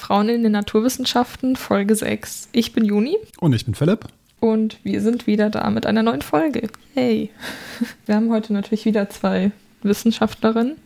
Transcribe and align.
Frauen 0.00 0.30
in 0.30 0.42
den 0.42 0.52
Naturwissenschaften, 0.52 1.56
Folge 1.56 1.94
6. 1.94 2.48
Ich 2.52 2.72
bin 2.72 2.86
Juni. 2.86 3.18
Und 3.38 3.52
ich 3.52 3.66
bin 3.66 3.74
Philipp. 3.74 4.06
Und 4.40 4.82
wir 4.82 5.02
sind 5.02 5.26
wieder 5.26 5.50
da 5.50 5.68
mit 5.68 5.84
einer 5.84 6.02
neuen 6.02 6.22
Folge. 6.22 6.68
Hey. 6.94 7.30
Wir 8.06 8.16
haben 8.16 8.30
heute 8.30 8.54
natürlich 8.54 8.86
wieder 8.86 9.10
zwei 9.10 9.52
Wissenschaftlerinnen. 9.82 10.76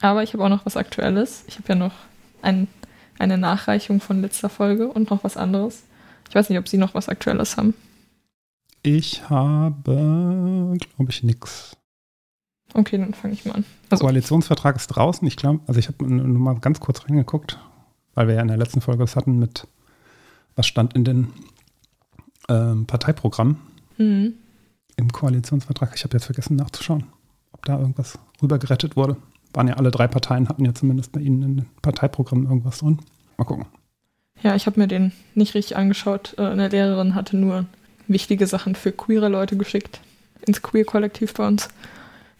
Aber 0.00 0.22
ich 0.22 0.32
habe 0.32 0.42
auch 0.44 0.48
noch 0.48 0.64
was 0.64 0.78
Aktuelles. 0.78 1.44
Ich 1.46 1.58
habe 1.58 1.68
ja 1.68 1.74
noch 1.74 1.92
ein, 2.40 2.68
eine 3.18 3.36
Nachreichung 3.36 4.00
von 4.00 4.22
letzter 4.22 4.48
Folge 4.48 4.88
und 4.88 5.10
noch 5.10 5.22
was 5.22 5.36
anderes. 5.36 5.82
Ich 6.30 6.34
weiß 6.34 6.48
nicht, 6.48 6.58
ob 6.58 6.66
Sie 6.66 6.78
noch 6.78 6.94
was 6.94 7.10
Aktuelles 7.10 7.58
haben. 7.58 7.74
Ich 8.82 9.28
habe, 9.28 10.78
glaube 10.78 11.10
ich, 11.10 11.22
nichts. 11.22 11.76
Okay, 12.72 12.96
dann 12.96 13.12
fange 13.12 13.34
ich 13.34 13.44
mal 13.44 13.56
an. 13.56 13.64
Also, 13.90 14.04
Koalitionsvertrag 14.04 14.76
ist 14.76 14.86
draußen. 14.88 15.28
Ich 15.28 15.36
glaube, 15.36 15.60
also 15.66 15.78
ich 15.78 15.88
habe 15.88 16.04
nur 16.06 16.26
mal 16.26 16.58
ganz 16.58 16.80
kurz 16.80 17.04
reingeguckt 17.06 17.58
weil 18.14 18.28
wir 18.28 18.34
ja 18.34 18.42
in 18.42 18.48
der 18.48 18.56
letzten 18.56 18.80
Folge 18.80 19.04
es 19.04 19.16
hatten 19.16 19.38
mit, 19.38 19.66
was 20.56 20.66
stand 20.66 20.94
in 20.94 21.04
den 21.04 21.28
ähm, 22.48 22.86
Parteiprogrammen 22.86 23.56
mhm. 23.98 24.34
im 24.96 25.12
Koalitionsvertrag. 25.12 25.92
Ich 25.94 26.04
habe 26.04 26.14
jetzt 26.16 26.26
vergessen 26.26 26.56
nachzuschauen, 26.56 27.04
ob 27.52 27.64
da 27.64 27.78
irgendwas 27.78 28.18
rübergerettet 28.42 28.96
wurde. 28.96 29.16
Waren 29.54 29.68
ja 29.68 29.74
alle 29.74 29.90
drei 29.90 30.08
Parteien, 30.08 30.48
hatten 30.48 30.64
ja 30.64 30.74
zumindest 30.74 31.12
bei 31.12 31.20
Ihnen 31.20 31.42
in 31.42 31.56
den 31.58 31.66
Parteiprogrammen 31.82 32.46
irgendwas 32.46 32.78
drin. 32.78 33.00
Mal 33.36 33.44
gucken. 33.44 33.66
Ja, 34.42 34.56
ich 34.56 34.66
habe 34.66 34.80
mir 34.80 34.88
den 34.88 35.12
nicht 35.34 35.54
richtig 35.54 35.76
angeschaut. 35.76 36.34
Äh, 36.38 36.42
eine 36.46 36.68
Lehrerin 36.68 37.14
hatte 37.14 37.36
nur 37.36 37.66
wichtige 38.08 38.46
Sachen 38.46 38.74
für 38.74 38.92
queere 38.92 39.28
Leute 39.28 39.56
geschickt. 39.56 40.00
Ins 40.46 40.62
Queer-Kollektiv 40.62 41.34
bei 41.34 41.46
uns. 41.46 41.68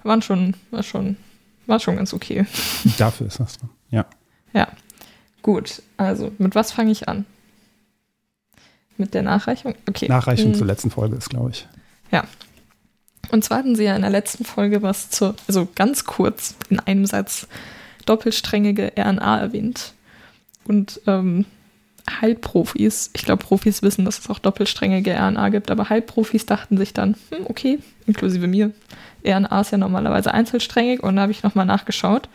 Waren 0.02 0.22
schon, 0.22 0.54
war 0.70 0.82
schon, 0.82 1.16
war 1.66 1.78
schon 1.78 1.96
ganz 1.96 2.12
okay. 2.12 2.46
Dafür 2.98 3.28
ist 3.28 3.38
das 3.38 3.58
drin, 3.58 3.70
ja. 3.90 4.06
Ja. 4.52 4.68
Gut, 5.42 5.82
also 5.96 6.32
mit 6.38 6.54
was 6.54 6.72
fange 6.72 6.92
ich 6.92 7.08
an? 7.08 7.26
Mit 8.96 9.14
der 9.14 9.22
Nachreichung? 9.22 9.74
Okay. 9.88 10.08
Nachreichung 10.08 10.52
hm. 10.52 10.54
zur 10.54 10.66
letzten 10.66 10.90
Folge 10.90 11.16
ist, 11.16 11.30
glaube 11.30 11.50
ich. 11.50 11.66
Ja. 12.10 12.24
Und 13.30 13.44
zwar 13.44 13.58
hatten 13.58 13.74
sie 13.74 13.84
ja 13.84 13.96
in 13.96 14.02
der 14.02 14.10
letzten 14.10 14.44
Folge 14.44 14.82
was 14.82 15.10
zur, 15.10 15.34
also 15.48 15.66
ganz 15.74 16.04
kurz 16.04 16.54
in 16.68 16.78
einem 16.80 17.06
Satz, 17.06 17.48
doppelsträngige 18.06 18.92
RNA 18.96 19.40
erwähnt. 19.40 19.94
Und 20.64 21.00
ähm, 21.06 21.46
Heilprofis, 22.08 23.10
ich 23.12 23.24
glaube, 23.24 23.44
Profis 23.44 23.82
wissen, 23.82 24.04
dass 24.04 24.18
es 24.18 24.28
auch 24.28 24.38
doppelsträngige 24.38 25.14
RNA 25.14 25.48
gibt, 25.50 25.70
aber 25.70 25.88
Heilprofis 25.88 26.46
dachten 26.46 26.76
sich 26.76 26.92
dann, 26.92 27.16
hm, 27.30 27.46
okay, 27.46 27.78
inklusive 28.06 28.46
mir, 28.46 28.72
RNA 29.24 29.60
ist 29.60 29.70
ja 29.70 29.78
normalerweise 29.78 30.34
einzelsträngig 30.34 31.02
und 31.02 31.16
da 31.16 31.22
habe 31.22 31.32
ich 31.32 31.42
nochmal 31.42 31.66
nachgeschaut. 31.66 32.28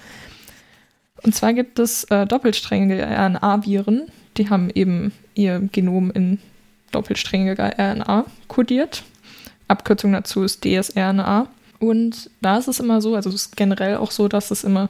Und 1.24 1.34
zwar 1.36 1.54
gibt 1.54 1.80
es 1.80 2.04
äh, 2.06 2.26
doppelsträngige 2.26 3.06
RNA-Viren, 3.06 4.12
die 4.38 4.50
haben 4.50 4.70
eben 4.70 5.12
ihr 5.36 5.60
Genom 5.72 6.12
in 6.12 6.40
doppelsträngiger 6.92 7.74
RNA 7.78 8.26
kodiert. 8.48 9.04
Abkürzung 9.68 10.14
dazu 10.14 10.44
ist 10.44 10.64
dsRNA. 10.64 11.48
Und 11.80 12.30
da 12.42 12.58
ist 12.58 12.68
es 12.68 12.80
immer 12.80 13.02
so, 13.02 13.16
also 13.16 13.30
es 13.30 13.36
ist 13.36 13.56
generell 13.56 13.98
auch 13.98 14.12
so, 14.12 14.28
dass 14.28 14.52
es 14.52 14.64
immer 14.64 14.90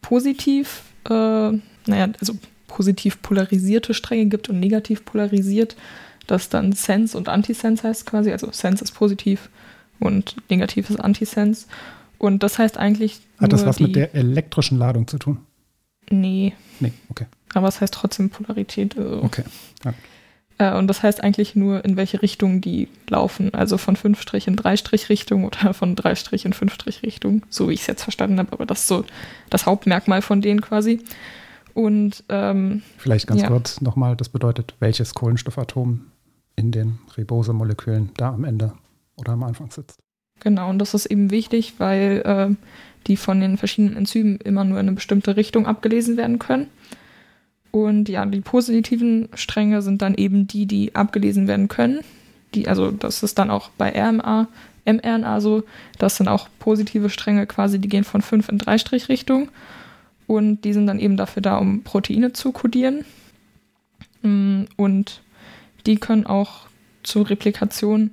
positiv, 0.00 0.82
äh, 1.04 1.10
naja, 1.10 2.08
also 2.20 2.34
positiv 2.68 3.20
polarisierte 3.22 3.92
Stränge 3.92 4.26
gibt 4.26 4.48
und 4.48 4.60
negativ 4.60 5.04
polarisiert, 5.04 5.76
das 6.26 6.48
dann 6.48 6.72
Sense 6.72 7.16
und 7.16 7.28
Antisense 7.28 7.86
heißt 7.86 8.06
quasi. 8.06 8.32
Also 8.32 8.50
Sense 8.50 8.82
ist 8.82 8.92
positiv 8.92 9.50
und 10.00 10.36
negativ 10.48 10.90
ist 10.90 11.00
Antisense. 11.00 11.66
Und 12.18 12.42
das 12.42 12.58
heißt 12.58 12.78
eigentlich. 12.78 13.20
Hat 13.38 13.52
das 13.52 13.66
was 13.66 13.78
mit 13.78 13.94
der 13.94 14.14
elektrischen 14.14 14.78
Ladung 14.78 15.06
zu 15.06 15.18
tun? 15.18 15.38
Nee. 16.10 16.54
Nee, 16.80 16.92
okay. 17.10 17.26
Aber 17.54 17.68
es 17.68 17.80
heißt 17.80 17.94
trotzdem 17.94 18.30
Polarität. 18.30 18.96
Also. 18.96 19.22
Okay. 19.22 19.44
Ja. 19.84 19.94
Äh, 20.58 20.76
und 20.76 20.86
das 20.88 21.02
heißt 21.02 21.22
eigentlich 21.22 21.54
nur, 21.54 21.84
in 21.84 21.96
welche 21.96 22.22
Richtung 22.22 22.60
die 22.60 22.88
laufen. 23.08 23.52
Also 23.54 23.78
von 23.78 23.96
5 23.96 24.24
in 24.46 24.56
3 24.56 24.74
Richtung 25.08 25.44
oder 25.44 25.74
von 25.74 25.96
3 25.96 26.14
in 26.44 26.52
5 26.52 26.86
Richtung, 27.02 27.42
so 27.50 27.68
wie 27.68 27.74
ich 27.74 27.80
es 27.80 27.86
jetzt 27.86 28.02
verstanden 28.02 28.38
habe. 28.38 28.52
Aber 28.52 28.66
das 28.66 28.80
ist 28.80 28.88
so 28.88 29.04
das 29.50 29.66
Hauptmerkmal 29.66 30.22
von 30.22 30.40
denen 30.40 30.60
quasi. 30.60 31.00
Und 31.74 32.24
ähm, 32.30 32.82
vielleicht 32.96 33.26
ganz 33.26 33.42
ja. 33.42 33.48
kurz 33.48 33.82
nochmal, 33.82 34.16
das 34.16 34.30
bedeutet, 34.30 34.74
welches 34.80 35.14
Kohlenstoffatom 35.14 36.06
in 36.56 36.72
den 36.72 36.98
Ribose-Molekülen 37.18 38.12
da 38.16 38.30
am 38.30 38.44
Ende 38.44 38.72
oder 39.16 39.32
am 39.32 39.42
Anfang 39.42 39.70
sitzt. 39.70 39.98
Genau, 40.40 40.70
und 40.70 40.78
das 40.78 40.94
ist 40.94 41.06
eben 41.06 41.30
wichtig, 41.30 41.74
weil 41.78 42.22
äh, 42.24 42.54
die 43.06 43.16
von 43.16 43.40
den 43.40 43.56
verschiedenen 43.56 43.96
Enzymen 43.96 44.38
immer 44.44 44.64
nur 44.64 44.80
in 44.80 44.88
eine 44.88 44.96
bestimmte 44.96 45.36
Richtung 45.36 45.66
abgelesen 45.66 46.16
werden 46.16 46.38
können. 46.38 46.68
Und 47.70 48.08
ja, 48.08 48.24
die 48.24 48.40
positiven 48.40 49.28
Stränge 49.34 49.82
sind 49.82 50.02
dann 50.02 50.14
eben 50.14 50.46
die, 50.46 50.66
die 50.66 50.94
abgelesen 50.94 51.46
werden 51.46 51.68
können. 51.68 52.00
Die, 52.54 52.68
also 52.68 52.90
das 52.90 53.22
ist 53.22 53.38
dann 53.38 53.50
auch 53.50 53.68
bei 53.76 53.90
RMA, 53.90 54.48
mRNA 54.86 55.40
so. 55.40 55.64
Das 55.98 56.16
sind 56.16 56.28
auch 56.28 56.48
positive 56.58 57.10
Stränge 57.10 57.46
quasi, 57.46 57.78
die 57.78 57.88
gehen 57.88 58.04
von 58.04 58.22
5 58.22 58.48
in 58.48 58.58
3 58.58 58.76
Richtung. 59.08 59.50
Und 60.26 60.62
die 60.62 60.72
sind 60.72 60.86
dann 60.86 60.98
eben 60.98 61.16
dafür 61.16 61.42
da, 61.42 61.58
um 61.58 61.82
Proteine 61.82 62.32
zu 62.32 62.52
kodieren. 62.52 63.04
Mm, 64.22 64.62
und 64.76 65.20
die 65.86 65.96
können 65.96 66.26
auch 66.26 66.66
zur 67.02 67.30
Replikation 67.30 68.12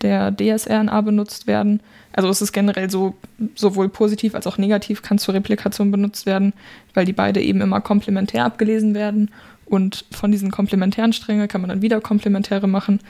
der 0.00 0.32
dsRNA 0.32 1.00
benutzt 1.02 1.46
werden. 1.46 1.80
Also 2.12 2.28
es 2.28 2.42
ist 2.42 2.52
generell 2.52 2.90
so, 2.90 3.14
sowohl 3.54 3.88
positiv 3.88 4.34
als 4.34 4.46
auch 4.46 4.58
negativ 4.58 5.02
kann 5.02 5.18
zur 5.18 5.34
Replikation 5.34 5.90
benutzt 5.90 6.26
werden, 6.26 6.52
weil 6.94 7.06
die 7.06 7.12
beide 7.12 7.40
eben 7.40 7.60
immer 7.60 7.80
komplementär 7.80 8.44
abgelesen 8.44 8.94
werden. 8.94 9.30
Und 9.64 10.04
von 10.10 10.30
diesen 10.30 10.50
komplementären 10.50 11.12
Strängen 11.12 11.48
kann 11.48 11.62
man 11.62 11.70
dann 11.70 11.82
wieder 11.82 12.00
komplementäre 12.00 12.66
machen. 12.66 13.00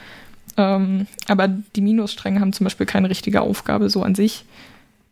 Ähm, 0.55 1.07
aber 1.27 1.47
die 1.47 1.81
Minusstränge 1.81 2.39
haben 2.39 2.53
zum 2.53 2.63
Beispiel 2.63 2.85
keine 2.85 3.09
richtige 3.09 3.41
Aufgabe 3.41 3.89
so 3.89 4.03
an 4.03 4.15
sich, 4.15 4.45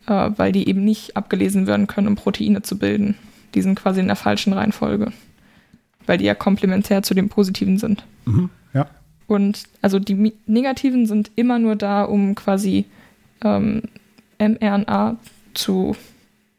äh, 0.08 0.30
weil 0.38 0.52
die 0.52 0.68
eben 0.70 0.84
nicht 0.84 1.18
abgelesen 1.18 1.68
werden 1.68 1.88
können, 1.88 2.08
um 2.08 2.16
Proteine 2.16 2.62
zu 2.62 2.78
bilden. 2.78 3.16
Die 3.54 3.62
sind 3.62 3.76
quasi 3.76 4.00
in 4.00 4.08
der 4.08 4.16
falschen 4.16 4.54
Reihenfolge, 4.54 5.12
weil 6.06 6.18
die 6.18 6.26
ja 6.26 6.36
komplementär 6.36 7.04
zu 7.04 7.14
den 7.14 7.28
positiven 7.28 7.78
sind. 7.78 8.06
Mhm, 8.26 8.50
ja. 8.74 8.88
Und 9.28 9.64
also 9.82 10.00
die 10.00 10.34
negativen 10.46 11.06
sind 11.08 11.32
immer 11.36 11.60
nur 11.60 11.76
da, 11.76 12.04
um 12.04 12.36
quasi 12.36 12.86
ähm, 13.44 13.84
mRNA 14.40 15.18
zu 15.54 15.96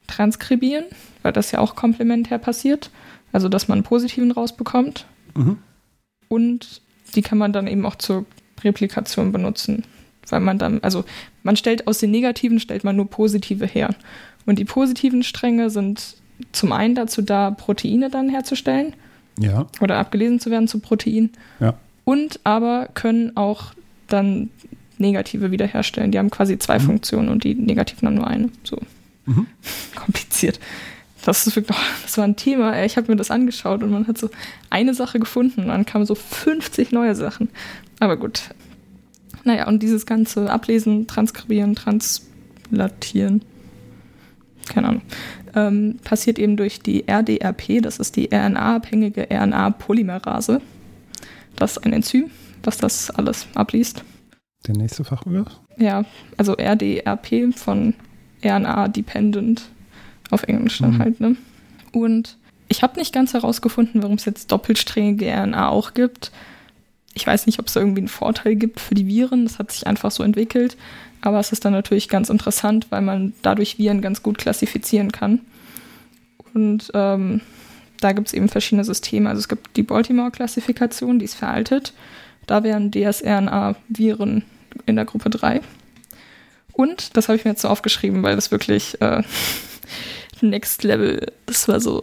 transkribieren, 0.06 0.84
weil 1.22 1.32
das 1.32 1.50
ja 1.50 1.58
auch 1.58 1.74
komplementär 1.74 2.38
passiert. 2.38 2.90
Also, 3.32 3.48
dass 3.48 3.68
man 3.68 3.78
einen 3.78 3.84
positiven 3.84 4.30
rausbekommt. 4.30 5.06
Mhm. 5.34 5.58
Und 6.28 6.82
die 7.14 7.22
kann 7.22 7.38
man 7.38 7.52
dann 7.52 7.66
eben 7.66 7.84
auch 7.86 7.96
zur 7.96 8.26
Replikation 8.62 9.32
benutzen. 9.32 9.84
Weil 10.28 10.40
man 10.40 10.58
dann, 10.58 10.82
also 10.82 11.04
man 11.42 11.56
stellt 11.56 11.86
aus 11.86 11.98
den 11.98 12.10
negativen, 12.10 12.60
stellt 12.60 12.84
man 12.84 12.96
nur 12.96 13.08
positive 13.08 13.66
her. 13.66 13.94
Und 14.46 14.58
die 14.58 14.64
positiven 14.64 15.22
Stränge 15.22 15.70
sind 15.70 16.16
zum 16.52 16.72
einen 16.72 16.94
dazu 16.94 17.22
da, 17.22 17.50
Proteine 17.50 18.10
dann 18.10 18.28
herzustellen. 18.28 18.94
Ja. 19.38 19.66
Oder 19.80 19.98
abgelesen 19.98 20.40
zu 20.40 20.50
werden 20.50 20.68
zu 20.68 20.78
Protein. 20.78 21.30
Ja. 21.60 21.74
Und 22.04 22.40
aber 22.44 22.88
können 22.94 23.36
auch 23.36 23.72
dann 24.08 24.50
negative 24.98 25.50
wiederherstellen. 25.50 26.12
Die 26.12 26.18
haben 26.18 26.30
quasi 26.30 26.58
zwei 26.58 26.78
mhm. 26.78 26.82
Funktionen 26.82 27.28
und 27.28 27.44
die 27.44 27.54
negativen 27.54 28.08
haben 28.08 28.14
nur 28.14 28.26
eine. 28.26 28.50
So 28.64 28.78
mhm. 29.26 29.46
kompliziert. 29.94 30.60
Das 31.24 31.46
ist 31.46 31.54
wirklich, 31.54 31.78
das 32.02 32.18
war 32.18 32.24
ein 32.24 32.36
Thema. 32.36 32.82
Ich 32.84 32.96
habe 32.96 33.10
mir 33.10 33.16
das 33.16 33.30
angeschaut 33.30 33.82
und 33.82 33.90
man 33.90 34.08
hat 34.08 34.18
so 34.18 34.28
eine 34.70 34.92
Sache 34.92 35.20
gefunden 35.20 35.62
und 35.62 35.68
dann 35.68 35.86
kamen 35.86 36.04
so 36.04 36.16
50 36.16 36.90
neue 36.90 37.14
Sachen. 37.14 37.48
Aber 38.00 38.16
gut. 38.16 38.50
Naja, 39.44 39.68
und 39.68 39.82
dieses 39.82 40.06
ganze 40.06 40.50
Ablesen, 40.50 41.06
Transkribieren, 41.06 41.74
Translatieren. 41.74 43.42
keine 44.68 44.88
Ahnung, 44.88 45.02
ähm, 45.54 45.98
passiert 46.02 46.38
eben 46.38 46.56
durch 46.56 46.80
die 46.80 47.06
RDRP, 47.06 47.80
das 47.82 47.98
ist 47.98 48.16
die 48.16 48.30
RNA-abhängige 48.32 49.28
RNA-Polymerase. 49.30 50.60
Das 51.56 51.72
ist 51.72 51.84
ein 51.84 51.92
Enzym, 51.92 52.30
was 52.62 52.78
das 52.78 53.10
alles 53.10 53.46
abliest. 53.54 54.04
Der 54.66 54.76
nächste 54.76 55.04
Fachbegriff? 55.04 55.48
Ja, 55.76 56.04
also 56.36 56.56
RDRP 56.56 57.54
von 57.54 57.94
RNA-dependent 58.44 59.62
auf 60.30 60.44
Englisch 60.44 60.78
dann 60.78 60.94
mhm. 60.94 60.98
halt, 60.98 61.20
ne? 61.20 61.36
Und 61.92 62.36
ich 62.68 62.82
habe 62.82 62.98
nicht 62.98 63.12
ganz 63.12 63.34
herausgefunden, 63.34 64.02
warum 64.02 64.16
es 64.16 64.24
jetzt 64.24 64.50
doppelsträngige 64.50 65.30
RNA 65.30 65.68
auch 65.68 65.92
gibt. 65.92 66.32
Ich 67.12 67.26
weiß 67.26 67.46
nicht, 67.46 67.58
ob 67.58 67.66
es 67.66 67.76
irgendwie 67.76 68.00
einen 68.00 68.08
Vorteil 68.08 68.56
gibt 68.56 68.80
für 68.80 68.94
die 68.94 69.06
Viren. 69.06 69.44
Das 69.44 69.58
hat 69.58 69.70
sich 69.70 69.86
einfach 69.86 70.10
so 70.10 70.22
entwickelt. 70.22 70.78
Aber 71.20 71.38
es 71.38 71.52
ist 71.52 71.64
dann 71.64 71.74
natürlich 71.74 72.08
ganz 72.08 72.30
interessant, 72.30 72.86
weil 72.90 73.02
man 73.02 73.34
dadurch 73.42 73.78
Viren 73.78 74.00
ganz 74.00 74.22
gut 74.22 74.38
klassifizieren 74.38 75.12
kann. 75.12 75.40
Und 76.54 76.90
ähm, 76.94 77.42
da 78.00 78.12
gibt 78.12 78.28
es 78.28 78.34
eben 78.34 78.48
verschiedene 78.48 78.84
Systeme. 78.84 79.28
Also 79.28 79.40
es 79.40 79.48
gibt 79.48 79.76
die 79.76 79.82
Baltimore-Klassifikation, 79.82 81.18
die 81.18 81.26
ist 81.26 81.34
veraltet. 81.34 81.92
Da 82.52 82.62
wären 82.64 82.90
dsRNA-Viren 82.90 84.44
in 84.84 84.96
der 84.96 85.06
Gruppe 85.06 85.30
3. 85.30 85.62
Und, 86.74 87.16
das 87.16 87.28
habe 87.28 87.38
ich 87.38 87.46
mir 87.46 87.52
jetzt 87.52 87.62
so 87.62 87.68
aufgeschrieben, 87.68 88.22
weil 88.22 88.36
das 88.36 88.50
wirklich 88.50 89.00
äh, 89.00 89.22
Next 90.42 90.82
Level, 90.82 91.32
das 91.46 91.66
war 91.66 91.80
so 91.80 92.02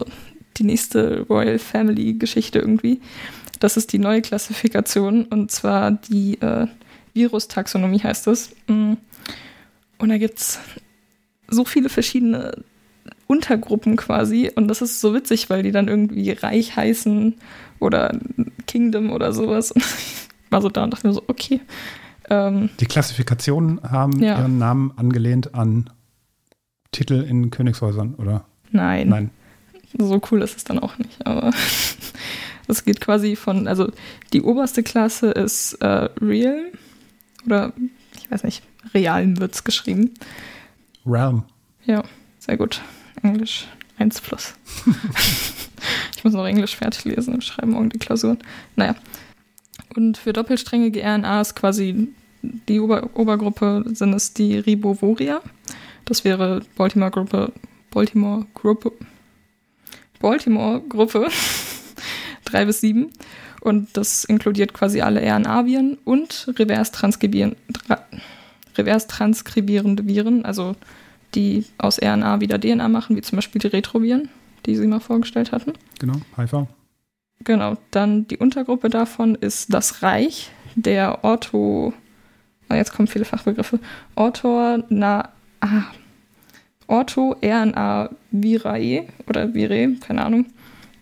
die 0.57 0.63
nächste 0.63 1.27
Royal 1.29 1.59
Family 1.59 2.15
Geschichte 2.15 2.57
irgendwie. 2.57 2.99
Das 3.59 3.77
ist 3.77 3.93
die 3.93 3.99
neue 3.99 4.23
Klassifikation 4.23 5.25
und 5.25 5.51
zwar 5.51 5.91
die 5.91 6.41
äh, 6.41 6.65
Virus-Taxonomie 7.13 8.01
heißt 8.01 8.25
es. 8.25 8.49
Mm. 8.65 8.93
Und 9.99 10.09
da 10.09 10.17
gibt 10.17 10.39
es 10.39 10.57
so 11.47 11.63
viele 11.63 11.89
verschiedene 11.89 12.63
Untergruppen 13.27 13.97
quasi 13.97 14.49
und 14.55 14.67
das 14.67 14.81
ist 14.81 14.99
so 14.99 15.13
witzig, 15.13 15.51
weil 15.51 15.61
die 15.61 15.71
dann 15.71 15.87
irgendwie 15.87 16.31
Reich 16.31 16.75
heißen 16.75 17.35
oder 17.79 18.17
Kingdom 18.65 19.11
oder 19.11 19.31
sowas. 19.31 19.75
War 20.49 20.61
so 20.61 20.69
da 20.69 20.83
und 20.83 20.91
dachte 20.91 21.07
mir 21.07 21.13
so, 21.13 21.23
okay. 21.27 21.61
Ähm, 22.29 22.69
die 22.79 22.85
Klassifikationen 22.85 23.81
haben 23.83 24.21
ja. 24.21 24.39
ihren 24.39 24.57
Namen 24.57 24.91
angelehnt 24.95 25.55
an 25.55 25.89
Titel 26.91 27.21
in 27.21 27.49
Königshäusern, 27.51 28.15
oder? 28.15 28.45
Nein. 28.71 29.09
Nein. 29.09 29.31
So 29.97 30.21
cool 30.31 30.41
ist 30.43 30.55
es 30.55 30.63
dann 30.63 30.79
auch 30.79 30.97
nicht, 30.99 31.25
aber 31.25 31.51
es 32.67 32.85
geht 32.85 33.01
quasi 33.01 33.35
von, 33.35 33.67
also 33.67 33.91
die 34.33 34.43
oberste 34.43 34.83
Klasse 34.83 35.31
ist 35.31 35.73
äh, 35.81 36.09
Real 36.21 36.71
oder 37.45 37.73
ich 38.21 38.29
weiß 38.29 38.43
nicht, 38.43 38.61
Realm 38.93 39.39
wird 39.39 39.55
es 39.55 39.63
geschrieben. 39.63 40.13
Realm. 41.05 41.43
Ja, 41.85 42.03
sehr 42.37 42.57
gut. 42.57 42.81
Englisch 43.23 43.67
1 43.97 44.21
plus. 44.21 44.53
ich 46.15 46.23
muss 46.23 46.33
noch 46.33 46.45
Englisch 46.45 46.75
fertig 46.75 47.05
lesen 47.05 47.33
und 47.33 47.43
schreiben 47.43 47.71
morgen 47.71 47.89
die 47.89 47.99
Klausuren. 47.99 48.37
Naja. 48.75 48.95
Und 49.95 50.17
für 50.17 50.33
doppelsträngige 50.33 51.01
RNA 51.01 51.41
ist 51.41 51.55
quasi 51.55 52.09
die 52.41 52.79
Ober 52.79 53.09
Obergruppe 53.15 53.83
sind 53.93 54.13
es 54.13 54.33
die 54.33 54.57
Ribovoria. 54.57 55.41
Das 56.05 56.23
wäre 56.23 56.61
Baltimore 56.75 57.11
Gruppe, 57.11 57.51
Baltimore 57.91 58.45
Gruppe, 58.53 58.93
Baltimore 60.19 60.81
Gruppe 60.87 61.27
3 62.45 62.65
bis 62.65 62.81
7. 62.81 63.11
Und 63.61 63.89
das 63.93 64.23
inkludiert 64.23 64.73
quasi 64.73 65.01
alle 65.01 65.21
RNA-Viren 65.21 65.97
und 66.05 66.47
reverse-transkribierende 66.57 67.63
reverse 68.77 69.07
Viren, 70.07 70.45
also 70.45 70.75
die 71.35 71.65
aus 71.77 72.01
RNA 72.01 72.39
wieder 72.39 72.59
DNA 72.59 72.87
machen, 72.87 73.15
wie 73.17 73.21
zum 73.21 73.35
Beispiel 73.35 73.59
die 73.59 73.67
Retroviren, 73.67 74.29
die 74.65 74.75
Sie 74.75 74.87
mal 74.87 74.99
vorgestellt 74.99 75.51
hatten. 75.51 75.73
Genau, 75.99 76.21
HIV. 76.37 76.67
Genau, 77.43 77.77
dann 77.91 78.27
die 78.27 78.37
Untergruppe 78.37 78.89
davon 78.89 79.35
ist 79.35 79.73
das 79.73 80.01
Reich 80.03 80.51
der 80.75 81.23
Ortho, 81.23 81.93
ah, 82.67 82.75
jetzt 82.75 82.93
kommen 82.93 83.07
viele 83.07 83.25
Fachbegriffe, 83.25 83.79
Orthona, 84.15 85.29
ah, 85.61 85.83
Ortho-RNA-Virae 86.87 89.07
oder 89.27 89.53
Virae, 89.53 89.95
keine 89.99 90.25
Ahnung. 90.25 90.47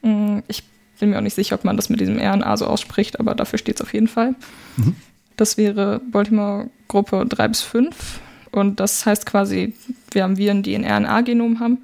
Mm, 0.02 0.40
ich 0.48 0.64
bin 1.00 1.12
mir 1.12 1.18
auch 1.18 1.22
nicht 1.22 1.36
sicher, 1.36 1.56
ob 1.56 1.64
man 1.64 1.78
das 1.78 1.90
mit 1.90 2.00
diesem 2.00 2.20
RNA 2.20 2.58
so 2.58 2.68
ausspricht, 2.68 3.20
aber 3.20 3.34
dafür 3.36 3.60
steht 3.60 3.76
es 3.78 3.82
auf 3.82 3.94
jeden 3.94 4.08
Fall. 4.08 4.36
Mhm. 4.76 4.96
Das 5.38 5.58
wäre 5.58 6.02
Baltimore-Gruppe 6.12 7.26
3 7.28 7.48
bis 7.48 7.62
5. 7.62 8.20
Und 8.52 8.80
das 8.80 9.06
heißt 9.06 9.26
quasi, 9.26 9.74
wir 10.12 10.24
haben 10.24 10.38
Viren, 10.38 10.64
die 10.64 10.76
ein 10.76 10.86
RNA-Genom 10.86 11.60
haben 11.60 11.80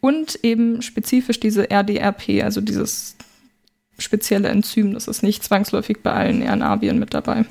und 0.00 0.40
eben 0.42 0.82
spezifisch 0.82 1.40
diese 1.40 1.70
RDRP, 1.70 2.42
also 2.42 2.60
dieses 2.60 3.16
spezielle 3.98 4.48
Enzym. 4.48 4.94
Das 4.94 5.08
ist 5.08 5.22
nicht 5.22 5.42
zwangsläufig 5.42 5.98
bei 6.02 6.12
allen 6.12 6.42
RNA-Viren 6.42 6.98
mit 6.98 7.14
dabei. 7.14 7.46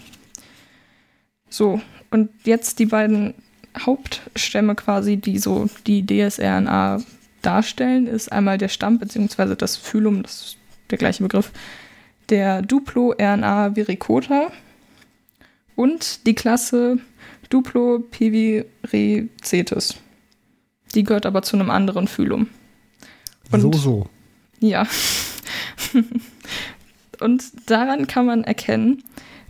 So, 1.49 1.81
und 2.11 2.29
jetzt 2.43 2.77
die 2.79 2.85
beiden 2.85 3.33
Hauptstämme 3.77 4.75
quasi, 4.75 5.17
die 5.17 5.39
so 5.39 5.67
die 5.85 6.05
DSRNA 6.05 7.01
darstellen, 7.41 8.07
ist 8.07 8.31
einmal 8.31 8.57
der 8.57 8.69
Stamm 8.69 8.99
bzw. 8.99 9.55
das 9.55 9.75
Phylum, 9.77 10.23
das 10.23 10.41
ist 10.41 10.57
der 10.89 10.97
gleiche 10.97 11.21
Begriff, 11.23 11.51
der 12.29 12.61
Duplo-RNA 12.61 13.75
viricota 13.75 14.51
und 15.75 16.25
die 16.25 16.35
Klasse 16.35 16.99
Duplo-Pivirecetes. 17.49 19.95
Die 20.95 21.03
gehört 21.03 21.25
aber 21.25 21.41
zu 21.41 21.57
einem 21.57 21.69
anderen 21.69 22.07
Phylum. 22.07 22.47
Und, 23.51 23.61
so, 23.61 23.73
so. 23.73 24.07
Ja. 24.59 24.87
und 27.21 27.69
daran 27.69 28.07
kann 28.07 28.25
man 28.25 28.43
erkennen, 28.43 29.03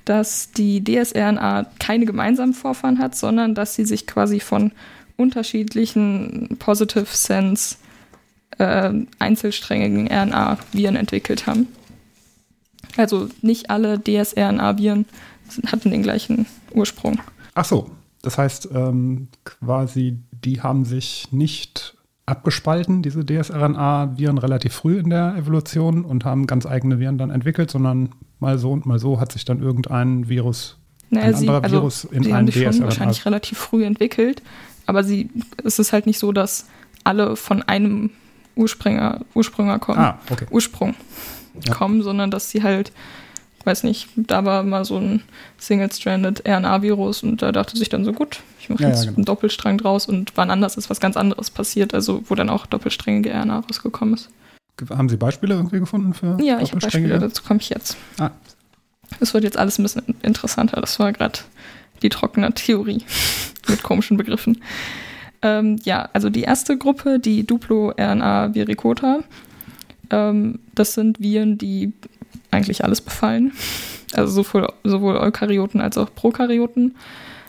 dass 0.06 0.51
die 0.51 0.83
DSRNA 0.83 1.65
keine 1.79 2.06
gemeinsamen 2.06 2.53
Vorfahren 2.53 3.00
hat, 3.00 3.15
sondern 3.15 3.56
dass 3.56 3.75
sie 3.75 3.85
sich 3.85 4.06
quasi 4.06 4.39
von 4.39 4.71
unterschiedlichen 5.17 6.57
Positive 6.59 7.06
Sense 7.06 7.77
äh, 8.57 8.91
einzelsträngigen 9.19 10.07
RNA-Viren 10.07 10.95
entwickelt 10.95 11.47
haben. 11.47 11.67
Also 12.97 13.29
nicht 13.41 13.69
alle 13.69 14.00
DSRNA-Viren 14.00 15.06
hatten 15.67 15.91
den 15.91 16.03
gleichen 16.03 16.45
Ursprung. 16.73 17.19
Ach 17.53 17.65
so, 17.65 17.91
das 18.21 18.38
heißt 18.38 18.69
ähm, 18.73 19.27
quasi, 19.44 20.19
die 20.31 20.62
haben 20.62 20.85
sich 20.85 21.31
nicht 21.31 21.95
abgespalten, 22.25 23.01
diese 23.01 23.24
DSRNA-Viren, 23.24 24.38
relativ 24.38 24.74
früh 24.74 24.98
in 24.98 25.10
der 25.10 25.36
Evolution 25.38 26.04
und 26.04 26.25
haben 26.25 26.48
ganz 26.48 26.66
eigene 26.66 27.00
Viren 27.00 27.18
dann 27.18 27.29
entwickelt, 27.29 27.70
sondern 27.70 28.10
mal 28.39 28.58
so 28.58 28.72
und 28.72 28.86
mal 28.86 29.00
so 29.00 29.20
hat 29.20 29.32
sich 29.32 29.46
dann 29.46 29.62
irgendein 29.62 30.27
Virus, 30.27 30.77
naja, 31.10 31.27
ein 31.27 31.36
sie, 31.36 31.48
anderer 31.48 31.63
also, 31.63 31.75
Virus 31.75 32.03
in 32.05 32.34
haben 32.34 32.48
DSRNA. 32.48 32.72
Schon 32.74 32.84
wahrscheinlich 32.84 33.25
relativ 33.25 33.58
früh 33.60 33.86
entwickelt, 33.86 34.41
aber 34.88 35.03
sie, 35.03 35.29
es 35.63 35.77
ist 35.77 35.94
halt 35.94 36.08
nicht 36.08 36.17
so, 36.17 36.32
dass 36.32 36.67
alle 37.03 37.36
von 37.36 37.62
einem 37.62 38.10
Ursprünger, 38.55 39.22
Ursprünger 39.36 39.77
kommen, 39.77 40.00
ah, 40.00 40.20
okay. 40.29 40.46
Ursprung 40.50 40.96
ja. 41.63 41.74
kommen, 41.74 42.01
sondern 42.01 42.32
dass 42.32 42.50
sie 42.50 42.63
halt 42.63 42.91
weiß 43.65 43.84
nicht, 43.84 44.07
da 44.15 44.45
war 44.45 44.63
mal 44.63 44.86
so 44.86 44.98
ein 44.98 45.22
Single-Stranded 45.57 46.48
RNA-Virus 46.48 47.24
und 47.24 47.41
da 47.41 47.51
dachte 47.51 47.77
sich 47.77 47.89
dann 47.89 48.05
so, 48.05 48.13
gut, 48.13 48.41
ich 48.60 48.69
mache 48.69 48.84
ja, 48.84 48.89
jetzt 48.89 49.00
ja, 49.00 49.05
genau. 49.05 49.17
einen 49.17 49.25
Doppelstrang 49.25 49.77
draus 49.77 50.07
und 50.07 50.34
wann 50.36 50.51
anders 50.51 50.77
ist 50.77 50.89
was 50.89 51.00
ganz 51.00 51.17
anderes 51.17 51.50
passiert, 51.50 51.93
also 51.93 52.24
wo 52.27 52.36
dann 52.36 52.50
auch 52.50 52.65
doppelsträngige 52.65 53.31
RNA 53.31 53.60
rausgekommen 53.60 54.15
ist. 54.15 54.29
Haben 54.89 55.10
Sie 55.10 55.17
Beispiele 55.17 55.55
irgendwie 55.55 55.79
gefunden 55.79 56.13
für 56.13 56.38
Ja, 56.41 56.60
ich 56.60 56.72
habe 56.72 56.81
Beispiele, 56.81 57.19
dazu 57.19 57.43
komme 57.43 57.60
ich 57.62 57.69
jetzt. 57.69 57.98
Ah. 58.19 58.31
Es 59.19 59.34
wird 59.34 59.43
jetzt 59.43 59.57
alles 59.57 59.79
ein 59.79 59.84
bisschen 59.84 60.15
interessanter, 60.22 60.81
das 60.81 61.00
war 61.00 61.13
gerade 61.13 61.39
die 62.01 62.10
trockene 62.10 62.53
Theorie 62.53 63.03
mit 63.67 63.84
komischen 63.84 64.17
Begriffen. 64.17 64.62
Ähm, 65.41 65.79
ja, 65.84 66.10
also 66.13 66.29
die 66.29 66.41
erste 66.41 66.77
Gruppe, 66.77 67.19
die 67.19 67.45
Duplo-RNA 67.45 68.53
viricota, 68.53 69.19
ähm, 70.10 70.60
das 70.74 70.93
sind 70.93 71.19
Viren, 71.19 71.57
die 71.57 71.93
eigentlich 72.52 72.84
alles 72.84 73.02
befallen. 73.02 73.52
Also 74.14 74.44
sowohl, 74.44 74.72
sowohl 74.84 75.18
Eukaryoten 75.18 75.82
als 75.82 75.98
auch 75.98 76.14
Prokaryoten. 76.14 76.96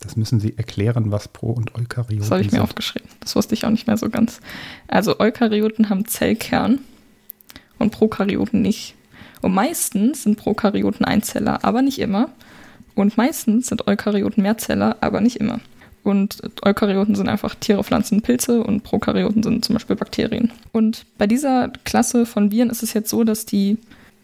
Das 0.00 0.16
müssen 0.16 0.40
Sie 0.40 0.56
erklären, 0.56 1.10
was 1.10 1.28
Pro- 1.28 1.52
und 1.52 1.74
Eukaryoten 1.74 2.08
sind. 2.08 2.20
Das 2.22 2.30
habe 2.30 2.42
ich 2.42 2.52
mir 2.52 2.62
aufgeschrieben. 2.62 3.08
Das 3.20 3.34
wusste 3.36 3.54
ich 3.54 3.64
auch 3.64 3.70
nicht 3.70 3.86
mehr 3.86 3.96
so 3.96 4.08
ganz. 4.08 4.40
Also 4.88 5.18
Eukaryoten 5.18 5.90
haben 5.90 6.06
Zellkern 6.06 6.80
und 7.78 7.90
Prokaryoten 7.90 8.62
nicht. 8.62 8.94
Und 9.42 9.54
meistens 9.54 10.22
sind 10.22 10.36
Prokaryoten 10.36 11.04
Einzeller, 11.04 11.64
aber 11.64 11.82
nicht 11.82 11.98
immer. 11.98 12.30
Und 12.94 13.16
meistens 13.16 13.68
sind 13.68 13.86
Eukaryoten 13.86 14.42
Mehrzeller, 14.42 14.96
aber 15.00 15.20
nicht 15.20 15.36
immer. 15.36 15.60
Und 16.02 16.40
Eukaryoten 16.64 17.16
sind 17.16 17.28
einfach 17.28 17.56
Tiere, 17.56 17.82
Pflanzen, 17.82 18.22
Pilze 18.22 18.62
und 18.62 18.84
Prokaryoten 18.84 19.42
sind 19.42 19.64
zum 19.64 19.74
Beispiel 19.74 19.96
Bakterien. 19.96 20.52
Und 20.72 21.04
bei 21.18 21.26
dieser 21.26 21.72
Klasse 21.84 22.26
von 22.26 22.52
Viren 22.52 22.70
ist 22.70 22.84
es 22.84 22.92
jetzt 22.92 23.10
so, 23.10 23.24
dass 23.24 23.44
die 23.44 23.78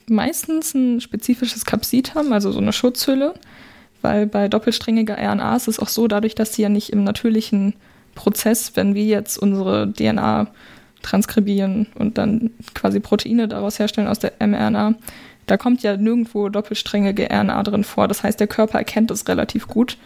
meistens 0.08 0.74
ein 0.74 1.00
spezifisches 1.00 1.64
Kapsid 1.64 2.14
haben, 2.14 2.32
also 2.32 2.52
so 2.52 2.58
eine 2.58 2.72
Schutzhülle, 2.72 3.34
weil 4.02 4.26
bei 4.26 4.48
doppelsträngiger 4.48 5.16
RNA 5.16 5.56
ist 5.56 5.68
es 5.68 5.78
auch 5.78 5.88
so, 5.88 6.08
dadurch, 6.08 6.34
dass 6.34 6.54
sie 6.54 6.62
ja 6.62 6.68
nicht 6.68 6.90
im 6.90 7.04
natürlichen 7.04 7.74
Prozess, 8.14 8.72
wenn 8.74 8.94
wir 8.94 9.04
jetzt 9.04 9.38
unsere 9.38 9.92
DNA 9.92 10.48
transkribieren 11.02 11.86
und 11.94 12.18
dann 12.18 12.50
quasi 12.74 13.00
Proteine 13.00 13.48
daraus 13.48 13.78
herstellen 13.78 14.08
aus 14.08 14.18
der 14.18 14.32
mRNA, 14.40 14.94
da 15.46 15.56
kommt 15.56 15.82
ja 15.82 15.96
nirgendwo 15.96 16.48
doppelsträngige 16.48 17.28
RNA 17.30 17.62
drin 17.64 17.84
vor. 17.84 18.08
Das 18.08 18.22
heißt, 18.22 18.38
der 18.38 18.46
Körper 18.46 18.78
erkennt 18.78 19.10
es 19.10 19.26
relativ 19.28 19.66
gut. 19.66 19.98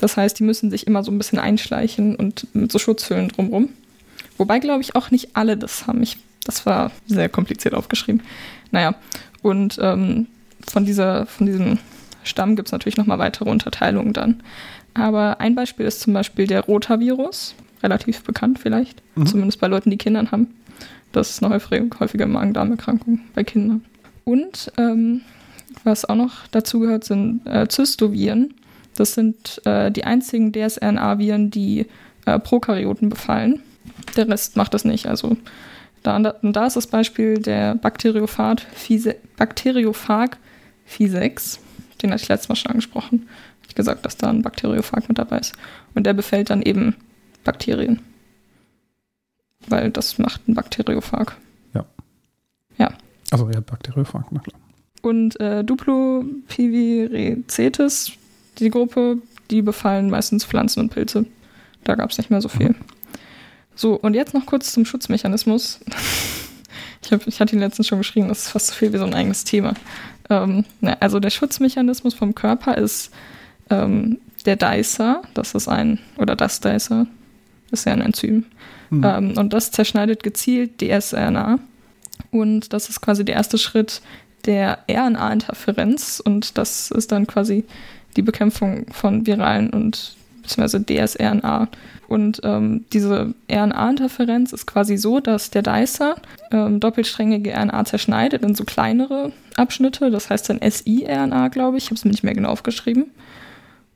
Das 0.00 0.16
heißt, 0.16 0.38
die 0.38 0.44
müssen 0.44 0.70
sich 0.70 0.86
immer 0.86 1.02
so 1.04 1.10
ein 1.10 1.18
bisschen 1.18 1.38
einschleichen 1.38 2.16
und 2.16 2.46
mit 2.54 2.70
so 2.72 2.78
Schutzhüllen 2.78 3.28
drumrum. 3.28 3.70
Wobei, 4.38 4.58
glaube 4.58 4.82
ich, 4.82 4.94
auch 4.94 5.10
nicht 5.10 5.36
alle 5.36 5.56
das 5.56 5.86
haben. 5.86 6.02
Ich, 6.02 6.16
das 6.44 6.64
war 6.66 6.90
sehr 7.06 7.28
kompliziert 7.28 7.74
aufgeschrieben. 7.74 8.22
Naja, 8.72 8.94
und 9.42 9.78
ähm, 9.80 10.26
von, 10.68 10.84
dieser, 10.84 11.26
von 11.26 11.46
diesem 11.46 11.78
Stamm 12.24 12.56
gibt 12.56 12.68
es 12.68 12.72
natürlich 12.72 12.96
nochmal 12.96 13.18
weitere 13.18 13.48
Unterteilungen 13.48 14.12
dann. 14.12 14.42
Aber 14.94 15.40
ein 15.40 15.54
Beispiel 15.54 15.86
ist 15.86 16.00
zum 16.00 16.12
Beispiel 16.12 16.46
der 16.46 16.62
Rotavirus, 16.62 17.54
relativ 17.82 18.22
bekannt 18.22 18.58
vielleicht, 18.58 19.02
mhm. 19.14 19.26
zumindest 19.26 19.60
bei 19.60 19.68
Leuten, 19.68 19.90
die 19.90 19.96
Kindern 19.98 20.30
haben. 20.30 20.48
Das 21.12 21.30
ist 21.30 21.42
eine 21.42 21.54
häufige, 21.54 21.88
häufige 22.00 22.26
Magen-Darm-Erkrankung 22.26 23.20
bei 23.34 23.44
Kindern. 23.44 23.84
Und 24.24 24.72
ähm, 24.78 25.22
was 25.84 26.04
auch 26.04 26.14
noch 26.14 26.46
dazu 26.50 26.80
gehört, 26.80 27.04
sind 27.04 27.46
äh, 27.46 27.68
Zystoviren. 27.68 28.54
Das 28.96 29.14
sind 29.14 29.60
äh, 29.64 29.90
die 29.90 30.04
einzigen 30.04 30.52
dsRNA-Viren, 30.52 31.50
die 31.50 31.86
äh, 32.26 32.38
Prokaryoten 32.38 33.08
befallen. 33.08 33.62
Der 34.16 34.28
Rest 34.28 34.56
macht 34.56 34.74
das 34.74 34.84
nicht. 34.84 35.06
Also 35.06 35.36
da, 36.02 36.18
da 36.18 36.66
ist 36.66 36.76
das 36.76 36.86
Beispiel 36.86 37.38
der 37.38 37.74
Bakteriophag, 37.76 38.60
Fise, 38.74 39.16
Bakteriophag 39.36 40.36
Fisex. 40.84 41.60
Den 42.02 42.10
hatte 42.10 42.22
ich 42.22 42.28
letztes 42.28 42.48
Mal 42.48 42.56
schon 42.56 42.72
angesprochen. 42.72 43.28
Ich 43.68 43.74
gesagt, 43.74 44.04
dass 44.04 44.16
da 44.16 44.28
ein 44.28 44.42
Bakteriophag 44.42 45.08
mit 45.08 45.18
dabei 45.18 45.38
ist. 45.38 45.54
Und 45.94 46.04
der 46.04 46.12
befällt 46.12 46.50
dann 46.50 46.62
eben 46.62 46.96
Bakterien. 47.44 48.00
Weil 49.68 49.90
das 49.90 50.18
macht 50.18 50.48
ein 50.48 50.54
Bakteriophag. 50.54 51.36
Ja. 51.74 51.84
Ja. 52.76 52.92
Also 53.30 53.48
ja, 53.50 53.60
Bakteriophag, 53.60 54.24
na 54.30 54.40
klar. 54.40 54.60
Und 55.00 55.40
äh, 55.40 55.64
Duplopivirecetes, 55.64 58.12
die 58.58 58.70
Gruppe, 58.70 59.18
die 59.50 59.62
befallen 59.62 60.10
meistens 60.10 60.44
Pflanzen 60.44 60.80
und 60.80 60.90
Pilze. 60.90 61.26
Da 61.84 61.94
gab 61.94 62.10
es 62.10 62.18
nicht 62.18 62.30
mehr 62.30 62.40
so 62.40 62.48
viel. 62.48 62.70
Mhm. 62.70 62.76
So, 63.74 63.94
und 63.94 64.14
jetzt 64.14 64.34
noch 64.34 64.46
kurz 64.46 64.72
zum 64.72 64.84
Schutzmechanismus. 64.84 65.80
ich, 67.04 67.12
hab, 67.12 67.26
ich 67.26 67.40
hatte 67.40 67.54
ihn 67.56 67.60
letztens 67.60 67.86
schon 67.88 67.98
geschrieben, 67.98 68.28
das 68.28 68.46
ist 68.46 68.50
fast 68.50 68.68
so 68.68 68.74
viel 68.74 68.92
wie 68.92 68.98
so 68.98 69.04
ein 69.04 69.14
eigenes 69.14 69.44
Thema. 69.44 69.74
Ähm, 70.30 70.64
na, 70.80 70.96
also 71.00 71.20
der 71.20 71.30
Schutzmechanismus 71.30 72.14
vom 72.14 72.34
Körper 72.34 72.76
ist 72.76 73.10
ähm, 73.70 74.18
der 74.44 74.56
Dicer, 74.56 75.22
das 75.34 75.54
ist 75.54 75.68
ein, 75.68 75.98
oder 76.16 76.36
das 76.36 76.60
Dicer, 76.60 77.06
das 77.70 77.80
ist 77.80 77.86
ja 77.86 77.92
ein 77.92 78.02
Enzym. 78.02 78.44
Mhm. 78.90 79.04
Ähm, 79.04 79.38
und 79.38 79.52
das 79.52 79.70
zerschneidet 79.70 80.22
gezielt 80.22 80.80
die 80.80 80.90
sRNA. 81.00 81.58
Und 82.30 82.72
das 82.72 82.88
ist 82.88 83.00
quasi 83.00 83.24
der 83.24 83.36
erste 83.36 83.58
Schritt 83.58 84.02
der 84.44 84.78
RNA-Interferenz. 84.88 86.20
Und 86.24 86.58
das 86.58 86.90
ist 86.90 87.12
dann 87.12 87.26
quasi 87.26 87.64
die 88.16 88.22
Bekämpfung 88.22 88.86
von 88.92 89.26
viralen 89.26 89.70
und 89.70 90.16
beziehungsweise 90.42 90.84
dsRNA. 90.84 91.68
Und 92.12 92.42
ähm, 92.44 92.84
diese 92.92 93.32
RNA-Interferenz 93.50 94.52
ist 94.52 94.66
quasi 94.66 94.98
so, 94.98 95.20
dass 95.20 95.48
der 95.48 95.62
Dicer 95.62 96.16
ähm, 96.50 96.78
doppelsträngige 96.78 97.54
RNA 97.54 97.86
zerschneidet 97.86 98.42
in 98.42 98.54
so 98.54 98.64
kleinere 98.64 99.32
Abschnitte. 99.56 100.10
Das 100.10 100.28
heißt 100.28 100.50
dann 100.50 100.60
siRNA, 100.62 101.48
glaube 101.48 101.78
ich. 101.78 101.84
Ich 101.84 101.88
habe 101.88 101.94
es 101.94 102.04
mir 102.04 102.10
nicht 102.10 102.22
mehr 102.22 102.34
genau 102.34 102.50
aufgeschrieben. 102.50 103.06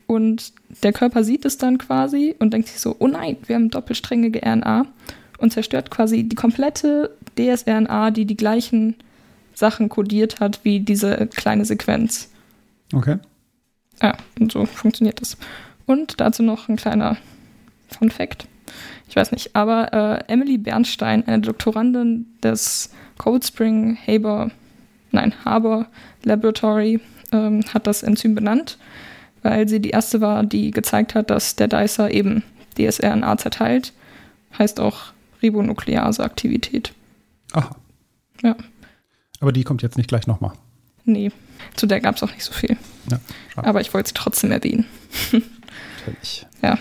Und 0.07 0.55
der 0.83 0.95
Körper 0.95 1.25
sieht 1.25 1.45
es 1.45 1.59
dann 1.59 1.77
quasi 1.77 2.35
und 2.39 2.55
denkt 2.55 2.69
sich 2.69 2.81
so, 2.81 2.97
oh 3.01 3.07
nein, 3.07 3.37
wir 3.45 3.57
haben 3.57 3.69
doppelsträngige 3.69 4.41
RNA 4.43 4.87
und 5.37 5.53
zerstört 5.53 5.91
quasi 5.91 6.25
die 6.25 6.37
komplette 6.37 7.11
dsRNA, 7.37 8.13
die 8.13 8.25
die 8.25 8.39
gleichen 8.39 8.95
Sachen 9.53 9.91
kodiert 9.91 10.41
hat 10.41 10.61
wie 10.63 10.81
diese 10.81 11.27
kleine 11.27 11.67
Sequenz. 11.67 12.31
Okay. 12.95 13.19
Ja, 14.01 14.17
und 14.41 14.53
so 14.53 14.65
funktioniert 14.65 15.21
das. 15.21 15.37
Und 15.85 16.19
dazu 16.19 16.43
noch 16.43 16.71
ein 16.71 16.77
kleiner 16.77 17.19
Fun 17.89 18.11
Fact. 18.11 18.47
Ich 19.09 19.17
weiß 19.17 19.33
nicht, 19.33 19.55
aber 19.55 19.93
äh, 20.29 20.33
Emily 20.33 20.59
Bernstein, 20.59 21.27
eine 21.27 21.41
Doktorandin 21.41 22.27
des 22.43 22.91
Cold 23.19 23.45
Spring 23.45 23.97
Haber, 24.07 24.51
nein, 25.13 25.33
Haber 25.45 25.87
Laboratory, 26.25 27.01
ähm, 27.33 27.65
hat 27.73 27.87
das 27.87 28.03
Enzym 28.03 28.35
benannt 28.35 28.79
weil 29.47 29.69
sie 29.69 29.81
die 29.81 29.91
erste 29.91 30.21
war, 30.21 30.43
die 30.43 30.73
gezeigt 30.73 31.15
hat, 31.15 31.31
dass 31.31 31.55
der 31.55 31.69
Dicer 31.69 32.11
eben 32.11 32.43
dsRNA 32.77 33.39
zerteilt. 33.39 33.93
Heißt 34.59 34.81
auch 34.81 35.13
Ribonuklease-Aktivität. 35.41 36.93
Aha. 37.53 37.77
Ja. 38.43 38.57
Aber 39.41 39.53
die 39.53 39.63
kommt 39.63 39.83
jetzt 39.83 39.97
nicht 39.97 40.09
gleich 40.09 40.27
nochmal. 40.27 40.53
Nee, 41.05 41.31
zu 41.77 41.87
der 41.87 42.01
gab 42.01 42.17
es 42.17 42.23
auch 42.25 42.33
nicht 42.33 42.43
so 42.43 42.53
viel. 42.53 42.77
Ja, 43.09 43.21
Aber 43.55 43.81
ich 43.81 43.95
wollte 43.95 44.09
sie 44.09 44.15
trotzdem 44.15 44.51
erwähnen. 44.51 44.87
Natürlich. 45.31 46.47
Ja, 46.63 46.79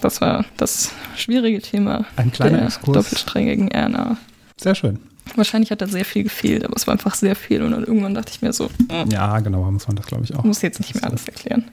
das 0.00 0.20
war 0.20 0.44
das 0.56 0.92
schwierige 1.16 1.60
Thema 1.60 2.04
Ein 2.16 2.32
kleiner 2.32 2.58
der 2.58 2.66
Exkurs. 2.66 2.94
doppelsträngigen 2.96 3.70
RNA. 3.72 4.16
Sehr 4.56 4.74
schön. 4.74 4.98
Wahrscheinlich 5.36 5.70
hat 5.70 5.80
da 5.80 5.86
sehr 5.86 6.04
viel 6.04 6.24
gefehlt, 6.24 6.64
aber 6.64 6.74
es 6.76 6.86
war 6.86 6.92
einfach 6.92 7.14
sehr 7.14 7.36
viel 7.36 7.62
und 7.62 7.70
dann 7.70 7.84
irgendwann 7.84 8.14
dachte 8.14 8.32
ich 8.34 8.42
mir 8.42 8.52
so, 8.52 8.68
Ja, 9.10 9.38
genau, 9.40 9.70
muss 9.70 9.86
man 9.86 9.96
das, 9.96 10.06
glaube 10.06 10.24
ich, 10.24 10.34
auch. 10.34 10.42
muss 10.44 10.62
jetzt 10.62 10.80
nicht 10.80 10.94
mehr 10.94 11.04
alles 11.04 11.26
erklären. 11.26 11.64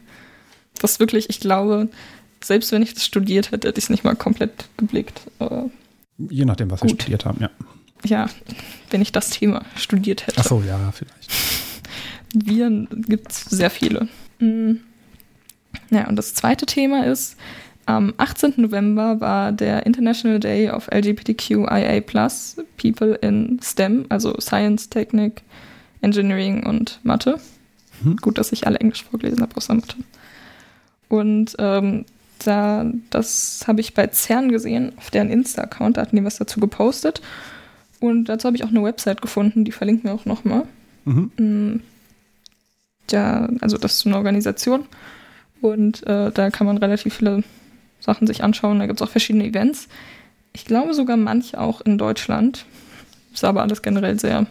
Das 0.79 1.00
wirklich, 1.00 1.29
ich 1.29 1.39
glaube, 1.39 1.89
selbst 2.43 2.72
wenn 2.72 2.84
ich 2.84 2.93
das 2.93 3.03
studiert 3.05 3.51
hätte, 3.51 3.67
hätte 3.67 3.79
ich 3.79 3.86
es 3.86 3.89
nicht 3.89 4.03
mal 4.03 4.15
komplett 4.15 4.67
geblickt. 4.77 5.22
Aber 5.39 5.69
Je 6.19 6.46
nachdem, 6.46 6.69
was 6.69 6.81
wir 6.84 6.89
Gut. 6.89 7.01
studiert 7.01 7.25
haben, 7.25 7.39
ja. 7.41 7.50
ja, 8.05 8.29
wenn 8.91 9.01
ich 9.01 9.12
das 9.12 9.31
Thema 9.31 9.63
studiert 9.75 10.27
hätte. 10.27 10.39
Ach 10.39 10.46
so, 10.46 10.62
ja, 10.62 10.91
vielleicht. 10.91 11.31
Viren 12.34 12.88
gibt 13.07 13.31
es 13.31 13.46
sehr 13.46 13.69
viele. 13.72 14.07
Mhm. 14.39 14.81
Ja, 15.89 16.07
und 16.07 16.15
das 16.15 16.34
zweite 16.36 16.65
Thema 16.65 17.05
ist, 17.05 17.38
am 17.88 18.13
18. 18.17 18.56
November 18.58 19.20
war 19.22 19.51
der 19.51 19.86
International 19.86 20.39
Day 20.39 20.70
of 20.70 20.88
LGBTQIA 20.91 22.01
People 22.77 23.15
in 23.22 23.60
STEM, 23.63 24.06
also 24.10 24.36
Science, 24.39 24.89
Technik, 24.89 25.41
Engineering 26.01 26.65
und 26.65 27.00
Mathe. 27.03 27.39
Mhm. 28.01 28.17
Gut, 28.17 28.38
dass 28.38 28.51
ich 28.51 28.67
alle 28.67 28.79
Englisch 28.79 29.03
vorgelesen 29.03 29.41
habe, 29.41 29.56
außer 29.56 29.74
Mathe. 29.74 29.96
Und 31.08 31.56
ähm, 31.60 32.06
da, 32.44 32.91
das 33.10 33.63
habe 33.67 33.79
ich 33.82 33.94
bei 33.94 34.08
CERN 34.08 34.50
gesehen, 34.50 34.91
auf 34.98 35.10
deren 35.10 35.29
Insta-Account, 35.29 35.98
da 35.98 36.01
hatten 36.01 36.17
die 36.17 36.24
was 36.24 36.38
dazu 36.38 36.60
gepostet. 36.60 37.22
Und 38.00 38.25
dazu 38.25 38.48
habe 38.48 38.58
ich 38.58 38.63
auch 38.63 38.70
eine 38.70 38.84
Website 38.84 39.22
gefunden, 39.22 39.63
die 39.65 39.72
verlinken 39.72 40.10
wir 40.10 40.13
auch 40.13 40.25
nochmal. 40.25 40.63
Mhm. 41.06 41.32
Mm, 41.38 41.82
Ja, 43.10 43.48
also 43.62 43.77
das 43.77 43.96
ist 43.96 44.06
eine 44.06 44.17
Organisation 44.17 44.86
und 45.62 46.06
äh, 46.06 46.29
da 46.32 46.50
kann 46.50 46.67
man 46.67 46.77
relativ 46.77 47.13
viele 47.15 47.44
Sachen 48.00 48.27
sich 48.27 48.44
anschauen. 48.44 48.80
Da 48.80 48.86
gibt 48.86 49.01
es 49.01 49.08
auch 49.08 49.12
verschiedene 49.12 49.46
Events. 49.46 49.88
Ich 50.54 50.66
glaube 50.66 50.94
sogar 50.94 51.18
manche 51.18 51.60
auch 51.60 51.82
in 51.82 51.98
Deutschland. 51.98 52.66
Sah 53.34 53.50
aber 53.50 53.62
alles 53.62 53.82
generell 53.82 54.20
sehr 54.20 54.48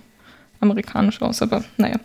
amerikanisch 0.60 1.20
aus, 1.22 1.42
aber 1.42 1.64
naja. 1.76 1.96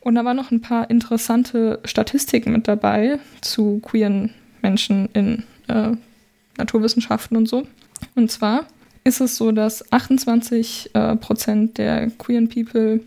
Und 0.00 0.14
da 0.14 0.24
waren 0.24 0.36
noch 0.36 0.50
ein 0.50 0.60
paar 0.60 0.88
interessante 0.90 1.80
Statistiken 1.84 2.52
mit 2.52 2.68
dabei 2.68 3.18
zu 3.40 3.80
queeren 3.80 4.34
Menschen 4.62 5.08
in 5.14 5.42
äh, 5.68 5.92
Naturwissenschaften 6.58 7.36
und 7.36 7.48
so. 7.48 7.66
Und 8.14 8.30
zwar 8.30 8.66
ist 9.04 9.20
es 9.20 9.36
so, 9.36 9.52
dass 9.52 9.90
28 9.92 10.90
äh, 10.94 11.16
Prozent 11.16 11.78
der 11.78 12.10
queeren 12.10 12.48
People, 12.48 13.00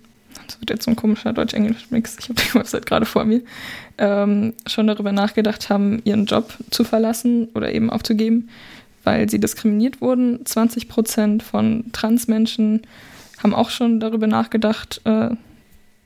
das 0.50 0.60
wird 0.60 0.70
jetzt 0.72 0.86
so 0.86 0.92
ein 0.92 0.96
komischer 0.96 1.34
Deutsch-Englisch-Mix, 1.34 2.18
ich 2.20 2.30
habe 2.30 2.42
die 2.42 2.54
Website 2.56 2.86
gerade 2.86 3.06
vor 3.06 3.26
mir, 3.26 3.42
ähm, 3.98 4.54
schon 4.66 4.88
darüber 4.88 5.12
nachgedacht 5.12 5.70
haben, 5.70 6.02
ihren 6.04 6.26
Job 6.26 6.54
zu 6.72 6.84
verlassen 6.84 7.50
oder 7.54 7.72
eben 7.72 7.90
aufzugeben, 7.90 8.50
weil 9.04 9.30
sie 9.30 9.40
diskriminiert 9.40 10.02
wurden. 10.02 10.46
20 10.46 10.90
Prozent 10.90 11.44
von 11.44 11.86
Transmenschen 11.92 12.82
haben 13.42 13.54
auch 13.54 13.70
schon 13.70 14.00
darüber 14.00 14.28
nachgedacht, 14.28 15.02
äh, 15.06 15.30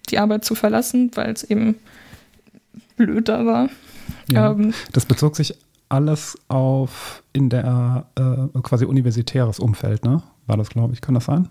die 0.10 0.20
Arbeit 0.20 0.44
zu 0.44 0.56
verlassen, 0.56 1.12
weil 1.16 1.32
es 1.32 1.44
eben 1.44 1.76
blöd 2.98 3.30
da 3.30 3.46
war. 3.46 3.70
Ja. 4.32 4.52
Ähm, 4.52 4.74
Das 4.92 5.06
bezog 5.06 5.36
sich 5.36 5.56
alles 5.90 6.38
auf 6.50 7.24
in 7.32 7.50
der 7.50 8.08
äh, 8.16 8.60
quasi 8.62 8.86
universitäres 8.86 9.60
Umfeld, 9.60 10.04
ne? 10.04 10.22
War 10.46 10.58
das, 10.58 10.70
glaube 10.70 10.94
ich. 10.94 11.02
Kann 11.02 11.16
das 11.16 11.26
sein? 11.26 11.48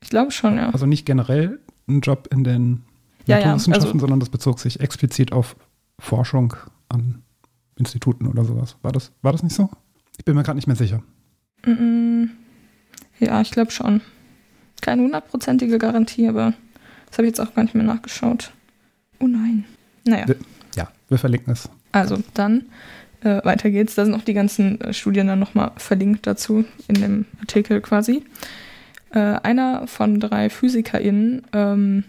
ich 0.00 0.10
glaube 0.10 0.30
schon, 0.30 0.56
ja. 0.56 0.70
Also 0.70 0.86
nicht 0.86 1.06
generell 1.06 1.58
ein 1.88 2.00
Job 2.00 2.28
in 2.32 2.44
den 2.44 2.82
Ja, 3.26 3.36
ja, 3.38 3.44
Naturwissenschaften, 3.46 3.90
also- 3.90 3.98
sondern 3.98 4.20
das 4.20 4.28
bezog 4.30 4.60
sich 4.60 4.80
explizit 4.80 5.32
auf 5.32 5.56
Forschung 5.98 6.54
an 6.88 7.22
Instituten 7.76 8.26
oder 8.26 8.44
sowas. 8.44 8.76
War 8.82 8.92
das, 8.92 9.12
war 9.22 9.32
das 9.32 9.42
nicht 9.42 9.54
so? 9.54 9.68
Ich 10.18 10.24
bin 10.24 10.34
mir 10.34 10.42
gerade 10.42 10.56
nicht 10.56 10.66
mehr 10.66 10.76
sicher. 10.76 11.02
Ja, 13.20 13.40
ich 13.40 13.50
glaube 13.50 13.70
schon. 13.70 14.00
Keine 14.80 15.02
hundertprozentige 15.02 15.78
Garantie, 15.78 16.28
aber 16.28 16.54
das 17.08 17.18
habe 17.18 17.26
ich 17.26 17.32
jetzt 17.32 17.40
auch 17.40 17.54
gar 17.54 17.62
nicht 17.64 17.74
mehr 17.74 17.84
nachgeschaut. 17.84 18.52
Oh 19.20 19.26
nein. 19.26 19.64
Naja, 20.06 20.26
Ja, 20.76 20.88
wir 21.08 21.18
verlinken 21.18 21.52
es. 21.52 21.68
also 21.92 22.18
dann 22.34 22.66
Äh, 23.20 23.44
weiter 23.44 23.68
geht's. 23.72 23.96
Da 23.96 24.04
sind 24.04 24.14
auch 24.14 24.22
die 24.22 24.32
ganzen 24.32 24.80
äh, 24.80 24.92
Studien 24.94 25.26
dann 25.26 25.40
nochmal 25.40 25.72
verlinkt 25.76 26.24
dazu 26.28 26.64
in 26.86 26.94
dem 26.94 27.24
Artikel 27.40 27.80
quasi. 27.80 28.22
Äh, 29.10 29.18
einer 29.18 29.86
von 29.86 30.20
drei 30.20 30.50
PhysikerInnen 30.50 31.42
ähm, 31.52 32.04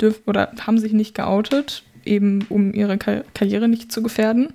dürf, 0.00 0.20
oder 0.26 0.52
haben 0.60 0.78
sich 0.78 0.92
nicht 0.92 1.14
geoutet, 1.14 1.84
eben 2.04 2.46
um 2.48 2.74
ihre 2.74 2.98
Kar 2.98 3.24
Karriere 3.34 3.68
nicht 3.68 3.92
zu 3.92 4.02
gefährden. 4.02 4.52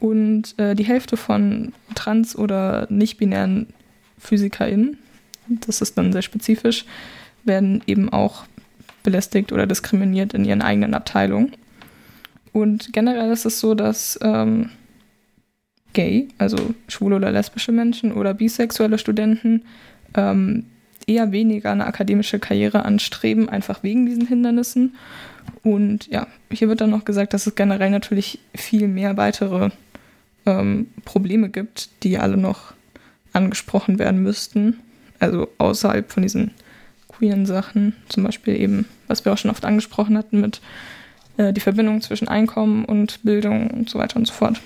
Und 0.00 0.58
äh, 0.58 0.74
die 0.74 0.84
Hälfte 0.84 1.16
von 1.16 1.72
trans- 1.94 2.36
oder 2.36 2.86
nicht-binären 2.90 3.68
PhysikerInnen, 4.18 4.98
das 5.48 5.80
ist 5.80 5.96
dann 5.98 6.12
sehr 6.12 6.22
spezifisch, 6.22 6.84
werden 7.44 7.82
eben 7.86 8.10
auch 8.10 8.44
belästigt 9.02 9.52
oder 9.52 9.66
diskriminiert 9.66 10.34
in 10.34 10.44
ihren 10.44 10.62
eigenen 10.62 10.94
Abteilungen. 10.94 11.52
Und 12.52 12.92
generell 12.92 13.30
ist 13.30 13.46
es 13.46 13.60
so, 13.60 13.74
dass 13.74 14.18
ähm, 14.22 14.70
gay, 15.92 16.28
also 16.38 16.56
schwule 16.88 17.16
oder 17.16 17.30
lesbische 17.30 17.72
Menschen 17.72 18.12
oder 18.12 18.34
bisexuelle 18.34 18.98
Studenten 18.98 19.62
ähm, 20.14 20.66
eher 21.06 21.32
weniger 21.32 21.72
eine 21.72 21.86
akademische 21.86 22.38
Karriere 22.38 22.84
anstreben, 22.84 23.48
einfach 23.48 23.82
wegen 23.82 24.06
diesen 24.06 24.26
Hindernissen. 24.26 24.94
Und 25.62 26.06
ja, 26.08 26.26
hier 26.50 26.68
wird 26.68 26.80
dann 26.80 26.90
noch 26.90 27.04
gesagt, 27.04 27.34
dass 27.34 27.46
es 27.46 27.54
generell 27.54 27.90
natürlich 27.90 28.38
viel 28.54 28.88
mehr 28.88 29.16
weitere 29.16 29.70
ähm, 30.46 30.88
Probleme 31.04 31.48
gibt, 31.48 31.90
die 32.02 32.18
alle 32.18 32.36
noch 32.36 32.72
angesprochen 33.32 33.98
werden 33.98 34.22
müssten. 34.22 34.80
Also 35.18 35.48
außerhalb 35.58 36.10
von 36.10 36.22
diesen 36.22 36.52
queeren 37.08 37.44
Sachen, 37.44 37.94
zum 38.08 38.24
Beispiel 38.24 38.58
eben, 38.58 38.86
was 39.06 39.24
wir 39.24 39.32
auch 39.32 39.38
schon 39.38 39.50
oft 39.50 39.64
angesprochen 39.64 40.16
hatten 40.16 40.40
mit 40.40 40.60
äh, 41.36 41.52
die 41.52 41.60
Verbindung 41.60 42.00
zwischen 42.00 42.28
Einkommen 42.28 42.84
und 42.84 43.22
Bildung 43.22 43.70
und 43.70 43.90
so 43.90 43.98
weiter 43.98 44.16
und 44.16 44.26
so 44.26 44.32
fort. 44.32 44.60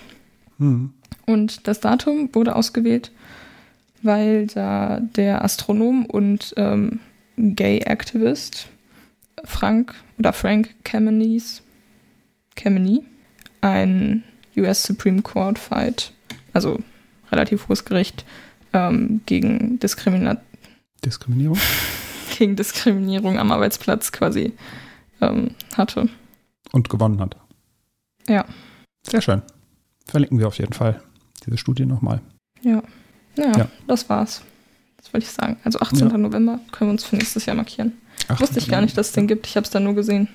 Mhm. 0.59 0.93
Und 1.27 1.67
das 1.67 1.81
Datum 1.81 2.29
wurde 2.33 2.55
ausgewählt, 2.55 3.11
weil 4.05 4.47
da 4.47 5.01
der 5.01 5.45
Astronom 5.45 6.07
und 6.07 6.55
ähm, 6.57 7.01
Gay-Activist 7.37 8.69
Frank 9.45 9.95
oder 10.19 10.33
Frank 10.33 10.75
Kamenies, 10.85 11.63
Kameny 12.55 13.03
ein 13.61 14.23
US 14.57 14.83
Supreme 14.83 15.23
Court 15.23 15.59
Fight, 15.59 16.13
also 16.53 16.79
relativ 17.33 17.69
hohes 17.69 17.85
Gericht, 17.85 18.25
ähm, 18.73 19.21
gegen 19.27 19.79
Diskrimina 19.81 20.39
Diskriminierung? 21.05 21.59
gegen 22.39 22.57
Diskriminierung 22.57 23.39
am 23.39 23.53
Arbeitsplatz 23.53 24.13
quasi 24.13 24.53
ähm, 25.21 25.51
hatte. 25.77 26.09
Und 26.73 26.89
gewonnen 26.89 27.21
hat. 27.21 27.37
Ja. 28.29 28.45
Sehr 29.07 29.21
schön. 29.21 29.43
Verlinken 30.07 30.39
wir 30.39 30.49
auf 30.49 30.59
jeden 30.59 30.73
Fall 30.73 31.03
diese 31.45 31.59
Studie 31.59 31.87
nochmal. 31.87 32.21
Ja. 32.63 32.83
Naja, 33.37 33.59
ja. 33.59 33.69
das 33.87 34.09
war's. 34.09 34.43
Das 34.97 35.13
wollte 35.13 35.27
ich 35.27 35.33
sagen. 35.33 35.57
Also 35.65 35.81
18. 35.81 36.09
Ja. 36.09 36.19
November 36.19 36.61
können 36.73 36.91
wir 36.91 36.93
uns 36.93 37.05
für 37.05 37.17
nächstes 37.17 37.47
Jahr 37.47 37.57
markieren. 37.57 37.93
Wusste 38.39 38.59
ich 38.59 38.69
gar 38.69 38.81
nicht, 38.81 38.97
dass 38.97 39.09
es 39.09 39.13
den 39.13 39.27
gibt. 39.27 39.47
Ich 39.47 39.57
habe 39.57 39.65
es 39.65 39.71
dann 39.71 39.85
nur 39.85 39.95
gesehen. 39.95 40.29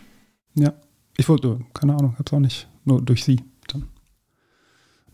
Ja. 0.55 0.73
Ich 1.17 1.27
wollte, 1.27 1.59
keine 1.73 1.95
Ahnung, 1.95 2.13
habe 2.13 2.23
es 2.25 2.33
auch 2.33 2.39
nicht. 2.39 2.67
Nur 2.85 3.01
durch 3.01 3.23
sie 3.23 3.41
dann 3.67 3.85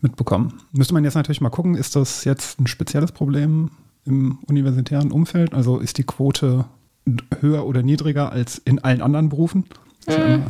mitbekommen. 0.00 0.62
Müsste 0.72 0.94
man 0.94 1.04
jetzt 1.04 1.14
natürlich 1.14 1.40
mal 1.40 1.50
gucken, 1.50 1.74
ist 1.74 1.96
das 1.96 2.24
jetzt 2.24 2.60
ein 2.60 2.66
spezielles 2.66 3.12
Problem 3.12 3.70
im 4.04 4.38
universitären 4.46 5.10
Umfeld? 5.10 5.52
Also 5.52 5.78
ist 5.78 5.98
die 5.98 6.04
Quote 6.04 6.66
höher 7.40 7.66
oder 7.66 7.82
niedriger 7.82 8.30
als 8.30 8.58
in 8.58 8.78
allen 8.78 9.02
anderen 9.02 9.28
Berufen? 9.28 9.64
Mhm. 10.06 10.44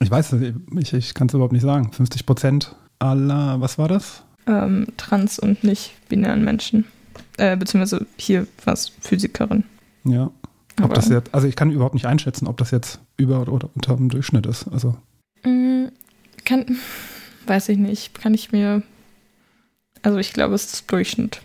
Ich 0.00 0.10
weiß, 0.10 0.32
ich, 0.32 0.92
ich 0.92 1.14
kann 1.14 1.28
es 1.28 1.34
überhaupt 1.34 1.52
nicht 1.52 1.62
sagen. 1.62 1.92
50 1.92 2.26
Prozent 2.26 2.74
aller, 2.98 3.60
was 3.60 3.78
war 3.78 3.88
das? 3.88 4.24
Ähm, 4.46 4.86
trans- 4.96 5.38
und 5.38 5.62
nicht-binären 5.64 6.44
Menschen. 6.44 6.86
Äh, 7.36 7.56
beziehungsweise 7.56 8.06
hier 8.16 8.46
war 8.64 8.74
es 8.74 8.88
Physikerin. 9.00 9.64
Ja. 10.04 10.30
Ob 10.82 10.94
das 10.94 11.08
jetzt, 11.08 11.34
also 11.34 11.46
ich 11.46 11.56
kann 11.56 11.70
überhaupt 11.70 11.94
nicht 11.94 12.06
einschätzen, 12.06 12.46
ob 12.46 12.56
das 12.56 12.70
jetzt 12.70 13.00
über 13.16 13.40
oder 13.48 13.68
unter 13.74 13.96
dem 13.96 14.08
Durchschnitt 14.08 14.46
ist. 14.46 14.66
Also. 14.68 14.96
Mm, 15.44 15.86
kann, 16.44 16.78
weiß 17.46 17.68
ich 17.68 17.78
nicht. 17.78 18.14
Kann 18.14 18.34
ich 18.34 18.52
mir. 18.52 18.82
Also 20.02 20.18
ich 20.18 20.32
glaube, 20.32 20.54
es 20.54 20.72
ist 20.72 20.90
Durchschnitt. 20.90 21.42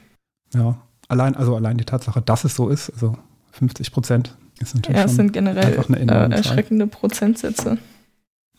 Ja. 0.54 0.78
Allein, 1.08 1.36
also 1.36 1.56
allein 1.56 1.78
die 1.78 1.86
Tatsache, 1.86 2.22
dass 2.22 2.46
es 2.46 2.56
so 2.56 2.70
ist, 2.70 2.90
also 2.92 3.18
50 3.52 3.92
Prozent 3.92 4.36
ist 4.60 4.76
natürlich. 4.76 4.98
Ja, 4.98 5.06
es 5.06 5.16
sind 5.16 5.34
generell 5.34 5.74
äh, 5.74 6.32
erschreckende 6.32 6.88
Prozentsätze. 6.88 7.78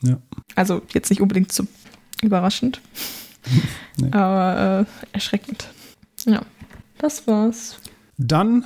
Ja. 0.02 0.18
Also 0.54 0.82
jetzt 0.92 1.10
nicht 1.10 1.20
unbedingt 1.20 1.50
so 1.52 1.66
überraschend, 2.22 2.80
nee. 3.96 4.10
aber 4.12 4.86
äh, 4.86 5.06
erschreckend. 5.12 5.68
Ja, 6.24 6.42
das 6.98 7.26
war's. 7.26 7.78
Dann 8.18 8.64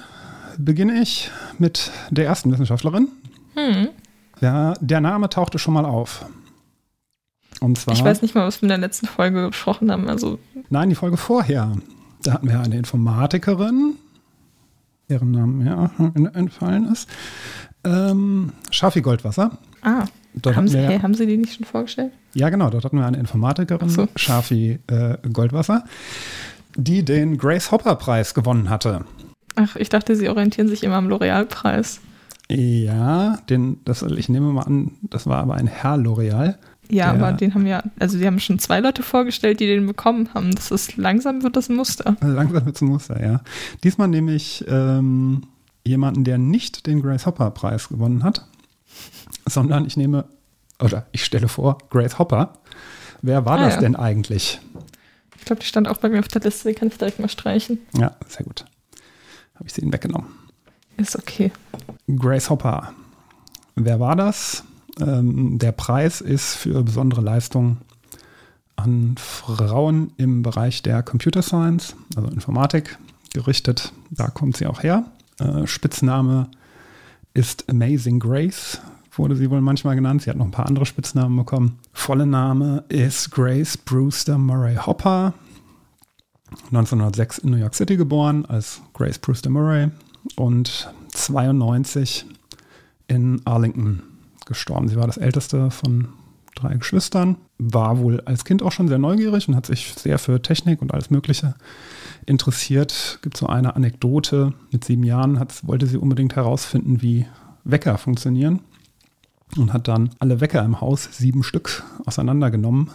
beginne 0.58 1.00
ich 1.00 1.30
mit 1.58 1.90
der 2.10 2.26
ersten 2.26 2.52
Wissenschaftlerin. 2.52 3.08
Hm. 3.54 3.88
Ja, 4.40 4.74
der 4.80 5.00
Name 5.00 5.28
tauchte 5.28 5.58
schon 5.58 5.74
mal 5.74 5.84
auf. 5.84 6.24
Und 7.60 7.78
zwar. 7.78 7.94
Ich 7.94 8.02
weiß 8.02 8.22
nicht 8.22 8.34
mal, 8.34 8.46
was 8.46 8.62
wir 8.62 8.64
in 8.64 8.70
der 8.70 8.78
letzten 8.78 9.06
Folge 9.06 9.48
besprochen 9.48 9.90
haben. 9.90 10.08
Also 10.08 10.38
Nein, 10.70 10.88
die 10.88 10.94
Folge 10.94 11.16
vorher. 11.16 11.76
Da 12.22 12.34
hatten 12.34 12.48
wir 12.48 12.60
eine 12.60 12.76
Informatikerin, 12.76 13.94
deren 15.08 15.30
Name 15.30 15.64
ja 15.64 15.90
entfallen 16.34 16.90
ist. 16.90 17.08
Ähm, 17.84 18.52
Schafi 18.70 19.00
Goldwasser. 19.00 19.58
Ah. 19.82 20.04
Dort 20.34 20.56
haben, 20.56 20.68
Sie, 20.68 20.78
wir, 20.78 20.88
hey, 20.88 21.00
haben 21.00 21.14
Sie 21.14 21.26
die 21.26 21.36
nicht 21.36 21.54
schon 21.54 21.66
vorgestellt? 21.66 22.12
Ja, 22.34 22.50
genau. 22.50 22.70
Dort 22.70 22.84
hatten 22.84 22.98
wir 22.98 23.06
eine 23.06 23.18
Informatikerin, 23.18 23.88
so. 23.88 24.08
Shafi 24.16 24.78
äh, 24.86 25.16
Goldwasser, 25.32 25.84
die 26.76 27.04
den 27.04 27.36
Grace 27.36 27.72
Hopper 27.72 27.96
Preis 27.96 28.34
gewonnen 28.34 28.70
hatte. 28.70 29.04
Ach, 29.56 29.76
ich 29.76 29.88
dachte, 29.88 30.14
Sie 30.14 30.28
orientieren 30.28 30.68
sich 30.68 30.84
immer 30.84 30.96
am 30.96 31.08
L'Oreal-Preis. 31.08 32.00
Ja, 32.48 33.38
den, 33.48 33.80
das, 33.84 34.02
ich 34.02 34.28
nehme 34.28 34.52
mal 34.52 34.62
an, 34.62 34.92
das 35.02 35.26
war 35.26 35.38
aber 35.38 35.54
ein 35.54 35.66
Herr 35.66 35.96
L'Oreal. 35.96 36.56
Ja, 36.88 37.12
aber 37.12 37.32
den 37.32 37.54
haben 37.54 37.66
ja, 37.66 37.84
also 38.00 38.18
die 38.18 38.26
haben 38.26 38.40
schon 38.40 38.58
zwei 38.58 38.80
Leute 38.80 39.04
vorgestellt, 39.04 39.60
die 39.60 39.66
den 39.66 39.86
bekommen 39.86 40.28
haben. 40.34 40.52
Das 40.52 40.72
ist, 40.72 40.96
langsam 40.96 41.44
wird 41.44 41.56
das 41.56 41.68
ein 41.68 41.76
Muster. 41.76 42.16
Langsam 42.20 42.66
wird 42.66 42.74
es 42.74 42.82
ein 42.82 42.88
Muster, 42.88 43.24
ja. 43.24 43.42
Diesmal 43.84 44.08
nehme 44.08 44.34
ich 44.34 44.64
ähm, 44.68 45.42
jemanden, 45.86 46.24
der 46.24 46.38
nicht 46.38 46.88
den 46.88 47.00
Grace 47.00 47.26
Hopper 47.26 47.52
Preis 47.52 47.88
gewonnen 47.88 48.24
hat 48.24 48.44
sondern 49.54 49.86
ich 49.86 49.96
nehme, 49.96 50.24
oder 50.80 51.06
ich 51.12 51.24
stelle 51.24 51.48
vor, 51.48 51.78
Grace 51.90 52.18
Hopper. 52.18 52.54
Wer 53.22 53.44
war 53.44 53.58
ah, 53.58 53.64
das 53.64 53.74
ja. 53.74 53.80
denn 53.80 53.96
eigentlich? 53.96 54.60
Ich 55.38 55.44
glaube, 55.44 55.60
die 55.60 55.66
stand 55.66 55.88
auch 55.88 55.98
bei 55.98 56.08
mir 56.08 56.20
auf 56.20 56.28
der 56.28 56.42
Liste, 56.42 56.68
die 56.68 56.74
kann 56.74 56.88
ich 56.88 56.98
direkt 56.98 57.18
mal 57.18 57.28
streichen. 57.28 57.78
Ja, 57.96 58.16
sehr 58.28 58.44
gut. 58.44 58.64
Habe 59.54 59.66
ich 59.66 59.72
sie 59.72 59.82
ihnen 59.82 59.92
weggenommen. 59.92 60.28
Ist 60.96 61.16
okay. 61.16 61.50
Grace 62.06 62.50
Hopper. 62.50 62.92
Wer 63.74 64.00
war 64.00 64.16
das? 64.16 64.64
Ähm, 65.00 65.58
der 65.58 65.72
Preis 65.72 66.20
ist 66.20 66.54
für 66.54 66.82
besondere 66.82 67.20
Leistungen 67.22 67.78
an 68.76 69.14
Frauen 69.18 70.12
im 70.16 70.42
Bereich 70.42 70.82
der 70.82 71.02
Computer 71.02 71.42
Science, 71.42 71.94
also 72.16 72.28
Informatik, 72.30 72.98
gerichtet. 73.32 73.92
Da 74.10 74.28
kommt 74.28 74.56
sie 74.56 74.66
auch 74.66 74.82
her. 74.82 75.04
Äh, 75.38 75.66
Spitzname 75.66 76.48
ist 77.34 77.68
Amazing 77.68 78.18
Grace, 78.20 78.80
wurde 79.20 79.36
sie 79.36 79.50
wohl 79.50 79.60
manchmal 79.60 79.96
genannt. 79.96 80.22
Sie 80.22 80.30
hat 80.30 80.38
noch 80.38 80.46
ein 80.46 80.50
paar 80.50 80.66
andere 80.66 80.86
Spitznamen 80.86 81.36
bekommen. 81.36 81.78
Volle 81.92 82.24
Name 82.24 82.84
ist 82.88 83.30
Grace 83.30 83.76
Brewster 83.76 84.38
Murray 84.38 84.76
Hopper. 84.76 85.34
1906 86.72 87.38
in 87.38 87.50
New 87.50 87.58
York 87.58 87.74
City 87.74 87.96
geboren 87.98 88.46
als 88.46 88.80
Grace 88.94 89.18
Brewster 89.18 89.50
Murray 89.50 89.90
und 90.36 90.90
92 91.12 92.24
in 93.08 93.42
Arlington 93.44 94.02
gestorben. 94.46 94.88
Sie 94.88 94.96
war 94.96 95.06
das 95.06 95.18
älteste 95.18 95.70
von 95.70 96.08
drei 96.54 96.74
Geschwistern, 96.76 97.36
war 97.58 97.98
wohl 97.98 98.22
als 98.22 98.46
Kind 98.46 98.62
auch 98.62 98.72
schon 98.72 98.88
sehr 98.88 98.98
neugierig 98.98 99.48
und 99.48 99.54
hat 99.54 99.66
sich 99.66 99.92
sehr 99.98 100.18
für 100.18 100.40
Technik 100.40 100.80
und 100.80 100.94
alles 100.94 101.10
Mögliche 101.10 101.54
interessiert. 102.24 103.18
Gibt 103.20 103.36
so 103.36 103.48
eine 103.48 103.76
Anekdote. 103.76 104.54
Mit 104.72 104.84
sieben 104.84 105.04
Jahren 105.04 105.38
wollte 105.62 105.86
sie 105.86 105.98
unbedingt 105.98 106.36
herausfinden, 106.36 107.02
wie 107.02 107.26
Wecker 107.64 107.98
funktionieren 107.98 108.60
und 109.56 109.72
hat 109.72 109.88
dann 109.88 110.10
alle 110.18 110.40
Wecker 110.40 110.64
im 110.64 110.80
Haus, 110.80 111.08
sieben 111.12 111.42
Stück, 111.42 111.82
auseinandergenommen, 112.06 112.90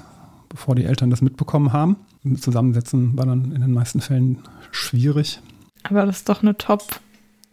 bevor 0.50 0.76
die 0.76 0.86
Eltern 0.86 1.10
das 1.10 1.22
mitbekommen 1.22 1.74
haben. 1.74 1.98
Zusammensetzen 2.40 3.18
war 3.18 3.26
dann 3.26 3.52
in 3.52 3.62
den 3.62 3.74
meisten 3.74 4.02
Fällen 4.02 4.40
schwierig. 4.72 5.40
Aber 5.84 6.06
das 6.06 6.18
ist 6.18 6.30
doch 6.30 6.42
eine 6.42 6.58
Top, 6.58 7.00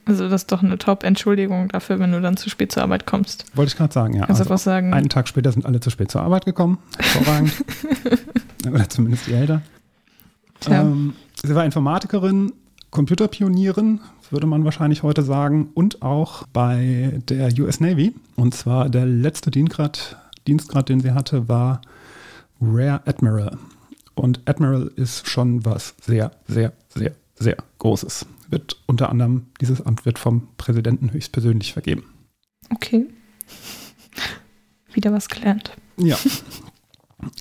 also 0.05 0.29
das 0.29 0.43
ist 0.43 0.53
doch 0.53 0.62
eine 0.62 0.79
Top-Entschuldigung 0.79 1.69
dafür, 1.69 1.99
wenn 1.99 2.12
du 2.12 2.21
dann 2.21 2.37
zu 2.37 2.49
spät 2.49 2.73
zur 2.73 2.83
Arbeit 2.83 3.07
kommst. 3.07 3.45
Wollte 3.55 3.71
ich 3.71 3.77
gerade 3.77 3.93
sagen, 3.93 4.15
ja. 4.15 4.27
Kannst 4.27 4.41
also 4.41 4.57
sagen. 4.57 4.95
Einen 4.95 5.09
Tag 5.09 5.29
später 5.29 5.53
sind 5.53 5.67
alle 5.67 5.81
zu 5.81 5.91
spät 5.91 6.11
zur 6.11 6.23
Arbeit 6.23 6.45
gekommen. 6.45 6.79
Hervorragend. 6.99 7.53
Oder 8.67 8.88
zumindest 8.88 9.27
die 9.27 9.35
Eltern. 9.35 9.62
Ähm, 10.69 11.15
sie 11.43 11.55
war 11.55 11.65
Informatikerin, 11.65 12.53
Computerpionierin, 12.91 14.01
würde 14.33 14.47
man 14.47 14.64
wahrscheinlich 14.64 15.03
heute 15.03 15.23
sagen, 15.23 15.71
und 15.75 16.03
auch 16.03 16.47
bei 16.53 17.21
der 17.29 17.53
US 17.59 17.81
Navy. 17.81 18.14
Und 18.37 18.55
zwar 18.55 18.88
der 18.88 19.07
letzte 19.07 19.51
Dienstgrad, 19.51 20.16
Dienstgrad 20.47 20.88
den 20.88 21.01
sie 21.01 21.12
hatte, 21.12 21.49
war 21.49 21.83
Rear 22.61 23.03
Admiral. 23.07 23.59
Und 24.14 24.40
Admiral 24.47 24.90
ist 24.97 25.29
schon 25.29 25.64
was 25.64 25.95
sehr, 26.01 26.33
sehr, 26.47 26.73
sehr, 26.88 27.12
sehr 27.35 27.57
Großes. 27.79 28.27
Wird 28.49 28.77
unter 28.87 29.09
anderem, 29.09 29.47
dieses 29.61 29.85
Amt 29.85 30.05
wird 30.05 30.18
vom 30.18 30.49
Präsidenten 30.59 31.12
höchstpersönlich 31.12 31.73
vergeben. 31.73 32.05
Okay. 32.71 33.07
Wieder 34.92 35.12
was 35.12 35.29
gelernt. 35.29 35.73
Ja. 35.97 36.18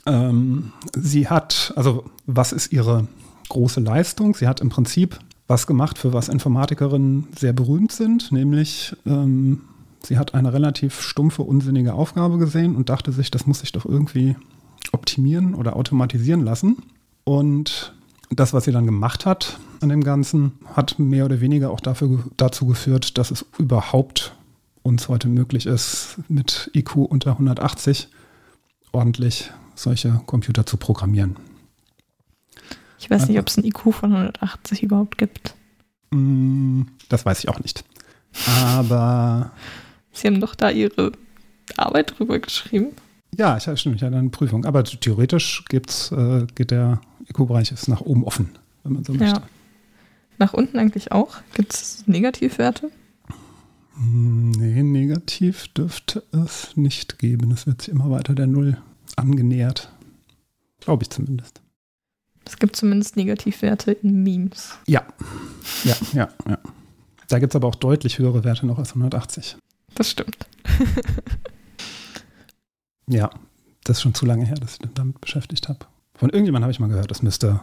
ähm, 0.06 0.72
sie 0.96 1.28
hat, 1.28 1.74
also 1.76 2.10
was 2.26 2.54
ist 2.54 2.72
ihre 2.72 3.08
große 3.50 3.82
Leistung? 3.82 4.36
Sie 4.36 4.48
hat 4.48 4.62
im 4.62 4.70
Prinzip 4.70 5.20
was 5.52 5.68
gemacht, 5.68 5.98
für 5.98 6.14
was 6.14 6.30
Informatikerinnen 6.30 7.28
sehr 7.38 7.52
berühmt 7.52 7.92
sind, 7.92 8.32
nämlich 8.32 8.96
ähm, 9.06 9.60
sie 10.02 10.18
hat 10.18 10.34
eine 10.34 10.54
relativ 10.54 11.02
stumpfe, 11.02 11.44
unsinnige 11.44 11.94
Aufgabe 11.94 12.38
gesehen 12.38 12.76
und 12.76 12.88
dachte 12.88 13.12
sich, 13.12 13.32
das 13.32 13.46
muss 13.46 13.60
sich 13.60 13.74
doch 13.74 13.86
irgendwie 13.86 14.38
optimieren 14.94 15.54
oder 15.54 15.76
automatisieren 15.76 16.42
lassen. 16.42 16.78
Und 17.26 17.94
das, 18.30 18.54
was 18.54 18.64
sie 18.64 18.72
dann 18.72 18.86
gemacht 18.86 19.26
hat 19.26 19.60
an 19.82 19.90
dem 19.90 20.06
Ganzen, 20.06 20.54
hat 20.74 20.98
mehr 21.00 21.26
oder 21.26 21.42
weniger 21.42 21.70
auch 21.72 21.82
dafür, 21.82 22.24
dazu 22.38 22.66
geführt, 22.66 23.18
dass 23.18 23.30
es 23.30 23.46
überhaupt 23.58 24.34
uns 24.84 25.10
heute 25.10 25.28
möglich 25.28 25.66
ist, 25.66 26.18
mit 26.30 26.72
IQ 26.74 26.96
unter 26.96 27.32
180 27.32 28.08
ordentlich 28.94 29.52
solche 29.76 30.22
Computer 30.26 30.66
zu 30.66 30.78
programmieren. 30.78 31.36
Ich 33.02 33.10
weiß 33.10 33.28
nicht, 33.28 33.40
ob 33.40 33.48
es 33.48 33.58
ein 33.58 33.66
IQ 33.66 33.94
von 33.94 34.14
180 34.14 34.84
überhaupt 34.84 35.18
gibt. 35.18 35.56
Mm, 36.12 36.84
das 37.10 37.26
weiß 37.26 37.40
ich 37.40 37.50
auch 37.50 37.60
nicht. 37.60 37.84
Aber. 38.48 39.52
Sie 40.14 40.28
haben 40.28 40.40
doch 40.40 40.54
da 40.54 40.70
Ihre 40.70 41.12
Arbeit 41.78 42.18
drüber 42.18 42.38
geschrieben. 42.38 42.90
Ja, 43.36 43.58
ich, 43.58 43.64
stimmt, 43.80 43.96
ich 43.96 44.04
hatte 44.04 44.16
eine 44.16 44.30
Prüfung. 44.30 44.66
Aber 44.66 44.84
theoretisch 44.84 45.66
gibt's, 45.68 46.12
äh, 46.12 46.46
geht 46.54 46.70
der 46.70 47.02
IQ-Bereich 47.28 47.72
ist 47.72 47.88
nach 47.88 48.02
oben 48.02 48.24
offen, 48.24 48.50
wenn 48.84 48.94
man 48.94 49.04
so 49.04 49.14
möchte. 49.14 49.38
Ja. 49.38 49.48
Nach 50.38 50.54
unten 50.54 50.78
eigentlich 50.78 51.12
auch? 51.12 51.38
Gibt 51.56 51.74
es 51.74 52.04
Negativwerte? 52.06 52.92
Mm, 53.96 54.52
nee, 54.52 54.84
negativ 54.84 55.70
dürfte 55.70 56.24
es 56.32 56.78
nicht 56.78 57.18
geben. 57.18 57.52
Es 57.52 57.66
wird 57.66 57.82
sich 57.82 57.92
immer 57.92 58.12
weiter 58.12 58.36
der 58.36 58.48
Null 58.48 58.78
angenähert. 59.16 59.92
Glaube 60.82 61.04
ich 61.04 61.10
zumindest. 61.10 61.62
Es 62.46 62.58
gibt 62.58 62.76
zumindest 62.76 63.18
Negativwerte 63.18 63.92
in 63.92 64.24
Memes. 64.24 64.78
Ja, 64.88 65.06
ja, 65.84 65.96
ja, 66.14 66.30
ja. 66.48 66.58
Da 67.28 67.40
gibt 67.40 67.54
es 67.54 67.56
aber 67.56 67.68
auch 67.68 67.76
deutlich 67.76 68.20
höhere 68.20 68.44
Werte 68.44 68.66
noch 68.66 68.78
als 68.78 68.90
180. 68.90 69.58
Das 69.96 70.10
stimmt. 70.10 70.38
ja, 73.08 73.30
das 73.84 73.98
ist 73.98 74.02
schon 74.02 74.14
zu 74.14 74.26
lange 74.26 74.46
her, 74.46 74.56
dass 74.56 74.76
ich 74.76 74.82
mich 74.82 74.94
damit 74.94 75.22
beschäftigt 75.22 75.70
habe. 75.70 75.80
Von 76.14 76.30
irgendjemandem 76.30 76.66
habe 76.66 76.72
ich 76.72 76.80
mal 76.80 76.90
gehört, 76.90 77.12
das 77.12 77.22
müsste 77.22 77.62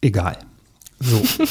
egal. 0.00 0.38
So. 1.00 1.22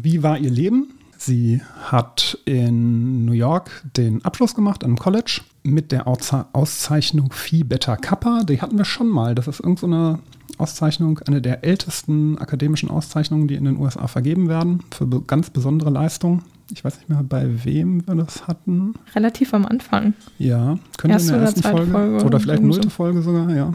Wie 0.00 0.22
war 0.22 0.38
ihr 0.38 0.50
Leben? 0.50 0.94
Sie 1.18 1.60
hat 1.82 2.38
in 2.46 3.24
New 3.24 3.32
York 3.32 3.84
den 3.96 4.24
Abschluss 4.24 4.54
gemacht 4.54 4.82
am 4.82 4.98
College 4.98 5.42
mit 5.62 5.92
der 5.92 6.08
Auszeichnung 6.08 7.30
Phi 7.30 7.62
Beta 7.62 7.96
Kappa. 7.96 8.42
Die 8.42 8.60
hatten 8.60 8.76
wir 8.76 8.84
schon 8.84 9.08
mal. 9.08 9.34
Das 9.34 9.46
ist 9.46 9.60
irgendeine 9.60 10.14
so 10.14 10.20
Auszeichnung, 10.62 11.18
eine 11.26 11.42
der 11.42 11.64
ältesten 11.64 12.38
akademischen 12.38 12.88
Auszeichnungen, 12.88 13.48
die 13.48 13.56
in 13.56 13.64
den 13.64 13.76
USA 13.76 14.06
vergeben 14.06 14.48
werden, 14.48 14.80
für 14.90 15.06
ganz 15.22 15.50
besondere 15.50 15.90
Leistungen. 15.90 16.42
Ich 16.72 16.84
weiß 16.84 16.96
nicht 16.98 17.08
mehr, 17.08 17.22
bei 17.22 17.64
wem 17.64 18.06
wir 18.06 18.14
das 18.14 18.46
hatten. 18.46 18.94
Relativ 19.14 19.52
am 19.52 19.66
Anfang. 19.66 20.14
Ja, 20.38 20.78
könnte 20.96 21.14
Erste 21.14 21.32
in 21.32 21.38
der 21.38 21.48
ersten 21.48 21.62
Folge, 21.62 21.90
Folge, 21.90 22.24
oder 22.24 22.40
vielleicht 22.40 22.62
nullte 22.62 22.84
so. 22.84 22.90
Folge 22.90 23.22
sogar, 23.22 23.50
ja. 23.50 23.74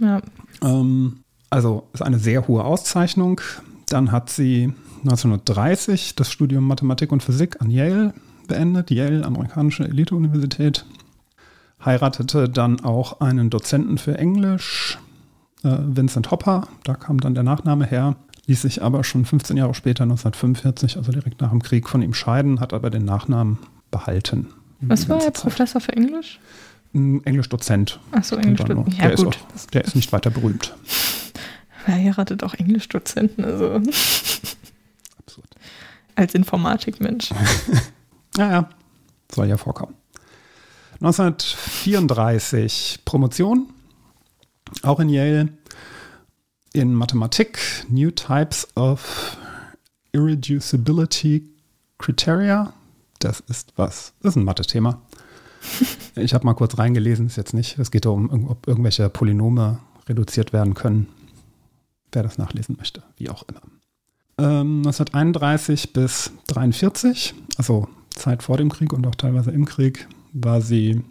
Ja. 0.00 0.20
Ähm, 0.62 1.20
also 1.50 1.88
ist 1.92 2.02
eine 2.02 2.18
sehr 2.18 2.46
hohe 2.46 2.62
Auszeichnung. 2.62 3.40
Dann 3.88 4.12
hat 4.12 4.30
sie 4.30 4.72
1930 5.02 6.14
das 6.14 6.30
Studium 6.30 6.66
Mathematik 6.66 7.10
und 7.10 7.22
Physik 7.22 7.60
an 7.60 7.70
Yale 7.70 8.12
beendet, 8.46 8.90
Yale, 8.90 9.24
amerikanische 9.24 9.84
Elite-Universität. 9.84 10.84
Heiratete 11.84 12.48
dann 12.48 12.80
auch 12.80 13.20
einen 13.20 13.50
Dozenten 13.50 13.98
für 13.98 14.18
Englisch, 14.18 14.98
Vincent 15.62 16.30
Hopper, 16.30 16.68
da 16.84 16.94
kam 16.94 17.20
dann 17.20 17.34
der 17.34 17.42
Nachname 17.42 17.86
her, 17.86 18.16
ließ 18.46 18.62
sich 18.62 18.82
aber 18.82 19.04
schon 19.04 19.24
15 19.24 19.56
Jahre 19.56 19.74
später, 19.74 20.04
1945, 20.04 20.96
also 20.96 21.12
direkt 21.12 21.40
nach 21.40 21.50
dem 21.50 21.62
Krieg, 21.62 21.88
von 21.88 22.02
ihm 22.02 22.14
scheiden, 22.14 22.60
hat 22.60 22.72
aber 22.72 22.90
den 22.90 23.04
Nachnamen 23.04 23.58
behalten. 23.90 24.48
Was 24.80 25.08
war 25.08 25.22
er, 25.22 25.32
Professor 25.32 25.80
für 25.80 25.92
Englisch? 25.92 26.38
Ein 26.94 27.24
Englischdozent. 27.24 27.98
Achso, 28.12 28.36
Englischdozent. 28.36 28.94
Ja, 28.94 29.08
der 29.08 29.16
gut. 29.16 29.36
Ist 29.54 29.66
auch, 29.66 29.70
der 29.70 29.84
ist 29.84 29.96
nicht 29.96 30.12
weiter 30.12 30.30
berühmt. 30.30 30.74
Er 31.86 31.94
heiratet 31.94 32.44
auch 32.44 32.52
Englischdozenten, 32.52 33.46
also. 33.46 33.76
Absurd. 35.18 35.48
Als 36.16 36.34
Informatikmensch. 36.34 37.30
ja, 38.36 38.50
ja, 38.50 38.68
soll 39.32 39.46
ja 39.46 39.56
vorkommen. 39.56 39.94
1934 41.00 42.98
Promotion 43.06 43.68
auch 44.82 45.00
in 45.00 45.08
Yale, 45.08 45.48
in 46.72 46.94
Mathematik, 46.94 47.58
New 47.88 48.10
Types 48.10 48.68
of 48.76 49.36
Irreducibility 50.12 51.48
Criteria. 51.98 52.72
Das 53.18 53.40
ist 53.40 53.72
was? 53.76 54.12
Das 54.22 54.32
ist 54.32 54.36
ein 54.36 54.44
Mathe-Thema. 54.44 55.00
Ich 56.16 56.34
habe 56.34 56.44
mal 56.44 56.54
kurz 56.54 56.78
reingelesen, 56.78 57.28
ist 57.28 57.36
jetzt 57.36 57.54
nicht. 57.54 57.78
Es 57.78 57.92
geht 57.92 58.04
darum, 58.04 58.48
ob 58.48 58.66
irgendwelche 58.66 59.08
Polynome 59.08 59.78
reduziert 60.08 60.52
werden 60.52 60.74
können. 60.74 61.06
Wer 62.10 62.24
das 62.24 62.38
nachlesen 62.38 62.76
möchte, 62.76 63.04
wie 63.18 63.30
auch 63.30 63.44
immer. 63.44 63.60
Ähm, 64.38 64.78
1931 64.78 65.92
bis 65.92 66.32
1943, 66.48 67.34
also 67.56 67.86
Zeit 68.10 68.42
vor 68.42 68.56
dem 68.56 68.68
Krieg 68.68 68.92
und 68.92 69.06
auch 69.06 69.14
teilweise 69.14 69.52
im 69.52 69.64
Krieg, 69.64 70.08
war 70.32 70.60
sie 70.60 71.02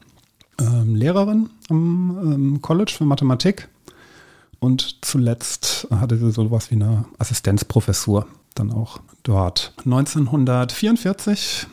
ähm, 0.60 0.96
Lehrerin 0.96 1.50
am 1.70 2.20
ähm, 2.22 2.62
College 2.62 2.94
für 2.98 3.06
Mathematik 3.06 3.70
und 4.60 5.06
zuletzt 5.06 5.88
hatte 5.92 6.18
sie 6.18 6.32
so 6.32 6.50
was 6.52 6.72
wie 6.72 6.76
eine 6.76 7.06
Assistenzprofessur 7.20 8.28
dann 8.56 8.72
auch 8.72 9.00
dort. 9.24 9.74
1944 9.86 11.68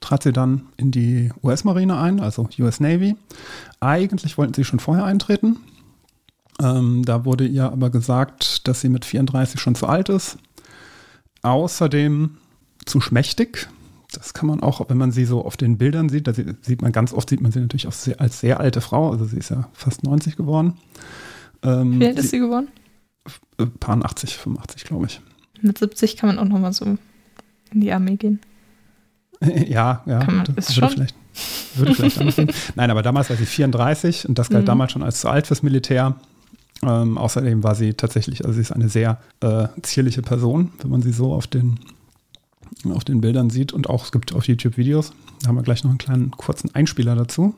trat 0.00 0.22
sie 0.22 0.32
dann 0.32 0.66
in 0.76 0.90
die 0.90 1.32
US-Marine 1.42 1.98
ein, 1.98 2.20
also 2.20 2.48
US 2.58 2.80
Navy. 2.80 3.16
Eigentlich 3.80 4.36
wollten 4.36 4.54
sie 4.54 4.64
schon 4.64 4.80
vorher 4.80 5.04
eintreten. 5.04 5.56
Ähm, 6.60 7.04
da 7.04 7.24
wurde 7.24 7.46
ihr 7.46 7.64
aber 7.64 7.90
gesagt, 7.90 8.66
dass 8.68 8.80
sie 8.80 8.88
mit 8.88 9.04
34 9.04 9.60
schon 9.60 9.74
zu 9.74 9.86
alt 9.86 10.08
ist. 10.08 10.36
Außerdem 11.42 12.36
zu 12.84 13.00
schmächtig. 13.00 13.68
Das 14.16 14.34
kann 14.34 14.46
man 14.46 14.60
auch, 14.60 14.88
wenn 14.88 14.96
man 14.96 15.12
sie 15.12 15.24
so 15.24 15.44
auf 15.44 15.56
den 15.56 15.78
Bildern 15.78 16.08
sieht, 16.08 16.26
da 16.26 16.32
sieht 16.32 16.82
man 16.82 16.92
ganz 16.92 17.12
oft, 17.12 17.28
sieht 17.28 17.40
man 17.40 17.52
sie 17.52 17.60
natürlich 17.60 17.86
auch 17.86 17.92
sehr, 17.92 18.20
als 18.20 18.40
sehr 18.40 18.60
alte 18.60 18.80
Frau, 18.80 19.10
also 19.10 19.24
sie 19.24 19.36
ist 19.36 19.50
ja 19.50 19.68
fast 19.72 20.04
90 20.04 20.36
geworden. 20.36 20.74
Ähm, 21.62 22.00
Wie 22.00 22.06
alt 22.06 22.18
ist 22.18 22.30
sie 22.30 22.38
geworden? 22.38 22.68
Äh, 23.58 23.66
paar 23.66 24.02
80, 24.02 24.36
85, 24.36 24.84
glaube 24.84 25.06
ich. 25.06 25.20
Mit 25.60 25.78
70 25.78 26.16
kann 26.16 26.28
man 26.28 26.38
auch 26.38 26.48
nochmal 26.48 26.72
so 26.72 26.84
in 26.84 27.80
die 27.80 27.92
Armee 27.92 28.16
gehen. 28.16 28.40
ja, 29.40 30.02
ja. 30.06 30.20
Kann 30.20 30.36
man, 30.36 30.46
ist 30.56 30.76
würde 30.76 30.80
schon? 30.80 30.90
vielleicht, 30.90 31.14
würde 31.74 31.94
vielleicht 31.94 32.18
anders 32.18 32.36
gehen. 32.36 32.50
Nein, 32.74 32.90
aber 32.90 33.02
damals 33.02 33.30
war 33.30 33.36
sie 33.36 33.46
34 33.46 34.28
und 34.28 34.38
das 34.38 34.48
galt 34.48 34.64
mhm. 34.64 34.66
damals 34.66 34.92
schon 34.92 35.02
als 35.02 35.20
zu 35.20 35.28
alt 35.28 35.46
fürs 35.46 35.62
Militär. 35.62 36.16
Ähm, 36.82 37.16
außerdem 37.18 37.62
war 37.62 37.74
sie 37.74 37.94
tatsächlich, 37.94 38.44
also 38.44 38.54
sie 38.54 38.60
ist 38.60 38.72
eine 38.72 38.88
sehr 38.88 39.18
äh, 39.40 39.68
zierliche 39.82 40.22
Person, 40.22 40.72
wenn 40.80 40.90
man 40.90 41.02
sie 41.02 41.12
so 41.12 41.32
auf 41.32 41.46
den 41.46 41.78
auf 42.92 43.04
den 43.04 43.20
Bildern 43.20 43.50
sieht 43.50 43.72
und 43.72 43.88
auch 43.88 44.04
es 44.04 44.12
gibt 44.12 44.34
auf 44.34 44.46
YouTube 44.46 44.76
Videos. 44.76 45.12
Da 45.42 45.48
haben 45.48 45.56
wir 45.56 45.62
gleich 45.62 45.84
noch 45.84 45.90
einen 45.90 45.98
kleinen 45.98 46.30
kurzen 46.30 46.74
Einspieler 46.74 47.14
dazu. 47.14 47.54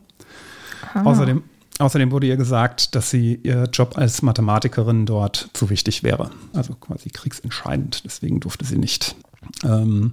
Außerdem, 0.95 1.43
außerdem 1.79 2.11
wurde 2.11 2.27
ihr 2.27 2.37
gesagt, 2.37 2.95
dass 2.95 3.11
sie 3.11 3.41
ihr 3.43 3.65
Job 3.73 3.97
als 3.97 4.23
Mathematikerin 4.23 5.07
dort 5.07 5.51
zu 5.53 5.71
wichtig 5.71 6.03
wäre. 6.03 6.31
Also 6.53 6.75
quasi 6.75 7.11
kriegsentscheidend. 7.11 8.05
Deswegen 8.05 8.41
durfte 8.41 8.65
sie 8.65 8.79
nicht. 8.79 9.17
Ähm, 9.65 10.13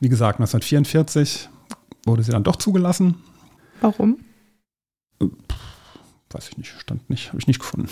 wie 0.00 0.08
gesagt, 0.08 0.40
1944 0.40 1.48
wurde 2.04 2.22
sie 2.22 2.32
dann 2.32 2.44
doch 2.44 2.56
zugelassen. 2.56 3.16
Warum? 3.80 4.18
weiß 6.30 6.50
ich 6.50 6.58
nicht, 6.58 6.74
stand 6.78 7.08
nicht, 7.08 7.28
habe 7.28 7.38
ich 7.38 7.46
nicht 7.46 7.60
gefunden. 7.60 7.88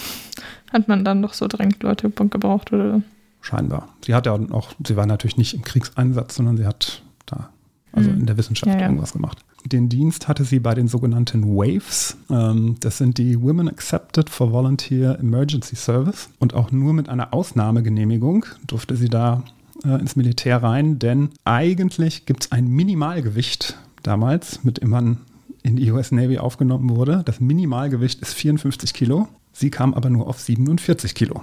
Hat 0.73 0.89
man 0.89 1.05
dann 1.05 1.23
doch 1.23 1.33
so 1.33 1.47
dringend 1.49 1.83
Leute 1.83 2.11
gebraucht 2.11 2.73
oder? 2.73 3.03
Scheinbar. 3.47 3.89
Sie 4.05 4.15
hat 4.15 4.27
ja 4.27 4.33
auch, 4.33 4.73
sie 4.85 4.97
war 4.97 5.07
natürlich 5.07 5.37
nicht 5.37 5.55
im 5.55 5.63
Kriegseinsatz, 5.63 6.35
sondern 6.35 6.57
sie 6.57 6.67
hat 6.67 7.03
da, 7.27 7.51
also 7.93 8.11
mhm. 8.11 8.21
in 8.21 8.27
der 8.27 8.37
Wissenschaft 8.37 8.73
ja, 8.73 8.79
ja. 8.79 8.87
irgendwas 8.87 9.13
gemacht. 9.13 9.39
Den 9.65 9.89
Dienst 9.89 10.29
hatte 10.29 10.45
sie 10.45 10.61
bei 10.61 10.75
den 10.75 10.87
sogenannten 10.87 11.45
WAVES. 11.45 12.17
Ähm, 12.31 12.77
das 12.81 12.99
sind 12.99 13.19
die 13.19 13.41
Women 13.41 13.69
Accepted 13.69 14.31
for 14.31 14.53
Volunteer 14.53 15.19
Emergency 15.19 15.75
Service. 15.75 16.29
Und 16.39 16.55
auch 16.55 16.71
nur 16.71 16.93
mit 16.93 17.09
einer 17.09 17.35
Ausnahmegenehmigung 17.35 18.47
durfte 18.67 18.97
sie 18.97 19.09
da 19.09 19.43
äh, 19.85 19.99
ins 20.01 20.15
Militär 20.15 20.63
rein, 20.63 20.99
denn 20.99 21.31
eigentlich 21.45 22.27
gibt 22.27 22.45
es 22.45 22.53
ein 22.53 22.69
Minimalgewicht 22.69 23.77
damals, 24.03 24.63
mit 24.63 24.83
dem 24.83 24.91
man 24.91 25.19
in 25.63 25.77
die 25.77 25.91
US 25.91 26.13
Navy 26.13 26.39
aufgenommen 26.39 26.91
wurde. 26.91 27.23
Das 27.25 27.41
Minimalgewicht 27.41 28.21
ist 28.21 28.35
54 28.35 28.95
Kilo. 28.95 29.29
Sie 29.53 29.71
kam 29.71 29.95
aber 29.95 30.11
nur 30.11 30.29
auf 30.29 30.39
47 30.39 31.15
Kilo. 31.15 31.43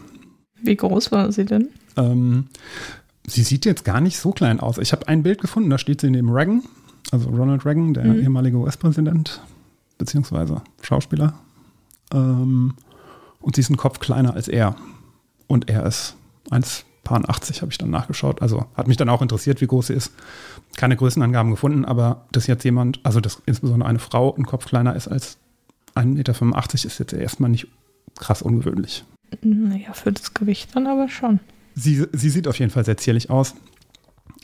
Wie 0.63 0.75
groß 0.75 1.11
war 1.11 1.31
sie 1.31 1.45
denn? 1.45 1.69
Ähm, 1.97 2.47
sie 3.27 3.43
sieht 3.43 3.65
jetzt 3.65 3.85
gar 3.85 4.01
nicht 4.01 4.17
so 4.17 4.31
klein 4.31 4.59
aus. 4.59 4.77
Ich 4.77 4.91
habe 4.91 5.07
ein 5.07 5.23
Bild 5.23 5.41
gefunden, 5.41 5.69
da 5.69 5.77
steht 5.77 6.01
sie 6.01 6.09
neben 6.09 6.29
Reagan, 6.29 6.63
also 7.11 7.29
Ronald 7.29 7.65
Reagan, 7.65 7.93
der 7.93 8.05
mhm. 8.05 8.21
ehemalige 8.21 8.57
US-Präsident, 8.57 9.41
beziehungsweise 9.97 10.61
Schauspieler. 10.81 11.33
Ähm, 12.11 12.73
und 13.41 13.55
sie 13.55 13.61
ist 13.61 13.69
ein 13.69 13.77
Kopf 13.77 13.99
kleiner 13.99 14.33
als 14.33 14.47
er. 14.47 14.75
Und 15.47 15.69
er 15.69 15.85
ist 15.85 16.15
1,80 16.49 17.61
habe 17.61 17.71
ich 17.71 17.77
dann 17.77 17.89
nachgeschaut. 17.89 18.41
Also 18.41 18.65
hat 18.75 18.87
mich 18.87 18.97
dann 18.97 19.09
auch 19.09 19.21
interessiert, 19.21 19.59
wie 19.59 19.67
groß 19.67 19.87
sie 19.87 19.93
ist. 19.93 20.13
Keine 20.77 20.95
Größenangaben 20.95 21.51
gefunden, 21.51 21.83
aber 21.83 22.25
dass 22.31 22.47
jetzt 22.47 22.63
jemand, 22.63 23.01
also 23.03 23.19
dass 23.19 23.41
insbesondere 23.45 23.87
eine 23.87 23.99
Frau 23.99 24.33
ein 24.35 24.45
Kopf 24.45 24.65
kleiner 24.65 24.95
ist 24.95 25.07
als 25.07 25.37
1,85 25.95 26.05
Meter 26.05 26.73
ist 26.73 26.99
jetzt 26.99 27.13
erstmal 27.13 27.49
nicht 27.49 27.67
krass 28.17 28.41
ungewöhnlich. 28.41 29.03
Naja, 29.41 29.93
für 29.93 30.11
das 30.11 30.33
Gewicht 30.33 30.75
dann 30.75 30.87
aber 30.87 31.09
schon. 31.09 31.39
Sie, 31.75 32.05
sie 32.11 32.29
sieht 32.29 32.47
auf 32.47 32.59
jeden 32.59 32.71
Fall 32.71 32.85
sehr 32.85 32.97
zierlich 32.97 33.29
aus. 33.29 33.55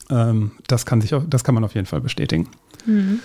Ähm, 0.10 0.52
das, 0.68 0.86
kann 0.86 1.02
sich, 1.02 1.14
das 1.28 1.44
kann 1.44 1.56
man 1.56 1.64
auf 1.64 1.76
jeden 1.76 1.86
Fall 1.86 2.02
bestätigen. 2.02 2.50
Mhm. 2.86 3.20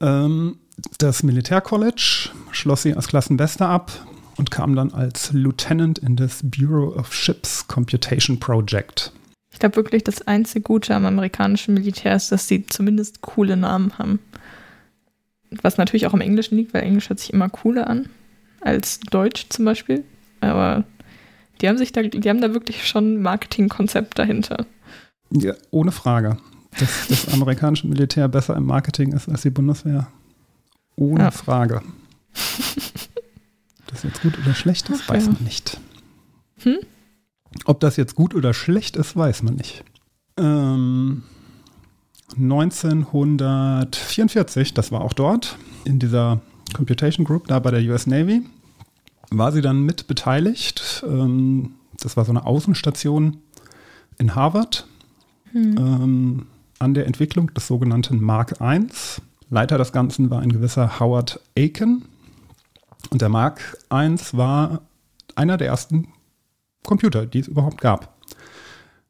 Ähm, 0.00 0.56
das 0.98 1.22
Militärcollege 1.22 2.30
schloss 2.50 2.82
sie 2.82 2.94
als 2.94 3.08
Klassenbeste 3.08 3.66
ab 3.66 3.92
und 4.36 4.50
kam 4.50 4.74
dann 4.76 4.92
als 4.92 5.32
Lieutenant 5.32 5.98
in 5.98 6.16
das 6.16 6.40
Bureau 6.42 6.94
of 6.94 7.12
Ships 7.14 7.66
Computation 7.68 8.38
Project. 8.38 9.12
Ich 9.52 9.58
glaube 9.58 9.76
wirklich, 9.76 10.04
das 10.04 10.20
einzige 10.22 10.60
Gute 10.60 10.94
am 10.94 11.06
amerikanischen 11.06 11.74
Militär 11.74 12.14
ist, 12.14 12.30
dass 12.30 12.46
sie 12.46 12.66
zumindest 12.66 13.22
coole 13.22 13.56
Namen 13.56 13.98
haben. 13.98 14.18
Was 15.62 15.78
natürlich 15.78 16.06
auch 16.06 16.12
im 16.12 16.20
Englischen 16.20 16.56
liegt, 16.56 16.74
weil 16.74 16.82
Englisch 16.82 17.08
hört 17.08 17.20
sich 17.20 17.32
immer 17.32 17.48
cooler 17.48 17.88
an 17.88 18.08
als 18.60 19.00
Deutsch 19.00 19.46
zum 19.48 19.64
Beispiel. 19.64 20.04
Aber 20.40 20.84
die 21.60 21.68
haben 21.68 21.78
sich 21.78 21.92
da, 21.92 22.02
die 22.02 22.28
haben 22.28 22.40
da 22.40 22.52
wirklich 22.52 22.86
schon 22.86 23.14
ein 23.14 23.22
Marketingkonzept 23.22 24.18
dahinter. 24.18 24.66
Ja, 25.30 25.54
ohne 25.70 25.92
Frage. 25.92 26.38
Dass 26.78 27.08
das 27.08 27.28
amerikanische 27.32 27.86
Militär 27.86 28.28
besser 28.28 28.56
im 28.56 28.66
Marketing 28.66 29.12
ist 29.12 29.28
als 29.28 29.42
die 29.42 29.50
Bundeswehr. 29.50 30.08
Ohne 30.96 31.24
ja. 31.24 31.30
Frage. 31.30 31.82
Ob 33.78 33.86
das 33.88 34.02
jetzt 34.02 34.22
gut 34.22 34.38
oder 34.38 34.54
schlecht 34.54 34.88
ist, 34.90 35.02
Ach, 35.04 35.10
weiß 35.10 35.26
ja. 35.26 35.32
man 35.32 35.44
nicht. 35.44 35.78
Hm? 36.58 36.78
Ob 37.64 37.80
das 37.80 37.96
jetzt 37.96 38.14
gut 38.14 38.34
oder 38.34 38.52
schlecht 38.52 38.96
ist, 38.96 39.16
weiß 39.16 39.42
man 39.42 39.54
nicht. 39.54 39.82
Ähm, 40.36 41.22
1944, 42.36 44.74
das 44.74 44.92
war 44.92 45.00
auch 45.00 45.14
dort, 45.14 45.56
in 45.84 45.98
dieser 45.98 46.42
Computation 46.74 47.24
Group, 47.24 47.46
da 47.46 47.58
bei 47.58 47.70
der 47.70 47.80
US 47.90 48.06
Navy, 48.06 48.42
war 49.30 49.52
sie 49.52 49.60
dann 49.60 49.82
mit 49.82 50.06
beteiligt. 50.06 51.04
Ähm, 51.06 51.74
das 52.00 52.16
war 52.16 52.24
so 52.24 52.32
eine 52.32 52.46
Außenstation 52.46 53.38
in 54.18 54.34
Harvard 54.34 54.86
hm. 55.52 55.76
ähm, 55.78 56.46
an 56.78 56.94
der 56.94 57.06
Entwicklung 57.06 57.52
des 57.54 57.66
sogenannten 57.66 58.20
Mark 58.20 58.56
I. 58.60 58.86
Leiter 59.48 59.78
des 59.78 59.92
Ganzen 59.92 60.30
war 60.30 60.40
ein 60.40 60.52
gewisser 60.52 61.00
Howard 61.00 61.40
Aiken. 61.56 62.04
Und 63.10 63.22
der 63.22 63.28
Mark 63.28 63.78
I 63.92 64.16
war 64.32 64.82
einer 65.34 65.56
der 65.56 65.68
ersten 65.68 66.08
Computer, 66.82 67.26
die 67.26 67.40
es 67.40 67.48
überhaupt 67.48 67.80
gab. 67.80 68.16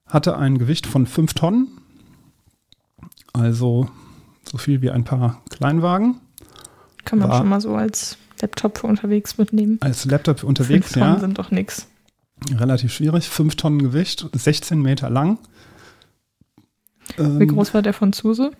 Hatte 0.07 0.37
ein 0.37 0.59
Gewicht 0.59 0.87
von 0.87 1.07
5 1.07 1.35
Tonnen, 1.35 1.69
also 3.33 3.89
so 4.45 4.59
viel 4.59 4.83
wie 4.83 4.91
ein 4.91 5.05
paar 5.05 5.43
Kleinwagen. 5.51 6.21
Kann 7.05 7.19
man 7.19 7.29
war, 7.29 7.39
schon 7.39 7.49
mal 7.49 7.61
so 7.61 7.75
als 7.75 8.19
Laptop 8.41 8.79
für 8.79 8.87
unterwegs 8.87 9.39
mitnehmen. 9.39 9.79
Als 9.81 10.05
Laptop 10.05 10.41
für 10.41 10.47
unterwegs, 10.47 10.93
Fünf 10.93 11.01
Tonnen 11.01 11.15
ja. 11.15 11.21
sind 11.21 11.39
doch 11.39 11.51
nichts. 11.51 11.89
Relativ 12.51 12.93
schwierig. 12.93 13.29
5 13.29 13.57
Tonnen 13.57 13.79
Gewicht, 13.79 14.29
16 14.33 14.81
Meter 14.81 15.09
lang. 15.11 15.39
Wie 17.17 17.23
ähm, 17.23 17.49
groß 17.49 17.73
war 17.73 17.83
der 17.83 17.95
Franzose? 17.95 18.53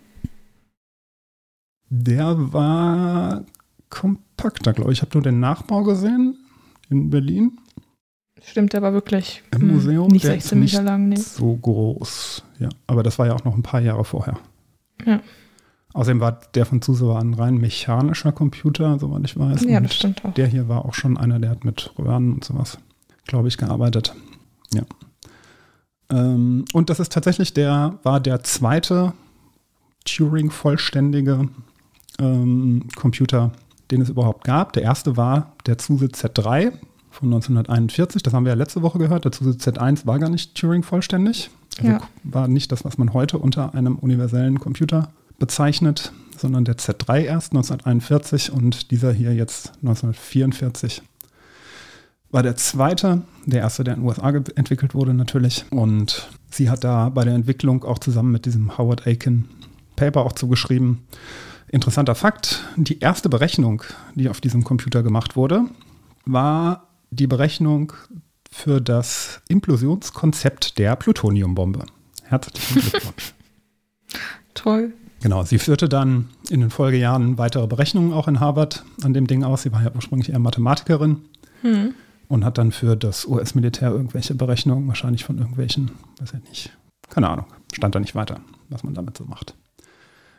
Der 1.89 2.53
war 2.53 3.45
kompakter, 3.91 4.73
glaube 4.73 4.93
ich. 4.93 4.99
Ich 4.99 5.03
habe 5.03 5.13
nur 5.15 5.23
den 5.23 5.41
Nachbau 5.41 5.83
gesehen 5.83 6.37
in 6.89 7.11
Berlin. 7.11 7.59
Stimmt, 8.43 8.73
der 8.73 8.83
war 8.83 8.93
wirklich 8.93 9.43
im 9.53 9.63
hm, 9.63 9.69
Museum. 9.69 10.09
Nicht 10.09 10.25
16 10.25 10.59
Meter 10.59 10.83
lang, 10.83 11.09
nee. 11.09 11.17
So 11.17 11.57
groß. 11.57 12.45
Ja, 12.59 12.69
aber 12.87 13.03
das 13.03 13.19
war 13.19 13.27
ja 13.27 13.35
auch 13.35 13.45
noch 13.45 13.57
ein 13.57 13.63
paar 13.63 13.81
Jahre 13.81 14.05
vorher. 14.05 14.39
Ja. 15.05 15.21
Außerdem 15.97 16.21
war 16.21 16.41
der 16.55 16.67
Franzose 16.67 17.09
war 17.09 17.19
ein 17.23 17.33
rein 17.33 17.55
mechanischer 17.55 18.31
Computer, 18.31 18.99
soweit 18.99 19.25
ich 19.25 19.39
weiß. 19.39 19.65
Ja, 19.65 19.81
das 19.81 19.95
stimmt 19.95 20.23
auch. 20.27 20.35
Der 20.35 20.47
hier 20.47 20.69
war 20.69 20.85
auch 20.85 20.93
schon 20.93 21.17
einer, 21.17 21.39
der 21.39 21.49
hat 21.49 21.65
mit 21.65 21.91
Röhren 21.99 22.35
und 22.35 22.45
sowas, 22.45 22.77
glaube 23.27 23.49
ich, 23.49 23.57
gearbeitet. 23.57 24.15
Ja. 24.75 24.83
Ähm, 26.11 26.67
und 26.75 26.91
das 26.91 27.01
ist 27.01 27.13
tatsächlich 27.13 27.55
der, 27.55 27.99
war 28.03 28.21
der 28.21 28.43
zweite 28.43 29.15
Turing-vollständige 30.05 31.49
ähm, 32.19 32.89
Computer, 32.95 33.53
den 33.91 34.03
es 34.03 34.11
überhaupt 34.11 34.45
gab. 34.45 34.75
Der 34.75 34.83
erste 34.83 35.17
war 35.17 35.55
der 35.65 35.79
Zuse 35.79 36.09
Z3 36.09 36.73
von 37.11 37.29
1941. 37.29 38.23
Das 38.23 38.35
haben 38.35 38.45
wir 38.45 38.51
ja 38.53 38.57
letzte 38.57 38.83
Woche 38.83 38.99
gehört. 38.99 39.25
Der 39.25 39.33
Zuse 39.33 39.53
Z1 39.53 40.07
war 40.07 40.19
gar 40.19 40.29
nicht 40.29 40.55
Turing 40.57 40.83
vollständig. 40.83 41.49
Also 41.79 41.91
ja. 41.91 42.01
war 42.23 42.49
nicht 42.49 42.71
das, 42.71 42.85
was 42.85 42.99
man 42.99 43.15
heute 43.15 43.39
unter 43.39 43.75
einem 43.75 43.97
universellen 43.97 44.61
Computer 44.61 45.09
bezeichnet, 45.39 46.13
sondern 46.37 46.65
der 46.65 46.77
Z3 46.77 47.23
erst 47.23 47.53
1941 47.53 48.53
und 48.53 48.91
dieser 48.91 49.13
hier 49.13 49.35
jetzt 49.35 49.73
1944 49.77 51.03
war 52.31 52.43
der 52.43 52.57
zweite, 52.57 53.23
der 53.47 53.61
erste, 53.61 53.85
der 53.85 53.95
in 53.95 54.01
den 54.01 54.09
USA 54.09 54.29
entwickelt 54.29 54.95
wurde 54.95 55.15
natürlich. 55.15 55.65
Und 55.71 56.29
sie 56.51 56.69
hat 56.69 56.85
da 56.85 57.09
bei 57.09 57.25
der 57.25 57.35
Entwicklung 57.35 57.85
auch 57.85 57.99
zusammen 57.99 58.33
mit 58.33 58.45
diesem 58.47 58.77
Howard 58.77 59.07
Aiken 59.07 59.49
Paper 59.95 60.27
auch 60.27 60.33
zugeschrieben, 60.33 61.07
Interessanter 61.69 62.15
Fakt, 62.15 62.63
die 62.77 63.01
erste 63.01 63.29
Berechnung, 63.29 63.83
die 64.15 64.29
auf 64.29 64.41
diesem 64.41 64.63
Computer 64.63 65.03
gemacht 65.03 65.35
wurde, 65.35 65.65
war 66.25 66.89
die 67.11 67.27
Berechnung 67.27 67.93
für 68.53 68.81
das 68.81 69.41
Implosionskonzept 69.49 70.79
der 70.79 70.95
Plutoniumbombe. 70.95 71.87
Herzlichen 72.23 72.81
Glückwunsch. 72.81 73.35
Toll. 74.55 74.93
Genau, 75.27 75.43
sie 75.43 75.59
führte 75.59 75.89
dann 75.89 76.29
in 76.51 76.61
den 76.61 76.71
Folgejahren 76.71 77.37
weitere 77.37 77.67
Berechnungen 77.67 78.13
auch 78.13 78.29
in 78.29 78.39
Harvard 78.39 78.85
an 79.03 79.13
dem 79.13 79.27
Ding 79.27 79.43
aus. 79.43 79.63
Sie 79.63 79.73
war 79.73 79.83
ja 79.83 79.91
ursprünglich 79.93 80.31
eher 80.31 80.39
Mathematikerin 80.39 81.17
hm. 81.63 81.95
und 82.29 82.45
hat 82.45 82.59
dann 82.59 82.71
für 82.71 82.95
das 82.95 83.27
US-Militär 83.27 83.91
irgendwelche 83.91 84.37
Berechnungen, 84.37 84.87
wahrscheinlich 84.87 85.25
von 85.25 85.39
irgendwelchen, 85.39 85.91
weiß 86.21 86.35
ich 86.35 86.49
nicht, 86.49 86.71
keine 87.09 87.29
Ahnung, 87.29 87.47
stand 87.73 87.97
da 87.97 87.99
nicht 87.99 88.15
weiter, 88.15 88.39
was 88.69 88.85
man 88.85 88.95
damit 88.95 89.19
so 89.19 89.25
macht. 89.25 89.57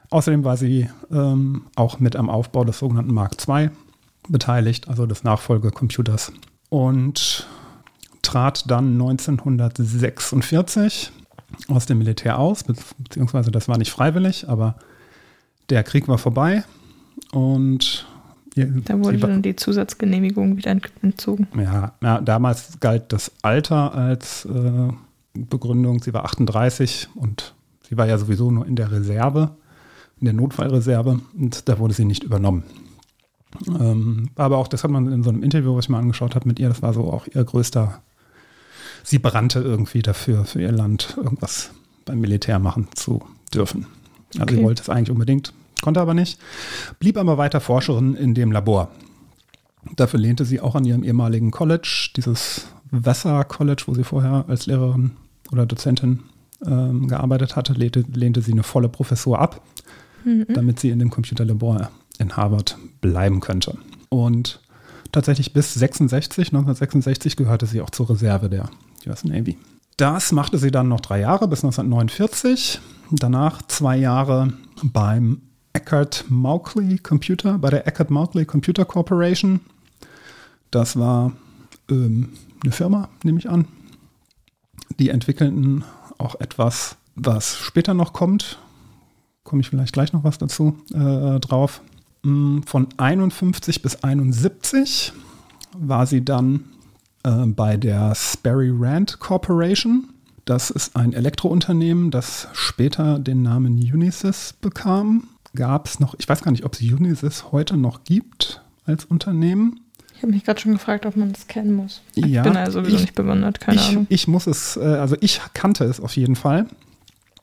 Außerdem 0.10 0.45
war 0.45 0.56
sie 0.56 0.89
ähm, 1.12 1.63
auch 1.76 2.00
mit 2.00 2.15
am 2.15 2.30
Aufbau 2.30 2.63
des 2.63 2.80
sogenannten 2.80 3.13
Mark 3.13 3.36
II 3.45 3.71
beteiligt, 4.30 4.88
also 4.88 5.06
des 5.06 5.26
Nachfolgecomputers. 5.26 6.32
Und 6.69 7.45
trat 8.21 8.71
dann 8.71 8.93
1946 8.93 11.12
aus 11.67 11.86
dem 11.86 11.97
Militär 11.99 12.39
aus, 12.39 12.63
beziehungsweise 12.63 13.51
das 13.51 13.67
war 13.67 13.77
nicht 13.77 13.91
freiwillig, 13.91 14.47
aber 14.49 14.75
der 15.69 15.83
Krieg 15.83 16.07
war 16.07 16.17
vorbei 16.17 16.63
und 17.31 18.05
da 18.55 18.99
wurde 18.99 19.19
dann 19.19 19.43
die 19.43 19.55
Zusatzgenehmigung 19.55 20.57
wieder 20.57 20.75
entzogen. 21.01 21.47
Ja, 21.55 21.93
ja, 22.01 22.21
damals 22.21 22.79
galt 22.79 23.13
das 23.13 23.31
Alter 23.43 23.93
als 23.93 24.45
äh, 24.45 24.89
Begründung. 25.36 26.01
Sie 26.01 26.12
war 26.12 26.25
38 26.25 27.10
und 27.13 27.53
sie 27.88 27.97
war 27.97 28.07
ja 28.07 28.17
sowieso 28.17 28.49
nur 28.49 28.65
in 28.65 28.75
der 28.75 28.91
Reserve 28.91 29.51
in 30.19 30.25
der 30.25 30.33
Notfallreserve 30.33 31.19
und 31.38 31.69
da 31.69 31.79
wurde 31.79 31.93
sie 31.93 32.05
nicht 32.05 32.23
übernommen. 32.23 32.63
Ähm, 33.67 34.29
aber 34.36 34.57
auch, 34.57 34.67
das 34.67 34.83
hat 34.83 34.91
man 34.91 35.12
in 35.12 35.23
so 35.23 35.29
einem 35.29 35.43
Interview, 35.43 35.75
was 35.75 35.86
ich 35.86 35.89
mal 35.89 35.99
angeschaut 35.99 36.36
habe 36.36 36.47
mit 36.47 36.60
ihr, 36.60 36.69
das 36.69 36.81
war 36.81 36.93
so 36.93 37.12
auch 37.12 37.27
ihr 37.27 37.43
größter, 37.43 38.01
sie 39.07 39.19
brannte 39.19 39.59
irgendwie 39.59 40.01
dafür, 40.01 40.45
für 40.45 40.61
ihr 40.61 40.71
Land 40.71 41.15
irgendwas 41.17 41.71
beim 42.05 42.19
Militär 42.19 42.59
machen 42.59 42.87
zu 42.95 43.23
dürfen. 43.53 43.87
Also 44.33 44.43
okay. 44.43 44.55
sie 44.55 44.63
wollte 44.63 44.81
es 44.81 44.89
eigentlich 44.89 45.11
unbedingt, 45.11 45.53
konnte 45.81 46.01
aber 46.01 46.13
nicht, 46.13 46.39
blieb 46.99 47.17
aber 47.17 47.37
weiter 47.37 47.61
Forscherin 47.61 48.15
in 48.15 48.33
dem 48.33 48.51
Labor. 48.51 48.91
Dafür 49.95 50.19
lehnte 50.19 50.45
sie 50.45 50.59
auch 50.59 50.75
an 50.75 50.85
ihrem 50.85 51.03
ehemaligen 51.03 51.51
College, 51.51 52.09
dieses 52.15 52.67
Vassar 52.91 53.45
College, 53.45 53.83
wo 53.87 53.93
sie 53.93 54.03
vorher 54.03 54.45
als 54.47 54.65
Lehrerin 54.65 55.11
oder 55.51 55.65
Dozentin 55.65 56.23
ähm, 56.65 57.07
gearbeitet 57.07 57.55
hatte, 57.55 57.73
lehnte, 57.73 58.03
lehnte 58.13 58.41
sie 58.41 58.51
eine 58.51 58.63
volle 58.63 58.89
Professur 58.89 59.39
ab 59.39 59.61
mhm. 60.27 60.45
damit 60.53 60.79
sie 60.79 60.89
in 60.89 60.99
dem 60.99 61.09
Computerlabor 61.09 61.91
in 62.19 62.35
Harvard 62.35 62.77
bleiben 63.01 63.39
könnte. 63.39 63.77
Und 64.09 64.59
tatsächlich 65.11 65.53
bis 65.53 65.73
66, 65.73 66.49
1966 66.49 67.35
gehörte 67.35 67.65
sie 67.65 67.81
auch 67.81 67.89
zur 67.89 68.09
Reserve 68.09 68.49
der 68.49 68.69
US 69.05 69.23
Navy. 69.23 69.57
Das 69.97 70.31
machte 70.31 70.57
sie 70.57 70.71
dann 70.71 70.88
noch 70.88 71.01
drei 71.01 71.19
Jahre 71.21 71.47
bis 71.47 71.63
1949. 71.63 72.79
Danach 73.12 73.62
zwei 73.63 73.97
Jahre 73.97 74.53
beim 74.83 75.41
Eckert 75.73 76.25
Mauchly 76.29 76.97
Computer, 76.99 77.57
bei 77.57 77.69
der 77.69 77.88
Eckert 77.88 78.10
Mauchly 78.10 78.45
Computer 78.45 78.86
Corporation. 78.86 79.60
Das 80.71 80.97
war 80.97 81.31
ähm, 81.89 82.29
eine 82.63 82.71
Firma, 82.71 83.10
nehme 83.23 83.39
ich 83.39 83.49
an, 83.49 83.67
Die 84.99 85.10
entwickelten 85.10 85.83
auch 86.17 86.39
etwas, 86.39 86.95
was 87.15 87.57
später 87.57 87.93
noch 87.93 88.13
kommt. 88.13 88.60
Komme 89.43 89.62
ich 89.62 89.69
vielleicht 89.69 89.93
gleich 89.93 90.13
noch 90.13 90.23
was 90.23 90.38
dazu 90.38 90.77
äh, 90.93 91.39
drauf. 91.39 91.81
Mm, 92.23 92.62
von 92.62 92.88
51 92.97 93.81
bis 93.81 94.03
71 94.03 95.13
war 95.77 96.05
sie 96.05 96.25
dann 96.25 96.65
äh, 97.23 97.45
bei 97.45 97.77
der 97.77 98.13
Sperry 98.15 98.71
Rand 98.73 99.19
Corporation. 99.19 100.10
Das 100.45 100.69
ist 100.69 100.95
ein 100.95 101.13
Elektrounternehmen, 101.13 102.10
das 102.12 102.47
später 102.53 103.19
den 103.19 103.41
Namen 103.41 103.73
Unisys 103.77 104.53
bekam. 104.62 105.27
Gab 105.56 105.88
es 105.88 105.99
noch, 105.99 106.15
ich 106.19 106.27
weiß 106.30 106.41
gar 106.41 106.51
nicht, 106.51 106.63
ob 106.65 106.73
es 106.73 106.82
Unisys 106.82 107.51
heute 107.51 107.75
noch 107.77 108.03
gibt 108.03 108.62
als 108.86 109.06
Unternehmen. 109.06 109.80
Ich 110.15 110.23
habe 110.23 110.32
mich 110.32 110.43
gerade 110.45 110.60
schon 110.60 110.71
gefragt, 110.73 111.06
ob 111.06 111.15
man 111.15 111.32
das 111.32 111.47
kennen 111.47 111.73
muss. 111.75 112.01
Ja, 112.15 112.41
ich 112.41 112.43
bin 112.43 112.58
also 112.58 112.80
sowieso 112.80 112.95
ich- 112.95 113.01
nicht 113.01 113.15
bewandert, 113.15 113.60
keine 113.60 113.77
ich, 113.80 113.89
Ahnung. 113.89 114.08
Ich 114.10 114.27
muss 114.27 114.47
es, 114.47 114.77
äh, 114.77 114.82
also 114.82 115.15
ich 115.19 115.41
kannte 115.53 115.84
es 115.84 115.99
auf 115.99 116.15
jeden 116.15 116.36
Fall, 116.36 116.65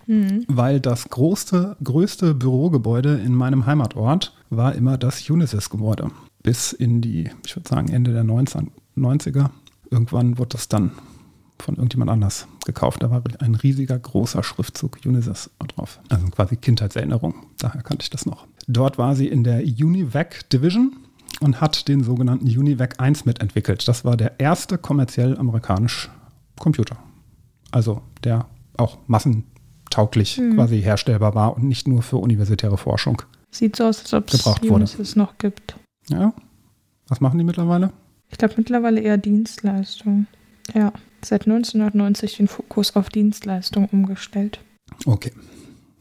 Mhm. 0.07 0.45
weil 0.49 0.81
das 0.81 1.09
größte, 1.09 1.77
größte 1.85 2.35
Bürogebäude 2.35 3.15
in 3.25 3.35
meinem 3.35 3.67
Heimatort 3.67 4.35
war 4.51 4.75
immer 4.75 4.99
das 4.99 5.29
Unisys-Gebäude. 5.31 6.11
Bis 6.43 6.73
in 6.73 7.01
die, 7.01 7.31
ich 7.47 7.57
würde 7.57 7.69
sagen, 7.69 7.89
Ende 7.89 8.13
der 8.13 8.25
19, 8.25 8.71
90er. 8.97 9.51
Irgendwann 9.95 10.39
wurde 10.39 10.51
das 10.51 10.67
dann 10.69 10.91
von 11.61 11.77
irgendjemand 11.77 12.11
anders 12.11 12.49
gekauft. 12.67 13.05
Da 13.05 13.13
war 13.13 13.23
ein 13.39 13.55
riesiger, 13.55 13.97
großer 13.97 14.43
Schriftzug 14.43 14.99
Unisys 15.05 15.51
drauf. 15.69 16.01
Also 16.09 16.27
quasi 16.27 16.57
Kindheitserinnerung. 16.57 17.47
Daher 17.59 17.83
kannte 17.83 18.03
ich 18.03 18.11
das 18.11 18.27
noch. 18.27 18.49
Dort 18.67 18.99
war 18.99 19.15
sie 19.15 19.29
in 19.29 19.45
der 19.45 19.61
Univac 19.63 20.51
Division 20.51 20.97
und 21.39 21.61
hat 21.61 21.87
den 21.87 22.03
sogenannten 22.03 22.47
Univac 22.47 23.01
1 23.01 23.25
mitentwickelt. 23.25 23.87
Das 23.87 24.05
war 24.05 24.17
der 24.17 24.41
erste 24.41 24.79
kommerziell 24.79 25.39
amerikanische 25.39 26.09
Computer. 26.59 26.97
Also 27.71 28.03
der 28.25 28.47
auch 28.77 28.99
massentauglich 29.07 30.41
quasi 30.55 30.83
herstellbar 30.83 31.37
war 31.37 31.57
und 31.57 31.63
nicht 31.63 31.87
nur 31.87 32.03
für 32.03 32.17
universitäre 32.17 32.79
Forschung. 32.79 33.23
Sieht 33.53 33.77
so 33.77 33.85
aus, 33.85 34.01
als 34.01 34.13
ob 34.13 34.27
es 34.27 34.39
Gebraucht 34.39 34.63
wurde. 34.63 34.75
Unisys 34.75 35.15
noch 35.15 35.39
gibt. 35.39 35.77
Ja. 36.09 36.35
Was 37.07 37.21
machen 37.21 37.39
die 37.39 37.45
mittlerweile? 37.45 37.93
Ich 38.35 38.39
glaube 38.39 38.55
mittlerweile 38.57 39.01
eher 39.01 39.17
Dienstleistung. 39.17 40.27
Ja, 40.75 40.93
seit 41.25 41.43
1990 41.43 42.37
den 42.39 42.49
Fokus 42.49 42.97
auf 42.97 43.09
Dienstleistung 43.09 43.89
umgestellt. 43.93 44.59
Okay. 45.07 45.31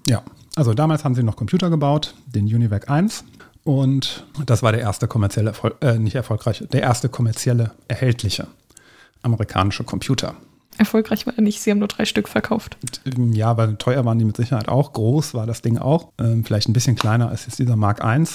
Ja, 0.07 0.23
also 0.55 0.73
damals 0.73 1.03
haben 1.03 1.13
sie 1.13 1.21
noch 1.21 1.35
Computer 1.35 1.69
gebaut, 1.69 2.15
den 2.25 2.45
Univac 2.45 2.89
1. 2.89 3.23
Und 3.63 4.25
das 4.47 4.63
war 4.63 4.71
der 4.71 4.81
erste 4.81 5.07
kommerzielle, 5.07 5.51
Erfolg, 5.51 5.75
äh, 5.81 5.99
nicht 5.99 6.15
erfolgreiche, 6.15 6.65
der 6.65 6.81
erste 6.81 7.07
kommerzielle 7.07 7.69
erhältliche 7.87 8.47
amerikanische 9.21 9.83
Computer. 9.83 10.33
Erfolgreich 10.79 11.27
war 11.27 11.35
er 11.37 11.43
nicht, 11.43 11.61
sie 11.61 11.69
haben 11.69 11.77
nur 11.77 11.87
drei 11.87 12.05
Stück 12.05 12.27
verkauft. 12.27 12.77
Ja, 13.31 13.51
aber 13.51 13.77
teuer 13.77 14.05
waren 14.05 14.17
die 14.17 14.25
mit 14.25 14.37
Sicherheit 14.37 14.69
auch. 14.69 14.93
Groß 14.93 15.35
war 15.35 15.45
das 15.45 15.61
Ding 15.61 15.77
auch. 15.77 16.11
Ähm, 16.17 16.43
vielleicht 16.43 16.67
ein 16.67 16.73
bisschen 16.73 16.95
kleiner 16.95 17.29
als 17.29 17.45
jetzt 17.45 17.59
dieser 17.59 17.75
Mark 17.75 18.03
I. 18.03 18.25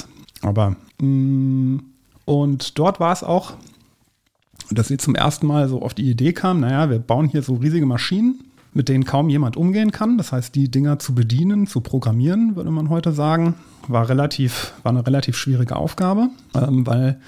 Aber 0.42 0.76
mh, 1.00 1.80
und 2.26 2.78
dort 2.78 3.00
war 3.00 3.12
es 3.12 3.24
auch, 3.24 3.54
dass 4.70 4.88
sie 4.88 4.96
zum 4.96 5.14
ersten 5.14 5.46
Mal 5.46 5.68
so 5.68 5.82
auf 5.82 5.94
die 5.94 6.10
Idee 6.10 6.32
kam, 6.32 6.60
naja, 6.60 6.90
wir 6.90 6.98
bauen 6.98 7.28
hier 7.28 7.42
so 7.42 7.54
riesige 7.54 7.86
Maschinen, 7.86 8.40
mit 8.74 8.88
denen 8.88 9.04
kaum 9.04 9.28
jemand 9.28 9.56
umgehen 9.56 9.92
kann. 9.92 10.18
Das 10.18 10.32
heißt, 10.32 10.54
die 10.54 10.70
Dinger 10.70 10.98
zu 10.98 11.14
bedienen, 11.14 11.66
zu 11.66 11.80
programmieren, 11.80 12.54
würde 12.56 12.70
man 12.70 12.90
heute 12.90 13.12
sagen, 13.12 13.54
war 13.88 14.08
relativ, 14.08 14.72
war 14.82 14.90
eine 14.90 15.06
relativ 15.06 15.36
schwierige 15.36 15.76
Aufgabe, 15.76 16.28
ähm, 16.54 16.86
weil 16.86 17.18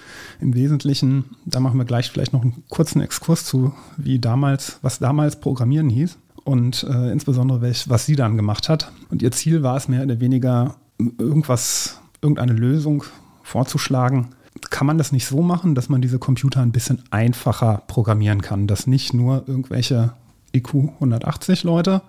im 0.41 0.55
Wesentlichen, 0.55 1.25
da 1.47 1.61
machen 1.61 1.79
wir 1.79 1.85
gleich 1.85 2.11
vielleicht 2.11 2.33
noch 2.33 2.43
einen 2.43 2.63
kurzen 2.69 3.01
Exkurs 3.01 3.45
zu, 3.45 3.73
wie 3.97 4.19
damals, 4.19 4.79
was 4.83 4.99
damals 4.99 5.41
Programmieren 5.41 5.89
hieß 5.89 6.19
und 6.45 6.85
äh, 6.85 7.11
insbesondere 7.11 7.63
welch, 7.63 7.89
was 7.89 8.07
sie 8.07 8.17
dann 8.17 8.37
gemacht 8.37 8.69
hat. 8.69 8.93
Und 9.11 9.23
ihr 9.23 9.33
Ziel 9.33 9.63
war 9.63 9.77
es 9.77 9.89
mehr 9.89 10.03
oder 10.03 10.21
weniger, 10.21 10.77
irgendwas, 11.19 12.01
irgendeine 12.21 12.53
Lösung 12.53 13.05
vorzuschlagen. 13.43 14.29
Kann 14.71 14.87
man 14.87 14.99
das 14.99 15.13
nicht 15.13 15.27
so 15.27 15.43
machen, 15.43 15.75
dass 15.75 15.89
man 15.89 16.01
diese 16.01 16.19
Computer 16.19 16.61
ein 16.61 16.73
bisschen 16.73 17.03
einfacher 17.11 17.83
programmieren 17.87 18.41
kann, 18.41 18.67
dass 18.67 18.87
nicht 18.87 19.13
nur 19.13 19.45
irgendwelche 19.47 20.13
IQ 20.55 20.75
180 20.95 21.65
Leute 21.65 22.03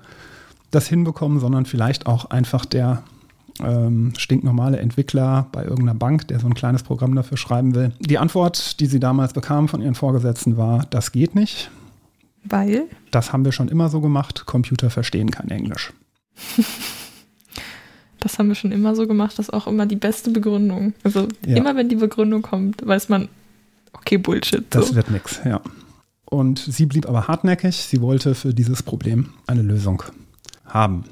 das 0.69 0.87
hinbekommen, 0.87 1.39
sondern 1.39 1.65
vielleicht 1.65 2.05
auch 2.05 2.25
einfach 2.25 2.65
der 2.65 3.03
ähm, 3.59 4.13
stinknormale 4.17 4.79
Entwickler 4.79 5.47
bei 5.51 5.63
irgendeiner 5.63 5.95
Bank, 5.95 6.27
der 6.29 6.39
so 6.39 6.47
ein 6.47 6.53
kleines 6.53 6.83
Programm 6.83 7.15
dafür 7.15 7.37
schreiben 7.37 7.75
will. 7.75 7.91
Die 7.99 8.17
Antwort, 8.17 8.79
die 8.79 8.85
sie 8.85 8.99
damals 8.99 9.33
bekam 9.33 9.67
von 9.67 9.81
ihren 9.81 9.95
Vorgesetzten, 9.95 10.57
war, 10.57 10.85
das 10.89 11.11
geht 11.11 11.35
nicht. 11.35 11.69
Weil 12.43 12.85
Das 13.11 13.33
haben 13.33 13.45
wir 13.45 13.51
schon 13.51 13.67
immer 13.67 13.89
so 13.89 14.01
gemacht. 14.01 14.45
Computer 14.45 14.89
verstehen 14.89 15.29
kein 15.29 15.49
Englisch. 15.49 15.93
das 18.21 18.39
haben 18.39 18.47
wir 18.47 18.55
schon 18.55 18.71
immer 18.71 18.95
so 18.95 19.05
gemacht, 19.07 19.37
das 19.37 19.47
ist 19.49 19.53
auch 19.53 19.67
immer 19.67 19.85
die 19.85 19.95
beste 19.97 20.31
Begründung. 20.31 20.93
Also 21.03 21.27
Ja. 21.45 21.57
immer 21.57 21.75
wenn 21.75 21.89
die 21.89 21.95
Begründung 21.97 22.41
kommt, 22.41 22.85
weiß 22.85 23.09
man, 23.09 23.27
okay, 23.93 24.17
Bullshit. 24.17 24.63
Das 24.69 24.89
So. 24.89 24.95
wird 24.95 25.11
nix, 25.11 25.41
ja. 25.43 25.59
Und 26.25 26.59
sie 26.59 26.85
blieb 26.85 27.07
aber 27.09 27.27
hartnäckig. 27.27 27.75
Sie 27.75 28.01
wollte 28.01 28.35
für 28.35 28.53
dieses 28.53 28.83
Problem 28.83 29.33
eine 29.47 29.61
Lösung 29.63 30.01
haben. 30.65 31.03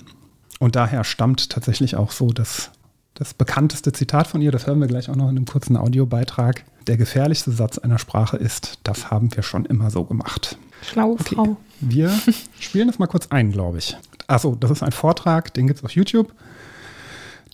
Und 0.60 0.78
daher 0.78 1.04
stammt 1.04 1.50
tatsächlich 1.50 1.98
auch 1.98 2.12
so 2.12 2.30
das, 2.32 2.72
das 3.15 3.34
bekannteste 3.34 3.91
Zitat 3.91 4.28
von 4.28 4.41
ihr. 4.41 4.52
Das 4.54 4.65
hören 4.65 4.80
wir 4.80 4.88
gleich 4.88 5.10
auch 5.10 5.15
noch 5.17 5.26
in 5.30 5.36
einem 5.36 5.45
kurzen 5.45 5.76
Audiobeitrag. 5.76 6.63
Der 6.88 6.95
gefährlichste 6.95 7.52
Satz 7.52 7.78
einer 7.78 8.00
Sprache 8.00 8.38
ist, 8.38 8.80
das 8.84 9.12
haben 9.12 9.36
wir 9.36 9.43
schon 9.43 9.65
immer 9.65 9.91
so 9.91 10.06
gemacht. 10.06 10.58
Schlaue 10.84 11.13
Okay. 11.19 11.36
Frau. 11.36 11.58
Wir 11.82 12.12
spielen 12.60 12.88
das 12.88 12.98
mal 13.00 13.08
kurz 13.08 13.28
ein, 13.28 13.52
glaube 13.52 13.80
ich. 13.80 13.98
Achso, 14.28 14.56
das 14.56 14.72
ist 14.72 14.84
ein 14.84 14.91
Vortrag, 14.93 15.54
den 15.54 15.67
gibt 15.67 15.80
es 15.80 15.86
auf 15.86 15.91
YouTube. 15.91 16.34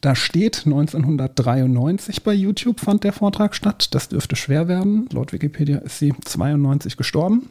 Da 0.01 0.15
steht 0.15 0.63
1993 0.65 2.23
bei 2.23 2.33
YouTube 2.33 2.79
fand 2.79 3.03
der 3.03 3.13
Vortrag 3.13 3.55
statt. 3.55 3.93
Das 3.93 4.09
dürfte 4.09 4.35
schwer 4.35 4.67
werden. 4.67 5.07
Laut 5.11 5.33
Wikipedia 5.33 5.79
ist 5.79 5.99
sie 5.99 6.13
92 6.23 6.97
gestorben. 6.97 7.49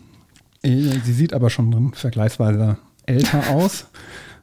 Äh, 0.63 0.99
Sie 1.05 1.13
sieht 1.13 1.33
aber 1.35 1.51
schon 1.51 1.93
vergleichsweise 1.95 2.79
älter 3.07 3.49
aus. 3.51 3.87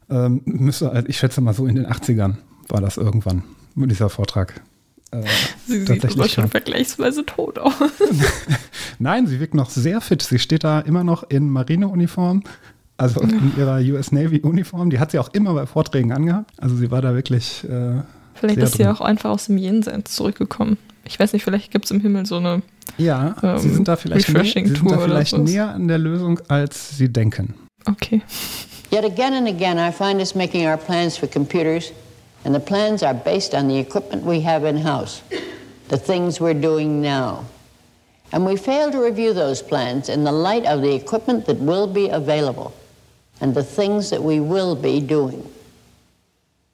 Ähm, 0.09 0.41
müsste, 0.45 0.91
also 0.91 1.07
ich 1.07 1.17
schätze 1.17 1.41
mal 1.41 1.53
so 1.53 1.65
in 1.65 1.75
den 1.75 1.87
80ern 1.87 2.35
war 2.67 2.81
das 2.81 2.97
irgendwann, 2.97 3.43
dieser 3.75 4.09
Vortrag. 4.09 4.61
Äh, 5.11 5.23
Sie 5.67 5.85
sieht 5.85 6.05
aber 6.05 6.27
schon. 6.27 6.47
vergleichsweise 6.49 7.25
tot 7.25 7.59
aus. 7.59 7.73
Nein, 8.99 9.27
sie 9.27 9.39
wirkt 9.39 9.55
noch 9.55 9.69
sehr 9.69 9.99
fit. 9.99 10.21
Sie 10.21 10.39
steht 10.39 10.63
da 10.63 10.79
immer 10.79 11.03
noch 11.03 11.23
in 11.29 11.49
Marineuniform, 11.49 12.43
also 13.01 13.21
in 13.21 13.53
ihrer 13.57 13.79
US 13.95 14.11
Navy 14.11 14.39
Uniform. 14.41 14.89
Die 14.89 14.99
hat 14.99 15.11
sie 15.11 15.19
auch 15.19 15.29
immer 15.33 15.53
bei 15.53 15.65
Vorträgen 15.65 16.11
angehabt. 16.11 16.51
Also 16.61 16.75
sie 16.75 16.91
war 16.91 17.01
da 17.01 17.13
wirklich. 17.15 17.63
Äh, 17.63 18.01
Vielleicht 18.35 18.55
sehr 18.55 18.63
ist 18.65 18.71
sie 18.73 18.83
drin. 18.83 18.87
auch 18.93 19.01
einfach 19.01 19.31
aus 19.31 19.45
dem 19.45 19.57
Jenseits 19.57 20.15
zurückgekommen. 20.15 20.77
Ich 21.05 21.19
weiß 21.19 21.33
nicht, 21.33 21.43
vielleicht 21.43 21.71
gibt 21.71 21.85
es 21.85 21.91
im 21.91 21.99
Himmel 21.99 22.25
so 22.25 22.37
eine. 22.37 22.61
Ja, 22.97 23.35
Ähm, 23.43 23.57
sie 23.57 23.69
sind 23.69 23.87
da 23.87 23.95
vielleicht, 23.95 24.29
nä 24.29 24.43
sie 24.43 24.67
sind 24.67 24.91
da 24.91 24.97
vielleicht 24.99 25.37
näher 25.37 25.69
an 25.73 25.87
der 25.87 25.97
Lösung, 25.97 26.39
als 26.47 26.97
sie 26.97 27.09
denken. 27.09 27.55
Okay. 27.85 28.21
Yet 28.91 29.05
again 29.05 29.33
and 29.33 29.47
again, 29.47 29.77
I 29.77 29.91
find 29.91 30.19
us 30.21 30.35
making 30.35 30.67
our 30.67 30.77
plans 30.77 31.17
for 31.17 31.27
computers, 31.27 31.91
and 32.43 32.53
the 32.53 32.59
plans 32.59 33.01
are 33.03 33.13
based 33.13 33.53
on 33.55 33.67
the 33.67 33.79
equipment 33.79 34.23
we 34.25 34.45
have 34.45 34.67
in 34.67 34.83
house, 34.85 35.21
the 35.89 35.97
things 35.97 36.39
we're 36.39 36.59
doing 36.59 37.01
now. 37.01 37.45
And 38.31 38.45
we 38.45 38.57
fail 38.57 38.91
to 38.91 38.99
review 39.03 39.33
those 39.33 39.63
plans 39.63 40.07
in 40.09 40.23
the 40.23 40.31
light 40.31 40.65
of 40.65 40.81
the 40.81 40.93
equipment 40.93 41.45
that 41.45 41.57
will 41.59 41.87
be 41.87 42.09
available 42.09 42.71
and 43.41 43.53
the 43.53 43.63
things 43.63 44.11
that 44.11 44.23
we 44.23 44.39
will 44.39 44.75
be 44.75 45.01
doing. 45.01 45.51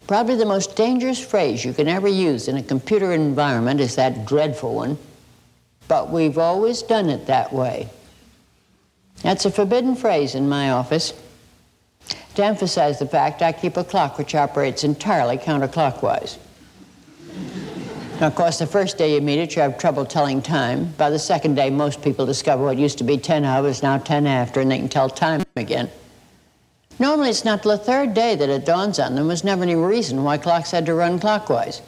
Probably 0.05 0.35
the 0.35 0.45
most 0.45 0.75
dangerous 0.75 1.19
phrase 1.19 1.65
you 1.65 1.73
can 1.73 1.87
ever 1.87 2.07
use 2.07 2.47
in 2.47 2.57
a 2.57 2.63
computer 2.63 3.13
environment 3.13 3.79
is 3.79 3.95
that 3.95 4.25
dreadful 4.25 4.75
one, 4.75 4.97
but 5.87 6.11
we've 6.11 6.37
always 6.37 6.81
done 6.81 7.09
it 7.09 7.25
that 7.27 7.51
way. 7.51 7.89
That's 9.23 9.45
a 9.45 9.51
forbidden 9.51 9.95
phrase 9.95 10.35
in 10.35 10.47
my 10.47 10.71
office 10.71 11.13
to 12.35 12.45
emphasize 12.45 12.99
the 12.99 13.07
fact 13.07 13.41
I 13.41 13.51
keep 13.51 13.77
a 13.77 13.83
clock 13.83 14.17
which 14.17 14.35
operates 14.35 14.83
entirely 14.83 15.37
counterclockwise. 15.37 16.37
Now, 18.19 18.27
of 18.27 18.35
course, 18.35 18.59
the 18.59 18.67
first 18.67 18.97
day 18.97 19.13
you 19.13 19.21
meet 19.21 19.39
it, 19.39 19.55
you 19.55 19.61
have 19.61 19.77
trouble 19.77 20.05
telling 20.05 20.41
time. 20.41 20.91
By 20.97 21.09
the 21.09 21.19
second 21.19 21.55
day, 21.55 21.69
most 21.69 22.01
people 22.01 22.25
discover 22.25 22.63
what 22.63 22.77
used 22.77 22.97
to 22.99 23.03
be 23.03 23.17
10 23.17 23.45
of 23.45 23.65
is 23.65 23.83
now 23.83 23.97
10 23.97 24.25
after, 24.25 24.59
and 24.59 24.71
they 24.71 24.77
can 24.77 24.89
tell 24.89 25.09
time 25.09 25.43
again. 25.55 25.89
Normally, 26.99 27.29
it's 27.29 27.45
not 27.45 27.61
till 27.61 27.71
the 27.71 27.77
third 27.77 28.13
day 28.13 28.35
that 28.35 28.49
it 28.49 28.65
dawns 28.65 28.99
on 28.99 29.15
them 29.15 29.27
there's 29.27 29.43
never 29.43 29.63
any 29.63 29.75
reason 29.75 30.23
why 30.23 30.37
clocks 30.37 30.71
had 30.71 30.85
to 30.87 30.93
run 30.93 31.19
clockwise. 31.19 31.81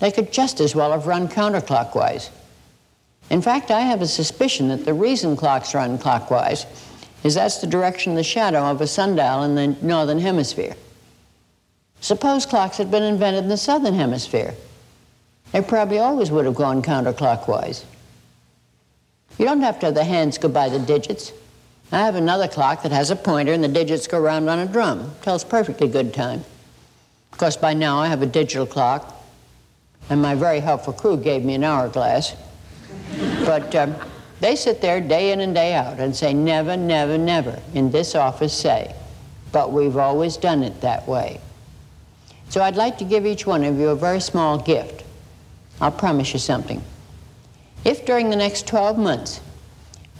They 0.00 0.10
could 0.10 0.32
just 0.32 0.60
as 0.60 0.74
well 0.74 0.92
have 0.92 1.06
run 1.06 1.28
counterclockwise. 1.28 2.30
In 3.30 3.40
fact, 3.40 3.70
I 3.70 3.80
have 3.80 4.02
a 4.02 4.06
suspicion 4.06 4.68
that 4.68 4.84
the 4.84 4.94
reason 4.94 5.36
clocks 5.36 5.74
run 5.74 5.98
clockwise 5.98 6.66
is 7.22 7.34
that's 7.34 7.58
the 7.58 7.66
direction 7.66 8.12
of 8.12 8.16
the 8.16 8.24
shadow 8.24 8.64
of 8.64 8.80
a 8.80 8.86
sundial 8.86 9.44
in 9.44 9.54
the 9.54 9.68
northern 9.80 10.18
hemisphere. 10.18 10.74
Suppose 12.00 12.44
clocks 12.44 12.76
had 12.76 12.90
been 12.90 13.02
invented 13.02 13.44
in 13.44 13.48
the 13.48 13.56
southern 13.56 13.94
hemisphere. 13.94 14.54
They 15.52 15.62
probably 15.62 15.98
always 16.00 16.30
would 16.30 16.44
have 16.44 16.54
gone 16.54 16.82
counterclockwise. 16.82 17.84
You 19.38 19.46
don't 19.46 19.62
have 19.62 19.78
to 19.80 19.86
have 19.86 19.94
the 19.94 20.04
hands 20.04 20.36
go 20.36 20.48
by 20.48 20.68
the 20.68 20.78
digits. 20.78 21.32
I 21.92 21.98
have 21.98 22.14
another 22.14 22.48
clock 22.48 22.82
that 22.82 22.92
has 22.92 23.10
a 23.10 23.16
pointer 23.16 23.52
and 23.52 23.62
the 23.62 23.68
digits 23.68 24.06
go 24.06 24.18
round 24.18 24.48
on 24.48 24.58
a 24.58 24.66
drum. 24.66 25.12
Tells 25.22 25.44
perfectly 25.44 25.88
good 25.88 26.12
time. 26.12 26.44
Of 27.32 27.38
course, 27.38 27.56
by 27.56 27.74
now 27.74 27.98
I 27.98 28.08
have 28.08 28.22
a 28.22 28.26
digital 28.26 28.66
clock, 28.66 29.24
and 30.08 30.22
my 30.22 30.34
very 30.34 30.60
helpful 30.60 30.92
crew 30.92 31.16
gave 31.16 31.44
me 31.44 31.54
an 31.54 31.64
hourglass. 31.64 32.36
But 33.44 33.74
um, 33.74 33.96
they 34.40 34.56
sit 34.56 34.80
there 34.80 35.00
day 35.00 35.32
in 35.32 35.40
and 35.40 35.54
day 35.54 35.74
out 35.74 35.98
and 35.98 36.14
say, 36.14 36.32
never, 36.32 36.76
never, 36.76 37.18
never 37.18 37.60
in 37.74 37.90
this 37.90 38.14
office 38.14 38.52
say. 38.52 38.94
But 39.52 39.72
we've 39.72 39.96
always 39.96 40.36
done 40.36 40.62
it 40.62 40.80
that 40.80 41.06
way. 41.08 41.40
So 42.50 42.62
I'd 42.62 42.76
like 42.76 42.98
to 42.98 43.04
give 43.04 43.26
each 43.26 43.46
one 43.46 43.64
of 43.64 43.78
you 43.78 43.88
a 43.88 43.96
very 43.96 44.20
small 44.20 44.58
gift. 44.58 45.04
I'll 45.80 45.92
promise 45.92 46.32
you 46.32 46.38
something. 46.38 46.82
If 47.84 48.06
during 48.06 48.30
the 48.30 48.36
next 48.36 48.66
12 48.66 48.98
months 48.98 49.40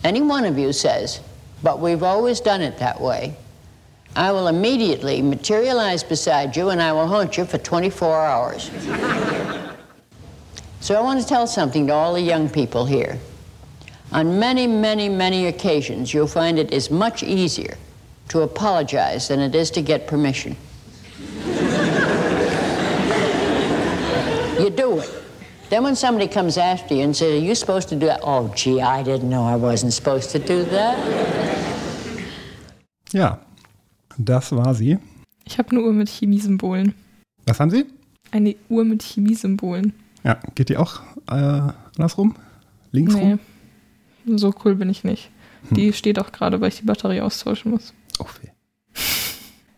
any 0.02 0.20
one 0.20 0.44
of 0.44 0.58
you 0.58 0.72
says, 0.72 1.20
but 1.64 1.80
we've 1.80 2.02
always 2.02 2.40
done 2.40 2.60
it 2.60 2.76
that 2.78 3.00
way, 3.00 3.34
I 4.14 4.30
will 4.30 4.48
immediately 4.48 5.22
materialize 5.22 6.04
beside 6.04 6.54
you 6.54 6.68
and 6.68 6.80
I 6.80 6.92
will 6.92 7.08
haunt 7.08 7.38
you 7.38 7.46
for 7.46 7.56
24 7.58 8.24
hours. 8.24 8.70
so 10.80 10.94
I 10.94 11.00
want 11.00 11.20
to 11.20 11.26
tell 11.26 11.46
something 11.46 11.86
to 11.86 11.92
all 11.94 12.12
the 12.12 12.20
young 12.20 12.50
people 12.50 12.84
here. 12.84 13.18
On 14.12 14.38
many, 14.38 14.66
many, 14.66 15.08
many 15.08 15.46
occasions, 15.46 16.12
you'll 16.12 16.26
find 16.26 16.58
it 16.58 16.70
is 16.70 16.90
much 16.90 17.22
easier 17.22 17.76
to 18.28 18.42
apologize 18.42 19.28
than 19.28 19.40
it 19.40 19.54
is 19.54 19.70
to 19.72 19.80
get 19.80 20.06
permission. 20.06 20.56
Then 25.74 25.82
when 25.82 25.96
somebody 25.96 26.28
comes 26.28 26.56
after 26.56 26.94
you 26.94 27.02
and 27.02 27.16
says, 27.16 27.32
Are 27.32 27.44
you 27.44 27.52
supposed 27.56 27.88
to 27.88 27.96
do 27.96 28.06
that? 28.06 28.20
Oh, 28.22 28.48
gee, 28.54 28.80
I 28.80 29.02
didn't 29.02 29.28
know 29.28 29.42
I 29.42 29.56
wasn't 29.56 29.92
supposed 29.92 30.30
to 30.30 30.38
do 30.38 30.62
that. 30.70 30.96
Ja, 33.12 33.40
das 34.16 34.52
war 34.52 34.72
sie. 34.76 34.98
Ich 35.44 35.58
habe 35.58 35.70
eine 35.72 35.80
Uhr 35.80 35.92
mit 35.92 36.08
Chemiesymbolen. 36.08 36.94
Was 37.46 37.58
haben 37.58 37.72
Sie? 37.72 37.86
Eine 38.30 38.54
Uhr 38.68 38.84
mit 38.84 39.02
Chemiesymbolen. 39.02 39.94
Ja, 40.22 40.38
geht 40.54 40.68
die 40.68 40.76
auch 40.76 41.00
äh, 41.28 41.72
andersrum? 41.96 42.36
Links 42.92 43.14
Nee, 43.14 43.38
rum? 44.26 44.38
so 44.38 44.54
cool 44.64 44.76
bin 44.76 44.88
ich 44.90 45.02
nicht. 45.02 45.28
Die 45.70 45.92
steht 45.92 46.20
auch 46.20 46.30
gerade, 46.30 46.60
weil 46.60 46.68
ich 46.68 46.76
die 46.78 46.84
Batterie 46.84 47.20
austauschen 47.20 47.72
muss. 47.72 47.92
Oh, 48.20 48.26
weh. 48.40 48.50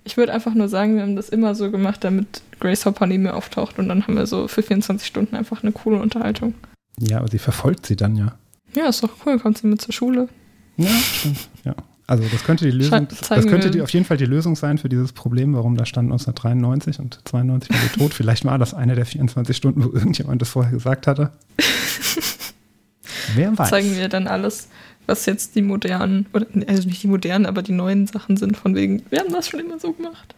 Ich 0.06 0.16
würde 0.16 0.32
einfach 0.32 0.54
nur 0.54 0.68
sagen, 0.68 0.94
wir 0.94 1.02
haben 1.02 1.16
das 1.16 1.28
immer 1.28 1.56
so 1.56 1.70
gemacht, 1.70 2.04
damit 2.04 2.40
Grace 2.60 2.86
Hopper 2.86 3.06
neben 3.06 3.24
mir 3.24 3.34
auftaucht 3.34 3.78
und 3.78 3.88
dann 3.88 4.04
haben 4.04 4.16
wir 4.16 4.26
so 4.26 4.46
für 4.46 4.62
24 4.62 5.06
Stunden 5.06 5.34
einfach 5.34 5.62
eine 5.64 5.72
coole 5.72 6.00
Unterhaltung. 6.00 6.54
Ja, 6.98 7.18
aber 7.18 7.28
sie 7.28 7.38
verfolgt 7.38 7.86
sie 7.86 7.96
dann 7.96 8.16
ja. 8.16 8.38
Ja, 8.74 8.88
ist 8.88 9.02
doch 9.02 9.10
cool, 9.26 9.38
kommt 9.38 9.58
sie 9.58 9.66
mit 9.66 9.80
zur 9.80 9.92
Schule. 9.92 10.28
Ja, 10.76 10.88
stimmt. 10.88 11.48
Ja. 11.64 11.74
Also 12.06 12.22
das 12.30 12.44
könnte 12.44 12.64
die 12.64 12.70
Lösung, 12.70 13.08
das 13.08 13.46
könnte 13.46 13.72
die, 13.72 13.82
auf 13.82 13.90
jeden 13.90 14.04
Fall 14.04 14.16
die 14.16 14.26
Lösung 14.26 14.54
sein 14.54 14.78
für 14.78 14.88
dieses 14.88 15.12
Problem, 15.12 15.54
warum 15.54 15.76
da 15.76 15.84
stand 15.84 16.06
1993 16.12 17.00
und 17.00 17.18
92 17.24 17.70
war 17.70 17.80
sie 17.80 17.98
tot. 17.98 18.14
Vielleicht 18.14 18.44
war 18.44 18.58
das 18.58 18.74
eine 18.74 18.94
der 18.94 19.06
24 19.06 19.56
Stunden, 19.56 19.82
wo 19.82 19.92
irgendjemand 19.92 20.40
das 20.40 20.50
vorher 20.50 20.70
gesagt 20.70 21.08
hatte. 21.08 21.32
Wer 23.34 23.58
weiß. 23.58 23.70
Zeigen 23.70 23.96
wir 23.96 24.08
dann 24.08 24.28
alles, 24.28 24.68
was 25.06 25.26
jetzt 25.26 25.54
die 25.54 25.62
modernen, 25.62 26.26
oder 26.32 26.46
also 26.66 26.88
nicht 26.88 27.02
die 27.02 27.06
modernen, 27.08 27.46
aber 27.46 27.62
die 27.62 27.72
neuen 27.72 28.06
Sachen 28.06 28.36
sind, 28.36 28.56
von 28.56 28.74
wegen, 28.74 29.02
wir 29.10 29.20
haben 29.20 29.32
das 29.32 29.48
schon 29.48 29.60
immer 29.60 29.78
so 29.78 29.92
gemacht. 29.92 30.34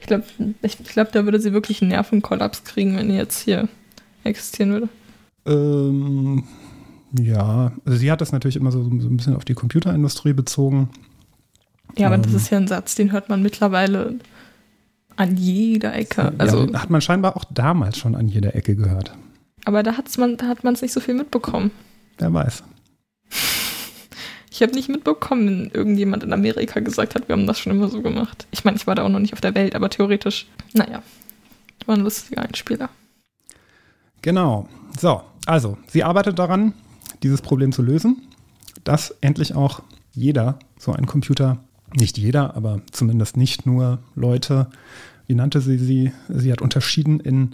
Ich 0.00 0.06
glaube, 0.06 0.24
ich, 0.62 0.78
ich 0.80 0.86
glaub, 0.88 1.10
da 1.12 1.24
würde 1.24 1.40
sie 1.40 1.52
wirklich 1.52 1.82
einen 1.82 1.90
Nervenkollaps 1.90 2.64
kriegen, 2.64 2.96
wenn 2.96 3.08
die 3.08 3.16
jetzt 3.16 3.40
hier 3.40 3.68
existieren 4.24 4.70
würde. 4.72 4.88
Ähm, 5.46 6.44
ja, 7.18 7.72
also 7.84 7.98
sie 7.98 8.10
hat 8.12 8.20
das 8.20 8.32
natürlich 8.32 8.56
immer 8.56 8.70
so, 8.70 8.82
so 8.84 8.90
ein 9.08 9.16
bisschen 9.16 9.34
auf 9.34 9.44
die 9.44 9.54
Computerindustrie 9.54 10.34
bezogen. 10.34 10.90
Ja, 11.96 12.06
aber 12.08 12.18
das 12.18 12.30
Ähm. 12.32 12.36
ist 12.36 12.50
ja 12.50 12.58
ein 12.58 12.68
Satz, 12.68 12.94
den 12.94 13.10
hört 13.12 13.28
man 13.28 13.42
mittlerweile 13.42 14.18
an 15.16 15.36
jeder 15.36 15.94
Ecke. 15.94 16.32
Also, 16.38 16.66
ja, 16.66 16.80
hat 16.82 16.90
man 16.90 17.00
scheinbar 17.00 17.36
auch 17.36 17.44
damals 17.50 17.98
schon 17.98 18.14
an 18.14 18.28
jeder 18.28 18.54
Ecke 18.54 18.76
gehört. 18.76 19.12
aber 19.64 19.82
da, 19.82 19.96
hat's 19.96 20.16
man, 20.18 20.36
da 20.36 20.46
hat 20.46 20.62
man 20.64 20.74
es 20.74 20.82
nicht 20.82 20.92
so 20.92 21.00
viel 21.00 21.14
mitbekommen. 21.14 21.70
Wer 22.18 22.32
weiß. 22.32 22.62
Ich 24.58 24.62
habe 24.62 24.74
nicht 24.74 24.88
mitbekommen, 24.88 25.46
wenn 25.46 25.70
irgendjemand 25.70 26.24
in 26.24 26.32
Amerika 26.32 26.80
gesagt 26.80 27.14
hat, 27.14 27.28
wir 27.28 27.34
haben 27.34 27.46
das 27.46 27.60
schon 27.60 27.70
immer 27.70 27.86
so 27.86 28.02
gemacht. 28.02 28.48
Ich 28.50 28.64
meine, 28.64 28.76
ich 28.76 28.88
war 28.88 28.96
da 28.96 29.04
auch 29.04 29.08
noch 29.08 29.20
nicht 29.20 29.32
auf 29.32 29.40
der 29.40 29.54
Welt, 29.54 29.76
aber 29.76 29.88
theoretisch, 29.88 30.48
naja, 30.72 31.00
war 31.86 31.94
ein 31.94 32.02
lustiger 32.02 32.42
Einspieler. 32.42 32.90
Genau. 34.20 34.68
So, 34.98 35.22
also, 35.46 35.78
sie 35.86 36.02
arbeitet 36.02 36.40
daran, 36.40 36.74
dieses 37.22 37.40
Problem 37.40 37.70
zu 37.70 37.82
lösen, 37.82 38.20
dass 38.82 39.14
endlich 39.20 39.54
auch 39.54 39.80
jeder 40.12 40.58
so 40.76 40.92
einen 40.92 41.06
Computer, 41.06 41.58
nicht 41.94 42.18
jeder, 42.18 42.56
aber 42.56 42.80
zumindest 42.90 43.36
nicht 43.36 43.64
nur 43.64 44.00
Leute, 44.16 44.66
wie 45.28 45.36
nannte 45.36 45.60
sie 45.60 45.78
sie? 45.78 46.12
Sie 46.28 46.50
hat 46.50 46.62
unterschieden 46.62 47.20
in, 47.20 47.52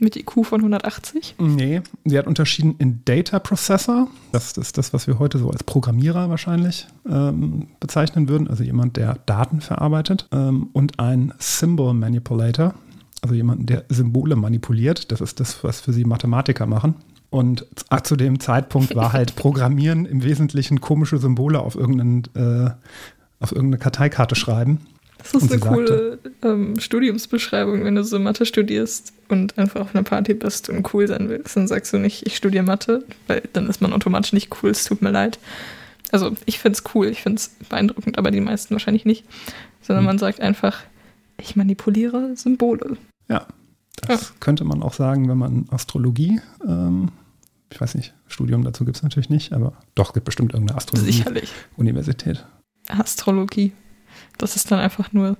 Mit 0.00 0.16
IQ 0.16 0.44
von 0.46 0.60
180. 0.60 1.34
nee, 1.38 1.82
sie 2.06 2.18
hat 2.18 2.26
unterschieden 2.26 2.74
in 2.78 3.02
Data 3.04 3.38
Processor. 3.38 4.08
Das 4.32 4.56
ist 4.56 4.78
das, 4.78 4.92
was 4.94 5.06
wir 5.06 5.18
heute 5.18 5.38
so 5.38 5.50
als 5.50 5.62
Programmierer 5.62 6.30
wahrscheinlich 6.30 6.86
ähm, 7.08 7.68
bezeichnen 7.80 8.28
würden, 8.28 8.48
also 8.48 8.64
jemand, 8.64 8.96
der 8.96 9.18
Daten 9.26 9.60
verarbeitet, 9.60 10.26
ähm, 10.32 10.68
und 10.72 10.98
ein 10.98 11.34
Symbol 11.38 11.92
Manipulator, 11.94 12.74
also 13.22 13.34
jemanden, 13.34 13.66
der 13.66 13.84
Symbole 13.90 14.36
manipuliert. 14.36 15.12
Das 15.12 15.20
ist 15.20 15.38
das, 15.38 15.62
was 15.62 15.80
für 15.82 15.92
sie 15.92 16.04
Mathematiker 16.04 16.66
machen. 16.66 16.94
Und 17.28 17.66
zu- 17.76 18.02
zu 18.02 18.16
dem 18.16 18.40
Zeitpunkt 18.40 18.96
war 18.96 19.12
halt 19.12 19.36
Programmieren 19.36 20.06
im 20.06 20.22
Wesentlichen 20.24 20.80
komische 20.80 21.18
Symbole 21.18 21.60
auf, 21.60 21.74
irgendeinen, 21.76 22.22
äh, 22.34 22.70
auf 23.38 23.52
irgendeine 23.52 23.78
Karteikarte 23.78 24.34
schreiben. 24.34 24.78
Das 25.22 25.42
ist 25.42 25.52
eine 25.52 25.60
coole 25.60 26.18
ähm, 26.42 26.78
Studiumsbeschreibung, 26.78 27.84
wenn 27.84 27.94
du 27.94 28.04
so 28.04 28.18
Mathe 28.18 28.46
studierst 28.46 29.12
und 29.28 29.58
einfach 29.58 29.80
auf 29.80 29.94
einer 29.94 30.04
Party 30.04 30.34
bist 30.34 30.68
und 30.68 30.92
cool 30.94 31.06
sein 31.06 31.28
willst. 31.28 31.56
Dann 31.56 31.68
sagst 31.68 31.92
du 31.92 31.98
nicht, 31.98 32.26
ich 32.26 32.36
studiere 32.36 32.64
Mathe, 32.64 33.04
weil 33.26 33.42
dann 33.52 33.68
ist 33.68 33.80
man 33.80 33.92
automatisch 33.92 34.32
nicht 34.32 34.50
cool, 34.62 34.70
es 34.70 34.84
tut 34.84 35.02
mir 35.02 35.10
leid. 35.10 35.38
Also 36.12 36.32
ich 36.46 36.58
finde 36.58 36.76
es 36.78 36.94
cool, 36.94 37.06
ich 37.06 37.22
finde 37.22 37.36
es 37.36 37.50
beeindruckend, 37.68 38.18
aber 38.18 38.30
die 38.30 38.40
meisten 38.40 38.74
wahrscheinlich 38.74 39.04
nicht. 39.04 39.24
Sondern 39.82 40.02
Hm. 40.02 40.06
man 40.06 40.18
sagt 40.18 40.40
einfach, 40.40 40.78
ich 41.38 41.56
manipuliere 41.56 42.36
Symbole. 42.36 42.96
Ja, 43.28 43.46
das 44.06 44.34
könnte 44.40 44.64
man 44.64 44.82
auch 44.82 44.94
sagen, 44.94 45.28
wenn 45.28 45.38
man 45.38 45.66
Astrologie, 45.70 46.40
ähm, 46.66 47.10
ich 47.72 47.80
weiß 47.80 47.94
nicht, 47.94 48.14
Studium 48.26 48.64
dazu 48.64 48.84
gibt 48.84 48.96
es 48.96 49.02
natürlich 49.02 49.30
nicht, 49.30 49.52
aber 49.52 49.74
doch, 49.94 50.12
gibt 50.12 50.24
bestimmt 50.24 50.52
irgendeine 50.54 50.80
Sicherlich. 50.80 51.50
Astrologie-Universität. 51.50 52.44
Astrologie. 52.88 53.72
Das 54.40 54.56
ist 54.56 54.70
dann 54.70 54.78
einfach 54.78 55.12
nur, 55.12 55.36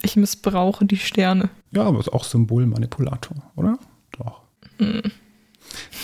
ich 0.00 0.14
missbrauche 0.14 0.84
die 0.84 0.96
Sterne. 0.96 1.48
Ja, 1.72 1.82
aber 1.82 1.98
ist 1.98 2.12
auch 2.12 2.22
Symbolmanipulator, 2.22 3.36
oder? 3.56 3.78
Doch. 4.16 4.42
Hm. 4.78 5.02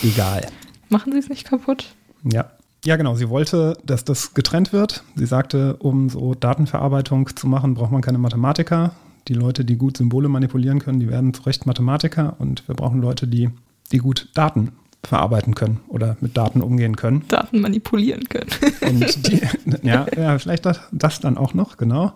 Egal. 0.03 0.49
Machen 0.89 1.13
sie 1.13 1.19
es 1.19 1.29
nicht 1.29 1.47
kaputt? 1.47 1.95
Ja. 2.25 2.51
Ja, 2.85 2.97
genau. 2.97 3.15
Sie 3.15 3.29
wollte, 3.29 3.79
dass 3.85 4.05
das 4.05 4.35
getrennt 4.35 4.73
wird. 4.73 5.05
Sie 5.15 5.27
sagte, 5.27 5.77
um 5.77 6.09
so 6.09 6.35
Datenverarbeitung 6.35 7.31
zu 7.37 7.47
machen, 7.47 7.75
braucht 7.75 7.93
man 7.93 8.03
keine 8.03 8.19
Mathematiker. 8.19 8.97
Die 9.29 9.35
Leute, 9.35 9.65
die 9.65 9.77
gut 9.77 9.97
Symbole 9.97 10.29
manipulieren 10.29 10.81
können, 10.81 10.99
die 10.99 11.09
werden 11.09 11.33
zu 11.33 11.43
Recht 11.43 11.65
Mathematiker. 11.65 12.35
Und 12.41 12.67
wir 12.67 12.75
brauchen 12.75 13.01
Leute, 13.01 13.29
die, 13.29 13.51
die 13.93 13.99
gut 13.99 14.29
Daten 14.35 14.73
verarbeiten 15.05 15.55
können 15.55 15.81
oder 15.89 16.17
mit 16.21 16.37
Daten 16.37 16.63
umgehen 16.63 16.97
können. 16.97 17.25
Daten 17.29 17.61
manipulieren 17.61 18.29
können. 18.29 18.51
Und 18.83 19.27
die, 19.29 19.41
ja, 19.83 20.07
ja, 20.17 20.39
vielleicht 20.39 20.65
das, 20.65 20.81
das 20.93 21.21
dann 21.21 21.37
auch 21.37 21.55
noch, 21.55 21.77
genau. 21.77 22.13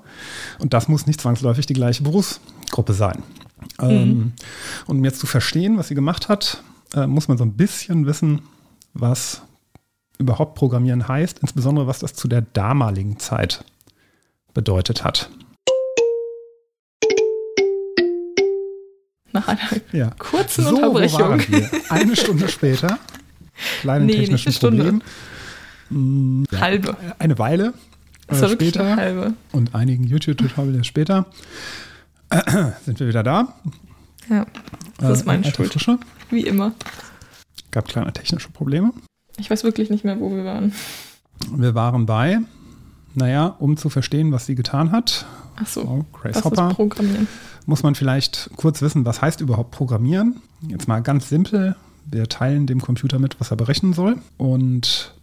Und 0.61 0.72
das 0.72 0.89
muss 0.89 1.07
nicht 1.07 1.20
zwangsläufig 1.20 1.66
die 1.66 1.74
gleiche 1.74 2.05
Berufsgruppe 2.05 2.93
sein. 2.93 3.22
Ähm, 3.80 4.32
und 4.87 4.99
um 4.99 5.05
jetzt 5.05 5.18
zu 5.18 5.26
verstehen, 5.26 5.78
was 5.78 5.89
sie 5.89 5.95
gemacht 5.95 6.28
hat, 6.28 6.62
äh, 6.95 7.07
muss 7.07 7.28
man 7.28 7.39
so 7.39 7.45
ein 7.45 7.55
bisschen 7.55 8.07
wissen, 8.07 8.43
was 8.95 9.43
überhaupt 10.18 10.55
Programmieren 10.55 11.09
heißt, 11.09 11.41
insbesondere 11.41 11.87
was 11.87 11.99
das 11.99 12.14
zu 12.14 12.28
der 12.28 12.43
damaligen 12.43 13.18
Zeit 13.18 13.64
bedeutet 14.55 15.05
hat. 15.05 15.30
Nach 19.37 19.49
einer 19.49 19.61
Ja. 19.93 20.11
kurzen 20.18 20.64
So, 20.64 20.76
Unterbrechung. 20.76 21.41
Eine 21.91 22.16
Stunde 22.16 22.49
später. 22.49 22.99
Kleinen 23.80 24.07
Nee, 24.07 24.12
nicht 24.12 24.20
technischen 24.22 24.49
eine 24.49 24.55
Stunde. 24.55 24.82
Problem. 24.84 25.03
Mm, 25.91 26.45
ja, 26.51 26.61
Halbe. 26.61 26.97
Eine 27.18 27.39
Weile 27.39 27.72
Das 28.26 28.43
äh, 28.43 28.49
später 28.49 28.82
eine 28.84 28.97
halbe. 28.97 29.32
und 29.53 29.74
einigen 29.74 30.05
YouTube-Tutorials 30.05 30.87
später 30.87 31.26
äh, 32.30 32.43
sind 32.84 32.99
wir 33.01 33.09
wieder 33.09 33.22
da. 33.22 33.55
Ja, 34.28 34.47
das 34.99 35.18
ist 35.18 35.22
Äh, 35.22 35.26
meine 35.26 35.45
alter 35.45 35.57
Schuld. 35.57 35.72
Frische. 35.72 35.99
Wie 36.30 36.41
immer. 36.41 36.72
Gab 37.70 37.89
kleine 37.89 38.12
technische 38.12 38.51
Probleme. 38.51 38.93
Ich 39.39 39.51
weiß 39.51 39.62
wirklich 39.64 39.91
nicht 39.91 40.05
mehr, 40.05 40.18
wo 40.18 40.30
wir 40.34 40.45
waren. 40.45 40.72
Wir 41.55 41.74
waren 41.74 42.07
bei, 42.07 42.39
naja, 43.14 43.55
um 43.59 43.76
zu 43.76 43.91
verstehen, 43.91 44.32
was 44.32 44.47
sie 44.47 44.55
getan 44.55 44.91
hat, 44.93 45.26
Ach 45.57 45.66
so, 45.66 45.82
oh, 45.82 46.05
Grace 46.12 46.37
was 46.37 46.45
Hopper, 46.45 46.68
ist 46.70 46.76
Programmieren? 46.76 47.28
Muss 47.66 47.82
man 47.82 47.94
vielleicht 47.94 48.50
kurz 48.56 48.80
wissen, 48.80 49.04
was 49.04 49.20
heißt 49.20 49.40
überhaupt 49.40 49.72
Programmieren. 49.72 50.40
Jetzt 50.62 50.88
mal 50.88 51.00
ganz 51.02 51.28
simpel. 51.28 51.76
Wir 52.08 52.28
teilen 52.28 52.66
dem 52.66 52.80
Computer 52.80 53.18
mit, 53.18 53.38
was 53.40 53.50
er 53.50 53.56
berechnen 53.56 53.92
soll. 53.92 54.16
Und 54.38 55.14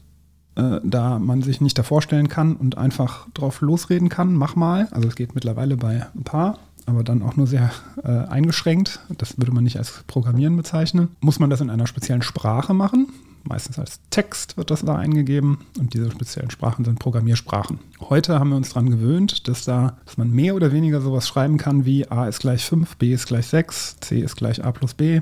äh, 0.55 0.79
da 0.83 1.19
man 1.19 1.41
sich 1.41 1.61
nicht 1.61 1.77
davor 1.77 2.01
stellen 2.01 2.27
kann 2.27 2.55
und 2.55 2.77
einfach 2.77 3.27
drauf 3.33 3.61
losreden 3.61 4.09
kann, 4.09 4.35
mach 4.35 4.55
mal. 4.55 4.87
Also 4.91 5.07
es 5.07 5.15
geht 5.15 5.33
mittlerweile 5.33 5.77
bei 5.77 6.05
ein 6.13 6.23
paar, 6.23 6.59
aber 6.85 7.03
dann 7.03 7.23
auch 7.23 7.37
nur 7.37 7.47
sehr 7.47 7.71
äh, 8.03 8.09
eingeschränkt. 8.09 8.99
Das 9.17 9.37
würde 9.37 9.53
man 9.53 9.63
nicht 9.63 9.77
als 9.77 10.03
Programmieren 10.05 10.57
bezeichnen. 10.57 11.15
Muss 11.21 11.39
man 11.39 11.49
das 11.49 11.61
in 11.61 11.69
einer 11.69 11.87
speziellen 11.87 12.21
Sprache 12.21 12.73
machen? 12.73 13.07
Meistens 13.43 13.77
als 13.77 13.99
Text 14.09 14.55
wird 14.55 14.71
das 14.71 14.85
da 14.85 14.95
eingegeben 14.95 15.59
und 15.77 15.93
diese 15.93 16.09
speziellen 16.09 16.49
Sprachen 16.49 16.85
sind 16.85 16.99
Programmiersprachen. 16.99 17.79
Heute 17.99 18.39
haben 18.39 18.51
wir 18.51 18.55
uns 18.55 18.69
daran 18.69 18.89
gewöhnt, 18.89 19.49
dass, 19.49 19.65
da, 19.65 19.97
dass 20.05 20.17
man 20.17 20.31
mehr 20.31 20.55
oder 20.55 20.71
weniger 20.71 21.01
sowas 21.01 21.27
schreiben 21.27 21.57
kann 21.57 21.85
wie 21.85 22.09
a 22.09 22.27
ist 22.27 22.39
gleich 22.39 22.63
5, 22.65 22.95
b 22.95 23.13
ist 23.13 23.27
gleich 23.27 23.47
6, 23.47 23.97
c 23.99 24.19
ist 24.19 24.37
gleich 24.37 24.63
a 24.63 24.71
plus 24.71 24.93
b. 24.93 25.21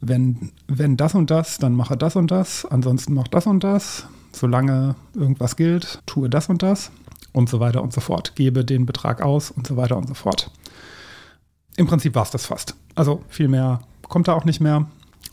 Wenn, 0.00 0.52
wenn 0.66 0.96
das 0.98 1.14
und 1.14 1.30
das, 1.30 1.58
dann 1.58 1.74
mache 1.74 1.96
das 1.96 2.14
und 2.14 2.30
das, 2.30 2.66
ansonsten 2.66 3.14
mach 3.14 3.28
das 3.28 3.46
und 3.46 3.64
das. 3.64 4.06
Solange 4.32 4.94
irgendwas 5.14 5.56
gilt, 5.56 6.00
tue 6.04 6.28
das 6.28 6.48
und 6.48 6.62
das 6.62 6.92
und 7.32 7.48
so 7.48 7.58
weiter 7.58 7.82
und 7.82 7.92
so 7.94 8.00
fort. 8.00 8.36
Gebe 8.36 8.64
den 8.64 8.84
Betrag 8.84 9.22
aus 9.22 9.50
und 9.50 9.66
so 9.66 9.76
weiter 9.76 9.96
und 9.96 10.06
so 10.06 10.14
fort. 10.14 10.50
Im 11.76 11.86
Prinzip 11.86 12.14
war 12.14 12.24
es 12.24 12.30
das 12.30 12.46
fast. 12.46 12.74
Also 12.94 13.22
viel 13.28 13.48
mehr 13.48 13.80
kommt 14.02 14.28
da 14.28 14.34
auch 14.34 14.44
nicht 14.44 14.60
mehr. 14.60 14.86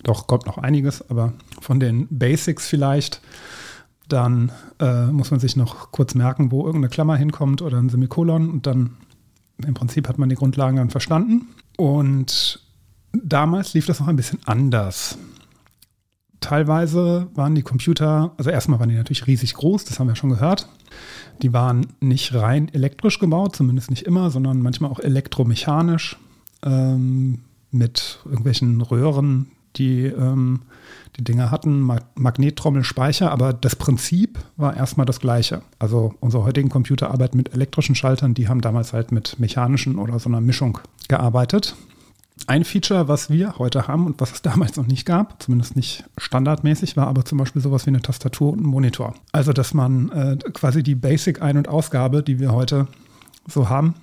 Doch 0.06 0.28
kommt 0.28 0.46
noch 0.46 0.60
einiges, 0.60 1.10
aber 1.10 1.34
von 1.60 1.80
den 1.80 2.08
Basics 2.12 2.68
vielleicht. 2.68 3.22
Dann 4.08 4.52
äh, 4.80 5.08
muss 5.08 5.32
man 5.32 5.40
sich 5.40 5.56
noch 5.56 5.92
kurz 5.92 6.14
merken, 6.14 6.52
wo 6.52 6.60
irgendeine 6.60 6.90
Klammer 6.90 7.16
hinkommt 7.18 7.64
oder 7.64 7.80
ein 7.80 7.90
Semikolon 7.90 8.52
und 8.52 8.68
dann 8.68 8.98
im 9.66 9.74
Prinzip 9.74 10.08
hat 10.08 10.20
man 10.20 10.30
die 10.30 10.36
Grundlagen 10.36 10.78
dann 10.78 10.92
verstanden. 10.92 11.48
Und 11.76 12.62
damals 13.14 13.74
lief 13.74 13.88
das 13.88 14.00
noch 14.00 14.08
ein 14.08 14.16
bisschen 14.16 14.40
anders. 14.46 15.18
Teilweise 16.40 17.28
waren 17.34 17.56
die 17.56 17.64
Computer, 17.64 18.32
also 18.38 18.52
erstmal 18.52 18.80
waren 18.80 18.90
die 18.90 18.96
natürlich 18.96 19.26
riesig 19.26 19.56
groß, 19.56 19.86
das 19.86 20.00
haben 20.00 20.08
wir 20.08 20.16
schon 20.16 20.30
gehört. 20.30 20.70
Die 21.42 21.52
waren 21.52 21.88
nicht 22.00 22.36
rein 22.36 22.72
elektrisch 22.72 23.18
gebaut, 23.18 23.56
zumindest 23.56 23.90
nicht 23.90 24.04
immer, 24.04 24.30
sondern 24.30 24.62
manchmal 24.62 24.92
auch 24.92 25.00
elektromechanisch 25.00 26.18
ähm, 26.64 27.40
mit 27.72 28.20
irgendwelchen 28.26 28.82
Röhren, 28.82 29.48
die 29.78 30.06
ähm, 30.06 30.62
die 31.18 31.24
Dinger 31.24 31.52
hatten, 31.52 31.80
Mag 31.80 32.04
Magnettrommelspeicher, 32.16 33.32
aber 33.32 33.54
das 33.54 33.76
Prinzip 33.76 34.40
war 34.58 34.76
erstmal 34.76 35.06
das 35.06 35.20
gleiche. 35.20 35.62
Also 35.80 36.14
unsere 36.20 36.44
heutigen 36.44 36.70
Computer 36.70 37.12
arbeiten 37.12 37.38
mit 37.38 37.54
elektrischen 37.54 37.96
Schaltern, 37.96 38.34
die 38.34 38.48
haben 38.50 38.62
damals 38.62 38.94
halt 38.94 39.12
mit 39.12 39.40
mechanischen 39.40 39.98
oder 39.98 40.20
so 40.20 40.30
einer 40.30 40.42
Mischung 40.42 40.80
gearbeitet. 41.08 41.76
Ein 42.48 42.66
Feature, 42.66 43.08
was 43.08 43.30
wir 43.30 43.58
heute 43.58 43.88
haben 43.88 44.06
und 44.06 44.20
was 44.20 44.34
es 44.34 44.42
damals 44.42 44.76
noch 44.76 44.88
nicht 44.88 45.06
gab, 45.06 45.42
zumindest 45.42 45.76
nicht 45.76 46.04
standardmäßig, 46.18 46.98
war 46.98 47.08
aber 47.08 47.24
zum 47.24 47.38
Beispiel 47.38 47.62
sowas 47.62 47.86
wie 47.86 47.92
eine 47.92 48.02
Tastatur 48.02 48.52
und 48.52 48.62
ein 48.62 48.68
Monitor. 48.68 49.16
Also, 49.32 49.54
dass 49.54 49.74
man 49.74 50.10
äh, 50.10 50.38
quasi 50.54 50.84
die 50.84 50.96
Basic-Ein- 50.96 51.58
und 51.58 51.70
Ausgabe, 51.70 52.24
die 52.24 52.40
wir 52.40 52.52
heute 52.52 52.88
so 53.48 53.70
haben, 53.70 53.96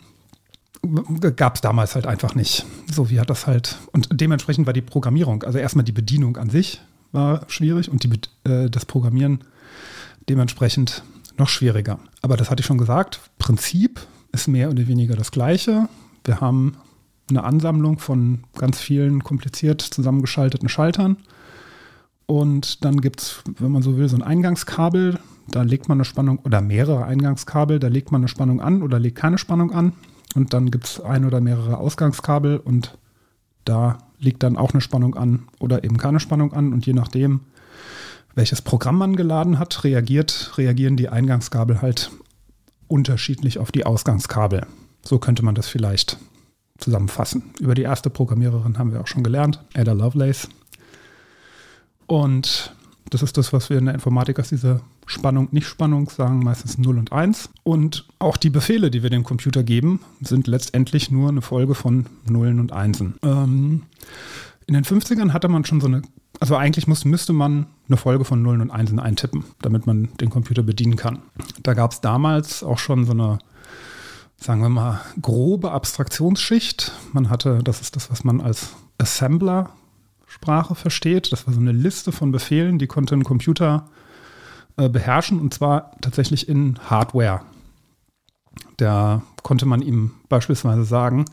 gab 1.37 1.55
es 1.57 1.61
damals 1.61 1.95
halt 1.95 2.07
einfach 2.07 2.35
nicht. 2.35 2.66
So 2.93 3.11
wie 3.11 3.20
hat 3.20 3.30
das 3.30 3.47
halt. 3.47 3.78
Und 3.93 4.09
dementsprechend 4.12 4.66
war 4.66 4.72
die 4.72 4.83
Programmierung, 4.83 5.43
also 5.45 5.59
erstmal 5.59 5.85
die 5.85 5.93
Bedienung 5.93 6.37
an 6.37 6.51
sich 6.51 6.80
war 7.12 7.43
schwierig 7.49 7.91
und 7.91 8.03
die, 8.05 8.51
äh, 8.51 8.70
das 8.70 8.87
Programmieren 8.87 9.45
dementsprechend 10.28 11.05
noch 11.39 11.49
schwieriger. 11.49 11.99
Aber 12.22 12.37
das 12.37 12.51
hatte 12.51 12.61
ich 12.61 12.66
schon 12.66 12.78
gesagt. 12.78 13.20
Prinzip 13.39 14.01
ist 14.33 14.49
mehr 14.49 14.70
oder 14.70 14.87
weniger 14.87 15.14
das 15.14 15.30
gleiche. 15.30 15.89
Wir 16.24 16.41
haben 16.41 16.76
eine 17.28 17.45
Ansammlung 17.45 17.99
von 17.99 18.45
ganz 18.57 18.80
vielen 18.80 19.22
kompliziert 19.22 19.80
zusammengeschalteten 19.83 20.68
Schaltern. 20.68 21.16
Und 22.26 22.85
dann 22.85 23.01
gibt 23.01 23.20
es, 23.20 23.43
wenn 23.59 23.72
man 23.72 23.83
so 23.83 23.97
will, 23.97 24.09
so 24.09 24.16
ein 24.16 24.22
Eingangskabel. 24.22 25.18
Da 25.49 25.62
legt 25.62 25.89
man 25.89 25.97
eine 25.99 26.05
Spannung 26.05 26.39
oder 26.39 26.61
mehrere 26.61 27.05
Eingangskabel. 27.05 27.78
Da 27.78 27.89
legt 27.89 28.12
man 28.12 28.22
eine 28.22 28.28
Spannung 28.28 28.61
an 28.61 28.83
oder 28.83 28.99
legt 28.99 29.18
keine 29.18 29.39
Spannung 29.39 29.72
an. 29.72 29.93
Und 30.35 30.55
dann 30.55 30.70
gibt 30.70 30.87
es 30.87 31.01
ein 31.01 31.24
oder 31.24 31.41
mehrere 31.41 31.78
Ausgangskabel 31.78 32.59
und 32.59 32.97
da 33.64 33.99
liegt 34.18 34.43
dann 34.43 34.57
auch 34.57 34.72
eine 34.72 34.80
Spannung 34.80 35.14
an 35.14 35.45
oder 35.59 35.85
eben 35.85 35.99
keine 35.99 36.20
Spannung 36.20 36.53
an. 36.53 36.72
Und 36.72 36.87
je 36.87 36.93
nachdem, 36.93 37.41
welches 38.35 38.62
Programm 38.62 38.99
man 38.99 39.16
geladen 39.16 39.59
hat, 39.59 39.85
reagiert, 39.85 40.53
reagieren 40.57 40.97
die 40.97 41.09
Eingangskabel 41.09 41.83
halt 41.83 42.11
unterschiedlich 42.89 43.59
auf 43.59 43.72
die 43.72 43.85
Ausgangskabel. 43.85 44.66
So 45.05 45.18
könnte 45.18 45.45
man 45.45 45.55
das 45.55 45.68
vielleicht 45.68 46.18
zusammenfassen. 46.78 47.53
Über 47.61 47.74
die 47.74 47.83
erste 47.83 48.11
Programmiererin 48.11 48.78
haben 48.78 48.93
wir 48.93 49.01
auch 49.01 49.07
schon 49.07 49.22
gelernt, 49.22 49.62
Ada 49.74 49.93
Lovelace. 49.93 50.49
Und 52.07 52.74
das 53.12 53.22
ist 53.22 53.36
das, 53.36 53.52
was 53.52 53.68
wir 53.68 53.78
in 53.78 53.84
der 53.84 53.94
Informatik 53.94 54.38
als 54.38 54.48
diese 54.48 54.80
Spannung, 55.06 55.48
Nicht-Spannung 55.50 56.08
sagen, 56.08 56.38
meistens 56.42 56.78
0 56.78 56.98
und 56.98 57.12
1. 57.12 57.50
Und 57.62 58.06
auch 58.18 58.36
die 58.36 58.50
Befehle, 58.50 58.90
die 58.90 59.02
wir 59.02 59.10
dem 59.10 59.24
Computer 59.24 59.62
geben, 59.62 60.00
sind 60.20 60.46
letztendlich 60.46 61.10
nur 61.10 61.28
eine 61.28 61.42
Folge 61.42 61.74
von 61.74 62.06
Nullen 62.26 62.58
und 62.58 62.72
Einsen. 62.72 63.14
Ähm, 63.22 63.82
in 64.66 64.74
den 64.74 64.84
50ern 64.84 65.32
hatte 65.32 65.48
man 65.48 65.64
schon 65.64 65.80
so 65.80 65.88
eine, 65.88 66.02
also 66.40 66.56
eigentlich 66.56 66.86
muss, 66.86 67.04
müsste 67.04 67.32
man 67.32 67.66
eine 67.88 67.98
Folge 67.98 68.24
von 68.24 68.40
Nullen 68.40 68.62
und 68.62 68.70
Einsen 68.70 68.98
eintippen, 68.98 69.44
damit 69.60 69.86
man 69.86 70.08
den 70.20 70.30
Computer 70.30 70.62
bedienen 70.62 70.96
kann. 70.96 71.18
Da 71.62 71.74
gab 71.74 71.92
es 71.92 72.00
damals 72.00 72.62
auch 72.62 72.78
schon 72.78 73.04
so 73.04 73.12
eine 73.12 73.38
sagen 74.38 74.60
wir 74.60 74.68
mal, 74.68 75.00
grobe 75.20 75.70
Abstraktionsschicht. 75.70 76.90
Man 77.12 77.30
hatte, 77.30 77.60
das 77.62 77.80
ist 77.80 77.94
das, 77.94 78.10
was 78.10 78.24
man 78.24 78.40
als 78.40 78.70
Assembler-Sprache 80.33 80.74
versteht. 80.74 81.33
Das 81.33 81.47
war 81.47 81.55
so 81.55 81.61
eine 81.61 81.72
Liste 81.72 82.12
von 82.12 82.33
Befehlen, 82.33 82.78
die 82.78 82.87
konnte 82.87 83.14
ein 83.14 83.24
Computer 83.24 83.87
äh, 84.76 84.89
beherrschen 84.89 85.41
und 85.41 85.55
zwar 85.55 85.93
tatsächlich 86.01 86.49
in 86.49 86.78
Hardware. 86.89 87.43
Da 88.76 89.22
konnte 89.43 89.66
man 89.66 89.83
ihm 89.83 90.12
beispielsweise 90.28 90.85
sagen, 90.85 91.24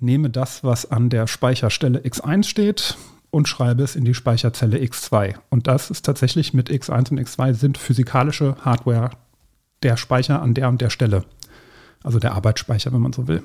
nehme 0.00 0.30
das, 0.30 0.64
was 0.64 0.90
an 0.90 1.10
der 1.10 1.26
Speicherstelle 1.26 2.00
X1 2.00 2.44
steht 2.44 2.96
und 3.30 3.48
schreibe 3.48 3.82
es 3.82 3.96
in 3.96 4.04
die 4.04 4.14
Speicherzelle 4.14 4.78
X2. 4.78 5.36
Und 5.50 5.66
das 5.66 5.90
ist 5.90 6.04
tatsächlich 6.04 6.54
mit 6.54 6.70
X1 6.70 7.10
und 7.10 7.20
X2 7.20 7.54
sind 7.54 7.78
physikalische 7.78 8.56
Hardware 8.64 9.10
der 9.82 9.96
Speicher 9.96 10.42
an 10.42 10.54
der 10.54 10.68
und 10.68 10.80
der 10.80 10.90
Stelle 10.90 11.24
also 12.02 12.18
der 12.18 12.34
Arbeitsspeicher, 12.34 12.92
wenn 12.92 13.00
man 13.00 13.12
so 13.12 13.28
will. 13.28 13.42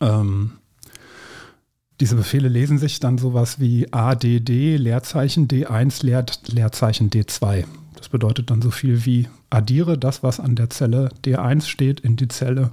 Ähm, 0.00 0.52
diese 2.00 2.16
Befehle 2.16 2.48
lesen 2.48 2.78
sich 2.78 2.98
dann 2.98 3.18
sowas 3.18 3.60
wie 3.60 3.92
ADD, 3.92 4.76
Leerzeichen 4.76 5.48
D1, 5.48 6.04
Leer, 6.04 6.24
Leerzeichen 6.46 7.10
D2. 7.10 7.64
Das 7.96 8.08
bedeutet 8.08 8.50
dann 8.50 8.62
so 8.62 8.70
viel 8.70 9.04
wie 9.04 9.28
addiere 9.50 9.98
das, 9.98 10.22
was 10.22 10.40
an 10.40 10.54
der 10.54 10.70
Zelle 10.70 11.10
D1 11.24 11.66
steht, 11.66 12.00
in 12.00 12.16
die 12.16 12.28
Zelle, 12.28 12.70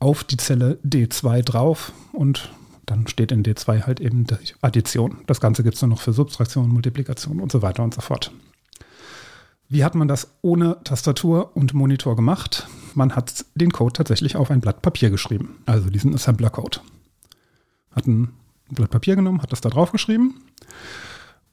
auf 0.00 0.24
die 0.24 0.36
Zelle 0.36 0.78
D2 0.84 1.42
drauf 1.42 1.92
und 2.12 2.50
dann 2.86 3.06
steht 3.06 3.32
in 3.32 3.44
D2 3.44 3.86
halt 3.86 4.00
eben 4.00 4.26
die 4.26 4.34
Addition. 4.60 5.18
Das 5.26 5.40
Ganze 5.40 5.62
gibt 5.62 5.74
es 5.74 5.80
dann 5.80 5.90
noch 5.90 6.00
für 6.00 6.12
Subtraktion, 6.12 6.68
Multiplikation 6.68 7.40
und 7.40 7.52
so 7.52 7.62
weiter 7.62 7.84
und 7.84 7.94
so 7.94 8.00
fort. 8.00 8.32
Wie 9.68 9.84
hat 9.84 9.94
man 9.94 10.08
das 10.08 10.32
ohne 10.42 10.78
Tastatur 10.84 11.56
und 11.56 11.72
Monitor 11.72 12.16
gemacht? 12.16 12.66
Man 12.94 13.16
hat 13.16 13.46
den 13.54 13.72
Code 13.72 13.94
tatsächlich 13.94 14.36
auf 14.36 14.50
ein 14.50 14.60
Blatt 14.60 14.82
Papier 14.82 15.10
geschrieben, 15.10 15.56
also 15.66 15.88
diesen 15.88 16.14
Assembler-Code. 16.14 16.80
Hat 17.94 18.06
ein 18.06 18.32
Blatt 18.70 18.90
Papier 18.90 19.16
genommen, 19.16 19.42
hat 19.42 19.52
das 19.52 19.60
da 19.60 19.68
drauf 19.68 19.92
geschrieben 19.92 20.36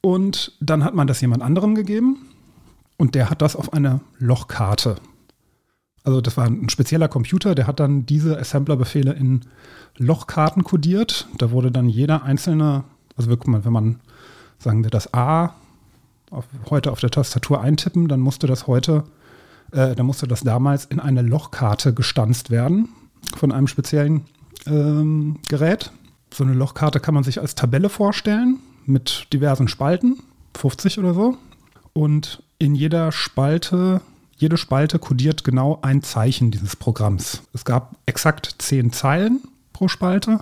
und 0.00 0.52
dann 0.60 0.84
hat 0.84 0.94
man 0.94 1.06
das 1.06 1.20
jemand 1.20 1.42
anderem 1.42 1.74
gegeben 1.74 2.18
und 2.98 3.14
der 3.14 3.30
hat 3.30 3.42
das 3.42 3.56
auf 3.56 3.72
eine 3.72 4.00
Lochkarte. 4.18 4.96
Also 6.04 6.20
das 6.20 6.36
war 6.36 6.46
ein 6.46 6.68
spezieller 6.68 7.08
Computer, 7.08 7.54
der 7.54 7.66
hat 7.66 7.78
dann 7.78 8.06
diese 8.06 8.38
Assembler-Befehle 8.38 9.12
in 9.12 9.42
Lochkarten 9.96 10.64
kodiert. 10.64 11.28
Da 11.38 11.52
wurde 11.52 11.70
dann 11.70 11.88
jeder 11.88 12.24
einzelne, 12.24 12.82
also 13.16 13.30
wenn 13.30 13.72
man, 13.72 14.00
sagen 14.58 14.82
wir, 14.82 14.90
das 14.90 15.14
A 15.14 15.54
auf, 16.30 16.46
heute 16.70 16.90
auf 16.90 16.98
der 16.98 17.10
Tastatur 17.10 17.60
eintippen, 17.60 18.08
dann 18.08 18.20
musste 18.20 18.48
das 18.48 18.66
heute, 18.66 19.04
äh, 19.70 19.94
dann 19.94 20.06
musste 20.06 20.26
das 20.26 20.42
damals 20.42 20.86
in 20.86 20.98
eine 20.98 21.22
Lochkarte 21.22 21.94
gestanzt 21.94 22.50
werden 22.50 22.88
von 23.36 23.52
einem 23.52 23.68
speziellen 23.68 24.22
ähm, 24.66 25.38
Gerät. 25.48 25.92
So 26.32 26.44
eine 26.44 26.54
Lochkarte 26.54 26.98
kann 26.98 27.14
man 27.14 27.24
sich 27.24 27.40
als 27.40 27.54
Tabelle 27.54 27.88
vorstellen 27.88 28.58
mit 28.86 29.26
diversen 29.32 29.68
Spalten, 29.68 30.18
50 30.56 30.98
oder 30.98 31.14
so. 31.14 31.36
Und 31.92 32.42
in 32.58 32.74
jeder 32.74 33.12
Spalte, 33.12 34.00
jede 34.36 34.56
Spalte 34.56 34.98
kodiert 34.98 35.44
genau 35.44 35.78
ein 35.82 36.02
Zeichen 36.02 36.50
dieses 36.50 36.74
Programms. 36.74 37.42
Es 37.52 37.64
gab 37.64 37.96
exakt 38.06 38.56
zehn 38.58 38.92
Zeilen 38.92 39.42
pro 39.72 39.88
Spalte 39.88 40.40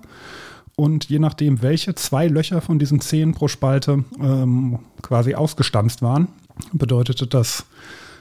und 0.76 1.07
je 1.07 1.18
nachdem, 1.18 1.61
welche 1.61 1.95
zwei 1.95 2.28
Löcher 2.28 2.61
von 2.61 2.78
diesen 2.78 3.01
zehn 3.01 3.34
pro 3.34 3.49
Spalte 3.49 4.05
ähm, 4.20 4.78
quasi 5.03 5.34
ausgestanzt 5.34 6.03
waren, 6.03 6.28
bedeutete 6.72 7.26
das, 7.26 7.66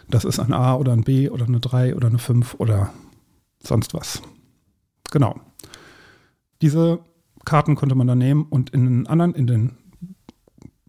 das 0.10 0.26
ist 0.26 0.40
ein 0.40 0.54
A 0.54 0.76
oder 0.76 0.94
ein 0.94 1.04
B 1.04 1.30
oder 1.30 1.46
eine 1.46 1.60
3 1.60 1.96
oder 1.96 2.08
eine 2.08 2.20
5 2.20 2.56
oder 2.58 2.92
sonst 3.64 3.94
was. 3.94 4.22
Genau. 5.12 5.40
Diese 6.62 7.00
Karten 7.46 7.76
konnte 7.76 7.96
man 7.96 8.08
dann 8.08 8.18
nehmen 8.18 8.46
und 8.50 8.72
in 8.72 8.86
den 8.86 9.08
anderen, 9.08 9.34
in 9.34 9.48
den 9.48 9.78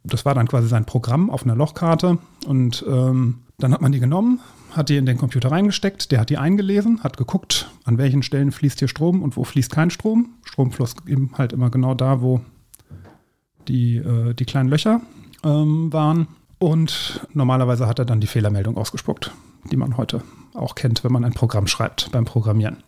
Das 0.03 0.25
war 0.25 0.35
dann 0.35 0.49
quasi 0.49 0.69
sein 0.69 0.85
Programm 0.85 1.31
auf 1.31 1.45
einer 1.45 1.57
Lochkarte 1.57 2.19
und 2.47 2.85
ähm, 2.89 3.43
dann 3.59 3.73
hat 3.73 3.83
man 3.83 3.93
die 3.93 4.01
genommen, 4.01 4.41
hat 4.73 4.89
die 4.89 4.97
in 4.97 5.07
den 5.07 5.19
Computer 5.19 5.51
reingesteckt, 5.51 6.11
der 6.11 6.21
hat 6.21 6.31
die 6.31 6.39
eingelesen, 6.39 7.03
hat 7.03 7.17
geguckt, 7.17 7.71
an 7.85 7.99
welchen 7.99 8.23
Stellen 8.23 8.53
fließt 8.53 8.79
hier 8.79 8.89
Strom 8.89 9.23
und 9.23 9.37
wo 9.37 9.45
fließt 9.45 9.71
kein 9.71 9.91
Strom. 9.91 10.31
Strom 10.45 10.73
floss 10.73 10.95
eben 11.07 11.33
halt 11.37 11.53
immer 11.53 11.71
genau 11.71 11.95
da, 11.95 12.23
wo 12.23 12.41
die, 13.69 13.97
äh, 13.97 14.35
die 14.35 14.45
kleinen 14.45 14.69
Löcher 14.69 15.01
ähm, 15.45 15.93
waren. 15.93 16.29
Und 16.59 17.27
normalerweise 17.33 17.87
hat 17.87 17.99
er 17.99 18.05
dann 18.05 18.21
die 18.21 18.27
Fehlermeldung 18.27 18.77
ausgespuckt, 18.77 19.33
die 19.71 19.77
man 19.77 19.97
heute 19.97 20.23
auch 20.55 20.75
kennt, 20.75 21.05
wenn 21.05 21.13
man 21.13 21.25
ein 21.25 21.33
Programm 21.33 21.67
schreibt 21.67 22.11
beim 22.13 22.25
Programmieren. 22.25 22.83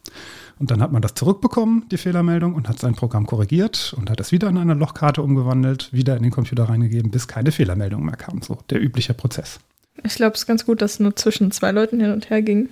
Und 0.58 0.70
dann 0.70 0.80
hat 0.80 0.92
man 0.92 1.02
das 1.02 1.14
zurückbekommen, 1.14 1.86
die 1.90 1.96
Fehlermeldung, 1.96 2.54
und 2.54 2.68
hat 2.68 2.78
sein 2.78 2.94
Programm 2.94 3.26
korrigiert 3.26 3.94
und 3.96 4.10
hat 4.10 4.20
es 4.20 4.32
wieder 4.32 4.48
in 4.48 4.58
eine 4.58 4.74
Lochkarte 4.74 5.22
umgewandelt, 5.22 5.92
wieder 5.92 6.16
in 6.16 6.22
den 6.22 6.32
Computer 6.32 6.64
reingegeben, 6.64 7.10
bis 7.10 7.28
keine 7.28 7.52
Fehlermeldung 7.52 8.04
mehr 8.04 8.16
kam. 8.16 8.42
So 8.42 8.58
der 8.70 8.82
übliche 8.82 9.14
Prozess. 9.14 9.60
Ich 10.04 10.14
glaube, 10.14 10.34
es 10.34 10.42
ist 10.42 10.46
ganz 10.46 10.64
gut, 10.64 10.82
dass 10.82 10.94
es 10.94 11.00
nur 11.00 11.16
zwischen 11.16 11.50
zwei 11.50 11.72
Leuten 11.72 12.00
hin 12.00 12.12
und 12.12 12.30
her 12.30 12.42
ging. 12.42 12.68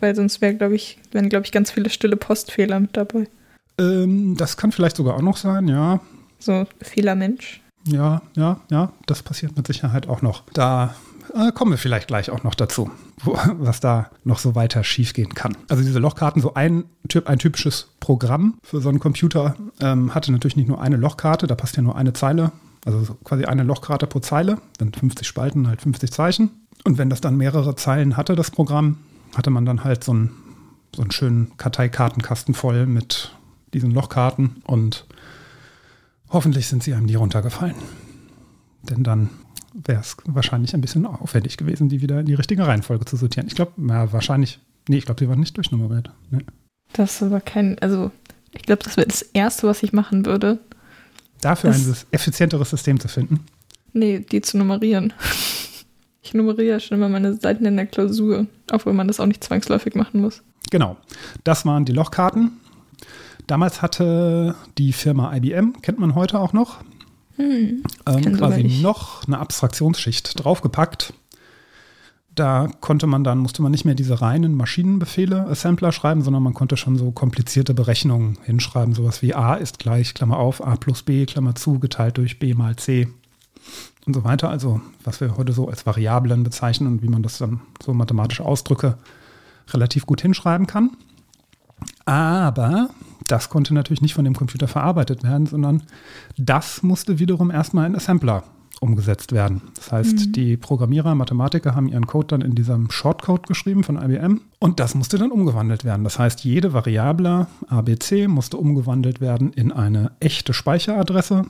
Weil 0.00 0.14
sonst 0.14 0.40
wäre, 0.40 0.54
glaube 0.54 0.74
ich, 0.74 0.98
wären, 1.10 1.28
glaube 1.28 1.44
ich, 1.44 1.52
ganz 1.52 1.70
viele 1.70 1.90
stille 1.90 2.16
Postfehler 2.16 2.80
mit 2.80 2.96
dabei. 2.96 3.28
Ähm, 3.78 4.36
das 4.36 4.56
kann 4.56 4.72
vielleicht 4.72 4.96
sogar 4.96 5.16
auch 5.16 5.22
noch 5.22 5.36
sein, 5.36 5.68
ja. 5.68 6.00
So 6.38 6.66
Fehlermensch. 6.80 7.60
Ja, 7.86 8.22
ja, 8.36 8.60
ja, 8.70 8.92
das 9.06 9.22
passiert 9.22 9.56
mit 9.56 9.66
Sicherheit 9.66 10.08
auch 10.08 10.22
noch. 10.22 10.44
Da 10.52 10.94
äh, 11.34 11.52
kommen 11.52 11.72
wir 11.72 11.78
vielleicht 11.78 12.08
gleich 12.08 12.30
auch 12.30 12.42
noch 12.42 12.54
dazu, 12.54 12.90
wo, 13.22 13.36
was 13.58 13.80
da 13.80 14.10
noch 14.24 14.38
so 14.38 14.54
weiter 14.54 14.84
schiefgehen 14.84 15.34
kann. 15.34 15.56
Also 15.68 15.82
diese 15.82 15.98
Lochkarten, 15.98 16.42
so 16.42 16.54
ein, 16.54 16.84
typ, 17.08 17.28
ein 17.28 17.38
typisches 17.38 17.88
Programm 18.00 18.58
für 18.62 18.80
so 18.80 18.88
einen 18.88 19.00
Computer, 19.00 19.56
ähm, 19.80 20.14
hatte 20.14 20.32
natürlich 20.32 20.56
nicht 20.56 20.68
nur 20.68 20.80
eine 20.80 20.96
Lochkarte, 20.96 21.46
da 21.46 21.54
passt 21.54 21.76
ja 21.76 21.82
nur 21.82 21.96
eine 21.96 22.12
Zeile, 22.12 22.52
also 22.84 23.16
quasi 23.24 23.44
eine 23.44 23.62
Lochkarte 23.62 24.06
pro 24.06 24.20
Zeile, 24.20 24.58
dann 24.78 24.92
50 24.92 25.26
Spalten, 25.26 25.68
halt 25.68 25.82
50 25.82 26.10
Zeichen. 26.12 26.50
Und 26.84 26.98
wenn 26.98 27.10
das 27.10 27.20
dann 27.20 27.36
mehrere 27.36 27.76
Zeilen 27.76 28.16
hatte, 28.16 28.34
das 28.34 28.50
Programm, 28.50 28.98
hatte 29.36 29.50
man 29.50 29.64
dann 29.64 29.84
halt 29.84 30.04
so 30.04 30.12
einen, 30.12 30.30
so 30.94 31.02
einen 31.02 31.12
schönen 31.12 31.56
Karteikartenkasten 31.56 32.54
voll 32.54 32.86
mit 32.86 33.34
diesen 33.72 33.92
Lochkarten 33.92 34.62
und 34.64 35.06
Hoffentlich 36.32 36.66
sind 36.66 36.82
sie 36.82 36.94
einem 36.94 37.06
nie 37.06 37.14
runtergefallen. 37.14 37.74
Denn 38.82 39.04
dann 39.04 39.28
wäre 39.74 40.00
es 40.00 40.16
wahrscheinlich 40.24 40.74
ein 40.74 40.80
bisschen 40.80 41.06
aufwendig 41.06 41.56
gewesen, 41.56 41.88
die 41.88 42.02
wieder 42.02 42.20
in 42.20 42.26
die 42.26 42.34
richtige 42.34 42.66
Reihenfolge 42.66 43.04
zu 43.04 43.16
sortieren. 43.16 43.46
Ich 43.46 43.54
glaube, 43.54 43.72
ja, 43.88 44.12
wahrscheinlich, 44.12 44.60
nee, 44.88 44.98
ich 44.98 45.04
glaube, 45.04 45.20
die 45.20 45.28
waren 45.28 45.40
nicht 45.40 45.56
durchnummeriert. 45.56 46.10
Nee. 46.30 46.44
Das 46.92 47.22
aber 47.22 47.40
kein, 47.40 47.78
also 47.78 48.10
ich 48.52 48.62
glaube, 48.62 48.82
das 48.84 48.96
wäre 48.96 49.06
das 49.06 49.22
Erste, 49.22 49.66
was 49.66 49.82
ich 49.82 49.92
machen 49.92 50.26
würde. 50.26 50.58
Dafür 51.40 51.70
das, 51.70 51.86
ein 51.86 51.96
effizienteres 52.10 52.70
System 52.70 53.00
zu 53.00 53.08
finden? 53.08 53.40
Nee, 53.92 54.20
die 54.20 54.40
zu 54.40 54.58
nummerieren. 54.58 55.12
Ich 56.22 56.34
nummeriere 56.34 56.80
schon 56.80 56.98
immer 56.98 57.08
meine 57.08 57.34
Seiten 57.34 57.64
in 57.64 57.76
der 57.76 57.86
Klausur, 57.86 58.46
obwohl 58.70 58.92
man 58.92 59.08
das 59.08 59.20
auch 59.20 59.26
nicht 59.26 59.42
zwangsläufig 59.42 59.94
machen 59.94 60.20
muss. 60.20 60.42
Genau. 60.70 60.96
Das 61.44 61.66
waren 61.66 61.84
die 61.84 61.92
Lochkarten. 61.92 62.52
Damals 63.46 63.82
hatte 63.82 64.54
die 64.78 64.92
Firma 64.92 65.34
IBM, 65.34 65.82
kennt 65.82 65.98
man 65.98 66.14
heute 66.14 66.38
auch 66.38 66.52
noch, 66.52 66.78
hm, 67.36 67.82
ähm, 68.06 68.36
quasi 68.36 68.64
noch 68.64 69.26
eine 69.26 69.38
Abstraktionsschicht 69.38 70.42
draufgepackt. 70.42 71.14
Da 72.34 72.70
konnte 72.80 73.06
man 73.06 73.24
dann, 73.24 73.38
musste 73.38 73.60
man 73.60 73.72
nicht 73.72 73.84
mehr 73.84 73.94
diese 73.94 74.22
reinen 74.22 74.56
Maschinenbefehle, 74.56 75.46
Assembler 75.48 75.92
schreiben, 75.92 76.22
sondern 76.22 76.42
man 76.42 76.54
konnte 76.54 76.78
schon 76.78 76.96
so 76.96 77.10
komplizierte 77.10 77.74
Berechnungen 77.74 78.38
hinschreiben. 78.44 78.94
Sowas 78.94 79.20
wie 79.20 79.34
A 79.34 79.54
ist 79.54 79.78
gleich, 79.78 80.14
Klammer 80.14 80.38
auf, 80.38 80.64
A 80.66 80.76
plus 80.76 81.02
B, 81.02 81.26
Klammer 81.26 81.54
zu, 81.54 81.78
geteilt 81.78 82.16
durch 82.16 82.38
B 82.38 82.54
mal 82.54 82.76
C 82.76 83.08
und 84.06 84.14
so 84.14 84.24
weiter. 84.24 84.48
Also 84.48 84.80
was 85.04 85.20
wir 85.20 85.36
heute 85.36 85.52
so 85.52 85.68
als 85.68 85.84
Variablen 85.84 86.42
bezeichnen 86.42 86.88
und 86.88 87.02
wie 87.02 87.08
man 87.08 87.22
das 87.22 87.38
dann 87.38 87.60
so 87.84 87.92
mathematische 87.92 88.44
Ausdrücke 88.44 88.96
relativ 89.68 90.06
gut 90.06 90.22
hinschreiben 90.22 90.66
kann. 90.66 90.96
Aber 92.06 92.88
das 93.26 93.48
konnte 93.48 93.74
natürlich 93.74 94.02
nicht 94.02 94.14
von 94.14 94.24
dem 94.24 94.34
Computer 94.34 94.68
verarbeitet 94.68 95.22
werden, 95.22 95.46
sondern 95.46 95.82
das 96.36 96.82
musste 96.82 97.18
wiederum 97.18 97.50
erstmal 97.50 97.86
in 97.86 97.96
Assembler 97.96 98.44
umgesetzt 98.82 99.30
werden. 99.30 99.62
Das 99.76 99.92
heißt, 99.92 100.26
mhm. 100.26 100.32
die 100.32 100.56
Programmierer, 100.56 101.14
Mathematiker 101.14 101.76
haben 101.76 101.88
ihren 101.88 102.06
Code 102.06 102.26
dann 102.28 102.40
in 102.40 102.56
diesem 102.56 102.90
Shortcode 102.90 103.46
geschrieben 103.46 103.84
von 103.84 103.96
IBM 103.96 104.40
und 104.58 104.80
das 104.80 104.96
musste 104.96 105.18
dann 105.18 105.30
umgewandelt 105.30 105.84
werden. 105.84 106.02
Das 106.02 106.18
heißt, 106.18 106.44
jede 106.44 106.72
Variable 106.72 107.46
ABC 107.68 108.26
musste 108.26 108.56
umgewandelt 108.56 109.20
werden 109.20 109.52
in 109.52 109.70
eine 109.70 110.10
echte 110.18 110.52
Speicheradresse. 110.52 111.46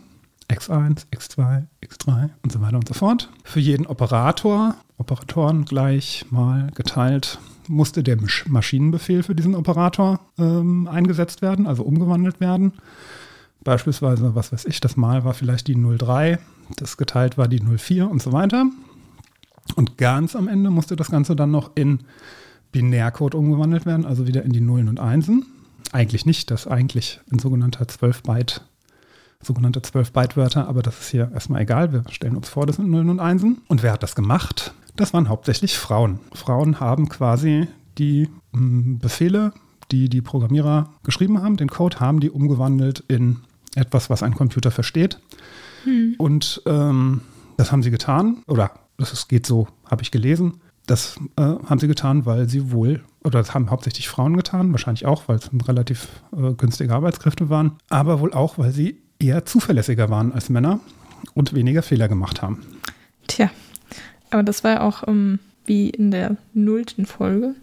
X1, 0.51 1.07
X2, 1.11 1.63
X3 1.83 2.29
und 2.43 2.53
so 2.53 2.61
weiter 2.61 2.77
und 2.77 2.87
so 2.87 2.93
fort. 2.93 3.31
Für 3.43 3.61
jeden 3.61 3.87
Operator, 3.87 4.75
Operatoren 4.99 5.65
gleich 5.65 6.27
mal 6.31 6.69
geteilt, 6.75 7.39
musste 7.69 8.03
der 8.03 8.19
Maschinenbefehl 8.47 9.23
für 9.23 9.35
diesen 9.35 9.55
Operator 9.55 10.21
ähm, 10.39 10.89
eingesetzt 10.89 11.43
werden, 11.43 11.67
also 11.67 11.83
umgewandelt 11.83 12.41
werden. 12.41 12.73
Beispielsweise, 13.65 14.35
was 14.35 14.53
weiß 14.53 14.65
ich, 14.65 14.81
das 14.81 14.97
Mal 14.97 15.25
war 15.25 15.35
vielleicht 15.35 15.69
die 15.69 15.77
03, 15.77 16.39
das 16.77 16.97
geteilt 16.97 17.39
war 17.39 17.49
die 17.49 17.61
04 17.61 18.11
und 18.11 18.21
so 18.21 18.33
weiter. 18.33 18.67
Und 19.77 19.99
ganz 19.99 20.35
am 20.35 20.49
Ende 20.49 20.71
musste 20.71 20.97
das 20.97 21.11
Ganze 21.11 21.37
dann 21.37 21.51
noch 21.51 21.71
in 21.77 22.01
Binärcode 22.73 23.35
umgewandelt 23.35 23.87
werden, 23.87 24.05
also 24.05 24.27
wieder 24.27 24.43
in 24.43 24.53
die 24.53 24.61
Nullen 24.61 24.89
und 24.89 24.99
Einsen. 24.99 25.47
Eigentlich 25.93 26.27
nicht, 26.27 26.51
das 26.51 26.67
eigentlich 26.67 27.21
ein 27.31 27.39
sogenannter 27.39 27.85
12-Byte, 27.85 28.63
sogenannte 29.43 29.81
12-Byte-Wörter, 29.81 30.67
aber 30.67 30.83
das 30.83 31.01
ist 31.01 31.11
hier 31.11 31.31
erstmal 31.33 31.63
egal. 31.63 31.93
Wir 31.93 32.05
stellen 32.11 32.37
uns 32.37 32.49
vor, 32.49 32.67
das 32.67 32.77
sind 32.77 32.91
Nullen 32.91 33.11
und 33.11 33.21
Einsen. 33.21 33.61
Und 33.69 33.83
wer 33.83 33.93
hat 33.93 34.03
das 34.03 34.15
gemacht? 34.15 34.75
Das 34.97 35.13
waren 35.15 35.29
hauptsächlich 35.29 35.79
Frauen. 35.79 36.21
Frauen 36.35 36.81
haben 36.81 37.09
quasi 37.09 37.67
die 37.99 38.29
hm, 38.53 38.99
Befehle, 38.99 39.53
die 39.91 40.09
die 40.09 40.21
Programmierer 40.21 40.91
geschrieben 41.03 41.43
haben, 41.43 41.57
den 41.57 41.69
Code, 41.69 42.01
haben 42.01 42.21
die 42.21 42.31
umgewandelt 42.31 43.05
in 43.09 43.39
etwas, 43.75 44.11
was 44.11 44.23
ein 44.23 44.35
Computer 44.35 44.71
versteht. 44.71 45.19
Hm. 45.85 46.15
Und 46.19 46.63
ähm, 46.67 47.23
das 47.57 47.73
haben 47.73 47.83
sie 47.83 47.91
getan, 47.91 48.43
oder 48.47 48.71
das 48.99 49.29
geht 49.29 49.47
so, 49.47 49.69
habe 49.91 50.03
ich 50.03 50.11
gelesen. 50.11 50.61
Das 50.87 51.17
äh, 51.37 51.43
haben 51.43 51.79
sie 51.79 51.89
getan, 51.89 52.27
weil 52.27 52.49
sie 52.49 52.73
wohl, 52.73 53.03
oder 53.23 53.39
das 53.39 53.55
haben 53.55 53.71
hauptsächlich 53.71 54.09
Frauen 54.09 54.37
getan, 54.37 54.73
wahrscheinlich 54.73 55.07
auch, 55.07 55.29
weil 55.29 55.37
es 55.37 55.51
relativ 55.67 56.09
äh, 56.37 56.53
günstige 56.55 56.93
Arbeitskräfte 56.93 57.51
waren, 57.51 57.77
aber 57.89 58.21
wohl 58.21 58.33
auch, 58.33 58.59
weil 58.59 58.73
sie 58.73 59.01
eher 59.19 59.45
zuverlässiger 59.45 60.11
waren 60.11 60.33
als 60.33 60.51
Männer 60.51 60.81
und 61.35 61.55
weniger 61.55 61.83
Fehler 61.83 62.09
gemacht 62.09 62.43
haben. 62.43 62.63
Tja, 63.29 63.51
aber 64.33 64.43
das 64.43 64.65
war 64.65 64.73
ja 64.73 64.81
auch 64.81 65.07
ähm, 65.07 65.39
wie 65.65 65.91
in 65.91 66.11
der 66.11 66.37
nullten 66.55 67.07
Folge, 67.07 67.55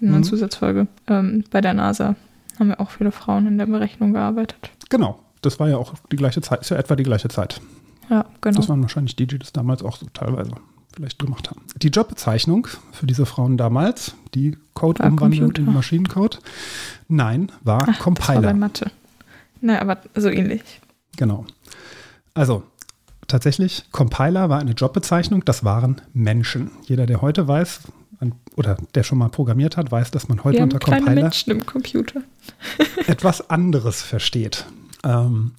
in 0.00 0.08
einer 0.08 0.18
mhm. 0.18 0.24
Zusatzfolge, 0.24 0.88
ähm, 1.06 1.44
bei 1.50 1.60
der 1.60 1.74
NASA 1.74 2.16
haben 2.58 2.68
wir 2.68 2.80
auch 2.80 2.90
viele 2.90 3.12
Frauen 3.12 3.46
in 3.46 3.58
der 3.58 3.66
Berechnung 3.66 4.12
gearbeitet. 4.12 4.70
Genau, 4.88 5.20
das 5.42 5.60
war 5.60 5.68
ja 5.68 5.76
auch 5.76 5.94
die 6.10 6.16
gleiche 6.16 6.40
Zeit, 6.40 6.60
ist 6.60 6.70
ja 6.70 6.76
etwa 6.76 6.96
die 6.96 7.02
gleiche 7.02 7.28
Zeit. 7.28 7.60
Ja, 8.10 8.26
genau. 8.40 8.56
Das 8.56 8.68
waren 8.68 8.82
wahrscheinlich 8.82 9.16
die, 9.16 9.26
die 9.26 9.38
das 9.38 9.52
damals 9.52 9.82
auch 9.82 9.96
so 9.96 10.06
teilweise 10.12 10.52
vielleicht 10.94 11.18
gemacht 11.18 11.50
haben. 11.50 11.62
Die 11.76 11.88
Jobbezeichnung 11.88 12.68
für 12.92 13.06
diese 13.06 13.26
Frauen 13.26 13.56
damals, 13.56 14.14
die 14.34 14.56
Code 14.74 15.00
war 15.00 15.10
umwandeln 15.10 15.44
Computer. 15.44 15.68
in 15.68 15.74
Maschinencode, 15.74 16.38
nein, 17.08 17.50
war 17.62 17.86
Ach, 17.88 17.98
Compiler. 17.98 18.34
Das 18.34 18.44
war 18.44 18.52
bei 18.52 18.58
Mathe. 18.58 18.90
Na, 19.60 19.80
aber 19.80 19.98
so 20.14 20.28
ähnlich. 20.28 20.62
Genau. 21.16 21.46
Also, 22.34 22.64
tatsächlich, 23.28 23.84
Compiler 23.92 24.48
war 24.48 24.60
eine 24.60 24.72
Jobbezeichnung, 24.72 25.44
das 25.44 25.64
waren 25.64 26.00
Menschen. 26.12 26.70
Jeder, 26.86 27.06
der 27.06 27.22
heute 27.22 27.48
weiß, 27.48 27.80
oder 28.56 28.76
der 28.94 29.02
schon 29.02 29.18
mal 29.18 29.28
programmiert 29.28 29.76
hat, 29.76 29.90
weiß, 29.90 30.10
dass 30.10 30.28
man 30.28 30.44
heute 30.44 30.62
unter 30.62 30.78
Compiler 30.78 31.14
Menschen 31.14 31.50
im 31.50 31.66
Computer. 31.66 32.22
etwas 33.06 33.50
anderes 33.50 34.02
versteht. 34.02 34.66
Ähm, 35.04 35.52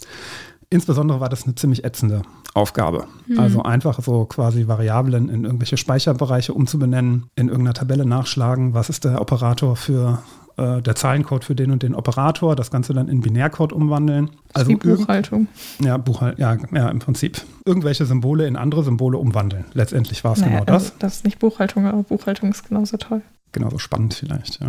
insbesondere 0.70 1.20
war 1.20 1.30
das 1.30 1.44
eine 1.44 1.56
ziemlich 1.56 1.84
ätzende 1.84 2.24
Aufgabe. 2.54 3.08
Mhm. 3.28 3.40
Also 3.40 3.64
einfach 3.64 4.02
so 4.02 4.26
quasi 4.26 4.68
Variablen 4.68 5.30
in 5.30 5.44
irgendwelche 5.44 5.78
Speicherbereiche 5.78 6.54
umzubenennen, 6.54 7.30
in 7.36 7.50
irgendeiner 7.50 7.74
Tabelle 7.74 8.06
nachschlagen, 8.06 8.74
was 8.74 8.90
ist 8.90 9.04
der 9.04 9.22
Operator 9.22 9.76
für 9.76 10.24
äh, 10.58 10.82
der 10.82 10.96
Zahlencode 10.96 11.44
für 11.44 11.56
den 11.56 11.72
und 11.72 11.84
den 11.84 11.96
Operator, 11.96 12.56
das 12.56 12.72
Ganze 12.72 12.94
dann 12.94 13.08
in 13.10 13.22
Binärcode 13.22 13.74
umwandeln. 13.74 14.30
Also 14.54 14.70
wie 14.70 14.76
Buchhaltung. 14.76 15.48
Ja, 15.80 15.98
Buchhalt, 15.98 16.40
ja, 16.40 16.58
ja, 16.74 16.90
im 16.90 17.00
Prinzip. 17.00 17.42
Irgendwelche 17.66 18.06
Symbole 18.06 18.48
in 18.48 18.56
andere 18.56 18.84
Symbole 18.84 19.18
umwandeln. 19.18 19.66
Letztendlich 19.74 20.24
war 20.24 20.34
es 20.34 20.40
naja, 20.40 20.52
genau 20.52 20.66
das. 20.66 20.84
Also 20.84 20.94
das 21.00 21.16
ist 21.18 21.26
nicht 21.26 21.40
Buchhaltung, 21.40 21.86
aber 21.86 22.04
Buchhaltung 22.04 22.52
ist 22.52 22.68
genauso 22.68 22.98
toll. 22.98 23.22
Genauso 23.52 23.78
spannend 23.78 24.14
vielleicht, 24.14 24.62
ja. 24.62 24.68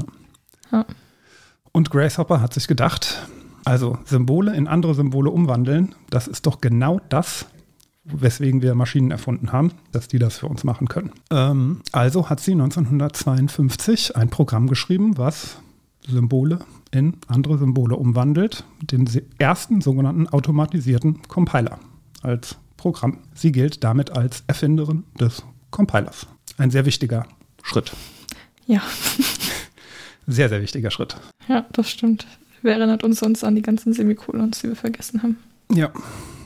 ja. 0.73 0.85
Und 1.73 1.91
Grace 1.91 2.19
Hopper 2.19 2.41
hat 2.41 2.55
sich 2.55 2.67
gedacht, 2.67 3.29
also 3.65 3.99
Symbole 4.05 4.57
in 4.57 4.67
andere 4.67 4.95
Symbole 4.95 5.31
umwandeln, 5.31 5.95
das 6.11 6.27
ist 6.27 6.47
doch 6.47 6.61
genau 6.61 7.01
das, 7.09 7.47
weswegen 8.05 8.63
wir 8.63 8.75
Maschinen 8.75 9.11
erfunden 9.11 9.53
haben, 9.53 9.73
dass 9.93 10.09
die 10.09 10.19
das 10.19 10.39
für 10.39 10.47
uns 10.47 10.65
machen 10.65 10.89
können. 10.89 11.13
Ähm, 11.31 11.83
also 11.93 12.31
hat 12.31 12.41
sie 12.41 12.53
1952 12.53 14.17
ein 14.17 14.31
Programm 14.31 14.69
geschrieben, 14.69 15.19
was 15.19 15.59
Symbole 16.09 16.61
in 16.91 17.15
andere 17.27 17.59
Symbole 17.59 17.97
umwandelt, 17.97 18.65
den 18.83 19.09
ersten 19.39 19.81
sogenannten 19.81 20.29
automatisierten 20.29 21.23
Compiler 21.29 21.79
als 22.23 22.57
Programm. 22.77 23.19
Sie 23.35 23.53
gilt 23.53 23.83
damit 23.85 24.11
als 24.11 24.45
Erfinderin 24.47 25.05
des 25.19 25.43
Compilers. 25.71 26.27
Ein 26.59 26.71
sehr 26.71 26.87
wichtiger 26.87 27.27
Schritt. 27.63 27.93
Ja. 28.67 28.83
Sehr, 30.29 30.49
sehr 30.49 30.61
wichtiger 30.61 30.91
Schritt. 30.91 31.17
Ja, 31.47 31.67
das 31.73 31.89
stimmt. 31.89 32.27
Wer 32.63 32.75
erinnert 32.79 33.05
uns 33.05 33.21
sonst 33.21 33.45
an 33.45 33.55
die 33.55 33.63
ganzen 33.63 33.93
Semikolons, 33.93 34.61
die 34.61 34.67
wir 34.69 34.75
vergessen 34.75 35.23
haben? 35.23 35.37
Ja, 35.73 35.93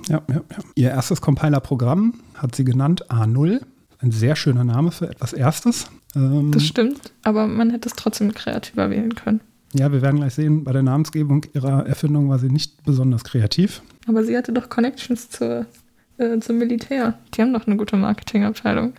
ja, 0.08 0.20
ja, 0.28 0.34
ja. 0.34 0.42
Ihr 0.74 0.90
erstes 0.90 1.22
Compiler-Programm 1.22 2.12
hat 2.34 2.54
sie 2.54 2.64
genannt 2.64 3.10
A0. 3.10 3.62
Ein 4.00 4.10
sehr 4.12 4.36
schöner 4.36 4.64
Name 4.64 4.90
für 4.92 5.08
etwas 5.08 5.32
Erstes. 5.32 5.86
Ähm, 6.14 6.52
Das 6.52 6.66
stimmt, 6.66 7.12
aber 7.22 7.46
man 7.46 7.70
hätte 7.70 7.88
es 7.88 7.94
trotzdem 7.94 8.34
kreativer 8.34 8.90
wählen 8.90 9.14
können. 9.14 9.40
Ja, 9.72 9.92
wir 9.92 10.02
werden 10.02 10.16
gleich 10.16 10.34
sehen, 10.34 10.64
bei 10.64 10.72
der 10.72 10.82
Namensgebung 10.82 11.46
ihrer 11.54 11.86
Erfindung 11.86 12.28
war 12.28 12.38
sie 12.38 12.48
nicht 12.48 12.82
besonders 12.84 13.24
kreativ. 13.24 13.82
Aber 14.08 14.24
sie 14.24 14.36
hatte 14.36 14.52
doch 14.52 14.68
Connections 14.68 15.30
zur, 15.30 15.66
äh, 16.18 16.38
zum 16.40 16.58
Militär. 16.58 17.18
Die 17.34 17.42
haben 17.42 17.52
doch 17.52 17.66
eine 17.66 17.76
gute 17.76 17.96
Marketingabteilung. 17.96 18.94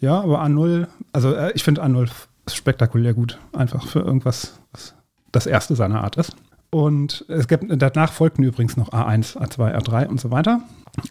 Ja, 0.00 0.20
aber 0.20 0.42
A0, 0.42 0.86
also 1.12 1.34
äh, 1.34 1.52
ich 1.54 1.62
finde 1.62 1.84
A0 1.84 2.08
spektakulär 2.48 3.14
gut. 3.14 3.38
Einfach 3.52 3.86
für 3.86 4.00
irgendwas, 4.00 4.58
was 4.72 4.94
das 5.32 5.46
erste 5.46 5.76
seiner 5.76 6.02
Art 6.02 6.16
ist. 6.16 6.34
Und 6.70 7.24
es 7.28 7.48
gibt, 7.48 7.64
danach 7.68 8.12
folgten 8.12 8.42
übrigens 8.42 8.76
noch 8.76 8.90
A1, 8.90 9.36
A2, 9.38 9.74
A3 9.74 10.06
und 10.06 10.20
so 10.20 10.30
weiter. 10.30 10.60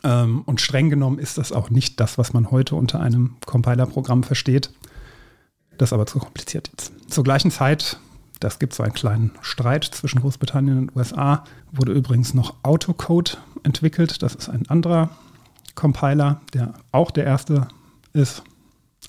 Ähm, 0.03 0.43
und 0.45 0.61
streng 0.61 0.89
genommen 0.89 1.17
ist 1.17 1.37
das 1.37 1.51
auch 1.51 1.69
nicht 1.69 1.99
das, 1.99 2.17
was 2.17 2.33
man 2.33 2.51
heute 2.51 2.75
unter 2.75 2.99
einem 2.99 3.35
Compiler-Programm 3.45 4.23
versteht. 4.23 4.71
Das 5.77 5.89
ist 5.89 5.93
aber 5.93 6.05
zu 6.05 6.19
kompliziert 6.19 6.69
jetzt. 6.71 6.91
Zur 7.09 7.23
gleichen 7.23 7.51
Zeit, 7.51 7.99
das 8.39 8.59
gibt 8.59 8.73
so 8.73 8.83
einen 8.83 8.93
kleinen 8.93 9.31
Streit 9.41 9.83
zwischen 9.85 10.21
Großbritannien 10.21 10.77
und 10.77 10.95
USA, 10.95 11.43
wurde 11.71 11.91
übrigens 11.93 12.33
noch 12.33 12.55
Autocode 12.63 13.37
entwickelt. 13.63 14.21
Das 14.21 14.35
ist 14.35 14.49
ein 14.49 14.67
anderer 14.69 15.09
Compiler, 15.75 16.41
der 16.53 16.73
auch 16.91 17.11
der 17.11 17.25
erste 17.25 17.67
ist, 18.13 18.43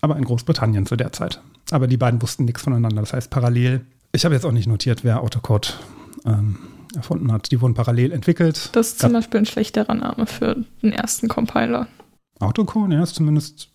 aber 0.00 0.16
in 0.16 0.24
Großbritannien 0.24 0.86
zu 0.86 0.96
der 0.96 1.12
Zeit. 1.12 1.40
Aber 1.70 1.86
die 1.86 1.96
beiden 1.96 2.20
wussten 2.22 2.44
nichts 2.44 2.62
voneinander. 2.62 3.00
Das 3.02 3.12
heißt, 3.12 3.30
parallel, 3.30 3.84
ich 4.12 4.24
habe 4.24 4.34
jetzt 4.34 4.44
auch 4.44 4.52
nicht 4.52 4.66
notiert, 4.68 5.04
wer 5.04 5.20
Autocode 5.22 5.78
ähm, 6.24 6.58
erfunden 6.94 7.30
hat. 7.32 7.50
Die 7.50 7.60
wurden 7.60 7.74
parallel 7.74 8.12
entwickelt. 8.12 8.70
Das 8.72 8.88
ist 8.88 9.00
zum. 9.00 9.12
Beispiel 9.12 9.40
ein 9.40 9.46
schlechterer 9.46 9.94
Name 9.94 10.26
für 10.26 10.56
den 10.82 10.92
ersten 10.92 11.28
Compiler. 11.28 11.86
Autocode, 12.40 12.92
ja, 12.92 13.02
ist 13.02 13.16
zumindest 13.16 13.68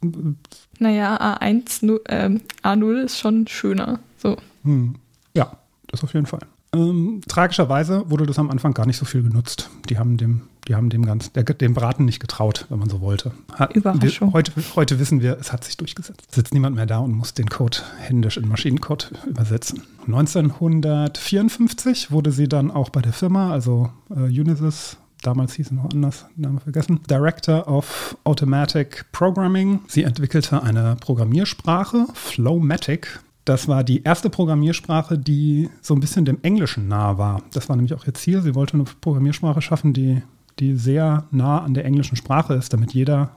Naja, 0.80 1.18
A1, 1.38 1.86
nu- 1.86 2.00
ähm, 2.08 2.42
A0 2.64 3.04
ist 3.04 3.20
schon 3.20 3.46
schöner. 3.48 4.00
So. 4.18 4.38
Hm. 4.64 4.96
Ja, 5.34 5.58
das 5.88 6.04
auf 6.04 6.14
jeden 6.14 6.26
Fall. 6.26 6.42
Ähm, 6.74 7.22
tragischerweise 7.28 8.10
wurde 8.10 8.26
das 8.26 8.40
am 8.40 8.50
Anfang 8.50 8.74
gar 8.74 8.88
nicht 8.88 8.98
so 8.98 9.06
viel 9.06 9.22
genutzt. 9.22 9.70
Die 9.90 10.00
haben 10.00 10.18
dem, 10.18 10.42
die 10.68 10.74
haben 10.74 10.90
dem 10.90 11.06
ganz, 11.06 11.32
der, 11.32 11.44
dem 11.44 11.76
Braten 11.76 12.06
nicht 12.06 12.20
getraut, 12.20 12.66
wenn 12.70 12.80
man 12.80 12.90
so 12.90 13.00
wollte. 13.00 13.32
Hat, 13.54 13.76
Überraschung. 13.76 14.30
Wir, 14.30 14.34
heute, 14.34 14.52
heute 14.76 14.98
wissen 15.00 15.22
wir, 15.22 15.38
es 15.40 15.54
hat 15.54 15.64
sich 15.64 15.78
durchgesetzt. 15.78 16.34
Sitzt 16.34 16.52
niemand 16.54 16.76
mehr 16.76 16.88
da 16.88 16.98
und 16.98 17.12
muss 17.12 17.36
den 17.36 17.48
Code 17.48 17.78
händisch 18.00 18.38
in 18.38 18.48
Maschinencode 18.48 19.12
übersetzen. 19.28 19.84
1954 20.08 22.10
wurde 22.12 22.32
sie 22.32 22.50
dann 22.50 22.72
auch 22.72 22.90
bei 22.90 23.02
der 23.02 23.14
Firma, 23.14 23.52
also 23.52 23.92
äh, 24.10 24.22
Unisys, 24.22 24.98
damals 25.22 25.54
hieß 25.54 25.70
sie 25.70 25.76
noch 25.76 25.92
anders, 25.92 26.26
Name 26.36 26.60
vergessen, 26.60 27.02
Director 27.08 27.68
of 27.68 28.18
Automatic 28.24 29.06
Programming. 29.12 29.82
Sie 29.88 30.02
entwickelte 30.04 30.64
eine 30.64 30.96
Programmiersprache, 31.00 32.08
Flowmatic. 32.16 33.20
Das 33.46 33.68
war 33.68 33.84
die 33.84 34.04
erste 34.04 34.30
Programmiersprache, 34.30 35.18
die 35.18 35.70
so 35.82 35.94
ein 35.94 36.00
bisschen 36.00 36.26
dem 36.26 36.40
Englischen 36.44 36.88
nahe 36.88 37.18
war. 37.18 37.42
Das 37.52 37.68
war 37.68 37.76
nämlich 37.76 37.94
auch 37.94 38.08
ihr 38.08 38.14
Ziel. 38.14 38.42
Sie 38.42 38.56
wollte 38.56 38.76
eine 38.76 38.84
Programmiersprache 38.84 39.62
schaffen, 39.62 39.94
die, 39.94 40.22
die 40.60 40.76
sehr 40.76 41.26
nah 41.32 41.62
an 41.62 41.74
der 41.74 41.86
englischen 41.86 42.16
Sprache 42.16 42.54
ist, 42.54 42.72
damit 42.72 42.94
jeder 42.94 43.36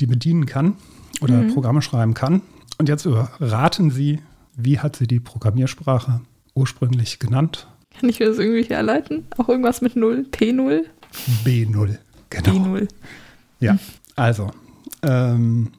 die 0.00 0.06
bedienen 0.06 0.46
kann 0.46 0.76
oder 1.20 1.42
Programme 1.52 1.82
schreiben 1.82 2.14
kann. 2.14 2.40
Und 2.78 2.88
jetzt 2.88 3.06
raten 3.06 3.90
Sie, 3.90 4.20
wie 4.56 4.78
hat 4.78 4.96
sie 4.96 5.06
die 5.06 5.20
Programmiersprache 5.20 6.20
ursprünglich 6.54 7.18
genannt? 7.18 7.68
Kann 7.98 8.08
ich 8.08 8.20
mir 8.20 8.26
das 8.26 8.38
irgendwie 8.38 8.64
herleiten? 8.64 9.26
Auch 9.36 9.48
irgendwas 9.48 9.80
mit 9.80 9.96
0? 9.96 10.26
P0? 10.30 10.82
B0. 11.44 11.98
Genau. 12.30 12.50
B0. 12.50 12.88
Ja, 13.60 13.78
also, 14.16 14.50
ähm, 15.02 15.72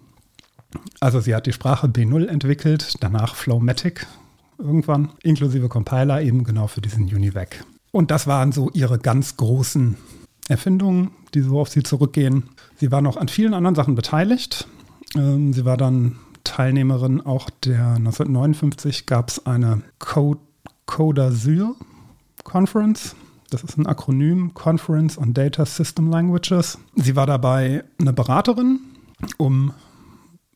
also 1.00 1.20
sie 1.20 1.36
hat 1.36 1.46
die 1.46 1.54
Sprache 1.54 1.88
B0 1.88 2.28
entwickelt, 2.28 2.96
danach 3.00 3.36
Flowmatic 3.36 4.06
irgendwann, 4.58 5.10
inklusive 5.24 5.70
Compiler 5.70 6.22
eben 6.22 6.44
genau 6.44 6.68
für 6.68 6.82
diesen 6.82 7.06
UNIVAC. 7.06 7.64
Und 7.92 8.12
das 8.12 8.28
waren 8.28 8.52
so 8.52 8.70
ihre 8.74 9.00
ganz 9.00 9.38
großen 9.38 9.96
Erfindungen, 10.48 11.12
die 11.34 11.42
so 11.42 11.60
auf 11.60 11.70
sie 11.70 11.84
zurückgehen. 11.84 12.50
Sie 12.76 12.92
war 12.92 13.02
noch 13.02 13.18
an 13.18 13.28
vielen 13.28 13.54
anderen 13.54 13.76
Sachen 13.76 13.96
beteiligt. 13.96 14.68
Ähm, 15.16 15.54
sie 15.54 15.66
war 15.66 15.78
dann 15.78 16.18
Teilnehmerin 16.44 17.22
auch 17.22 17.50
der 17.50 17.96
1959 17.96 19.06
gab 19.06 19.30
es 19.30 19.46
eine 19.46 19.82
Code 20.00 20.40
Codasyl 20.86 21.76
Conference. 22.44 23.16
Das 23.50 23.64
ist 23.64 23.78
ein 23.78 23.88
Akronym 23.88 24.54
Conference 24.54 25.18
on 25.18 25.34
Data 25.34 25.66
System 25.66 26.10
Languages. 26.10 26.78
Sie 26.96 27.16
war 27.16 27.28
dabei 27.28 27.84
eine 28.00 28.14
Beraterin, 28.14 28.80
um 29.38 29.74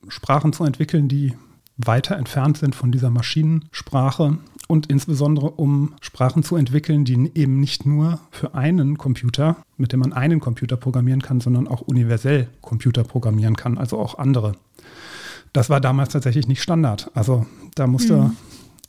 Sprachen 0.07 0.53
zu 0.53 0.63
entwickeln, 0.63 1.07
die 1.07 1.33
weiter 1.77 2.17
entfernt 2.17 2.57
sind 2.57 2.75
von 2.75 2.91
dieser 2.91 3.09
Maschinensprache 3.09 4.37
und 4.67 4.87
insbesondere 4.87 5.51
um 5.51 5.93
Sprachen 6.01 6.43
zu 6.43 6.55
entwickeln, 6.55 7.05
die 7.05 7.31
eben 7.35 7.59
nicht 7.59 7.85
nur 7.85 8.19
für 8.31 8.53
einen 8.55 8.97
Computer, 8.97 9.57
mit 9.77 9.91
dem 9.91 9.99
man 9.99 10.13
einen 10.13 10.39
Computer 10.39 10.77
programmieren 10.77 11.21
kann, 11.21 11.41
sondern 11.41 11.67
auch 11.67 11.81
universell 11.81 12.47
Computer 12.61 13.03
programmieren 13.03 13.55
kann, 13.55 13.77
also 13.77 13.99
auch 13.99 14.17
andere. 14.17 14.53
Das 15.51 15.69
war 15.69 15.81
damals 15.81 16.13
tatsächlich 16.13 16.47
nicht 16.47 16.61
Standard. 16.61 17.11
Also 17.13 17.45
da 17.75 17.87
musste 17.87 18.31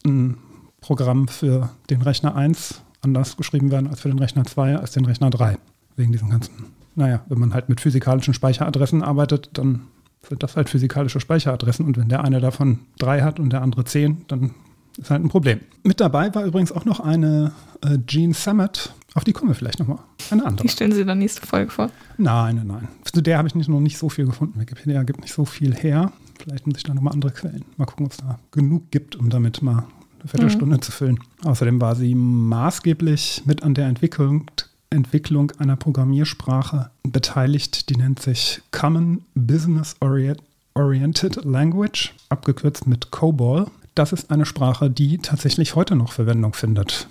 ein 0.04 0.38
Programm 0.80 1.28
für 1.28 1.70
den 1.90 2.02
Rechner 2.02 2.34
1 2.34 2.82
anders 3.02 3.36
geschrieben 3.36 3.70
werden 3.70 3.86
als 3.86 4.00
für 4.00 4.08
den 4.08 4.18
Rechner 4.18 4.44
2, 4.44 4.76
als 4.76 4.92
den 4.92 5.04
Rechner 5.04 5.30
3. 5.30 5.58
Wegen 5.96 6.12
diesen 6.12 6.30
ganzen, 6.30 6.54
naja, 6.94 7.22
wenn 7.28 7.38
man 7.38 7.54
halt 7.54 7.68
mit 7.68 7.80
physikalischen 7.80 8.34
Speicheradressen 8.34 9.02
arbeitet, 9.02 9.50
dann 9.54 9.82
sind 10.28 10.42
das 10.42 10.56
halt 10.56 10.68
physikalische 10.68 11.20
Speicheradressen 11.20 11.86
und 11.86 11.96
wenn 11.96 12.08
der 12.08 12.24
eine 12.24 12.40
davon 12.40 12.80
drei 12.98 13.22
hat 13.22 13.40
und 13.40 13.50
der 13.50 13.62
andere 13.62 13.84
zehn, 13.84 14.24
dann 14.28 14.52
ist 14.96 15.10
halt 15.10 15.24
ein 15.24 15.28
Problem. 15.28 15.60
Mit 15.82 16.00
dabei 16.00 16.34
war 16.34 16.44
übrigens 16.44 16.72
auch 16.72 16.84
noch 16.84 17.00
eine 17.00 17.52
äh, 17.82 17.98
Jean 18.06 18.32
Sammet, 18.32 18.92
auf 19.14 19.22
die 19.22 19.32
kommen 19.32 19.50
wir 19.50 19.54
vielleicht 19.54 19.78
nochmal. 19.78 19.98
Eine 20.30 20.44
andere. 20.44 20.66
Die 20.66 20.72
stellen 20.72 20.92
Sie 20.92 21.04
dann 21.04 21.18
nächste 21.18 21.46
Folge 21.46 21.70
vor. 21.70 21.90
Nein, 22.18 22.56
nein, 22.56 22.66
nein. 22.66 22.88
Zu 23.04 23.22
der 23.22 23.38
habe 23.38 23.46
ich 23.46 23.54
nicht, 23.54 23.68
noch 23.68 23.80
nicht 23.80 23.96
so 23.96 24.08
viel 24.08 24.26
gefunden. 24.26 24.60
Wikipedia 24.60 25.04
gibt 25.04 25.20
nicht 25.20 25.32
so 25.32 25.44
viel 25.44 25.72
her. 25.72 26.12
Vielleicht 26.42 26.66
muss 26.66 26.78
ich 26.78 26.82
da 26.82 26.94
nochmal 26.94 27.12
andere 27.12 27.30
Quellen. 27.30 27.64
Mal 27.76 27.86
gucken, 27.86 28.06
ob 28.06 28.12
es 28.12 28.18
da 28.18 28.40
genug 28.50 28.90
gibt, 28.90 29.14
um 29.14 29.30
damit 29.30 29.62
mal 29.62 29.84
eine 30.18 30.28
Viertelstunde 30.28 30.80
zu 30.80 30.90
füllen. 30.90 31.20
Außerdem 31.44 31.80
war 31.80 31.94
sie 31.94 32.14
maßgeblich 32.16 33.42
mit 33.46 33.62
an 33.62 33.74
der 33.74 33.86
Entwicklung, 33.86 34.46
Entwicklung 34.90 35.52
einer 35.58 35.76
Programmiersprache 35.76 36.90
beteiligt, 37.02 37.88
die 37.88 37.96
nennt 37.96 38.20
sich 38.20 38.62
Common 38.70 39.22
Business 39.34 39.96
Orient 40.00 40.42
Oriented 40.74 41.44
Language, 41.44 42.14
abgekürzt 42.28 42.86
mit 42.86 43.10
COBOL. 43.10 43.66
Das 43.94 44.12
ist 44.12 44.30
eine 44.30 44.44
Sprache, 44.44 44.90
die 44.90 45.18
tatsächlich 45.18 45.76
heute 45.76 45.94
noch 45.94 46.12
Verwendung 46.12 46.52
findet. 46.52 47.06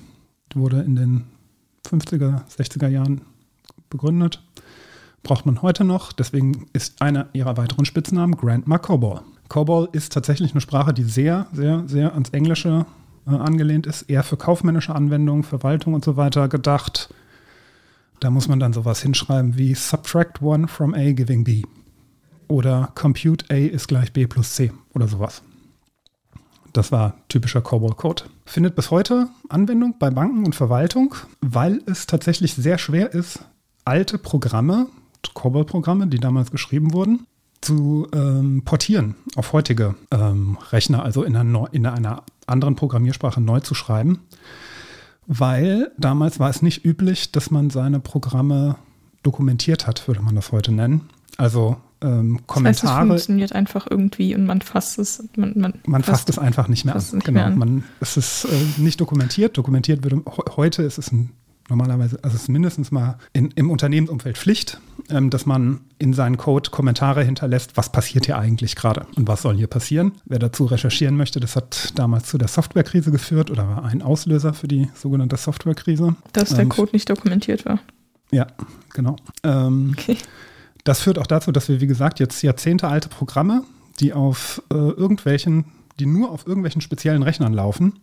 Wurde 0.54 0.82
in 0.82 0.96
den 0.96 1.24
50er, 1.88 2.42
60er 2.50 2.88
Jahren 2.88 3.22
begründet 3.90 4.42
braucht 5.24 5.46
man 5.46 5.62
heute 5.62 5.84
noch. 5.84 6.12
Deswegen 6.12 6.68
ist 6.74 7.02
einer 7.02 7.28
ihrer 7.34 7.58
weiteren 7.58 7.86
Spitznamen 7.86 8.36
Grandma 8.36 8.78
COBOL. 8.78 9.22
COBOL 9.50 9.90
ist 9.94 10.14
tatsächlich 10.14 10.52
eine 10.52 10.62
Sprache, 10.62 10.94
die 10.94 11.04
sehr, 11.04 11.48
sehr, 11.54 11.84
sehr 11.88 12.14
ans 12.14 12.30
Englische 12.30 12.86
äh, 13.26 13.32
angelehnt 13.32 13.88
ist, 13.88 14.04
eher 14.04 14.24
für 14.24 14.38
kaufmännische 14.38 14.94
Anwendungen, 14.94 15.44
Verwaltung 15.44 15.94
und 15.94 16.04
so 16.04 16.18
weiter 16.18 16.48
gedacht. 16.50 17.14
Da 18.20 18.30
muss 18.30 18.48
man 18.48 18.60
dann 18.60 18.74
sowas 18.74 19.02
hinschreiben 19.02 19.58
wie 19.58 19.74
Subtract 19.74 20.42
one 20.42 20.68
from 20.68 20.94
A 20.94 21.12
giving 21.12 21.44
B. 21.44 21.64
Oder 22.48 22.92
Compute 22.96 23.46
A 23.50 23.56
ist 23.56 23.88
gleich 23.88 24.14
B 24.14 24.28
plus 24.28 24.56
C 24.56 24.72
oder 24.94 25.08
sowas. 25.08 25.42
Das 26.74 26.92
war 26.92 27.16
typischer 27.30 27.62
COBOL-Code. 27.62 28.24
Findet 28.46 28.76
bis 28.76 28.90
heute 28.90 29.30
Anwendung 29.48 29.96
bei 30.00 30.10
Banken 30.10 30.46
und 30.46 30.56
Verwaltung, 30.56 31.16
weil 31.40 31.82
es 31.86 32.08
tatsächlich 32.08 32.56
sehr 32.56 32.80
schwer 32.80 33.14
ist, 33.14 33.46
alte 33.86 34.18
Programme, 34.18 34.88
COBOL-Programme, 35.34 36.08
die 36.08 36.20
damals 36.20 36.52
geschrieben 36.52 36.94
wurden, 36.94 37.28
zu 37.62 38.08
ähm, 38.14 38.64
portieren 38.66 39.16
auf 39.36 39.54
heutige 39.54 39.96
ähm, 40.12 40.58
Rechner, 40.72 41.04
also 41.04 41.24
in 41.24 41.36
einer, 41.36 41.70
in 41.72 41.86
einer 41.86 42.24
anderen 42.46 42.76
Programmiersprache 42.76 43.40
neu 43.40 43.60
zu 43.62 43.74
schreiben. 43.74 44.20
Weil 45.28 45.92
damals 45.98 46.40
war 46.40 46.50
es 46.50 46.62
nicht 46.62 46.84
üblich, 46.86 47.32
dass 47.32 47.50
man 47.52 47.70
seine 47.70 48.00
Programme 48.00 48.76
dokumentiert 49.24 49.88
hat, 49.88 50.08
würde 50.08 50.22
man 50.22 50.36
das 50.36 50.52
heute 50.52 50.72
nennen. 50.74 51.10
Also 51.38 51.78
ähm, 52.02 52.40
Das 52.48 52.56
heißt, 52.64 52.84
es 52.84 52.90
Kommentare. 52.90 53.08
funktioniert 53.08 53.54
einfach 53.54 53.88
irgendwie 53.90 54.36
und 54.36 54.46
man 54.46 54.62
fasst 54.62 55.00
es. 55.00 55.24
Man, 55.38 55.54
man, 55.58 55.74
Man 55.88 56.04
fasst 56.04 56.30
es 56.30 56.38
einfach 56.38 56.68
nicht 56.68 56.84
mehr 56.86 56.94
an. 56.94 57.00
fasst 57.00 57.10
es 57.10 57.14
nicht 57.16 57.26
genau. 57.26 57.38
mehr 57.40 57.46
an. 57.48 57.58
Man, 57.58 57.84
es 58.02 58.18
ist 58.18 58.46
äh, 58.46 58.82
nicht 58.82 59.00
dokumentiert. 59.00 59.58
Dokumentiert 59.58 60.04
würde 60.04 60.18
he- 60.18 60.52
heute 60.58 60.84
ist 60.84 60.98
es 60.98 61.12
ein 61.12 61.32
normalerweise, 61.70 62.20
also 62.24 62.36
es 62.36 62.44
ist 62.44 62.50
mindestens 62.50 62.92
mal 62.92 63.18
in, 63.32 63.52
im 63.52 63.70
Unternehmensumfeld 63.70 64.38
Pflicht, 64.38 64.80
ähm, 65.10 65.30
dass 65.30 65.46
man 65.46 65.82
in 65.98 66.14
seinen 66.14 66.38
Code 66.38 66.70
Kommentare 66.70 67.24
hinterlässt, 67.24 67.78
was 67.78 67.92
passiert 67.92 68.26
hier 68.26 68.38
eigentlich 68.38 68.76
gerade 68.76 69.06
und 69.16 69.28
was 69.28 69.42
soll 69.42 69.56
hier 69.56 69.68
passieren. 69.68 70.14
Wer 70.26 70.40
dazu 70.40 70.66
recherchieren 70.66 71.16
möchte, 71.16 71.40
das 71.40 71.56
hat 71.56 71.94
damals 71.96 72.28
zu 72.28 72.38
der 72.38 72.48
Softwarekrise 72.48 73.12
geführt 73.12 73.50
oder 73.50 73.68
war 73.68 73.86
ein 73.86 74.02
Auslöser 74.02 74.54
für 74.54 74.68
die 74.68 74.90
sogenannte 74.94 75.38
Softwarekrise. 75.38 76.16
Dass 76.34 76.50
der 76.50 76.60
ähm, 76.60 76.70
Code 76.70 76.92
nicht 76.94 77.10
dokumentiert 77.10 77.66
war. 77.66 77.80
Ja, 78.32 78.48
genau. 78.94 79.16
Ähm, 79.44 79.96
okay. 79.98 80.18
Das 80.84 81.02
führt 81.02 81.18
auch 81.18 81.28
dazu, 81.28 81.52
dass 81.52 81.70
wir, 81.70 81.80
wie 81.80 81.88
gesagt, 81.88 82.20
jetzt 82.20 82.42
jahrzehntealte 82.42 83.08
Programme, 83.08 83.64
die 84.00 84.12
auf 84.12 84.62
äh, 84.72 84.76
irgendwelchen, 84.76 85.66
die 86.00 86.06
nur 86.06 86.32
auf 86.32 86.46
irgendwelchen 86.46 86.82
speziellen 86.82 87.24
Rechnern 87.24 87.54
laufen, 87.54 88.00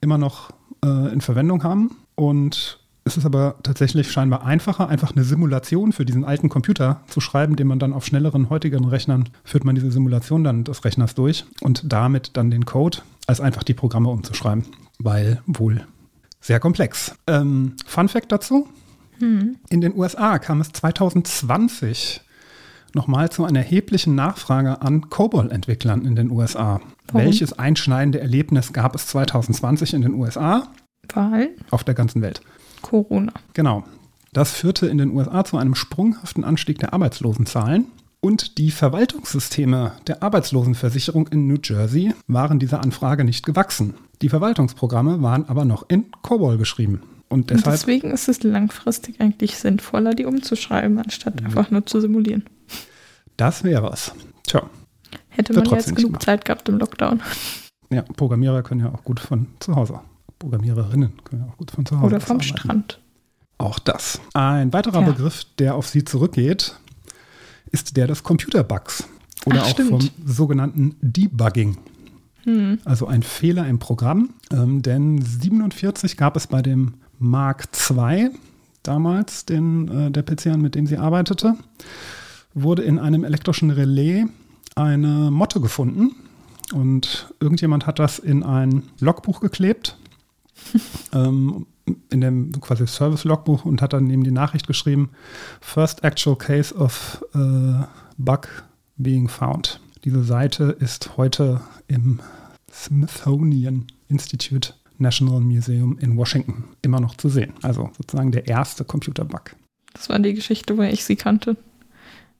immer 0.00 0.18
noch 0.18 0.50
äh, 0.84 1.12
in 1.12 1.20
Verwendung 1.20 1.64
haben. 1.64 1.96
Und 2.16 2.80
es 3.04 3.16
ist 3.16 3.24
aber 3.24 3.54
tatsächlich 3.62 4.10
scheinbar 4.10 4.44
einfacher, 4.44 4.88
einfach 4.88 5.12
eine 5.12 5.22
Simulation 5.22 5.92
für 5.92 6.04
diesen 6.04 6.24
alten 6.24 6.48
Computer 6.48 7.02
zu 7.06 7.20
schreiben, 7.20 7.54
den 7.54 7.68
man 7.68 7.78
dann 7.78 7.92
auf 7.92 8.04
schnelleren, 8.04 8.50
heutigeren 8.50 8.86
Rechnern 8.86 9.28
führt 9.44 9.64
man 9.64 9.76
diese 9.76 9.92
Simulation 9.92 10.42
dann 10.42 10.64
des 10.64 10.84
Rechners 10.84 11.14
durch 11.14 11.44
und 11.60 11.92
damit 11.92 12.36
dann 12.36 12.50
den 12.50 12.64
Code, 12.64 12.98
als 13.28 13.40
einfach 13.40 13.62
die 13.62 13.74
Programme 13.74 14.08
umzuschreiben, 14.08 14.64
weil 14.98 15.40
wohl 15.46 15.86
sehr 16.40 16.58
komplex. 16.58 17.14
Ähm, 17.28 17.74
Fun 17.86 18.08
Fact 18.08 18.32
dazu: 18.32 18.66
hm. 19.20 19.56
In 19.68 19.80
den 19.80 19.96
USA 19.96 20.40
kam 20.40 20.60
es 20.60 20.72
2020 20.72 22.22
nochmal 22.92 23.30
zu 23.30 23.44
einer 23.44 23.60
erheblichen 23.60 24.16
Nachfrage 24.16 24.82
an 24.82 25.10
COBOL-Entwicklern 25.10 26.04
in 26.04 26.16
den 26.16 26.30
USA. 26.30 26.80
Warum? 27.12 27.26
Welches 27.26 27.52
einschneidende 27.52 28.20
Erlebnis 28.20 28.72
gab 28.72 28.96
es 28.96 29.06
2020 29.06 29.94
in 29.94 30.02
den 30.02 30.14
USA? 30.14 30.68
Weil? 31.14 31.50
Auf 31.70 31.84
der 31.84 31.94
ganzen 31.94 32.22
Welt. 32.22 32.40
Corona. 32.82 33.32
Genau. 33.54 33.84
Das 34.32 34.52
führte 34.52 34.86
in 34.86 34.98
den 34.98 35.14
USA 35.14 35.44
zu 35.44 35.56
einem 35.56 35.74
sprunghaften 35.74 36.44
Anstieg 36.44 36.78
der 36.78 36.92
Arbeitslosenzahlen. 36.92 37.86
Und 38.20 38.58
die 38.58 38.70
Verwaltungssysteme 38.70 39.92
der 40.06 40.22
Arbeitslosenversicherung 40.22 41.28
in 41.28 41.46
New 41.46 41.58
Jersey 41.62 42.14
waren 42.26 42.58
dieser 42.58 42.82
Anfrage 42.82 43.24
nicht 43.24 43.46
gewachsen. 43.46 43.94
Die 44.22 44.28
Verwaltungsprogramme 44.28 45.22
waren 45.22 45.48
aber 45.48 45.64
noch 45.64 45.88
in 45.88 46.06
COBOL 46.22 46.58
geschrieben. 46.58 47.02
Und, 47.28 47.50
deshalb, 47.50 47.66
Und 47.66 47.72
deswegen 47.72 48.10
ist 48.10 48.28
es 48.28 48.42
langfristig 48.42 49.20
eigentlich 49.20 49.56
sinnvoller, 49.58 50.14
die 50.14 50.24
umzuschreiben, 50.24 50.98
anstatt 50.98 51.42
einfach 51.44 51.70
nur 51.70 51.86
zu 51.86 52.00
simulieren. 52.00 52.44
Das 53.36 53.64
wäre 53.64 53.90
es. 53.92 54.12
Tja. 54.46 54.68
Hätte 55.28 55.52
man 55.52 55.64
jetzt 55.66 55.94
genug 55.94 56.22
Zeit 56.22 56.44
gehabt 56.44 56.68
im 56.68 56.78
Lockdown. 56.78 57.22
Ja, 57.90 58.02
Programmierer 58.02 58.62
können 58.62 58.80
ja 58.80 58.92
auch 58.92 59.04
gut 59.04 59.20
von 59.20 59.46
zu 59.60 59.76
Hause. 59.76 60.00
Programmiererinnen 60.38 61.12
können 61.24 61.42
ja 61.42 61.48
auch 61.48 61.56
gut 61.56 61.70
von 61.70 61.86
zu 61.86 61.96
Hause. 61.96 62.06
Oder 62.06 62.20
vom 62.20 62.36
arbeiten. 62.36 62.58
Strand. 62.58 63.00
Auch 63.58 63.78
das. 63.78 64.20
Ein 64.34 64.72
weiterer 64.72 65.00
ja. 65.00 65.06
Begriff, 65.06 65.46
der 65.58 65.74
auf 65.74 65.88
Sie 65.88 66.04
zurückgeht, 66.04 66.76
ist 67.70 67.96
der 67.96 68.06
des 68.06 68.22
Computerbugs. 68.22 69.08
Oder 69.46 69.60
Ach, 69.62 69.66
auch 69.66 69.70
stimmt. 69.70 69.90
vom 69.90 70.10
sogenannten 70.24 70.96
Debugging. 71.00 71.78
Hm. 72.44 72.78
Also 72.84 73.06
ein 73.06 73.22
Fehler 73.22 73.66
im 73.66 73.78
Programm. 73.78 74.30
Ähm, 74.52 74.82
denn 74.82 75.22
47 75.22 76.16
gab 76.16 76.36
es 76.36 76.46
bei 76.46 76.62
dem 76.62 76.94
Mark 77.18 77.68
II 77.90 78.30
damals, 78.82 79.46
den, 79.46 79.88
äh, 79.88 80.10
der 80.10 80.22
PC, 80.22 80.56
mit 80.56 80.74
dem 80.74 80.86
sie 80.86 80.96
arbeitete, 80.96 81.54
wurde 82.54 82.82
in 82.82 82.98
einem 82.98 83.24
elektrischen 83.24 83.70
Relais 83.70 84.26
eine 84.74 85.30
Motte 85.30 85.60
gefunden. 85.60 86.14
Und 86.72 87.32
irgendjemand 87.40 87.86
hat 87.86 87.98
das 87.98 88.18
in 88.18 88.42
ein 88.42 88.84
Logbuch 89.00 89.40
geklebt, 89.40 89.96
ähm, 91.12 91.66
in 92.10 92.20
dem 92.20 92.52
quasi 92.60 92.86
Service-Logbuch 92.86 93.64
und 93.64 93.82
hat 93.82 93.92
dann 93.92 94.10
eben 94.10 94.24
die 94.24 94.30
Nachricht 94.30 94.66
geschrieben: 94.66 95.10
First 95.60 96.04
actual 96.04 96.36
case 96.36 96.74
of 96.74 97.24
uh, 97.34 97.84
bug 98.18 98.48
being 98.96 99.28
found. 99.28 99.80
Diese 100.04 100.22
Seite 100.22 100.76
ist 100.78 101.16
heute 101.16 101.60
im 101.88 102.20
Smithsonian 102.72 103.86
Institute 104.08 104.74
National 104.98 105.40
Museum 105.40 105.98
in 105.98 106.16
Washington 106.16 106.64
immer 106.82 107.00
noch 107.00 107.16
zu 107.16 107.28
sehen. 107.28 107.52
Also 107.62 107.90
sozusagen 107.96 108.32
der 108.32 108.46
erste 108.46 108.84
Computerbug. 108.84 109.54
Das 109.92 110.08
war 110.08 110.18
die 110.18 110.34
Geschichte, 110.34 110.76
wo 110.76 110.82
ich 110.82 111.04
sie 111.04 111.16
kannte. 111.16 111.56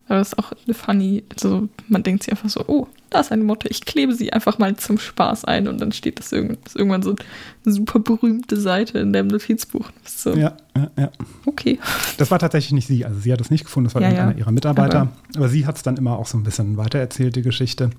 Aber 0.09 0.21
es 0.21 0.29
ist 0.29 0.39
auch 0.39 0.53
eine 0.65 0.75
funny, 0.75 1.25
also 1.31 1.69
man 1.89 2.03
denkt 2.03 2.23
sich 2.23 2.33
einfach 2.33 2.49
so, 2.49 2.65
oh, 2.69 2.87
da 3.11 3.21
ist 3.21 3.33
eine 3.33 3.43
Motte, 3.43 3.69
ich 3.69 3.85
klebe 3.85 4.15
sie 4.15 4.33
einfach 4.33 4.59
mal 4.59 4.77
zum 4.77 4.99
Spaß 4.99 5.45
ein 5.45 5.67
und 5.67 5.81
dann 5.81 5.91
steht 5.91 6.19
das, 6.21 6.31
irgend, 6.31 6.65
das 6.65 6.77
irgendwann 6.77 7.03
so 7.03 7.17
eine 7.65 7.75
super 7.75 7.99
berühmte 7.99 8.57
Seite 8.57 8.99
in 8.99 9.13
deinem 9.13 9.29
Notizbuch. 9.29 9.91
So, 10.05 10.35
ja, 10.35 10.57
ja, 10.77 10.91
ja. 10.97 11.11
Okay. 11.45 11.81
Das 12.19 12.31
war 12.31 12.39
tatsächlich 12.39 12.73
nicht 12.73 12.87
sie, 12.87 13.05
also 13.05 13.19
sie 13.19 13.33
hat 13.33 13.41
es 13.41 13.51
nicht 13.51 13.65
gefunden, 13.65 13.87
das 13.87 13.95
war 13.95 14.03
ja, 14.03 14.09
irgendeiner 14.09 14.33
ja. 14.33 14.39
ihrer 14.39 14.53
Mitarbeiter, 14.53 15.01
aber, 15.01 15.13
aber 15.37 15.49
sie 15.49 15.67
hat 15.67 15.77
es 15.77 15.83
dann 15.83 15.97
immer 15.97 16.19
auch 16.19 16.27
so 16.27 16.39
ein 16.39 16.45
bisschen 16.45 16.77
weitererzählt, 16.77 17.35
die 17.35 17.43
Geschichte. 17.43 17.91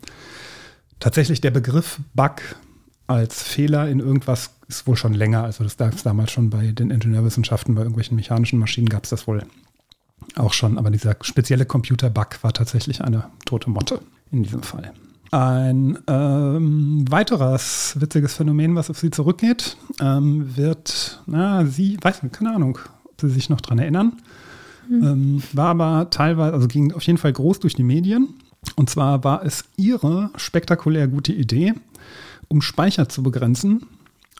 Tatsächlich 0.99 1.41
der 1.41 1.51
Begriff 1.51 1.99
Bug 2.13 2.41
als 3.07 3.43
Fehler 3.43 3.89
in 3.89 3.99
irgendwas 3.99 4.51
ist 4.67 4.87
wohl 4.87 4.97
schon 4.97 5.13
länger. 5.13 5.43
Also 5.43 5.63
das 5.63 5.77
gab 5.77 5.93
es 5.93 6.03
damals 6.03 6.31
schon 6.31 6.49
bei 6.49 6.71
den 6.71 6.89
Ingenieurwissenschaften, 6.89 7.75
bei 7.75 7.81
irgendwelchen 7.81 8.15
mechanischen 8.15 8.59
Maschinen 8.59 8.89
gab 8.89 9.05
es 9.05 9.09
das 9.09 9.27
wohl 9.27 9.43
auch 10.39 10.53
schon. 10.53 10.77
Aber 10.77 10.89
dieser 10.89 11.15
spezielle 11.21 11.65
Computer-Bug 11.65 12.43
war 12.43 12.53
tatsächlich 12.53 13.03
eine 13.03 13.25
tote 13.45 13.69
Motte 13.69 13.99
in 14.31 14.43
diesem 14.43 14.63
Fall. 14.63 14.93
Ein 15.31 15.97
ähm, 16.07 17.05
weiteres 17.09 17.95
witziges 17.99 18.35
Phänomen, 18.35 18.75
was 18.75 18.89
auf 18.89 18.97
sie 18.97 19.11
zurückgeht, 19.11 19.75
ähm, 19.99 20.55
wird, 20.55 21.21
na, 21.25 21.65
sie, 21.65 21.97
weiß 22.01 22.23
nicht, 22.23 22.35
keine 22.35 22.55
Ahnung, 22.55 22.79
ob 23.05 23.19
sie 23.19 23.29
sich 23.29 23.49
noch 23.49 23.59
dran 23.59 23.79
erinnern, 23.79 24.13
mhm. 24.89 25.03
ähm, 25.03 25.43
war 25.51 25.69
aber 25.69 26.09
teilweise, 26.09 26.53
also 26.53 26.67
ging 26.67 26.93
auf 26.93 27.03
jeden 27.03 27.17
Fall 27.17 27.33
groß 27.33 27.59
durch 27.59 27.75
die 27.75 27.83
Medien. 27.83 28.35
Und 28.75 28.89
zwar 28.89 29.23
war 29.23 29.45
es 29.45 29.65
ihre 29.75 30.29
spektakulär 30.37 31.07
gute 31.07 31.33
Idee, 31.33 31.73
um 32.47 32.61
Speicher 32.61 33.09
zu 33.09 33.21
begrenzen, 33.21 33.85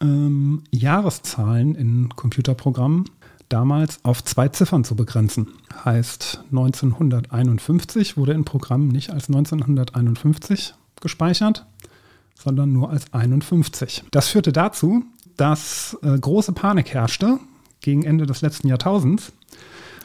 ähm, 0.02 0.64
Jahreszahlen 0.72 1.76
in 1.76 2.10
Computerprogrammen 2.16 3.06
damals 3.50 4.00
auf 4.04 4.24
zwei 4.24 4.50
Ziffern 4.50 4.84
zu 4.84 4.96
begrenzen. 4.96 5.48
Heißt, 5.86 6.44
1951 6.52 8.18
wurde 8.18 8.34
in 8.34 8.46
Programmen 8.46 8.90
nicht 8.90 9.12
als 9.12 9.28
1951 9.28 10.74
gespeichert, 11.02 11.66
sondern 12.36 12.72
nur 12.74 12.90
als 12.90 13.14
51. 13.14 14.04
Das 14.12 14.28
führte 14.28 14.52
dazu, 14.52 15.04
dass 15.38 15.98
äh, 16.02 16.18
große 16.18 16.52
Panik 16.54 16.94
herrschte 16.94 17.40
gegen 17.82 18.04
Ende 18.04 18.26
des 18.26 18.42
letzten 18.42 18.68
Jahrtausends. 18.68 19.32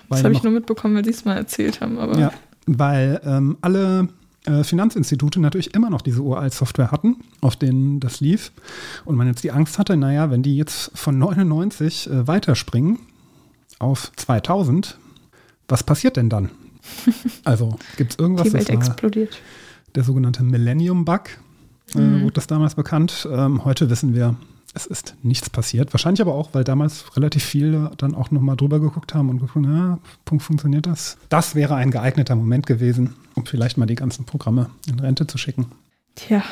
Das 0.09 0.24
habe 0.24 0.34
ich 0.34 0.43
nur 0.43 0.53
mitbekommen, 0.53 0.95
weil 0.95 1.05
Sie 1.05 1.11
es 1.11 1.24
mal 1.24 1.36
erzählt 1.36 1.80
haben. 1.80 1.99
Aber 1.99 2.18
ja, 2.18 2.32
weil 2.66 3.20
ähm, 3.24 3.57
alle 3.62 4.09
äh, 4.45 4.62
Finanzinstitute 4.62 5.40
natürlich 5.40 5.74
immer 5.74 5.88
noch 5.88 6.03
diese 6.03 6.20
uralt 6.20 6.53
Software 6.53 6.90
hatten, 6.90 7.16
auf 7.40 7.57
denen 7.57 7.99
das 7.99 8.20
lief. 8.20 8.53
Und 9.05 9.16
man 9.16 9.26
jetzt 9.26 9.43
die 9.43 9.53
Angst 9.53 9.78
hatte, 9.78 9.97
naja, 9.97 10.30
wenn 10.30 10.43
die 10.43 10.57
jetzt 10.57 10.90
von 10.95 11.18
99 11.18 12.11
äh, 12.11 12.26
weiterspringen 12.26 12.99
auf 13.83 14.12
2000, 14.16 14.99
was 15.68 15.83
passiert 15.83 16.16
denn 16.16 16.28
dann? 16.28 16.51
Also 17.45 17.78
gibt 17.97 18.12
es 18.12 18.18
irgendwas, 18.18 18.49
die 18.49 18.55
Welt 18.55 18.68
das 18.68 18.74
explodiert. 18.74 19.41
der 19.95 20.05
sogenannte 20.05 20.43
Millennium-Bug, 20.43 21.30
äh, 21.95 21.99
mhm. 21.99 22.22
wurde 22.22 22.33
das 22.33 22.47
damals 22.47 22.74
bekannt. 22.74 23.28
Ähm, 23.30 23.64
heute 23.64 23.89
wissen 23.89 24.14
wir, 24.14 24.37
es 24.74 24.87
ist 24.87 25.14
nichts 25.22 25.51
passiert. 25.51 25.93
Wahrscheinlich 25.93 26.20
aber 26.22 26.35
auch, 26.35 26.51
weil 26.55 26.64
damals 26.64 27.16
relativ 27.16 27.45
viele 27.45 27.91
dann 27.99 28.14
auch 28.14 28.30
nochmal 28.30 28.57
drüber 28.57 28.80
geguckt 28.80 29.14
haben 29.14 29.28
und 29.28 29.39
geguckt, 29.41 29.66
na, 29.68 29.99
Punkt 30.24 30.43
funktioniert 30.43 30.87
das. 30.87 31.18
Das 31.28 31.55
wäre 31.55 31.74
ein 31.74 31.91
geeigneter 31.91 32.35
Moment 32.35 32.66
gewesen, 32.66 33.14
um 33.35 33.45
vielleicht 33.45 33.76
mal 33.76 33.87
die 33.87 33.95
ganzen 33.95 34.24
Programme 34.24 34.70
in 34.89 34.99
Rente 34.99 35.26
zu 35.26 35.39
schicken. 35.39 35.66
Tja. 36.14 36.43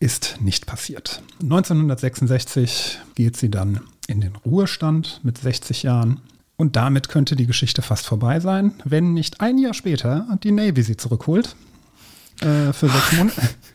Ist 0.00 0.38
nicht 0.40 0.66
passiert. 0.66 1.22
1966 1.42 3.00
geht 3.14 3.36
sie 3.36 3.50
dann 3.50 3.80
in 4.06 4.20
den 4.20 4.36
Ruhestand 4.36 5.20
mit 5.22 5.38
60 5.38 5.82
Jahren. 5.82 6.20
Und 6.56 6.76
damit 6.76 7.08
könnte 7.08 7.36
die 7.36 7.46
Geschichte 7.46 7.82
fast 7.82 8.06
vorbei 8.06 8.38
sein, 8.40 8.72
wenn 8.84 9.12
nicht 9.12 9.40
ein 9.40 9.58
Jahr 9.58 9.74
später 9.74 10.38
die 10.42 10.52
Navy 10.52 10.82
sie 10.82 10.96
zurückholt. 10.96 11.56
Äh, 12.40 12.72
für 12.72 12.88
sechs 12.88 13.12
Monate 13.12 13.42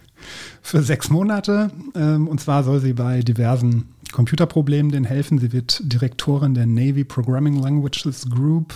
für 0.61 0.83
sechs 0.83 1.09
Monate. 1.09 1.71
Ähm, 1.95 2.27
und 2.27 2.39
zwar 2.39 2.63
soll 2.63 2.79
sie 2.79 2.93
bei 2.93 3.21
diversen 3.21 3.89
Computerproblemen 4.11 4.91
denen 4.91 5.05
helfen. 5.05 5.39
Sie 5.39 5.51
wird 5.51 5.81
Direktorin 5.83 6.53
der 6.53 6.65
Navy 6.65 7.03
Programming 7.03 7.61
Languages 7.61 8.29
Group. 8.29 8.73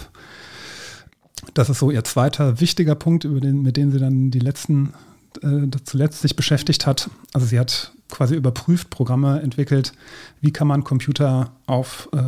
Das 1.53 1.69
ist 1.69 1.79
so 1.79 1.91
ihr 1.91 2.03
zweiter 2.03 2.59
wichtiger 2.59 2.95
Punkt, 2.95 3.25
den, 3.25 3.61
mit 3.61 3.77
dem 3.77 3.91
sie 3.91 3.99
dann 3.99 4.31
die 4.31 4.39
letzten, 4.39 4.93
äh, 5.41 5.67
zuletzt 5.83 6.21
sich 6.21 6.35
beschäftigt 6.35 6.85
hat. 6.85 7.09
Also 7.33 7.45
sie 7.45 7.59
hat 7.59 7.91
quasi 8.09 8.35
überprüft, 8.35 8.89
Programme 8.89 9.41
entwickelt, 9.41 9.93
wie 10.41 10.51
kann 10.51 10.67
man 10.67 10.83
Computer 10.83 11.51
auf 11.65 12.09
äh, 12.13 12.19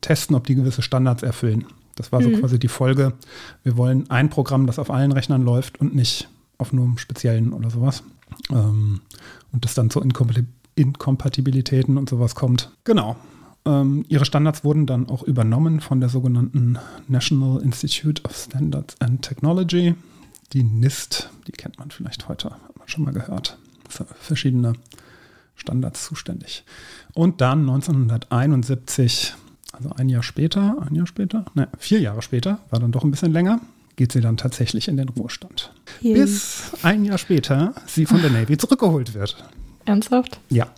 testen, 0.00 0.36
ob 0.36 0.46
die 0.46 0.54
gewisse 0.54 0.82
Standards 0.82 1.22
erfüllen. 1.22 1.66
Das 1.96 2.12
war 2.12 2.22
so 2.22 2.28
mhm. 2.28 2.40
quasi 2.40 2.58
die 2.58 2.68
Folge. 2.68 3.12
Wir 3.62 3.76
wollen 3.76 4.10
ein 4.10 4.30
Programm, 4.30 4.66
das 4.66 4.78
auf 4.78 4.90
allen 4.90 5.12
Rechnern 5.12 5.42
läuft 5.42 5.80
und 5.80 5.94
nicht 5.94 6.28
auf 6.58 6.72
nur 6.72 6.84
einem 6.84 6.98
speziellen 6.98 7.52
oder 7.52 7.70
sowas. 7.70 8.02
Ähm, 8.50 9.02
und 9.52 9.64
das 9.64 9.74
dann 9.74 9.90
zu 9.90 10.00
Inkompatibilitäten 10.74 11.98
und 11.98 12.08
sowas 12.08 12.34
kommt. 12.34 12.70
Genau. 12.84 13.16
Ähm, 13.64 14.04
ihre 14.08 14.24
Standards 14.24 14.64
wurden 14.64 14.86
dann 14.86 15.08
auch 15.08 15.22
übernommen 15.22 15.80
von 15.80 16.00
der 16.00 16.08
sogenannten 16.08 16.78
National 17.08 17.62
Institute 17.62 18.22
of 18.24 18.36
Standards 18.36 18.96
and 19.00 19.22
Technology. 19.22 19.94
Die 20.52 20.64
NIST, 20.64 21.30
die 21.46 21.52
kennt 21.52 21.78
man 21.78 21.90
vielleicht 21.90 22.28
heute, 22.28 22.50
hat 22.50 22.78
man 22.78 22.88
schon 22.88 23.04
mal 23.04 23.12
gehört. 23.12 23.58
Für 23.88 24.06
verschiedene 24.18 24.72
Standards 25.54 26.04
zuständig. 26.04 26.64
Und 27.14 27.40
dann 27.40 27.60
1971, 27.60 29.34
also 29.72 29.90
ein 29.96 30.08
Jahr 30.08 30.22
später, 30.22 30.76
ein 30.86 30.94
Jahr 30.94 31.06
später, 31.06 31.44
ne, 31.54 31.68
vier 31.78 32.00
Jahre 32.00 32.22
später, 32.22 32.58
war 32.70 32.80
dann 32.80 32.92
doch 32.92 33.04
ein 33.04 33.10
bisschen 33.10 33.32
länger, 33.32 33.60
geht 33.96 34.12
sie 34.12 34.20
dann 34.20 34.36
tatsächlich 34.36 34.88
in 34.88 34.96
den 34.96 35.08
Ruhestand. 35.08 35.72
Yay. 36.00 36.14
Bis 36.14 36.72
ein 36.82 37.04
Jahr 37.04 37.18
später 37.18 37.74
sie 37.86 38.06
von 38.06 38.20
der 38.22 38.30
Navy 38.30 38.56
zurückgeholt 38.56 39.14
wird. 39.14 39.36
Ernsthaft? 39.84 40.38
Ja. 40.48 40.68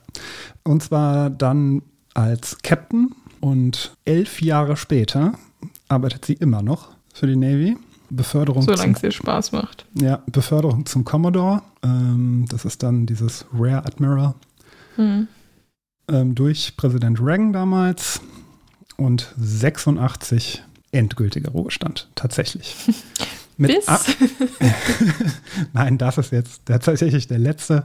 Und 0.62 0.82
zwar 0.82 1.30
dann 1.30 1.82
als 2.14 2.58
Captain 2.62 3.14
und 3.40 3.94
elf 4.04 4.40
Jahre 4.40 4.76
später 4.76 5.34
arbeitet 5.88 6.24
sie 6.24 6.34
immer 6.34 6.62
noch 6.62 6.88
für 7.12 7.26
die 7.26 7.36
Navy. 7.36 7.76
Beförderung 8.10 8.62
Solange 8.62 8.82
zum, 8.82 8.92
es 8.94 9.00
dir 9.00 9.10
Spaß 9.10 9.52
macht. 9.52 9.86
ja, 9.94 10.22
Beförderung 10.30 10.86
zum 10.86 11.04
Commodore. 11.04 11.62
Ähm, 11.82 12.44
das 12.48 12.64
ist 12.64 12.82
dann 12.82 13.06
dieses 13.06 13.44
Rare 13.52 13.84
Admiral 13.84 14.34
Hm. 14.96 15.26
ähm, 16.08 16.34
durch 16.36 16.76
Präsident 16.76 17.18
Reagan 17.20 17.52
damals 17.52 18.20
und 18.96 19.32
86 19.38 20.62
endgültiger 20.92 21.50
Ruhestand, 21.50 22.08
tatsächlich. 22.14 22.76
Mit 23.56 23.72
Bis? 23.72 23.86
Nein, 25.72 25.96
das 25.96 26.18
ist 26.18 26.32
jetzt 26.32 26.62
tatsächlich 26.66 27.28
der 27.28 27.38
letzte. 27.38 27.84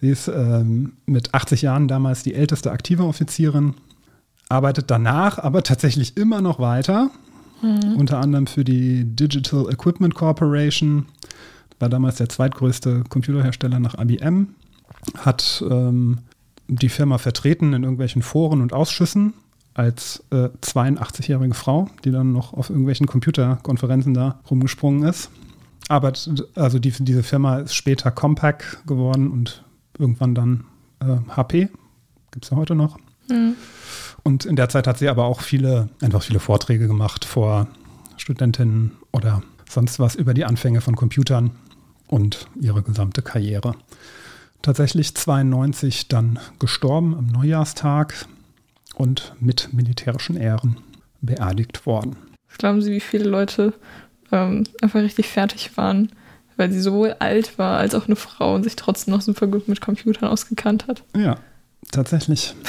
Sie 0.00 0.08
ist 0.08 0.28
ähm, 0.28 0.94
mit 1.04 1.34
80 1.34 1.60
Jahren 1.60 1.88
damals 1.88 2.22
die 2.22 2.32
älteste 2.32 2.72
aktive 2.72 3.04
Offizierin, 3.04 3.74
arbeitet 4.48 4.90
danach 4.90 5.38
aber 5.38 5.62
tatsächlich 5.62 6.16
immer 6.16 6.40
noch 6.40 6.58
weiter, 6.58 7.10
unter 7.96 8.18
anderem 8.18 8.46
für 8.46 8.64
die 8.64 9.04
Digital 9.04 9.70
Equipment 9.70 10.14
Corporation, 10.14 11.06
war 11.78 11.88
damals 11.88 12.16
der 12.16 12.28
zweitgrößte 12.28 13.04
Computerhersteller 13.08 13.80
nach 13.80 13.98
IBM, 13.98 14.48
hat 15.16 15.64
ähm, 15.70 16.18
die 16.68 16.88
Firma 16.88 17.18
vertreten 17.18 17.72
in 17.72 17.82
irgendwelchen 17.82 18.22
Foren 18.22 18.60
und 18.60 18.72
Ausschüssen 18.72 19.34
als 19.74 20.24
äh, 20.30 20.48
82-jährige 20.62 21.54
Frau, 21.54 21.88
die 22.04 22.10
dann 22.10 22.32
noch 22.32 22.52
auf 22.52 22.70
irgendwelchen 22.70 23.06
Computerkonferenzen 23.06 24.14
da 24.14 24.40
rumgesprungen 24.48 25.08
ist. 25.08 25.30
Aber 25.88 26.12
also 26.54 26.78
die, 26.78 26.90
diese 26.90 27.22
Firma 27.22 27.58
ist 27.58 27.74
später 27.74 28.10
Compaq 28.10 28.86
geworden 28.86 29.30
und 29.30 29.64
irgendwann 29.98 30.34
dann 30.34 30.64
äh, 31.00 31.16
HP. 31.36 31.68
Gibt 32.30 32.44
es 32.44 32.50
ja 32.50 32.56
heute 32.56 32.74
noch. 32.74 32.98
Und 34.22 34.44
in 34.44 34.56
der 34.56 34.68
Zeit 34.68 34.86
hat 34.86 34.98
sie 34.98 35.08
aber 35.08 35.24
auch 35.24 35.40
viele, 35.40 35.88
einfach 36.00 36.22
viele 36.22 36.40
Vorträge 36.40 36.86
gemacht 36.86 37.24
vor 37.24 37.68
Studentinnen 38.16 38.92
oder 39.12 39.42
sonst 39.68 39.98
was 39.98 40.14
über 40.14 40.34
die 40.34 40.44
Anfänge 40.44 40.80
von 40.80 40.96
Computern 40.96 41.50
und 42.06 42.48
ihre 42.60 42.82
gesamte 42.82 43.22
Karriere. 43.22 43.74
Tatsächlich 44.62 45.14
92 45.14 46.08
dann 46.08 46.38
gestorben 46.58 47.14
am 47.16 47.26
Neujahrstag 47.26 48.26
und 48.94 49.34
mit 49.40 49.72
militärischen 49.72 50.36
Ehren 50.36 50.76
beerdigt 51.20 51.86
worden. 51.86 52.16
Was 52.48 52.58
glauben 52.58 52.82
Sie, 52.82 52.92
wie 52.92 53.00
viele 53.00 53.24
Leute 53.28 53.72
ähm, 54.32 54.64
einfach 54.80 55.00
richtig 55.00 55.28
fertig 55.28 55.76
waren, 55.76 56.10
weil 56.56 56.70
sie 56.70 56.80
sowohl 56.80 57.16
alt 57.18 57.58
war 57.58 57.78
als 57.78 57.94
auch 57.94 58.06
eine 58.06 58.16
Frau 58.16 58.54
und 58.54 58.62
sich 58.62 58.76
trotzdem 58.76 59.12
noch 59.14 59.20
super 59.22 59.46
gut 59.48 59.66
mit 59.68 59.80
Computern 59.80 60.28
ausgekannt 60.28 60.86
hat? 60.86 61.02
Ja, 61.16 61.36
tatsächlich. 61.90 62.54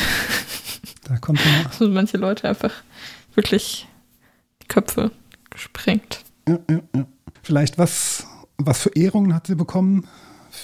Da 1.07 1.17
konnte 1.17 1.43
man. 1.47 1.67
Also 1.67 1.87
manche 1.87 2.17
Leute 2.17 2.49
einfach 2.49 2.71
wirklich 3.35 3.87
die 4.63 4.67
Köpfe 4.67 5.11
gesprengt. 5.51 6.23
Ja, 6.49 6.57
ja, 6.67 6.79
ja. 6.95 7.05
Vielleicht 7.43 7.77
was, 7.77 8.25
was 8.57 8.81
für 8.81 8.89
Ehrungen 8.95 9.35
hat 9.35 9.45
sie 9.45 9.53
bekommen? 9.53 10.07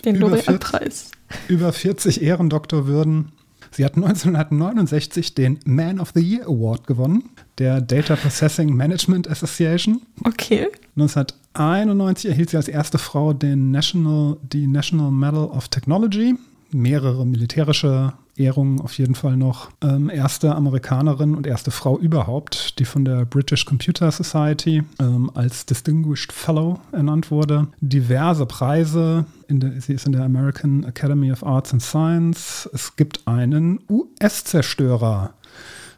Den 0.03 0.15
Über 0.15 0.29
40 0.29 0.47
L'Oreal-Preis. 0.47 1.11
über 1.47 1.71
40 1.71 2.23
Ehrendoktorwürden. 2.23 3.31
Sie 3.73 3.85
hat 3.85 3.95
1969 3.95 5.33
den 5.33 5.59
Man 5.65 5.99
of 5.99 6.11
the 6.13 6.19
Year 6.19 6.45
Award 6.45 6.87
gewonnen, 6.87 7.29
der 7.57 7.79
Data 7.79 8.17
Processing 8.17 8.75
Management 8.75 9.29
Association. 9.29 10.01
Okay. 10.25 10.67
1991 10.97 12.29
erhielt 12.29 12.49
sie 12.49 12.57
als 12.57 12.67
erste 12.67 12.97
Frau 12.97 13.31
den 13.31 13.71
National, 13.71 14.37
die 14.43 14.67
National 14.67 15.09
Medal 15.09 15.45
of 15.45 15.69
Technology. 15.69 16.35
Mehrere 16.71 17.25
militärische 17.25 18.13
Ehrungen 18.35 18.81
auf 18.81 18.97
jeden 18.97 19.15
Fall 19.15 19.37
noch. 19.37 19.69
Ähm, 19.81 20.09
erste 20.09 20.55
Amerikanerin 20.55 21.35
und 21.35 21.47
erste 21.47 21.71
Frau 21.71 21.97
überhaupt, 21.99 22.79
die 22.79 22.85
von 22.85 23.05
der 23.05 23.25
British 23.25 23.65
Computer 23.65 24.11
Society 24.11 24.83
ähm, 24.99 25.31
als 25.33 25.65
Distinguished 25.65 26.31
Fellow 26.31 26.79
ernannt 26.91 27.31
wurde. 27.31 27.67
Diverse 27.81 28.45
Preise. 28.45 29.25
In 29.47 29.59
der, 29.59 29.81
sie 29.81 29.93
ist 29.93 30.05
in 30.05 30.13
der 30.13 30.23
American 30.23 30.83
Academy 30.83 31.31
of 31.31 31.45
Arts 31.45 31.73
and 31.73 31.81
Science. 31.81 32.69
Es 32.73 32.95
gibt 32.95 33.27
einen 33.27 33.79
US-Zerstörer, 33.89 35.33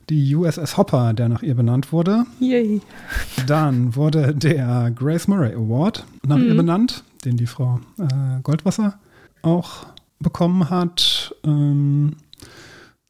die 0.10 0.36
USS 0.36 0.78
Hopper, 0.78 1.14
der 1.14 1.30
nach 1.30 1.44
ihr 1.44 1.56
benannt 1.56 1.92
wurde. 1.92 2.26
Yay. 2.40 2.82
Dann 3.48 3.96
wurde 3.96 4.34
der 4.36 4.92
Grace 4.92 5.28
Murray 5.28 5.54
Award 5.54 6.06
nach 6.26 6.40
ihr 6.40 6.56
benannt, 6.56 7.04
den 7.26 7.38
die 7.38 7.48
Frau 7.48 7.80
äh, 8.00 8.42
Goldwasser 8.42 8.98
auch 9.44 9.86
bekommen 10.24 10.72
hat. 10.72 11.36
Ähm, 11.44 12.16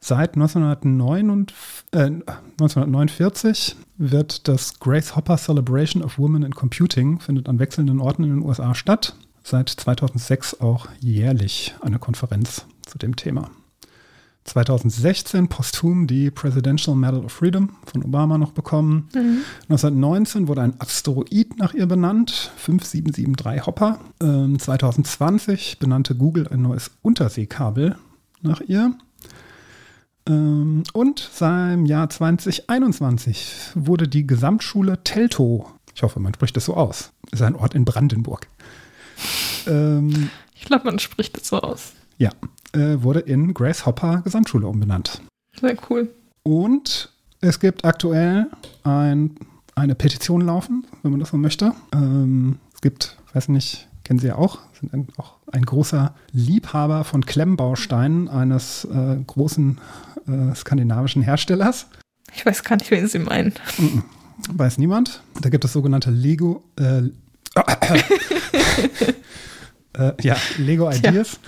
seit 0.01 0.36
1909 0.36 1.47
äh, 1.91 1.97
1949 1.97 3.78
wird 3.97 4.47
das 4.49 4.80
Grace 4.80 5.16
Hopper 5.16 5.38
Celebration 5.38 6.03
of 6.03 6.20
Women 6.20 6.43
in 6.43 6.53
Computing, 6.53 7.20
findet 7.20 7.47
an 7.47 7.59
wechselnden 7.59 8.01
Orten 8.01 8.24
in 8.26 8.32
den 8.32 8.43
USA 8.43 8.76
statt. 8.76 9.16
Seit 9.43 9.70
2006 9.70 10.59
auch 10.59 10.88
jährlich 10.99 11.76
eine 11.82 11.99
Konferenz 11.99 12.66
zu 12.86 12.97
dem 12.97 13.16
Thema. 13.16 13.49
2016 14.46 15.48
posthum 15.48 16.06
die 16.08 16.30
Presidential 16.30 16.96
Medal 16.96 17.24
of 17.26 17.32
Freedom 17.32 17.76
von 17.86 18.04
Obama 18.04 18.38
noch 18.38 18.52
bekommen. 18.52 19.10
1919 19.70 20.48
wurde 20.48 20.62
ein 20.62 20.80
Asteroid 20.80 21.58
nach 21.58 21.74
ihr 21.74 21.86
benannt, 21.86 22.52
5773 22.58 23.66
Hopper. 23.66 24.00
Ähm, 24.22 24.60
2020 24.60 25.80
benannte 25.80 26.16
Google 26.16 26.48
ein 26.50 26.62
neues 26.62 26.91
Unterseekabel 27.02 27.96
nach 28.41 28.60
ihr. 28.62 28.96
Ähm, 30.28 30.84
und 30.94 31.30
seit 31.34 31.74
im 31.74 31.86
Jahr 31.86 32.10
2021 32.10 33.72
wurde 33.76 34.08
die 34.08 34.26
Gesamtschule 34.28 35.04
Teltow, 35.04 35.72
ich 35.96 36.04
hoffe, 36.04 36.20
man 36.20 36.34
spricht 36.34 36.56
das 36.58 36.66
so 36.66 36.76
aus, 36.76 37.12
ist 37.32 37.41
ein 37.41 37.56
Ort 37.56 37.74
in 37.76 37.86
Brandenburg. 37.86 38.48
Ähm, 39.68 40.30
Ich 40.56 40.66
glaube, 40.66 40.86
man 40.86 41.00
spricht 41.00 41.38
das 41.38 41.48
so 41.48 41.62
aus. 41.62 41.94
ja, 42.18 42.30
äh, 42.74 43.01
wurde 43.01 43.19
in 43.21 43.53
Grace 43.53 43.86
Hopper 43.86 44.21
Gesamtschule 44.24 44.67
umbenannt. 44.67 45.21
Sehr 45.59 45.76
cool. 45.89 46.09
Und 46.43 47.11
es 47.41 47.59
gibt 47.59 47.86
aktuell 47.86 48.47
ein, 48.84 49.36
eine 49.76 49.95
Petition 49.95 50.41
laufen, 50.41 50.86
wenn 51.01 51.11
man 51.11 51.19
das 51.19 51.30
so 51.30 51.38
möchte. 51.38 51.74
Ähm, 51.93 52.57
es 52.74 52.82
gibt, 52.82 53.17
weiß 53.34 53.49
nicht, 53.49 53.88
kennen 54.03 54.19
Sie 54.19 54.28
ja 54.28 54.36
auch, 54.36 54.59
sind 54.80 54.93
ein, 54.93 55.07
auch 55.17 55.36
ein 55.51 55.63
großer 55.63 56.13
Liebhaber 56.32 57.03
von 57.03 57.26
Klemmbausteinen 57.26 58.28
eines 58.28 58.86
äh, 58.86 59.17
großen 59.26 59.80
äh, 60.28 60.55
skandinavischen 60.55 61.21
Herstellers. 61.21 61.88
Ich 62.36 62.45
weiß 62.45 62.63
gar 62.63 62.78
nicht, 62.78 62.91
wen 62.91 63.07
Sie 63.07 63.19
meinen. 63.19 63.53
Weiß 64.49 64.78
niemand. 64.78 65.21
Da 65.39 65.49
gibt 65.49 65.63
es 65.65 65.74
sogenannte 65.74 66.11
Lego. 66.11 66.63
Äh, 66.78 67.03
äh, 69.94 70.14
ja, 70.22 70.36
Lego 70.58 70.89
Ideas. 70.91 71.39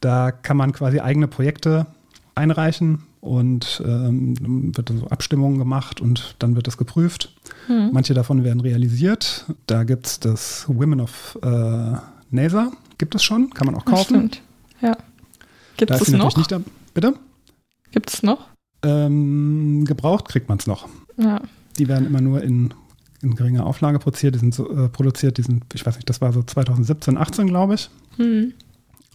Da 0.00 0.30
kann 0.30 0.56
man 0.56 0.72
quasi 0.72 1.00
eigene 1.00 1.28
Projekte 1.28 1.86
einreichen 2.34 3.02
und 3.20 3.82
ähm, 3.84 4.34
dann 4.40 4.76
wird 4.76 4.88
so 5.00 5.06
Abstimmungen 5.08 5.58
gemacht 5.58 6.00
und 6.00 6.36
dann 6.38 6.54
wird 6.56 6.66
das 6.66 6.76
geprüft. 6.76 7.34
Manche 7.68 8.14
davon 8.14 8.44
werden 8.44 8.60
realisiert. 8.60 9.44
Da 9.66 9.84
gibt 9.84 10.06
es 10.06 10.20
das 10.20 10.64
Women 10.68 11.00
of 11.02 11.38
äh, 11.42 11.96
NASA. 12.30 12.72
Gibt 12.96 13.14
es 13.14 13.22
schon, 13.22 13.50
kann 13.50 13.66
man 13.66 13.74
auch 13.74 13.82
Das 13.82 13.92
kaufen. 13.92 14.04
stimmt. 14.04 14.42
Ja. 14.80 14.96
Gibt 15.76 15.90
es 15.90 16.08
noch? 16.10 16.34
nicht 16.36 16.50
da. 16.50 16.60
Bitte? 16.94 17.14
Gibt 17.90 18.10
es 18.10 18.22
noch? 18.22 18.46
Ähm, 18.82 19.84
gebraucht 19.84 20.28
kriegt 20.28 20.48
man 20.48 20.58
es 20.58 20.66
noch. 20.66 20.88
Ja. 21.18 21.40
Die 21.78 21.88
werden 21.88 22.06
immer 22.06 22.20
nur 22.20 22.42
in, 22.42 22.72
in 23.22 23.34
geringer 23.34 23.66
Auflage 23.66 23.98
produziert. 23.98 24.34
Die 24.34 24.38
sind 24.38 24.54
so, 24.54 24.70
äh, 24.70 24.88
produziert, 24.88 25.38
die 25.38 25.42
sind, 25.42 25.64
ich 25.74 25.84
weiß 25.84 25.96
nicht, 25.96 26.08
das 26.08 26.20
war 26.20 26.32
so 26.32 26.42
2017, 26.42 27.16
18, 27.16 27.46
glaube 27.46 27.74
ich. 27.74 27.90
Hm. 28.16 28.52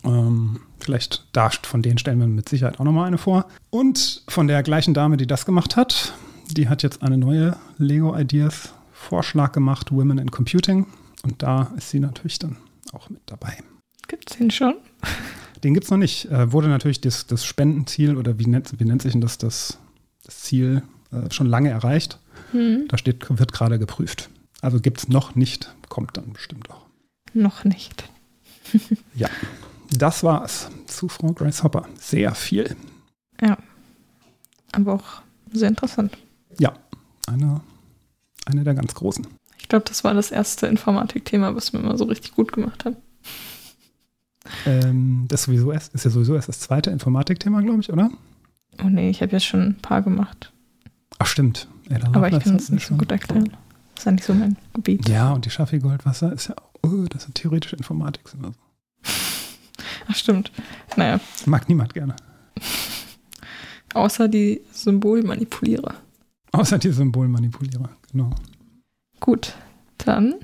Ähm, 0.03 0.59
vielleicht 0.79 1.25
da 1.31 1.49
von 1.49 1.81
denen 1.81 1.97
stellen 1.97 2.19
wir 2.19 2.27
mit 2.27 2.49
Sicherheit 2.49 2.79
auch 2.79 2.85
nochmal 2.85 3.07
eine 3.07 3.17
vor. 3.17 3.45
Und 3.69 4.23
von 4.27 4.47
der 4.47 4.63
gleichen 4.63 4.93
Dame, 4.93 5.17
die 5.17 5.27
das 5.27 5.45
gemacht 5.45 5.75
hat, 5.75 6.13
die 6.51 6.67
hat 6.67 6.83
jetzt 6.83 7.01
eine 7.01 7.17
neue 7.17 7.55
Lego 7.77 8.17
Ideas 8.17 8.73
Vorschlag 8.91 9.51
gemacht, 9.51 9.91
Women 9.91 10.17
in 10.17 10.31
Computing. 10.31 10.87
Und 11.23 11.41
da 11.41 11.71
ist 11.77 11.89
sie 11.89 11.99
natürlich 11.99 12.39
dann 12.39 12.57
auch 12.91 13.09
mit 13.09 13.21
dabei. 13.25 13.57
Gibt 14.07 14.31
es 14.31 14.37
den 14.37 14.51
schon? 14.51 14.75
Den 15.63 15.73
gibt 15.73 15.85
es 15.85 15.91
noch 15.91 15.97
nicht. 15.97 16.25
Äh, 16.25 16.51
wurde 16.51 16.67
natürlich 16.67 16.99
das, 17.01 17.25
das 17.25 17.45
Spendenziel 17.45 18.17
oder 18.17 18.37
wie 18.37 18.47
nennt, 18.47 18.77
wie 18.79 18.85
nennt 18.85 19.01
sich 19.01 19.13
denn 19.13 19.21
das, 19.21 19.37
das, 19.37 19.77
das 20.25 20.41
Ziel 20.41 20.83
äh, 21.11 21.31
schon 21.31 21.47
lange 21.47 21.69
erreicht. 21.69 22.19
Hm. 22.53 22.85
Da 22.87 22.97
steht, 22.97 23.25
wird 23.29 23.51
gerade 23.51 23.79
geprüft. 23.79 24.29
Also 24.61 24.79
gibt 24.79 24.99
es 24.99 25.09
noch 25.09 25.35
nicht, 25.35 25.75
kommt 25.89 26.15
dann 26.15 26.31
bestimmt 26.31 26.69
auch. 26.71 26.85
Noch 27.33 27.63
nicht. 27.63 28.09
Ja, 29.15 29.29
das 29.91 30.23
war's 30.23 30.69
zu 30.87 31.07
Frau 31.07 31.33
Grace 31.33 31.63
Hopper. 31.63 31.85
Sehr 31.99 32.33
viel. 32.33 32.75
Ja. 33.41 33.57
Aber 34.71 34.93
auch 34.93 35.21
sehr 35.51 35.67
interessant. 35.67 36.17
Ja, 36.57 36.73
eine, 37.27 37.61
eine 38.45 38.63
der 38.63 38.73
ganz 38.73 38.95
großen. 38.95 39.27
Ich 39.59 39.67
glaube, 39.69 39.85
das 39.87 40.03
war 40.03 40.13
das 40.13 40.31
erste 40.31 40.65
Informatikthema, 40.67 41.55
was 41.55 41.73
wir 41.73 41.81
immer 41.81 41.97
so 41.97 42.05
richtig 42.05 42.33
gut 42.33 42.51
gemacht 42.53 42.85
haben. 42.85 42.95
Ähm, 44.65 45.25
das 45.27 45.41
ist, 45.41 45.45
sowieso 45.45 45.71
erst, 45.71 45.93
ist 45.93 46.05
ja 46.05 46.11
sowieso 46.11 46.35
erst 46.35 46.49
das 46.49 46.59
zweite 46.59 46.89
Informatikthema, 46.89 47.61
glaube 47.61 47.81
ich, 47.81 47.91
oder? 47.91 48.09
Oh 48.83 48.89
nee, 48.89 49.09
ich 49.09 49.21
habe 49.21 49.31
jetzt 49.33 49.45
schon 49.45 49.61
ein 49.61 49.77
paar 49.81 50.01
gemacht. 50.01 50.51
Ach, 51.19 51.27
stimmt. 51.27 51.67
Aber 52.13 52.31
ich 52.31 52.39
kann 52.39 52.55
es 52.55 52.69
nicht 52.69 52.87
so 52.87 52.95
gut 52.95 53.11
erklären. 53.11 53.49
Das 53.95 54.01
ist 54.01 54.05
ja 54.05 54.11
nicht 54.11 54.23
so 54.23 54.33
mein 54.33 54.57
Gebiet. 54.73 55.07
Ja, 55.07 55.31
und 55.33 55.45
die 55.45 55.49
Schaffi 55.49 55.79
Goldwasser 55.79 56.31
ist 56.33 56.47
ja 56.47 56.55
auch, 56.57 56.89
oh, 56.89 57.05
das 57.09 57.25
ist 57.25 57.35
theoretische 57.35 57.75
Informatik. 57.75 58.27
sind 58.27 58.43
das. 58.43 58.53
Ach 60.07 60.15
stimmt. 60.15 60.51
Naja, 60.95 61.19
Mag 61.45 61.69
niemand 61.69 61.93
gerne. 61.93 62.15
außer 63.93 64.27
die 64.27 64.61
Symbolmanipulierer. 64.71 65.95
Außer 66.51 66.77
die 66.77 66.91
Symbolmanipulierer, 66.91 67.89
genau. 68.11 68.29
Gut, 69.19 69.53
dann 69.99 70.35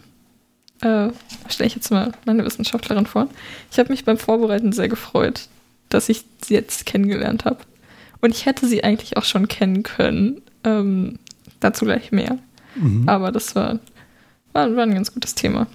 äh, 0.82 1.10
stelle 1.50 1.68
ich 1.68 1.76
jetzt 1.76 1.92
mal 1.92 2.14
meine 2.26 2.46
Wissenschaftlerin 2.46 3.06
vor. 3.06 3.28
Ich 3.72 3.80
habe 3.80 3.92
mich 3.92 4.06
beim 4.06 4.18
Vorbereiten 4.18 4.72
sehr 4.72 4.88
gefreut, 4.88 5.48
dass 5.90 6.10
ich 6.10 6.24
sie 6.42 6.54
jetzt 6.54 6.86
kennengelernt 6.86 7.46
habe. 7.46 7.60
Und 8.22 8.32
ich 8.36 8.46
hätte 8.46 8.68
sie 8.68 8.84
eigentlich 8.84 9.18
auch 9.18 9.24
schon 9.24 9.48
kennen 9.48 9.84
können. 9.84 10.42
Ähm, 10.64 11.20
dazu 11.60 11.86
gleich 11.86 12.12
mehr. 12.12 12.38
Mhm. 12.76 13.08
Aber 13.08 13.32
das 13.32 13.56
war, 13.56 13.80
war, 14.54 14.76
war 14.76 14.84
ein 14.84 14.94
ganz 14.94 15.14
gutes 15.14 15.36
Thema. 15.36 15.68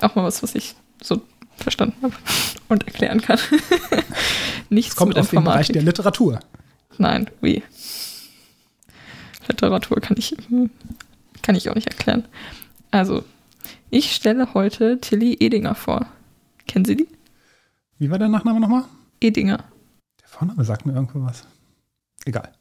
Auch 0.00 0.14
mal 0.14 0.24
was, 0.24 0.42
was 0.42 0.54
ich 0.54 0.74
so 1.02 1.22
verstanden 1.56 1.96
habe 2.02 2.14
und 2.68 2.86
erklären 2.86 3.20
kann. 3.20 3.38
Nichts 4.70 4.92
Es 4.92 4.96
kommt 4.96 5.10
mit 5.10 5.18
aus 5.18 5.30
dem 5.30 5.44
Bereich 5.44 5.68
der 5.68 5.82
Literatur. 5.82 6.40
Nein, 6.98 7.30
wie? 7.40 7.62
Literatur 9.48 10.00
kann 10.00 10.16
ich, 10.18 10.36
hm, 10.48 10.70
kann 11.42 11.54
ich 11.54 11.68
auch 11.68 11.74
nicht 11.74 11.88
erklären. 11.88 12.24
Also, 12.90 13.24
ich 13.90 14.14
stelle 14.14 14.54
heute 14.54 15.00
Tilly 15.00 15.36
Edinger 15.40 15.74
vor. 15.74 16.06
Kennen 16.66 16.84
Sie 16.84 16.96
die? 16.96 17.08
Wie 17.98 18.10
war 18.10 18.18
der 18.18 18.28
Nachname 18.28 18.60
nochmal? 18.60 18.84
Edinger. 19.20 19.64
Der 20.20 20.28
Vorname 20.28 20.64
sagt 20.64 20.86
mir 20.86 20.94
irgendwo 20.94 21.22
was. 21.22 21.46
Egal. 22.24 22.52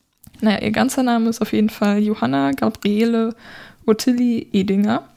Naja, 0.42 0.62
ihr 0.62 0.72
ganzer 0.72 1.04
Name 1.04 1.30
ist 1.30 1.42
auf 1.42 1.54
jeden 1.54 1.70
Fall 1.70 2.00
Johanna 2.00 2.52
Gabriele 2.52 3.36
Ottilie 3.86 4.48
Edinger. 4.52 5.08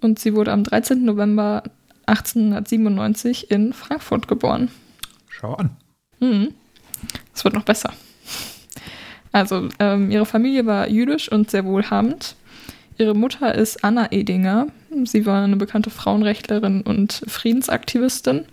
Und 0.00 0.18
sie 0.18 0.34
wurde 0.34 0.52
am 0.52 0.64
13. 0.64 1.04
November 1.04 1.62
1897 2.06 3.50
in 3.50 3.72
Frankfurt 3.72 4.28
geboren. 4.28 4.70
Schau 5.28 5.54
an. 5.54 5.70
Hm. 6.20 6.48
Es 7.34 7.44
wird 7.44 7.54
noch 7.54 7.64
besser. 7.64 7.92
Also, 9.30 9.68
ähm, 9.78 10.10
ihre 10.10 10.26
Familie 10.26 10.66
war 10.66 10.88
jüdisch 10.88 11.30
und 11.30 11.50
sehr 11.50 11.64
wohlhabend. 11.64 12.36
Ihre 12.98 13.14
Mutter 13.14 13.54
ist 13.54 13.82
Anna 13.82 14.12
Edinger. 14.12 14.66
Sie 15.04 15.24
war 15.24 15.44
eine 15.44 15.56
bekannte 15.56 15.90
Frauenrechtlerin 15.90 16.82
und 16.82 17.22
Friedensaktivistin. 17.26 18.44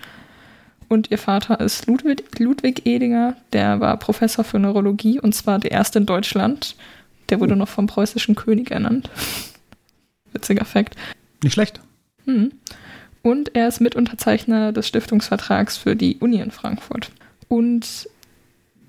Und 0.89 1.11
ihr 1.11 1.19
Vater 1.19 1.59
ist 1.59 1.85
Ludwig, 1.85 2.39
Ludwig 2.39 2.85
Edinger. 2.85 3.35
Der 3.53 3.79
war 3.79 3.95
Professor 3.97 4.43
für 4.43 4.57
Neurologie 4.59 5.19
und 5.19 5.33
zwar 5.33 5.59
der 5.59 5.71
erste 5.71 5.99
in 5.99 6.07
Deutschland. 6.07 6.75
Der 7.29 7.39
wurde 7.39 7.55
noch 7.55 7.69
vom 7.69 7.85
preußischen 7.85 8.35
König 8.35 8.71
ernannt. 8.71 9.09
Witziger 10.33 10.65
Fakt. 10.65 10.95
Nicht 11.43 11.53
schlecht. 11.53 11.79
Hm. 12.25 12.51
Und 13.21 13.55
er 13.55 13.67
ist 13.67 13.81
Mitunterzeichner 13.81 14.71
des 14.71 14.87
Stiftungsvertrags 14.87 15.77
für 15.77 15.95
die 15.95 16.17
Uni 16.17 16.39
in 16.39 16.51
Frankfurt. 16.51 17.11
Und 17.47 18.09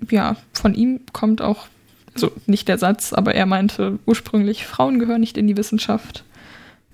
ja, 0.09 0.37
von 0.53 0.73
ihm 0.73 1.01
kommt 1.13 1.41
auch, 1.41 1.67
also 2.15 2.31
nicht 2.47 2.67
der 2.67 2.79
Satz, 2.79 3.13
aber 3.13 3.35
er 3.35 3.45
meinte 3.45 3.99
ursprünglich, 4.07 4.65
Frauen 4.65 4.97
gehören 4.97 5.21
nicht 5.21 5.37
in 5.37 5.47
die 5.47 5.57
Wissenschaft 5.57 6.23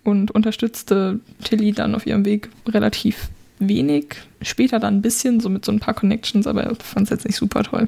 und 0.03 0.31
unterstützte 0.31 1.21
Tilly 1.43 1.71
dann 1.71 1.95
auf 1.95 2.05
ihrem 2.05 2.25
Weg 2.25 2.49
relativ 2.67 3.29
wenig. 3.59 4.15
Später 4.41 4.79
dann 4.79 4.97
ein 4.97 5.01
bisschen, 5.01 5.39
so 5.39 5.49
mit 5.49 5.65
so 5.65 5.71
ein 5.71 5.79
paar 5.79 5.93
Connections, 5.93 6.47
aber 6.47 6.63
er 6.63 6.75
fand 6.75 7.05
es 7.05 7.09
jetzt 7.09 7.25
nicht 7.25 7.37
super 7.37 7.63
toll. 7.63 7.87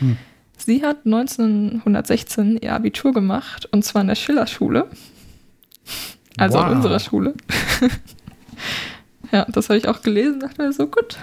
Hm. 0.00 0.16
Sie 0.56 0.82
hat 0.84 1.04
1916 1.04 2.58
ihr 2.62 2.72
Abitur 2.74 3.12
gemacht 3.12 3.68
und 3.72 3.84
zwar 3.84 4.02
in 4.02 4.08
der 4.08 4.14
Schillerschule. 4.14 4.88
Also 6.36 6.58
Wow. 6.58 6.64
an 6.64 6.76
unserer 6.76 6.98
Schule. 7.00 7.34
ja, 9.32 9.44
das 9.50 9.68
habe 9.68 9.78
ich 9.78 9.88
auch 9.88 10.02
gelesen, 10.02 10.40
dachte 10.40 10.62
mir 10.62 10.72
so 10.72 10.86
gut. 10.86 11.16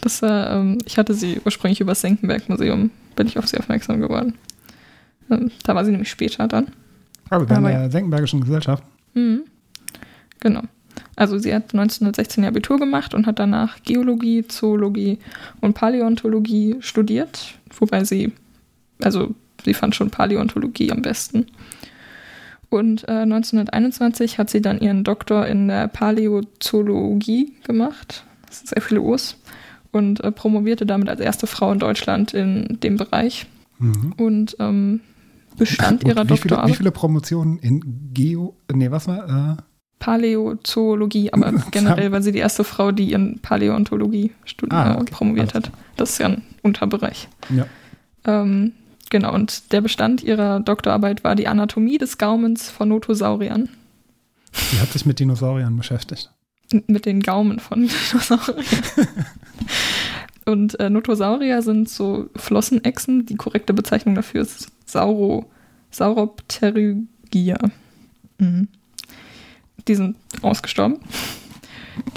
Das 0.00 0.22
war, 0.22 0.50
ähm, 0.52 0.78
ich 0.84 0.98
hatte 0.98 1.14
sie 1.14 1.40
ursprünglich 1.44 1.80
über 1.80 1.92
das 1.92 2.02
Senckenberg-Museum, 2.02 2.90
bin 3.16 3.26
ich 3.26 3.38
auf 3.38 3.48
sie 3.48 3.58
aufmerksam 3.58 4.00
geworden. 4.00 4.34
Ähm, 5.30 5.50
da 5.64 5.74
war 5.74 5.84
sie 5.84 5.90
nämlich 5.90 6.10
später 6.10 6.46
dann. 6.46 6.68
Aber 7.30 7.46
bei 7.46 7.56
Aber 7.56 7.68
der 7.68 7.90
Senckenbergischen 7.90 8.40
Gesellschaft. 8.40 8.84
Mhm. 9.14 9.42
Genau. 10.40 10.62
Also 11.18 11.36
sie 11.36 11.52
hat 11.52 11.74
1916 11.74 12.44
ihr 12.44 12.48
Abitur 12.48 12.78
gemacht 12.78 13.12
und 13.12 13.26
hat 13.26 13.40
danach 13.40 13.82
Geologie, 13.82 14.46
Zoologie 14.46 15.18
und 15.60 15.74
Paläontologie 15.74 16.76
studiert, 16.78 17.54
wobei 17.76 18.04
sie, 18.04 18.32
also 19.02 19.34
sie 19.64 19.74
fand 19.74 19.96
schon 19.96 20.10
Paläontologie 20.10 20.92
am 20.92 21.02
besten. 21.02 21.46
Und 22.70 23.08
äh, 23.08 23.22
1921 23.22 24.38
hat 24.38 24.48
sie 24.48 24.62
dann 24.62 24.78
ihren 24.78 25.02
Doktor 25.02 25.44
in 25.46 25.66
der 25.66 25.88
Paläozoologie 25.88 27.52
gemacht. 27.64 28.22
Das 28.46 28.58
sind 28.58 28.68
sehr 28.68 28.82
viele 28.82 29.00
O's. 29.00 29.38
Und 29.90 30.20
äh, 30.20 30.30
promovierte 30.30 30.86
damit 30.86 31.08
als 31.08 31.18
erste 31.18 31.48
Frau 31.48 31.72
in 31.72 31.80
Deutschland 31.80 32.32
in 32.32 32.78
dem 32.80 32.96
Bereich. 32.96 33.46
Mhm. 33.80 34.14
Und 34.16 34.56
ähm, 34.60 35.00
Bestand 35.56 36.04
ihrer 36.04 36.20
Und 36.20 36.30
wie, 36.30 36.36
viele, 36.36 36.44
wie 36.44 36.48
Doktorarbeit. 36.50 36.76
viele 36.76 36.90
Promotionen 36.92 37.58
in 37.58 38.12
Geo, 38.14 38.54
nee, 38.72 38.92
was 38.92 39.08
war, 39.08 39.56
äh, 39.58 39.62
Paläozoologie, 39.98 41.32
aber 41.32 41.52
generell 41.70 42.12
war 42.12 42.22
sie 42.22 42.32
die 42.32 42.38
erste 42.38 42.64
Frau, 42.64 42.92
die 42.92 43.12
in 43.12 43.38
Paläontologie 43.40 44.32
Ah, 44.70 44.94
okay. 44.96 45.10
promoviert 45.12 45.54
hat. 45.54 45.70
Das 45.96 46.10
ist 46.10 46.18
ja 46.18 46.26
ein 46.26 46.42
Unterbereich. 46.62 47.28
ja. 47.54 47.66
Ähm, 48.24 48.72
genau, 49.10 49.32
und 49.34 49.72
der 49.72 49.80
Bestand 49.80 50.22
ihrer 50.22 50.60
Doktorarbeit 50.60 51.24
war 51.24 51.34
die 51.36 51.46
Anatomie 51.48 51.98
des 51.98 52.18
Gaumens 52.18 52.68
von 52.68 52.88
Notosauriern. 52.88 53.68
Die 54.72 54.80
hat 54.80 54.92
sich 54.92 55.06
mit 55.06 55.18
Dinosauriern 55.20 55.76
beschäftigt. 55.76 56.30
Mit 56.88 57.06
den 57.06 57.20
Gaumen 57.20 57.58
von 57.60 57.88
Dinosauriern. 58.10 58.64
und 60.46 60.78
äh, 60.80 60.90
Notosaurier 60.90 61.62
sind 61.62 61.88
so 61.88 62.28
Flossenechsen. 62.36 63.24
Die 63.24 63.36
korrekte 63.36 63.72
Bezeichnung 63.72 64.14
dafür 64.14 64.42
ist 64.42 64.68
Sauro, 64.84 65.50
Sauropterygia. 65.90 67.58
Mhm. 68.38 68.68
Die 69.88 69.94
sind 69.94 70.16
ausgestorben. 70.42 70.98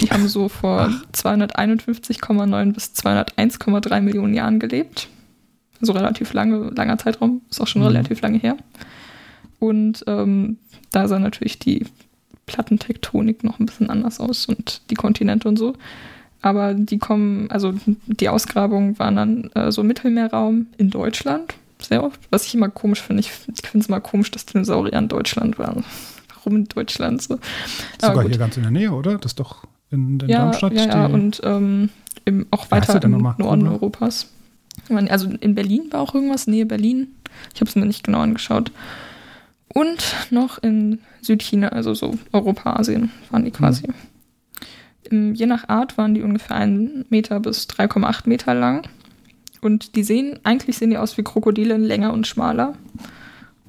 Die 0.00 0.10
haben 0.10 0.28
so 0.28 0.48
vor 0.48 0.90
251,9 1.12 2.72
bis 2.72 2.92
201,3 2.94 4.00
Millionen 4.00 4.34
Jahren 4.34 4.60
gelebt. 4.60 5.08
Also 5.80 5.92
relativ 5.92 6.32
lange, 6.32 6.70
langer 6.70 6.98
Zeitraum, 6.98 7.40
ist 7.50 7.60
auch 7.60 7.66
schon 7.66 7.82
Mhm. 7.82 7.88
relativ 7.88 8.20
lange 8.20 8.38
her. 8.38 8.56
Und 9.58 10.04
ähm, 10.06 10.58
da 10.90 11.08
sah 11.08 11.18
natürlich 11.18 11.58
die 11.58 11.84
Plattentektonik 12.46 13.42
noch 13.44 13.58
ein 13.58 13.66
bisschen 13.66 13.90
anders 13.90 14.20
aus 14.20 14.46
und 14.46 14.82
die 14.90 14.94
Kontinente 14.94 15.48
und 15.48 15.56
so. 15.56 15.74
Aber 16.40 16.74
die 16.74 16.98
kommen, 16.98 17.50
also 17.50 17.72
die 18.06 18.28
Ausgrabungen 18.28 18.98
waren 18.98 19.16
dann 19.16 19.50
äh, 19.54 19.70
so 19.72 19.82
Mittelmeerraum 19.84 20.66
in 20.76 20.90
Deutschland, 20.90 21.54
sehr 21.80 22.02
oft. 22.04 22.20
Was 22.30 22.46
ich 22.46 22.54
immer 22.54 22.68
komisch 22.68 23.00
finde, 23.00 23.20
ich, 23.20 23.30
ich 23.54 23.66
finde 23.68 23.84
es 23.84 23.88
immer 23.88 24.00
komisch, 24.00 24.30
dass 24.32 24.46
Dinosaurier 24.46 24.98
in 24.98 25.08
Deutschland 25.08 25.58
waren. 25.58 25.84
Warum 26.42 26.58
in 26.58 26.64
Deutschland 26.64 27.22
so? 27.22 27.38
Sogar 28.00 28.26
hier 28.26 28.38
ganz 28.38 28.56
in 28.56 28.62
der 28.62 28.72
Nähe, 28.72 28.92
oder? 28.92 29.18
Das 29.18 29.32
ist 29.32 29.40
doch 29.40 29.64
in, 29.90 30.18
in 30.20 30.28
ja, 30.28 30.38
Darmstadt. 30.38 30.72
ja, 30.72 30.86
ja, 30.86 31.06
und 31.06 31.40
ähm, 31.44 31.90
im, 32.24 32.46
auch 32.50 32.70
weiter 32.70 33.02
im? 33.02 33.12
Norden 33.12 33.42
Koblenz? 33.42 33.72
Europas. 33.72 34.28
Also 34.88 35.30
in 35.40 35.54
Berlin 35.54 35.88
war 35.90 36.00
auch 36.00 36.14
irgendwas, 36.14 36.46
Nähe 36.46 36.66
Berlin. 36.66 37.08
Ich 37.54 37.60
habe 37.60 37.68
es 37.68 37.76
mir 37.76 37.86
nicht 37.86 38.04
genau 38.04 38.20
angeschaut. 38.20 38.72
Und 39.68 40.04
noch 40.30 40.58
in 40.58 40.98
Südchina, 41.20 41.68
also 41.68 41.94
so 41.94 42.18
Europa, 42.32 42.74
Asien 42.74 43.10
waren 43.30 43.44
die 43.44 43.50
quasi. 43.50 43.84
Im, 45.04 45.34
je 45.34 45.46
nach 45.46 45.68
Art 45.68 45.96
waren 45.96 46.14
die 46.14 46.22
ungefähr 46.22 46.56
1 46.56 47.06
Meter 47.10 47.40
bis 47.40 47.68
3,8 47.68 48.28
Meter 48.28 48.54
lang. 48.54 48.86
Und 49.60 49.94
die 49.94 50.02
sehen, 50.02 50.40
eigentlich 50.42 50.76
sehen 50.76 50.90
die 50.90 50.98
aus 50.98 51.16
wie 51.16 51.22
Krokodile, 51.22 51.76
länger 51.76 52.12
und 52.12 52.26
schmaler. 52.26 52.74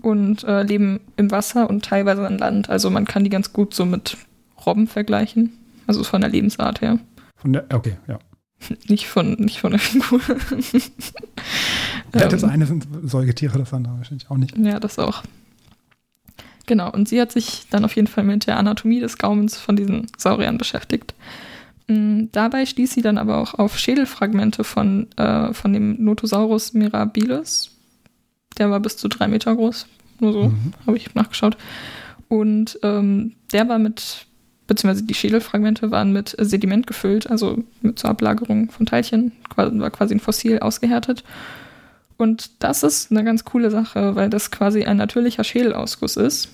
Und 0.03 0.43
äh, 0.43 0.61
leben 0.61 0.99
im 1.17 1.31
Wasser 1.31 1.67
und 1.69 1.83
teilweise 1.83 2.27
an 2.27 2.37
Land. 2.37 2.69
Also 2.69 2.91
man 2.91 3.05
kann 3.05 3.23
die 3.23 3.31
ganz 3.31 3.53
gut 3.53 3.73
so 3.73 3.85
mit 3.85 4.17
Robben 4.65 4.87
vergleichen. 4.87 5.53
Also 5.87 6.03
von 6.03 6.21
der 6.21 6.29
Lebensart 6.29 6.81
her. 6.81 6.99
Von 7.37 7.53
der, 7.53 7.65
okay, 7.73 7.97
ja. 8.07 8.19
Nicht 8.87 9.07
von, 9.07 9.33
nicht 9.33 9.59
von 9.59 9.71
der 9.71 9.79
Figur. 9.79 10.21
Ja, 12.15 12.27
das 12.27 12.43
Ähm, 12.43 12.49
eine 12.49 12.65
sind 12.67 12.87
Säugetiere, 13.03 13.57
das 13.57 13.73
andere 13.73 13.97
wahrscheinlich 13.97 14.29
auch 14.29 14.37
nicht. 14.37 14.55
Ja, 14.55 14.79
das 14.79 14.99
auch. 14.99 15.23
Genau, 16.65 16.91
und 16.91 17.09
sie 17.09 17.19
hat 17.19 17.31
sich 17.31 17.65
dann 17.69 17.83
auf 17.83 17.95
jeden 17.95 18.07
Fall 18.07 18.23
mit 18.23 18.47
der 18.47 18.57
Anatomie 18.57 18.99
des 18.99 19.17
Gaumens 19.17 19.57
von 19.57 19.75
diesen 19.75 20.07
Sauriern 20.17 20.57
beschäftigt. 20.57 21.13
Mm, 21.87 22.25
Dabei 22.31 22.65
stieß 22.65 22.93
sie 22.93 23.01
dann 23.01 23.17
aber 23.17 23.37
auch 23.37 23.55
auf 23.55 23.77
Schädelfragmente 23.77 24.63
von, 24.63 25.07
äh, 25.17 25.53
von 25.53 25.73
dem 25.73 26.03
Notosaurus 26.03 26.73
mirabilis. 26.73 27.71
Der 28.57 28.69
war 28.69 28.79
bis 28.79 28.97
zu 28.97 29.07
drei 29.07 29.27
Meter 29.27 29.55
groß. 29.55 29.87
Nur 30.19 30.33
so, 30.33 30.43
Mhm. 30.49 30.73
habe 30.85 30.97
ich 30.97 31.13
nachgeschaut. 31.15 31.57
Und 32.27 32.79
ähm, 32.83 33.33
der 33.51 33.67
war 33.67 33.79
mit, 33.79 34.25
beziehungsweise 34.67 35.03
die 35.05 35.13
Schädelfragmente 35.13 35.91
waren 35.91 36.13
mit 36.13 36.35
Sediment 36.39 36.87
gefüllt, 36.87 37.29
also 37.29 37.63
mit 37.81 37.99
zur 37.99 38.09
Ablagerung 38.09 38.71
von 38.71 38.85
Teilchen, 38.85 39.31
war 39.55 39.89
quasi 39.91 40.15
ein 40.15 40.19
Fossil 40.19 40.59
ausgehärtet. 40.59 41.23
Und 42.17 42.51
das 42.59 42.83
ist 42.83 43.11
eine 43.11 43.23
ganz 43.23 43.43
coole 43.43 43.71
Sache, 43.71 44.15
weil 44.15 44.29
das 44.29 44.51
quasi 44.51 44.83
ein 44.83 44.97
natürlicher 44.97 45.43
Schädelausguss 45.43 46.15
ist, 46.15 46.49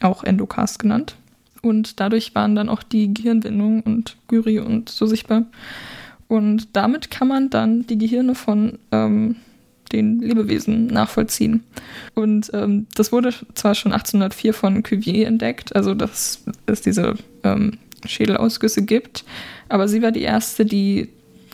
auch 0.00 0.24
Endokast 0.24 0.78
genannt. 0.80 1.16
Und 1.62 1.98
dadurch 2.00 2.34
waren 2.34 2.54
dann 2.54 2.68
auch 2.68 2.82
die 2.82 3.12
Gehirnwindungen 3.12 3.80
und 3.82 4.16
Gyri 4.28 4.60
und 4.60 4.88
so 4.88 5.06
sichtbar. 5.06 5.44
Und 6.28 6.76
damit 6.76 7.10
kann 7.10 7.28
man 7.28 7.50
dann 7.50 7.86
die 7.86 7.98
Gehirne 7.98 8.34
von 8.34 8.78
ähm, 8.92 9.36
den 9.88 10.20
Lebewesen 10.20 10.86
nachvollziehen. 10.86 11.64
Und 12.14 12.50
ähm, 12.52 12.86
das 12.94 13.12
wurde 13.12 13.32
zwar 13.54 13.74
schon 13.74 13.92
1804 13.92 14.54
von 14.54 14.82
Cuvier 14.82 15.26
entdeckt, 15.26 15.74
also 15.74 15.94
dass 15.94 16.44
es 16.66 16.82
diese 16.82 17.14
ähm, 17.42 17.78
Schädelausgüsse 18.04 18.82
gibt, 18.82 19.24
aber 19.68 19.88
sie 19.88 20.02
war 20.02 20.12
die 20.12 20.22
erste, 20.22 20.64
die 20.64 21.08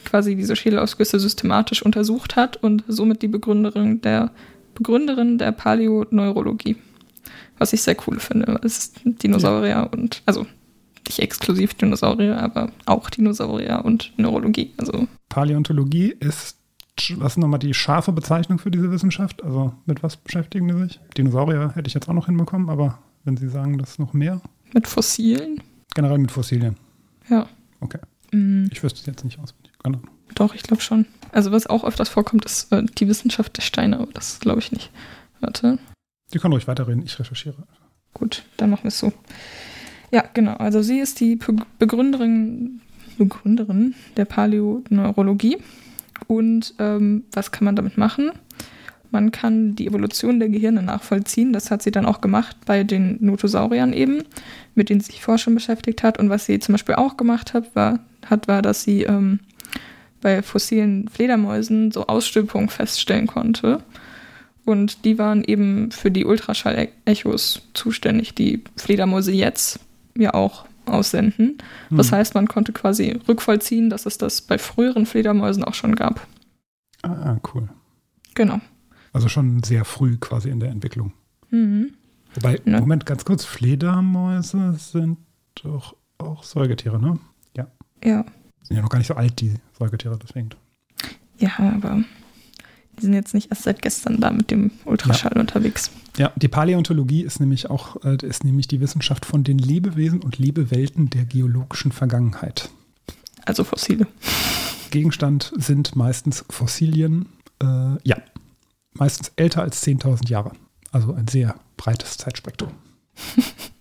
quasi 0.05 0.37
diese 0.37 0.57
Schädelausgüsse 0.57 1.19
systematisch 1.19 1.83
untersucht 1.83 2.37
hat 2.37 2.63
und 2.63 2.85
somit 2.89 3.23
die 3.23 3.29
Begründerin 3.29 4.01
der 4.03 4.31
Begründerin 4.75 5.39
der 5.39 5.53
Paläoneurologie. 5.53 6.77
Was 7.59 7.73
ich 7.73 7.83
sehr 7.83 7.97
cool 8.07 8.19
finde. 8.19 8.61
Es 8.65 8.79
ist 8.79 9.01
Dinosaurier 9.05 9.89
und 9.93 10.23
also 10.27 10.47
nicht 11.07 11.21
exklusiv 11.21 11.75
Dinosaurier, 11.75 12.39
aber 12.39 12.73
auch 12.87 13.11
Dinosaurier 13.11 13.83
und 13.85 14.13
Neurologie. 14.17 14.73
Also 14.77 15.07
Paläontologie 15.29 16.15
ist, 16.19 16.59
was 17.17 17.33
ist 17.33 17.37
nochmal 17.39 17.59
die 17.59 17.75
scharfe 17.75 18.13
Bezeichnung 18.13 18.59
für 18.59 18.71
diese 18.71 18.91
Wissenschaft? 18.91 19.43
Also 19.43 19.75
mit 19.87 20.03
was 20.03 20.17
beschäftigen 20.17 20.69
die 20.69 20.75
sich? 20.85 21.01
Dinosaurier 21.17 21.73
hätte 21.75 21.89
ich 21.89 21.95
jetzt 21.95 22.09
auch 22.09 22.13
noch 22.15 22.27
hinbekommen, 22.27 22.71
aber 22.71 22.99
wenn 23.25 23.37
Sie 23.37 23.49
sagen, 23.49 23.79
das 23.79 23.91
ist 23.93 23.99
noch 23.99 24.13
mehr, 24.13 24.41
mit 24.73 24.87
Fossilen. 24.89 25.61
generell 25.95 26.19
mit 26.19 26.31
Fossilien. 26.31 26.77
Ja. 27.29 27.47
Okay. 27.81 27.99
Mm, 28.33 28.67
Ich 28.71 28.83
wüsste 28.83 29.01
es 29.01 29.07
jetzt 29.07 29.25
nicht 29.25 29.39
auswendig. 29.39 29.73
Keine 29.83 29.97
Ahnung. 29.99 30.11
doch, 30.35 30.55
ich 30.55 30.63
glaube 30.63 30.83
schon. 30.83 31.07
Also 31.33 31.53
was 31.53 31.67
auch 31.67 31.85
öfters 31.85 32.09
vorkommt, 32.09 32.45
ist 32.45 32.71
äh, 32.73 32.85
die 32.99 33.09
Wissenschaft 33.09 33.57
der 33.57 33.63
Steine, 33.63 33.99
aber 33.99 34.13
das 34.13 34.41
glaube 34.41 34.61
ich 34.61 34.73
nicht. 34.73 34.91
Warte. 35.41 35.79
Sie 36.31 36.39
können 36.39 36.53
ruhig 36.53 36.67
weiterreden, 36.69 37.03
ich 37.05 37.19
recherchiere. 37.19 37.67
Gut, 38.15 38.45
dann 38.57 38.71
machen 38.71 38.85
wir 38.85 38.89
es 38.89 38.99
so. 38.99 39.13
Ja, 40.13 40.25
genau. 40.33 40.55
Also 40.57 40.83
sie 40.83 40.99
ist 41.01 41.19
die 41.21 41.37
Be- 41.37 41.57
Begründerin, 41.79 42.81
Begründerin 43.19 43.95
der 44.17 44.25
Paläoneurologie. 44.27 45.59
Und 46.27 46.75
ähm, 46.79 47.25
was 47.33 47.53
kann 47.53 47.65
man 47.65 47.77
damit 47.77 47.99
machen? 47.99 48.33
Man 49.11 49.31
kann 49.31 49.77
die 49.77 49.87
Evolution 49.87 50.41
der 50.41 50.49
Gehirne 50.49 50.83
nachvollziehen. 50.83 51.53
Das 51.53 51.71
hat 51.71 51.83
sie 51.83 51.93
dann 51.93 52.05
auch 52.05 52.21
gemacht 52.21 52.57
bei 52.67 52.83
den 52.83 53.19
Notosauriern 53.21 53.93
eben, 53.93 54.25
mit 54.75 54.89
denen 54.89 55.01
sie 55.01 55.13
sich 55.13 55.23
vorher 55.23 55.39
schon 55.39 55.55
beschäftigt 55.55 56.03
hat. 56.03 56.19
Und 56.19 56.31
was 56.31 56.47
sie 56.47 56.59
zum 56.59 56.73
Beispiel 56.73 56.97
auch 56.97 57.17
gemacht 57.17 57.55
hat, 57.55 57.77
war, 57.77 58.01
hat, 58.27 58.49
war 58.49 58.61
dass 58.61 58.83
sie 58.83 59.05
ähm, 59.05 59.39
bei 60.21 60.43
fossilen 60.43 61.09
Fledermäusen 61.09 61.93
so 61.93 62.07
Ausstülpungen 62.09 62.69
feststellen 62.69 63.29
konnte. 63.29 63.83
Und 64.65 65.05
die 65.05 65.19
waren 65.19 65.45
eben 65.45 65.93
für 65.93 66.11
die 66.11 66.25
Ultraschall-Echos 66.25 67.63
zuständig, 67.75 68.35
die 68.35 68.65
Fledermäuse 68.77 69.31
jetzt 69.31 69.79
ja 70.17 70.35
auch 70.35 70.65
aussenden. 70.87 71.59
Das 71.91 72.11
Hm. 72.11 72.19
heißt, 72.19 72.35
man 72.35 72.47
konnte 72.49 72.73
quasi 72.73 73.19
rückvollziehen, 73.29 73.91
dass 73.91 74.07
es 74.07 74.19
das 74.19 74.43
bei 74.43 74.59
früheren 74.59 75.07
Fledermäusen 75.07 75.65
auch 75.65 75.75
schon 75.75 75.95
gab. 75.97 76.27
Ah, 77.03 77.37
cool. 77.55 77.69
Genau. 78.35 78.61
Also 79.13 79.29
schon 79.29 79.63
sehr 79.63 79.85
früh 79.85 80.17
quasi 80.19 80.51
in 80.51 80.61
der 80.61 80.71
Entwicklung. 80.71 81.13
Mhm. 81.51 81.93
Wobei, 82.35 82.61
Ne. 82.65 82.81
Moment, 82.81 83.07
ganz 83.07 83.25
kurz, 83.25 83.45
Fledermäuse 83.45 84.73
sind 84.79 85.19
doch 85.63 85.95
auch 86.19 86.43
Säugetiere, 86.43 87.01
ne? 87.01 87.19
Ja. 88.03 88.25
Sind 88.65 88.77
ja 88.77 88.83
noch 88.83 88.91
gar 88.91 88.99
nicht 88.99 89.07
so 89.09 89.15
alt, 89.15 89.41
die 89.41 89.55
Säugetiere, 89.79 90.19
deswegen. 90.21 90.51
Ja, 91.39 91.51
aber 91.59 92.03
die 92.99 93.03
sind 93.03 93.15
jetzt 93.15 93.35
nicht 93.35 93.51
erst 93.51 93.63
seit 93.65 93.83
gestern 93.83 94.21
da 94.21 94.31
mit 94.31 94.51
dem 94.51 94.71
Ultraschall 94.85 95.39
unterwegs. 95.39 95.91
Ja, 96.17 96.33
die 96.37 96.49
Paläontologie 96.49 97.23
ist 97.23 97.41
nämlich 97.41 97.71
auch 97.71 98.03
äh, 98.05 98.17
ist 98.23 98.45
nämlich 98.45 98.69
die 98.69 98.81
Wissenschaft 98.81 99.27
von 99.27 99.45
den 99.45 99.59
Lebewesen 99.59 100.23
und 100.23 100.39
Lebewelten 100.39 101.11
der 101.11 101.25
geologischen 101.25 101.93
Vergangenheit. 101.93 102.71
Also 103.45 103.65
Fossile. 103.65 104.07
Gegenstand 104.91 105.53
sind 105.57 105.97
meistens 105.97 106.45
Fossilien, 106.51 107.27
äh, 107.61 107.99
ja, 108.05 108.17
meistens 108.95 109.33
älter 109.37 109.63
als 109.63 109.85
10.000 109.85 110.29
Jahre. 110.29 110.53
Also 110.93 111.13
ein 111.13 111.29
sehr 111.29 111.57
breites 111.77 112.17
Zeitspektrum. 112.17 112.71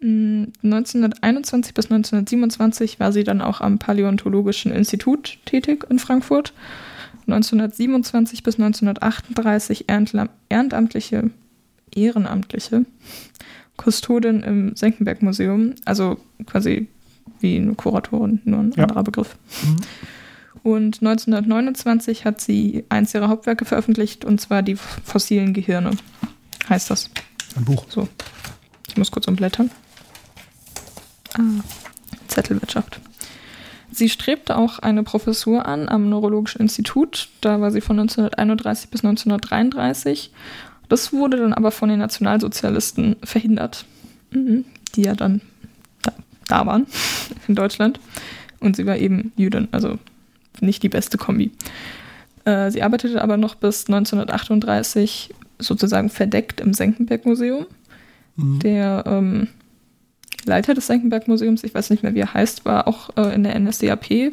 Mm, 0.00 0.52
1921 0.62 1.74
bis 1.74 1.86
1927 1.86 3.00
war 3.00 3.12
sie 3.12 3.24
dann 3.24 3.40
auch 3.40 3.60
am 3.60 3.78
Paläontologischen 3.78 4.70
Institut 4.70 5.38
tätig 5.44 5.86
in 5.90 5.98
Frankfurt. 5.98 6.52
1927 7.28 8.42
bis 8.42 8.54
1938 8.58 9.86
ehrenla- 9.88 10.28
ehrenamtliche, 10.48 11.30
ehrenamtliche 11.94 12.84
Kustodin 13.76 14.42
im 14.42 14.74
Senckenberg-Museum, 14.74 15.74
also 15.84 16.18
quasi 16.46 16.88
wie 17.40 17.56
eine 17.56 17.74
Kuratorin, 17.74 18.40
nur 18.44 18.60
ein 18.60 18.72
Ja. 18.76 18.84
anderer 18.84 19.04
Begriff. 19.04 19.36
Mhm. 19.62 19.76
Und 20.64 21.02
1929 21.02 22.24
hat 22.24 22.40
sie 22.40 22.84
eins 22.88 23.14
ihrer 23.14 23.28
Hauptwerke 23.28 23.64
veröffentlicht, 23.64 24.24
und 24.24 24.40
zwar 24.40 24.62
die 24.62 24.74
fossilen 24.76 25.52
Gehirne, 25.54 25.92
heißt 26.68 26.90
das. 26.90 27.10
Ein 27.56 27.64
Buch. 27.64 27.84
So, 27.88 28.08
ich 28.88 28.96
muss 28.96 29.10
kurz 29.10 29.28
umblättern. 29.28 29.70
Ah, 31.34 31.40
Zettelwirtschaft. 32.26 33.00
Sie 33.98 34.08
strebte 34.08 34.56
auch 34.56 34.78
eine 34.78 35.02
Professur 35.02 35.66
an 35.66 35.88
am 35.88 36.08
Neurologischen 36.08 36.60
Institut. 36.60 37.28
Da 37.40 37.60
war 37.60 37.72
sie 37.72 37.80
von 37.80 37.98
1931 37.98 38.90
bis 38.90 39.04
1933. 39.04 40.30
Das 40.88 41.12
wurde 41.12 41.38
dann 41.38 41.52
aber 41.52 41.72
von 41.72 41.88
den 41.88 41.98
Nationalsozialisten 41.98 43.16
verhindert, 43.24 43.86
mhm, 44.30 44.64
die 44.94 45.02
ja 45.02 45.14
dann 45.14 45.40
da, 46.02 46.12
da 46.46 46.64
waren 46.64 46.86
in 47.48 47.56
Deutschland. 47.56 47.98
Und 48.60 48.76
sie 48.76 48.86
war 48.86 48.96
eben 48.96 49.32
Jüdin, 49.36 49.66
also 49.72 49.98
nicht 50.60 50.84
die 50.84 50.88
beste 50.88 51.18
Kombi. 51.18 51.50
Äh, 52.44 52.70
sie 52.70 52.84
arbeitete 52.84 53.20
aber 53.20 53.36
noch 53.36 53.56
bis 53.56 53.88
1938 53.88 55.34
sozusagen 55.58 56.08
verdeckt 56.08 56.60
im 56.60 56.72
Senckenberg-Museum. 56.72 57.66
Mhm. 58.36 58.60
Der 58.60 59.02
ähm, 59.08 59.48
Leiter 60.44 60.74
des 60.74 60.86
Senckenberg-Museums, 60.86 61.64
ich 61.64 61.74
weiß 61.74 61.90
nicht 61.90 62.02
mehr, 62.02 62.14
wie 62.14 62.20
er 62.20 62.34
heißt, 62.34 62.64
war 62.64 62.88
auch 62.88 63.10
äh, 63.16 63.34
in 63.34 63.44
der 63.44 63.58
NSDAP, 63.58 64.32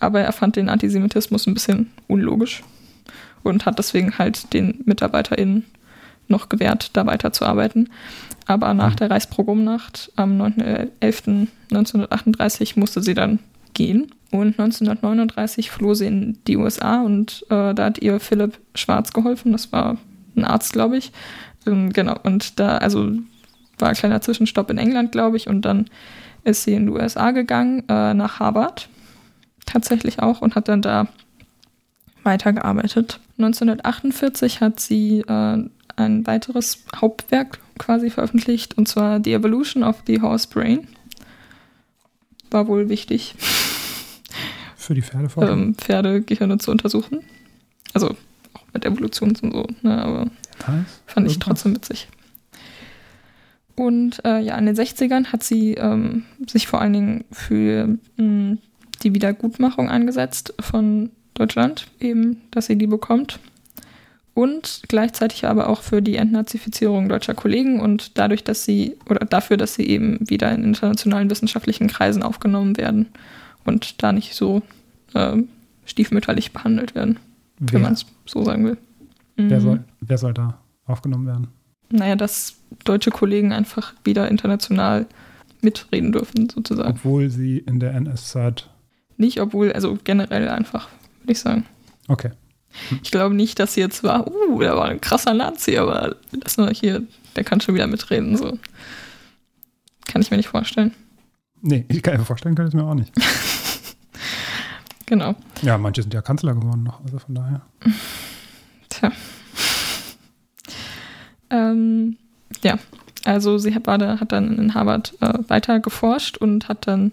aber 0.00 0.20
er 0.20 0.32
fand 0.32 0.56
den 0.56 0.68
Antisemitismus 0.68 1.46
ein 1.46 1.54
bisschen 1.54 1.90
unlogisch 2.08 2.62
und 3.42 3.66
hat 3.66 3.78
deswegen 3.78 4.18
halt 4.18 4.52
den 4.54 4.80
MitarbeiterInnen 4.84 5.64
noch 6.28 6.48
gewährt, 6.48 6.90
da 6.96 7.06
weiterzuarbeiten. 7.06 7.90
Aber 8.46 8.74
nach 8.74 8.92
Mhm. 8.92 8.96
der 8.96 9.10
Reichspogromnacht 9.10 10.12
am 10.16 10.40
9.11.1938 10.40 12.78
musste 12.78 13.02
sie 13.02 13.14
dann 13.14 13.38
gehen. 13.74 14.12
Und 14.30 14.58
1939 14.58 15.70
floh 15.70 15.94
sie 15.94 16.06
in 16.06 16.38
die 16.46 16.56
USA 16.56 17.02
und 17.02 17.44
äh, 17.50 17.74
da 17.74 17.84
hat 17.84 17.98
ihr 17.98 18.18
Philipp 18.18 18.58
Schwarz 18.74 19.12
geholfen. 19.12 19.52
Das 19.52 19.72
war 19.72 19.98
ein 20.34 20.44
Arzt, 20.44 20.72
glaube 20.72 20.96
ich. 20.96 21.12
Ähm, 21.66 21.92
genau, 21.92 22.18
und 22.22 22.58
da, 22.58 22.78
also 22.78 23.12
war 23.82 23.90
ein 23.90 23.94
kleiner 23.94 24.22
Zwischenstopp 24.22 24.70
in 24.70 24.78
England, 24.78 25.12
glaube 25.12 25.36
ich, 25.36 25.48
und 25.48 25.62
dann 25.62 25.90
ist 26.44 26.62
sie 26.64 26.72
in 26.72 26.86
die 26.86 26.92
USA 26.92 27.32
gegangen, 27.32 27.84
äh, 27.88 28.14
nach 28.14 28.40
Harvard 28.40 28.88
tatsächlich 29.66 30.20
auch 30.20 30.40
und 30.40 30.54
hat 30.54 30.68
dann 30.68 30.80
da 30.82 31.08
weitergearbeitet. 32.22 33.20
1948 33.38 34.60
hat 34.60 34.80
sie 34.80 35.20
äh, 35.20 35.64
ein 35.96 36.26
weiteres 36.26 36.84
Hauptwerk 36.96 37.58
quasi 37.78 38.10
veröffentlicht, 38.10 38.78
und 38.78 38.88
zwar 38.88 39.20
The 39.22 39.34
Evolution 39.34 39.82
of 39.82 40.02
the 40.06 40.20
Horse 40.20 40.48
Brain. 40.48 40.88
War 42.50 42.66
wohl 42.68 42.88
wichtig, 42.88 43.34
Für 44.76 44.94
die 44.94 45.02
Pferdeforschung. 45.02 45.58
ähm, 45.58 45.74
Pferdegehirne 45.74 46.58
zu 46.58 46.70
untersuchen. 46.70 47.20
Also 47.94 48.10
auch 48.54 48.64
mit 48.72 48.84
Evolution 48.84 49.30
und 49.30 49.54
so, 49.54 49.66
ne, 49.82 50.02
aber 50.02 50.26
Nice. 50.68 51.00
Fand 51.06 51.26
ich 51.30 51.38
trotzdem 51.38 51.74
witzig. 51.74 52.08
Und 53.76 54.24
äh, 54.24 54.40
ja, 54.40 54.56
in 54.58 54.66
den 54.66 54.76
60ern 54.76 55.26
hat 55.32 55.42
sie 55.42 55.74
ähm, 55.74 56.24
sich 56.46 56.66
vor 56.66 56.80
allen 56.80 56.92
Dingen 56.92 57.24
für 57.32 57.96
mh, 58.16 58.56
die 59.02 59.14
Wiedergutmachung 59.14 59.88
eingesetzt 59.88 60.54
von 60.60 61.10
Deutschland, 61.34 61.86
eben, 62.00 62.42
dass 62.50 62.66
sie 62.66 62.76
die 62.76 62.86
bekommt. 62.86 63.38
Und 64.34 64.82
gleichzeitig 64.88 65.44
aber 65.46 65.68
auch 65.68 65.82
für 65.82 66.00
die 66.00 66.16
Entnazifizierung 66.16 67.08
deutscher 67.10 67.34
Kollegen 67.34 67.80
und 67.80 68.16
dadurch, 68.18 68.42
dass 68.44 68.64
sie, 68.64 68.96
oder 69.08 69.26
dafür, 69.26 69.58
dass 69.58 69.74
sie 69.74 69.86
eben 69.86 70.18
wieder 70.28 70.50
in 70.52 70.64
internationalen 70.64 71.28
wissenschaftlichen 71.28 71.88
Kreisen 71.88 72.22
aufgenommen 72.22 72.78
werden 72.78 73.08
und 73.66 74.02
da 74.02 74.12
nicht 74.12 74.34
so 74.34 74.62
äh, 75.12 75.36
stiefmütterlich 75.84 76.52
behandelt 76.52 76.94
werden, 76.94 77.18
Wer, 77.58 77.74
wenn 77.74 77.82
man 77.82 77.92
es 77.92 78.06
so 78.24 78.42
sagen 78.42 78.64
will. 78.64 78.78
wer, 79.36 79.58
Mhm. 79.58 79.62
soll, 79.62 79.84
wer 80.00 80.18
soll 80.18 80.32
da 80.32 80.58
aufgenommen 80.86 81.26
werden? 81.26 81.48
Naja, 81.92 82.16
dass 82.16 82.56
deutsche 82.84 83.10
Kollegen 83.10 83.52
einfach 83.52 83.94
wieder 84.04 84.28
international 84.28 85.06
mitreden 85.60 86.12
dürfen, 86.12 86.48
sozusagen. 86.48 86.90
Obwohl 86.90 87.30
sie 87.30 87.58
in 87.58 87.80
der 87.80 87.94
NS-Zeit. 87.94 88.68
Nicht, 89.16 89.40
obwohl, 89.40 89.72
also 89.72 89.98
generell 90.02 90.48
einfach, 90.48 90.88
würde 91.20 91.32
ich 91.32 91.38
sagen. 91.38 91.66
Okay. 92.08 92.30
Ich 93.02 93.10
glaube 93.10 93.34
nicht, 93.34 93.58
dass 93.58 93.74
sie 93.74 93.80
jetzt 93.80 94.02
war, 94.02 94.26
uh, 94.26 94.58
der 94.60 94.74
war 94.76 94.86
ein 94.86 95.00
krasser 95.00 95.34
Nazi, 95.34 95.76
aber 95.76 96.16
das 96.32 96.56
nur 96.56 96.70
hier, 96.70 97.02
der 97.36 97.44
kann 97.44 97.60
schon 97.60 97.74
wieder 97.74 97.86
mitreden, 97.86 98.36
so. 98.36 98.58
Kann 100.06 100.22
ich 100.22 100.30
mir 100.30 100.38
nicht 100.38 100.48
vorstellen. 100.48 100.92
Nee, 101.60 101.84
ich 101.88 102.02
kann 102.02 102.16
mir 102.16 102.24
vorstellen, 102.24 102.54
kann 102.54 102.66
ich 102.66 102.74
es 102.74 102.80
mir 102.80 102.86
auch 102.86 102.94
nicht. 102.94 103.12
Genau. 105.06 105.34
Ja, 105.60 105.76
manche 105.76 106.00
sind 106.00 106.14
ja 106.14 106.22
Kanzler 106.22 106.54
geworden 106.54 106.84
noch, 106.84 107.04
also 107.04 107.18
von 107.18 107.34
daher. 107.34 107.60
Tja. 108.88 109.12
Ähm, 111.52 112.16
ja, 112.64 112.78
also 113.24 113.58
sie 113.58 113.74
hat, 113.74 113.86
da, 113.86 114.18
hat 114.18 114.32
dann 114.32 114.58
in 114.58 114.74
Harvard 114.74 115.14
äh, 115.20 115.38
weiter 115.48 115.78
geforscht 115.78 116.38
und 116.38 116.68
hat 116.68 116.88
dann, 116.88 117.12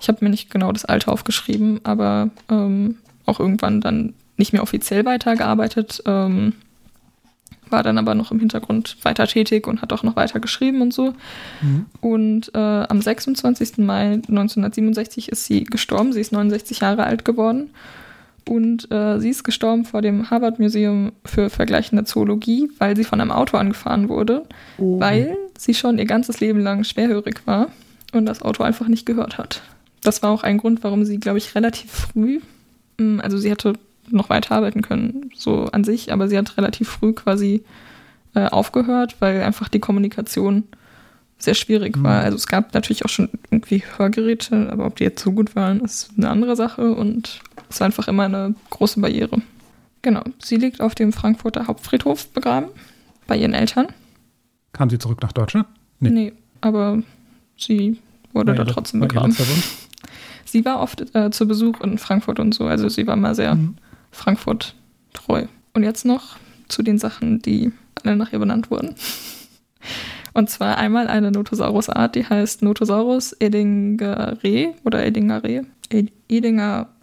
ich 0.00 0.08
habe 0.08 0.24
mir 0.24 0.30
nicht 0.30 0.50
genau 0.50 0.72
das 0.72 0.86
Alter 0.86 1.12
aufgeschrieben, 1.12 1.80
aber 1.84 2.30
ähm, 2.48 2.96
auch 3.26 3.40
irgendwann 3.40 3.80
dann 3.80 4.14
nicht 4.38 4.52
mehr 4.52 4.62
offiziell 4.62 5.04
weitergearbeitet, 5.04 6.02
ähm, 6.06 6.54
war 7.68 7.82
dann 7.82 7.98
aber 7.98 8.14
noch 8.14 8.30
im 8.30 8.38
Hintergrund 8.38 8.96
weiter 9.02 9.26
tätig 9.26 9.66
und 9.66 9.82
hat 9.82 9.92
auch 9.92 10.02
noch 10.02 10.16
weiter 10.16 10.40
geschrieben 10.40 10.80
und 10.80 10.94
so. 10.94 11.12
Und 12.00 12.54
äh, 12.54 12.58
am 12.58 13.02
26. 13.02 13.78
Mai 13.78 14.12
1967 14.14 15.28
ist 15.28 15.44
sie 15.44 15.64
gestorben. 15.64 16.14
Sie 16.14 16.20
ist 16.20 16.32
69 16.32 16.80
Jahre 16.80 17.04
alt 17.04 17.26
geworden. 17.26 17.70
Und 18.48 18.90
äh, 18.90 19.20
sie 19.20 19.28
ist 19.28 19.44
gestorben 19.44 19.84
vor 19.84 20.00
dem 20.00 20.30
Harvard 20.30 20.58
Museum 20.58 21.12
für 21.26 21.50
vergleichende 21.50 22.04
Zoologie, 22.04 22.70
weil 22.78 22.96
sie 22.96 23.04
von 23.04 23.20
einem 23.20 23.30
Auto 23.30 23.58
angefahren 23.58 24.08
wurde, 24.08 24.44
weil 24.78 25.36
sie 25.58 25.74
schon 25.74 25.98
ihr 25.98 26.06
ganzes 26.06 26.40
Leben 26.40 26.60
lang 26.60 26.82
schwerhörig 26.84 27.46
war 27.46 27.66
und 28.14 28.24
das 28.24 28.40
Auto 28.40 28.62
einfach 28.62 28.88
nicht 28.88 29.04
gehört 29.04 29.36
hat. 29.36 29.60
Das 30.02 30.22
war 30.22 30.30
auch 30.30 30.44
ein 30.44 30.56
Grund, 30.56 30.82
warum 30.82 31.04
sie, 31.04 31.18
glaube 31.18 31.36
ich, 31.36 31.54
relativ 31.54 31.90
früh, 31.90 32.40
mh, 32.98 33.22
also 33.22 33.36
sie 33.36 33.50
hätte 33.50 33.74
noch 34.10 34.30
weiterarbeiten 34.30 34.80
können, 34.80 35.30
so 35.34 35.64
an 35.66 35.84
sich, 35.84 36.10
aber 36.10 36.28
sie 36.28 36.38
hat 36.38 36.56
relativ 36.56 36.88
früh 36.88 37.12
quasi 37.12 37.62
äh, 38.34 38.46
aufgehört, 38.46 39.16
weil 39.18 39.42
einfach 39.42 39.68
die 39.68 39.80
Kommunikation 39.80 40.62
sehr 41.36 41.54
schwierig 41.54 42.02
war. 42.02 42.22
Also 42.22 42.36
es 42.36 42.46
gab 42.46 42.72
natürlich 42.72 43.04
auch 43.04 43.10
schon 43.10 43.28
irgendwie 43.50 43.82
Hörgeräte, 43.96 44.70
aber 44.72 44.86
ob 44.86 44.96
die 44.96 45.04
jetzt 45.04 45.22
so 45.22 45.32
gut 45.32 45.54
waren, 45.54 45.80
ist 45.80 46.10
eine 46.16 46.30
andere 46.30 46.56
Sache 46.56 46.94
und 46.94 47.40
es 47.70 47.80
war 47.80 47.86
einfach 47.86 48.08
immer 48.08 48.24
eine 48.24 48.54
große 48.70 49.00
Barriere. 49.00 49.40
Genau, 50.02 50.22
sie 50.38 50.56
liegt 50.56 50.80
auf 50.80 50.94
dem 50.94 51.12
Frankfurter 51.12 51.66
Hauptfriedhof 51.66 52.28
begraben, 52.28 52.68
bei 53.26 53.36
ihren 53.36 53.54
Eltern. 53.54 53.88
Kam 54.72 54.88
sie 54.90 54.98
zurück 54.98 55.20
nach 55.22 55.32
Deutschland? 55.32 55.66
Nee, 56.00 56.10
Nee. 56.10 56.32
aber 56.60 57.02
sie 57.56 57.98
wurde 58.32 58.54
da 58.54 58.64
trotzdem 58.64 59.00
begraben. 59.00 59.34
Sie 60.44 60.64
war 60.64 60.80
oft 60.80 61.14
äh, 61.14 61.30
zu 61.30 61.46
Besuch 61.46 61.82
in 61.82 61.98
Frankfurt 61.98 62.40
und 62.40 62.54
so, 62.54 62.64
also 62.64 62.88
sie 62.88 63.06
war 63.06 63.16
mal 63.16 63.34
sehr 63.34 63.54
Mhm. 63.54 63.76
Frankfurt 64.10 64.74
treu. 65.12 65.44
Und 65.74 65.82
jetzt 65.82 66.06
noch 66.06 66.36
zu 66.68 66.82
den 66.82 66.96
Sachen, 66.98 67.42
die 67.42 67.70
alle 68.02 68.16
nach 68.16 68.32
ihr 68.32 68.38
benannt 68.38 68.70
wurden. 68.70 68.94
Und 70.34 70.48
zwar 70.48 70.78
einmal 70.78 71.08
eine 71.08 71.32
Notosaurus-Art, 71.32 72.14
die 72.14 72.24
heißt 72.24 72.62
Notosaurus 72.62 73.32
edingare 73.32 74.74
oder 74.84 75.04
edingare. 75.04 75.66
Ed- 75.90 76.12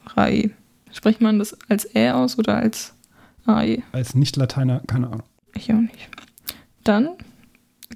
Edingarae. 0.06 0.52
Spricht 0.92 1.22
man 1.22 1.40
das 1.40 1.58
als 1.70 1.94
Ä 1.96 2.12
aus 2.12 2.38
oder 2.38 2.56
als 2.58 2.94
AE? 3.46 3.82
Als 3.92 4.16
Nicht-Lateiner, 4.16 4.82
keine 4.88 5.08
Ahnung. 5.08 5.24
Ich 5.56 5.72
auch 5.72 5.78
nicht. 5.78 6.10
Dann 6.84 7.10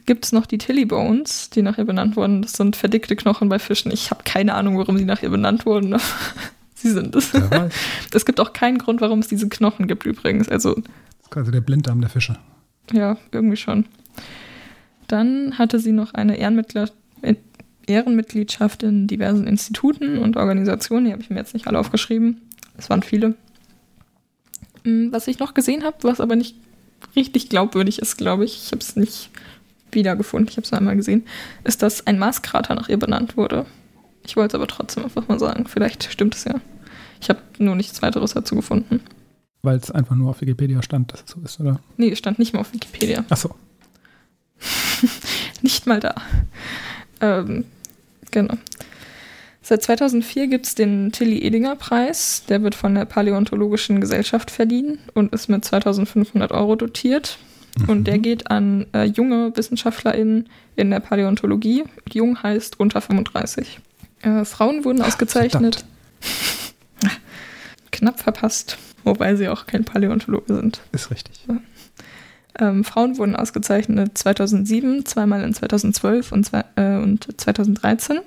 gibt 0.05 0.25
es 0.25 0.31
noch 0.31 0.45
die 0.45 0.57
Tilly 0.57 0.85
Bones, 0.85 1.49
die 1.49 1.61
nach 1.61 1.77
ihr 1.77 1.85
benannt 1.85 2.15
wurden. 2.15 2.41
Das 2.41 2.53
sind 2.53 2.75
verdickte 2.75 3.15
Knochen 3.15 3.49
bei 3.49 3.59
Fischen. 3.59 3.91
Ich 3.91 4.11
habe 4.11 4.23
keine 4.23 4.53
Ahnung, 4.55 4.77
warum 4.77 4.97
sie 4.97 5.05
nach 5.05 5.21
ihr 5.23 5.29
benannt 5.29 5.65
wurden. 5.65 5.93
aber 5.93 6.03
sie 6.75 6.91
sind 6.91 7.15
es. 7.15 7.31
Es 8.13 8.25
gibt 8.25 8.39
auch 8.39 8.53
keinen 8.53 8.77
Grund, 8.79 9.01
warum 9.01 9.19
es 9.19 9.27
diese 9.27 9.47
Knochen 9.49 9.87
gibt 9.87 10.05
übrigens. 10.05 10.49
Also 10.49 10.75
Das 10.75 10.83
ist 11.23 11.31
quasi 11.31 11.51
der 11.51 11.61
Blinddarm 11.61 12.01
der 12.01 12.09
Fische. 12.09 12.37
ja, 12.91 13.17
irgendwie 13.31 13.57
schon. 13.57 13.85
Dann 15.07 15.57
hatte 15.57 15.79
sie 15.79 15.91
noch 15.91 16.13
eine 16.13 16.37
Ehrenmitglied 16.37 16.91
Ehrenmitgliedschaft 17.89 18.83
in 18.83 19.07
diversen 19.07 19.47
Instituten 19.47 20.17
und 20.17 20.37
Organisationen. 20.37 21.05
Die 21.05 21.11
habe 21.11 21.21
ich 21.21 21.29
mir 21.29 21.37
jetzt 21.37 21.53
nicht 21.53 21.67
alle 21.67 21.79
aufgeschrieben. 21.79 22.41
Es 22.77 22.89
waren 22.89 23.03
viele. 23.03 23.35
Mm, 24.83 25.11
Was 25.11 25.27
ich 25.27 25.39
noch 25.39 25.53
gesehen 25.53 25.83
habe, 25.83 25.97
was 26.01 26.21
aber 26.21 26.35
nicht 26.35 26.55
richtig 27.15 27.49
glaubwürdig 27.49 27.99
ist, 27.99 28.17
glaube 28.17 28.45
ich, 28.45 28.63
ich 28.63 28.71
habe 28.71 28.81
es 28.81 28.95
nicht 28.95 29.29
wiedergefunden, 29.91 30.49
ich 30.49 30.57
habe 30.57 30.65
es 30.65 30.73
einmal 30.73 30.95
gesehen, 30.95 31.25
ist, 31.63 31.81
dass 31.81 32.05
ein 32.05 32.19
Marskrater 32.19 32.75
nach 32.75 32.89
ihr 32.89 32.97
benannt 32.97 33.37
wurde. 33.37 33.65
Ich 34.25 34.35
wollte 34.35 34.55
es 34.55 34.55
aber 34.55 34.67
trotzdem 34.67 35.03
einfach 35.03 35.27
mal 35.27 35.39
sagen. 35.39 35.65
Vielleicht 35.67 36.03
stimmt 36.11 36.35
es 36.35 36.43
ja. 36.43 36.55
Ich 37.21 37.29
habe 37.29 37.41
nur 37.57 37.75
nichts 37.75 38.01
weiteres 38.01 38.33
dazu 38.33 38.55
gefunden. 38.55 39.01
Weil 39.61 39.77
es 39.77 39.91
einfach 39.91 40.15
nur 40.15 40.29
auf 40.29 40.41
Wikipedia 40.41 40.81
stand, 40.83 41.11
dass 41.11 41.23
es 41.23 41.31
so 41.31 41.41
ist, 41.43 41.59
oder? 41.59 41.79
Nee, 41.97 42.11
es 42.11 42.19
stand 42.19 42.39
nicht 42.39 42.53
mal 42.53 42.59
auf 42.59 42.73
Wikipedia. 42.73 43.25
Achso. 43.29 43.55
Nicht 45.61 45.87
mal 45.87 45.99
da. 45.99 46.15
Ähm, 47.21 47.65
genau. 48.31 48.55
Seit 49.61 49.83
2004 49.83 50.47
gibt 50.47 50.65
es 50.65 50.75
den 50.75 51.11
Tilly 51.11 51.43
Edinger 51.43 51.75
Preis. 51.75 52.43
Der 52.49 52.63
wird 52.63 52.75
von 52.75 52.95
der 52.95 53.05
Paläontologischen 53.05 54.01
Gesellschaft 54.01 54.49
verliehen 54.49 54.99
und 55.13 55.33
ist 55.33 55.47
mit 55.47 55.63
2500 55.63 56.51
Euro 56.51 56.75
dotiert. 56.75 57.37
Und 57.87 58.07
der 58.07 58.17
geht 58.17 58.49
an 58.51 58.87
äh, 58.93 59.03
junge 59.03 59.55
WissenschaftlerInnen 59.55 60.49
in 60.75 60.89
der 60.89 60.99
Paläontologie. 60.99 61.83
Jung 62.11 62.41
heißt 62.41 62.79
unter 62.79 62.99
35. 62.99 63.79
Äh, 64.21 64.43
Frauen 64.43 64.83
wurden 64.85 65.01
ausgezeichnet. 65.01 65.85
Knapp 67.91 68.19
verpasst, 68.19 68.77
wobei 69.03 69.35
sie 69.35 69.49
auch 69.49 69.65
kein 69.65 69.85
Paläontologe 69.85 70.55
sind. 70.55 70.81
Ist 70.91 71.11
richtig. 71.11 71.45
Ähm, 72.57 72.83
Frauen 72.83 73.17
wurden 73.17 73.35
ausgezeichnet 73.35 74.17
2007, 74.17 75.05
zweimal 75.05 75.43
in 75.43 75.53
2012 75.53 76.31
und, 76.31 76.45
zwei, 76.45 76.63
äh, 76.75 76.97
und 76.97 77.27
2013. 77.39 78.19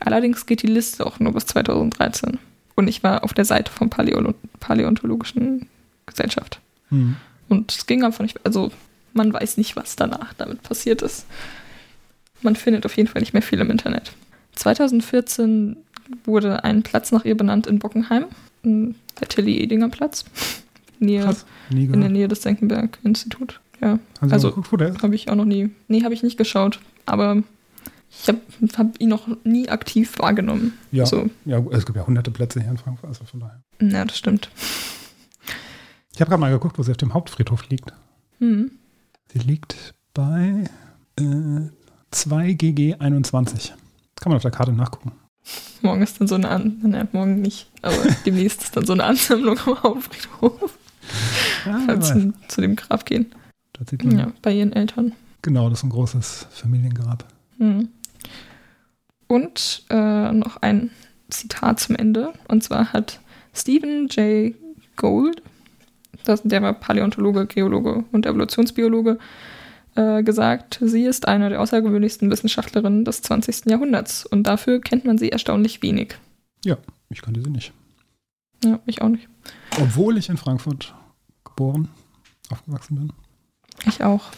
Allerdings 0.00 0.46
geht 0.46 0.62
die 0.62 0.68
Liste 0.68 1.06
auch 1.06 1.20
nur 1.20 1.32
bis 1.32 1.46
2013. 1.46 2.38
Und 2.74 2.88
ich 2.88 3.02
war 3.02 3.22
auf 3.22 3.32
der 3.32 3.44
Seite 3.44 3.70
vom 3.70 3.90
Paläo 3.90 4.34
Paläontologischen 4.58 5.68
Gesellschaft. 6.06 6.60
Hm. 6.88 7.16
Und 7.48 7.72
es 7.72 7.86
ging 7.86 8.02
einfach 8.02 8.22
nicht, 8.22 8.40
also 8.44 8.72
man 9.12 9.32
weiß 9.32 9.56
nicht, 9.56 9.76
was 9.76 9.96
danach 9.96 10.34
damit 10.34 10.62
passiert 10.62 11.02
ist. 11.02 11.26
Man 12.42 12.56
findet 12.56 12.84
auf 12.84 12.96
jeden 12.96 13.08
Fall 13.08 13.20
nicht 13.20 13.32
mehr 13.32 13.42
viel 13.42 13.60
im 13.60 13.70
Internet. 13.70 14.12
2014 14.56 15.76
wurde 16.24 16.64
ein 16.64 16.82
Platz 16.82 17.12
nach 17.12 17.24
ihr 17.24 17.36
benannt 17.36 17.66
in 17.66 17.78
Bockenheim, 17.78 18.26
der 18.62 19.28
Tilly 19.28 19.60
Edinger 19.60 19.88
Platz, 19.88 20.24
Nähe, 21.04 21.22
Krass. 21.22 21.44
Nie 21.70 21.84
in 21.84 22.00
der. 22.00 22.10
Nähe 22.10 22.28
des 22.28 22.42
Senckenberg-Institut. 22.42 23.60
Ja, 23.80 23.88
Haben 23.90 24.00
Sie 24.22 24.32
also- 24.32 24.48
mal 24.48 24.50
geguckt, 24.50 24.72
wo 24.72 24.76
der 24.76 24.88
ist? 24.88 25.02
habe 25.02 25.14
ich 25.14 25.28
auch 25.28 25.34
noch 25.34 25.44
nie, 25.44 25.70
nee, 25.88 26.02
habe 26.04 26.14
ich 26.14 26.22
nicht 26.22 26.36
geschaut, 26.38 26.80
aber 27.06 27.42
ich 28.10 28.28
habe 28.28 28.38
hab 28.76 29.00
ihn 29.00 29.08
noch 29.08 29.26
nie 29.44 29.68
aktiv 29.68 30.18
wahrgenommen. 30.18 30.74
Ja. 30.92 31.04
So, 31.06 31.28
Ja, 31.44 31.58
es 31.72 31.84
gibt 31.84 31.96
ja 31.96 32.06
hunderte 32.06 32.30
Plätze 32.30 32.60
hier 32.60 32.70
in 32.70 32.78
Frankfurt, 32.78 33.08
also 33.08 33.24
von 33.24 33.40
daher. 33.40 33.60
ja, 33.80 34.04
das 34.04 34.16
stimmt. 34.16 34.48
Ich 36.14 36.20
habe 36.20 36.28
gerade 36.28 36.40
mal 36.40 36.50
geguckt, 36.52 36.78
wo 36.78 36.82
sie 36.84 36.92
auf 36.92 36.96
dem 36.96 37.12
Hauptfriedhof 37.12 37.68
liegt. 37.68 37.92
Hm. 38.38 38.70
Sie 39.32 39.40
liegt 39.40 39.94
bei 40.14 40.64
äh, 41.18 41.68
2GG21. 42.12 43.72
Kann 44.20 44.30
man 44.30 44.36
auf 44.36 44.42
der 44.42 44.50
Karte 44.52 44.72
nachgucken. 44.72 45.12
Morgen 45.82 46.02
ist 46.02 46.18
dann 46.20 46.28
so 46.28 46.36
eine 46.36 46.48
An 46.48 46.78
naja, 46.82 47.06
morgen 47.12 47.40
nicht, 47.42 47.68
aber 47.82 47.96
demnächst 48.26 48.62
ist 48.62 48.76
dann 48.76 48.86
so 48.86 48.92
eine 48.94 49.04
Ansammlung 49.04 49.58
am 49.66 49.82
Hauptfriedhof, 49.82 50.78
Ja, 51.66 51.86
weiß. 51.86 52.08
sie 52.08 52.32
zu 52.48 52.60
dem 52.60 52.76
Grab 52.76 53.06
gehen. 53.06 53.26
da 53.72 53.84
sieht 53.88 54.04
man. 54.04 54.18
Ja, 54.18 54.32
bei 54.42 54.52
ihren 54.52 54.72
Eltern. 54.72 55.12
Genau, 55.42 55.68
das 55.68 55.80
ist 55.80 55.84
ein 55.84 55.90
großes 55.90 56.46
Familiengrab. 56.50 57.24
Hm. 57.58 57.88
Und 59.26 59.84
äh, 59.90 60.32
noch 60.32 60.58
ein 60.58 60.90
Zitat 61.28 61.80
zum 61.80 61.96
Ende. 61.96 62.32
Und 62.48 62.62
zwar 62.62 62.92
hat 62.92 63.20
Stephen 63.52 64.08
J. 64.08 64.54
Gould, 64.96 65.42
das, 66.24 66.42
der 66.42 66.62
war 66.62 66.74
Paläontologe, 66.74 67.46
Geologe 67.46 68.04
und 68.12 68.26
Evolutionsbiologe, 68.26 69.18
äh, 69.96 70.22
gesagt, 70.22 70.80
sie 70.82 71.04
ist 71.04 71.28
eine 71.28 71.50
der 71.50 71.60
außergewöhnlichsten 71.60 72.30
Wissenschaftlerinnen 72.30 73.04
des 73.04 73.22
20. 73.22 73.66
Jahrhunderts. 73.66 74.26
Und 74.26 74.44
dafür 74.44 74.80
kennt 74.80 75.04
man 75.04 75.18
sie 75.18 75.30
erstaunlich 75.30 75.82
wenig. 75.82 76.16
Ja, 76.64 76.78
ich 77.10 77.22
kannte 77.22 77.42
sie 77.42 77.50
nicht. 77.50 77.72
Ja, 78.64 78.80
ich 78.86 79.02
auch 79.02 79.08
nicht. 79.08 79.28
Obwohl 79.80 80.16
ich 80.18 80.28
in 80.28 80.36
Frankfurt 80.36 80.94
geboren, 81.44 81.88
aufgewachsen 82.50 82.96
bin. 82.96 83.12
Ich 83.86 84.02
auch. 84.02 84.30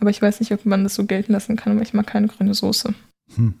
Aber 0.00 0.10
ich 0.10 0.20
weiß 0.22 0.40
nicht, 0.40 0.52
ob 0.52 0.64
man 0.64 0.82
das 0.84 0.94
so 0.94 1.04
gelten 1.04 1.32
lassen 1.32 1.56
kann, 1.56 1.72
aber 1.74 1.82
ich 1.82 1.94
mag 1.94 2.06
keine 2.06 2.28
grüne 2.28 2.54
Soße. 2.54 2.94
Hm. 3.34 3.54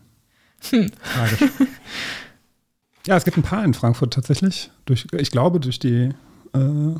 Hm. 0.70 0.90
Tragisch. 1.14 1.50
ja, 3.06 3.16
es 3.16 3.24
gibt 3.24 3.36
ein 3.36 3.42
paar 3.42 3.64
in 3.64 3.74
Frankfurt 3.74 4.14
tatsächlich. 4.14 4.70
Durch, 4.86 5.06
ich 5.12 5.30
glaube, 5.30 5.60
durch 5.60 5.78
die, 5.78 6.10
äh, 6.54 6.94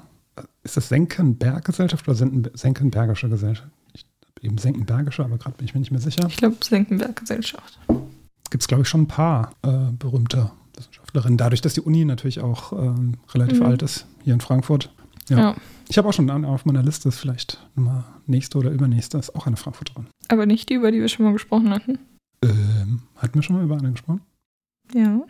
ist 0.63 0.77
das 0.77 0.89
Senckenberg-Gesellschaft 0.89 2.07
oder 2.07 2.17
Senken- 2.17 2.51
Senckenbergische 2.57 3.29
Gesellschaft? 3.29 3.69
Ich 3.95 4.07
eben 4.43 4.59
Senckenbergische, 4.59 5.25
aber 5.25 5.39
gerade 5.39 5.57
bin 5.57 5.67
ich 5.67 5.75
mir 5.75 5.81
nicht 5.81 5.91
mehr 5.91 6.01
sicher. 6.01 6.27
Ich 6.29 6.37
glaube, 6.37 6.57
Senckenberg-Gesellschaft. 6.63 7.79
Gibt 8.51 8.63
es, 8.63 8.69
glaube 8.69 8.83
ich, 8.83 8.89
schon 8.89 9.03
ein 9.03 9.09
paar 9.09 9.53
äh, 9.63 9.93
berühmte 9.93 10.51
Wissenschaftlerinnen. 10.81 11.39
Dadurch, 11.39 11.61
dass 11.61 11.75
die 11.75 11.81
Uni 11.81 12.05
natürlich 12.05 12.41
auch 12.41 12.73
ähm, 12.73 13.15
relativ 13.33 13.61
Mhm. 13.61 13.67
alt 13.67 13.83
ist, 13.83 14.07
hier 14.25 14.35
in 14.35 14.41
Frankfurt. 14.41 14.91
Ja. 15.29 15.39
Ja. 15.39 15.57
Ich 15.89 15.99
habe 15.99 16.09
auch 16.09 16.13
schon 16.13 16.29
auf 16.45 16.65
meiner 16.67 16.83
Liste, 16.83 17.09
ist 17.09 17.19
vielleicht 17.19 17.59
Nummer 17.77 18.05
nächste 18.27 18.59
oder 18.59 18.71
übernächste, 18.71 19.19
ist 19.19 19.35
auch 19.35 19.47
eine 19.47 19.57
Frankfurterin. 19.57 20.07
Aber 20.29 20.47
nicht 20.47 20.69
die, 20.69 20.75
über 20.75 20.91
die 20.93 21.01
wir 21.01 21.09
schon 21.09 21.25
mal 21.27 21.33
gesprochen 21.33 21.71
hatten. 21.71 21.99
Ähm, 22.43 23.03
hatten 23.17 23.35
wir 23.35 23.43
schon 23.43 23.57
mal 23.57 23.65
über 23.65 23.77
eine 23.77 23.93
gesprochen? 23.93 24.21
Ja. 24.95 25.21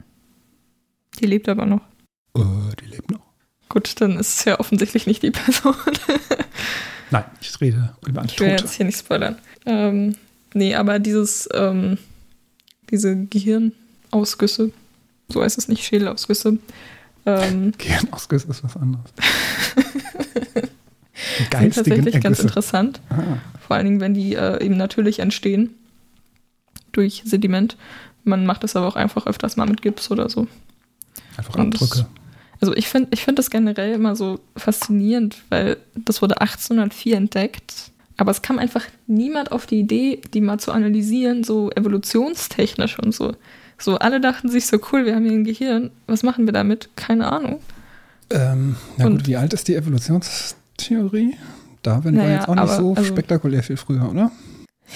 Die 1.18 1.26
lebt 1.26 1.48
aber 1.48 1.66
noch. 1.66 1.80
Äh, 2.36 2.42
die 2.80 2.86
lebt 2.86 3.10
noch. 3.10 3.20
Gut, 3.68 4.00
dann 4.00 4.18
ist 4.18 4.38
es 4.40 4.44
ja 4.44 4.58
offensichtlich 4.60 5.06
nicht 5.06 5.22
die 5.22 5.30
Person. 5.30 5.74
Nein, 7.10 7.24
ich 7.40 7.60
rede 7.60 7.94
über 8.06 8.20
eine 8.22 8.30
Ich 8.30 8.38
will 8.40 8.50
Tote. 8.50 8.62
jetzt 8.64 8.74
hier 8.74 8.86
nicht 8.86 8.98
spoilern. 8.98 9.36
Ähm, 9.66 10.14
nee, 10.54 10.74
aber 10.74 10.98
dieses, 10.98 11.48
ähm, 11.54 11.98
diese 12.90 13.16
Gehirnausgüsse, 13.26 14.72
so 15.32 15.42
heißt 15.42 15.58
es 15.58 15.68
nicht, 15.68 15.84
Schädelausgüsse, 15.84 16.58
ähm, 17.26 17.72
Gehirnausguss 17.78 18.44
ist 18.44 18.64
was 18.64 18.76
anderes. 18.76 19.04
sind 21.50 21.74
tatsächlich 21.74 22.14
ganz 22.14 22.24
Ergüsse. 22.24 22.42
interessant. 22.42 23.00
Ah, 23.10 23.38
Vor 23.66 23.76
allen 23.76 23.86
Dingen, 23.86 24.00
wenn 24.00 24.14
die 24.14 24.34
äh, 24.34 24.64
eben 24.64 24.76
natürlich 24.76 25.18
entstehen 25.18 25.74
durch 26.92 27.22
Sediment. 27.24 27.76
Man 28.24 28.46
macht 28.46 28.64
es 28.64 28.76
aber 28.76 28.86
auch 28.88 28.96
einfach 28.96 29.26
öfters 29.26 29.56
mal 29.56 29.66
mit 29.68 29.82
Gips 29.82 30.10
oder 30.10 30.28
so. 30.28 30.46
einfach 31.36 31.54
Und 31.56 31.74
das- 31.74 31.82
Abdrücke. 31.82 32.06
Also 32.62 32.76
ich 32.76 32.88
finde 32.88 33.08
ich 33.14 33.24
find 33.24 33.38
das 33.38 33.48
generell 33.48 33.94
immer 33.94 34.14
so 34.14 34.38
faszinierend, 34.54 35.38
weil 35.48 35.78
das 35.94 36.20
wurde 36.20 36.42
1804 36.42 37.16
entdeckt, 37.16 37.90
aber 38.18 38.32
es 38.32 38.42
kam 38.42 38.58
einfach 38.58 38.84
niemand 39.06 39.50
auf 39.50 39.64
die 39.64 39.80
Idee, 39.80 40.20
die 40.34 40.42
mal 40.42 40.58
zu 40.60 40.70
analysieren, 40.70 41.42
so 41.42 41.70
evolutionstechnisch 41.70 42.98
und 42.98 43.14
so. 43.14 43.34
So, 43.80 43.96
alle 43.98 44.20
dachten 44.20 44.48
sich 44.48 44.66
so, 44.66 44.78
cool, 44.92 45.06
wir 45.06 45.14
haben 45.14 45.24
hier 45.24 45.32
ein 45.32 45.44
Gehirn, 45.44 45.90
was 46.06 46.22
machen 46.22 46.46
wir 46.46 46.52
damit? 46.52 46.90
Keine 46.96 47.32
Ahnung. 47.32 47.60
Ähm, 48.30 48.76
na 48.96 49.06
Und- 49.06 49.18
gut, 49.18 49.26
wie 49.26 49.36
alt 49.36 49.52
ist 49.52 49.66
die 49.68 49.74
Evolutionstheorie? 49.74 51.36
Darwin 51.82 52.16
war 52.16 52.24
Naja, 52.24 52.36
jetzt 52.36 52.48
auch 52.48 52.54
nicht 52.54 52.62
aber- 52.62 52.76
so 52.76 52.94
also- 52.94 53.04
spektakulär 53.04 53.62
viel 53.62 53.76
früher, 53.78 54.08
oder? 54.10 54.30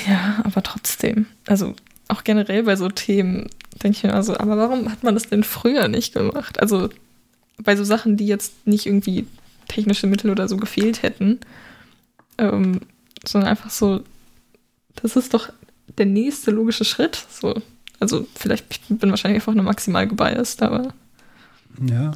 Ja, 0.06 0.40
aber 0.44 0.62
trotzdem. 0.62 1.26
Also 1.46 1.74
auch 2.08 2.24
generell 2.24 2.64
bei 2.64 2.76
so 2.76 2.88
Themen 2.88 3.48
denke 3.82 3.96
ich 3.96 4.02
mir 4.04 4.12
also, 4.12 4.36
aber 4.36 4.56
warum 4.58 4.90
hat 4.90 5.02
man 5.02 5.14
das 5.14 5.28
denn 5.28 5.44
früher 5.44 5.88
nicht 5.88 6.12
gemacht? 6.14 6.60
Also 6.60 6.90
bei 7.62 7.76
so 7.76 7.84
Sachen, 7.84 8.16
die 8.16 8.26
jetzt 8.26 8.66
nicht 8.66 8.86
irgendwie 8.86 9.26
technische 9.68 10.06
Mittel 10.06 10.30
oder 10.30 10.46
so 10.48 10.56
gefehlt 10.58 11.02
hätten, 11.02 11.38
ähm, 12.38 12.80
sondern 13.26 13.48
einfach 13.48 13.70
so, 13.70 14.02
das 14.96 15.16
ist 15.16 15.32
doch 15.32 15.50
der 15.96 16.06
nächste 16.06 16.50
logische 16.50 16.84
Schritt. 16.84 17.24
So. 17.30 17.54
Also 18.00 18.26
vielleicht, 18.34 18.66
ich 18.70 18.80
bin 18.98 19.10
wahrscheinlich 19.10 19.40
einfach 19.40 19.54
nur 19.54 19.64
maximal 19.64 20.06
gebiased, 20.06 20.62
aber 20.62 20.92
Ja, 21.86 22.12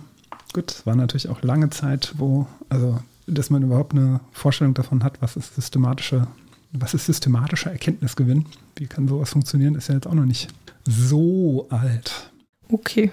gut, 0.53 0.71
es 0.71 0.87
war 0.87 0.97
natürlich 0.97 1.29
auch 1.29 1.43
lange 1.43 1.71
Zeit, 1.71 2.13
wo, 2.17 2.47
also, 2.69 2.99
dass 3.27 3.51
man 3.51 3.63
überhaupt 3.63 3.93
eine 3.93 4.21
Vorstellung 4.33 4.75
davon 4.75 5.03
hat, 5.05 5.21
was 5.23 5.37
ist 5.37 5.55
systematische, 5.55 6.27
was 6.73 6.95
ist 6.95 7.07
systematischer 7.07 7.71
Erkenntnisgewinn? 7.71 8.47
Wie 8.77 8.87
kann 8.87 9.09
sowas 9.09 9.31
funktionieren, 9.31 9.75
ist 9.75 9.89
ja 9.89 9.95
jetzt 9.95 10.07
auch 10.07 10.15
noch 10.15 10.25
nicht 10.27 10.49
so 10.87 11.67
alt. 11.71 12.31
okay, 12.71 13.11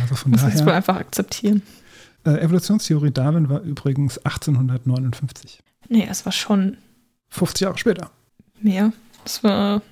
Also 0.00 0.14
von 0.14 0.32
muss 0.32 0.42
jetzt 0.42 0.58
wohl 0.60 0.66
daher, 0.66 0.76
einfach 0.76 0.96
akzeptieren. 0.96 1.62
äh, 2.24 2.38
Evolutionstheorie 2.40 3.10
Darwin 3.10 3.48
war 3.48 3.60
übrigens 3.62 4.18
1859. 4.18 5.60
Nee, 5.88 6.06
es 6.08 6.24
war 6.24 6.32
schon 6.32 6.76
50 7.30 7.60
Jahre 7.62 7.78
später. 7.78 8.10
mehr. 8.60 8.92
Es 9.24 9.42
war 9.44 9.82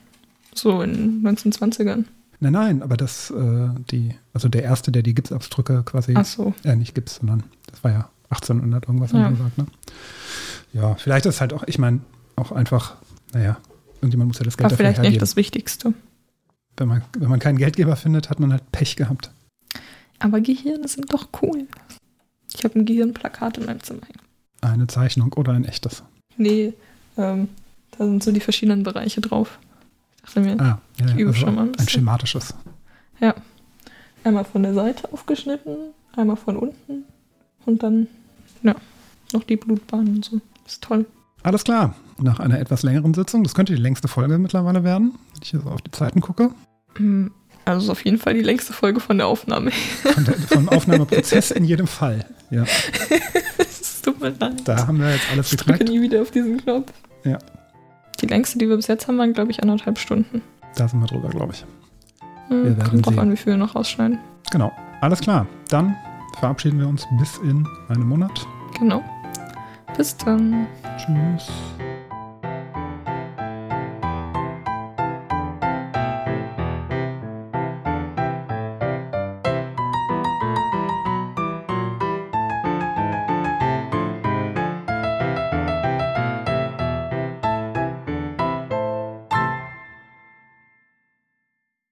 so 0.54 0.82
in 0.82 1.22
1920ern. 1.22 2.04
Nein, 2.42 2.52
nein, 2.52 2.82
aber 2.82 2.96
das, 2.96 3.30
äh, 3.30 3.68
die, 3.90 4.14
also 4.32 4.48
der 4.48 4.62
erste, 4.62 4.90
der 4.92 5.02
die 5.02 5.14
Gipsabdrücke 5.14 5.82
quasi, 5.84 6.14
Ach 6.16 6.24
so. 6.24 6.54
äh, 6.64 6.74
nicht 6.74 6.94
Gips, 6.94 7.16
sondern 7.16 7.42
das 7.70 7.84
war 7.84 7.90
ja 7.90 8.10
1800 8.30 8.86
irgendwas, 8.86 9.12
Ja. 9.12 9.18
haben 9.24 9.38
wir 9.38 9.44
gesagt, 9.50 9.58
ne? 9.58 9.66
Ja, 10.72 10.94
vielleicht 10.94 11.26
ist 11.26 11.40
halt 11.40 11.52
auch, 11.52 11.64
ich 11.66 11.78
meine, 11.78 12.00
auch 12.36 12.52
einfach, 12.52 12.96
naja, 13.32 13.58
irgendjemand 13.96 14.28
muss 14.28 14.38
ja 14.38 14.44
das 14.44 14.56
Geld 14.56 14.64
Aber 14.66 14.70
dafür 14.70 14.84
vielleicht 14.84 14.98
hergeben. 14.98 15.12
nicht 15.12 15.22
das 15.22 15.36
Wichtigste. 15.36 15.92
Wenn 16.76 16.88
man, 16.88 17.02
wenn 17.18 17.28
man 17.28 17.40
keinen 17.40 17.58
Geldgeber 17.58 17.96
findet, 17.96 18.30
hat 18.30 18.40
man 18.40 18.52
halt 18.52 18.70
Pech 18.72 18.96
gehabt. 18.96 19.30
Aber 20.18 20.40
Gehirne 20.40 20.88
sind 20.88 21.12
doch 21.12 21.28
cool. 21.42 21.66
Ich 22.56 22.64
habe 22.64 22.78
ein 22.78 22.86
Gehirnplakat 22.86 23.58
in 23.58 23.66
meinem 23.66 23.82
Zimmer. 23.82 24.00
Eine 24.62 24.86
Zeichnung 24.86 25.32
oder 25.34 25.52
ein 25.52 25.64
echtes. 25.64 26.02
Nee, 26.36 26.72
ähm, 27.18 27.48
da 27.98 28.04
sind 28.06 28.22
so 28.22 28.32
die 28.32 28.40
verschiedenen 28.40 28.82
Bereiche 28.82 29.20
drauf. 29.20 29.58
Ich 30.34 30.60
Ah, 30.60 30.78
ja, 30.98 31.06
Ich 31.06 31.10
ja, 31.12 31.16
übe 31.16 31.34
schon 31.34 31.54
mal 31.54 31.62
ein 31.62 31.68
ein 31.68 31.72
bisschen. 31.72 31.88
schematisches. 31.88 32.54
einmal 34.24 34.44
von 34.44 34.62
der 34.62 34.74
Seite 34.74 35.12
aufgeschnitten, 35.12 35.76
einmal 36.16 36.36
von 36.36 36.56
unten 36.56 37.04
und 37.66 37.82
dann, 37.82 38.06
ja, 38.62 38.74
noch 39.32 39.44
die 39.44 39.56
Blutbahn 39.56 40.06
und 40.08 40.24
so. 40.24 40.40
Ist 40.66 40.82
toll. 40.82 41.06
Alles 41.42 41.64
klar. 41.64 41.94
Nach 42.18 42.38
einer 42.38 42.58
etwas 42.60 42.82
längeren 42.82 43.14
Sitzung, 43.14 43.42
das 43.44 43.54
könnte 43.54 43.74
die 43.74 43.80
längste 43.80 44.06
Folge 44.08 44.36
mittlerweile 44.38 44.84
werden, 44.84 45.12
wenn 45.32 45.42
ich 45.42 45.50
hier 45.50 45.60
so 45.60 45.70
auf 45.70 45.80
die 45.80 45.90
Zeiten 45.90 46.20
gucke. 46.20 46.50
Hm, 46.96 47.30
Also 47.64 47.84
ist 47.84 47.90
auf 47.90 48.04
jeden 48.04 48.18
Fall 48.18 48.34
die 48.34 48.42
längste 48.42 48.72
Folge 48.74 49.00
von 49.00 49.16
der 49.16 49.26
Aufnahme. 49.26 49.70
Von 49.70 50.24
der, 50.26 50.34
vom 50.34 50.68
Aufnahmeprozess 50.68 51.50
in 51.50 51.64
jedem 51.64 51.86
Fall. 51.86 52.26
Ja, 52.50 52.64
Es 53.58 54.02
tut 54.02 54.20
mir 54.20 54.30
leid. 54.38 54.60
da 54.66 54.86
haben 54.86 54.98
wir 55.00 55.12
jetzt 55.12 55.30
alles 55.32 55.50
Ich 55.52 55.56
drücke 55.58 55.72
geknackt. 55.78 55.90
nie 55.90 56.02
wieder 56.02 56.20
auf 56.22 56.30
diesen 56.30 56.58
Knopf. 56.58 56.92
Ja. 57.24 57.38
Die 58.20 58.26
längste, 58.26 58.58
die 58.58 58.68
wir 58.68 58.76
bis 58.76 58.86
jetzt 58.86 59.08
haben, 59.08 59.18
waren, 59.18 59.32
glaube 59.32 59.50
ich, 59.50 59.62
anderthalb 59.62 59.98
Stunden. 59.98 60.42
Da 60.76 60.86
sind 60.88 61.00
wir 61.00 61.06
drüber, 61.06 61.28
glaube 61.28 61.52
ich. 61.52 61.64
Hm, 62.48 62.64
Wir 62.64 62.76
werden 62.76 62.88
kommt 62.90 63.06
drauf 63.06 63.14
sehen. 63.14 63.20
an, 63.22 63.32
wie 63.32 63.36
viel 63.36 63.52
wir 63.52 63.56
noch 63.58 63.74
rausschneiden. 63.74 64.18
Genau. 64.50 64.70
Alles 65.00 65.20
klar. 65.20 65.46
Dann 65.68 65.96
verabschieden 66.38 66.78
wir 66.78 66.88
uns 66.88 67.06
bis 67.18 67.38
in 67.38 67.66
einem 67.88 68.08
Monat. 68.08 68.46
Genau. 68.78 69.02
Bis 69.96 70.16
dann. 70.18 70.66
Tschüss. 70.98 71.50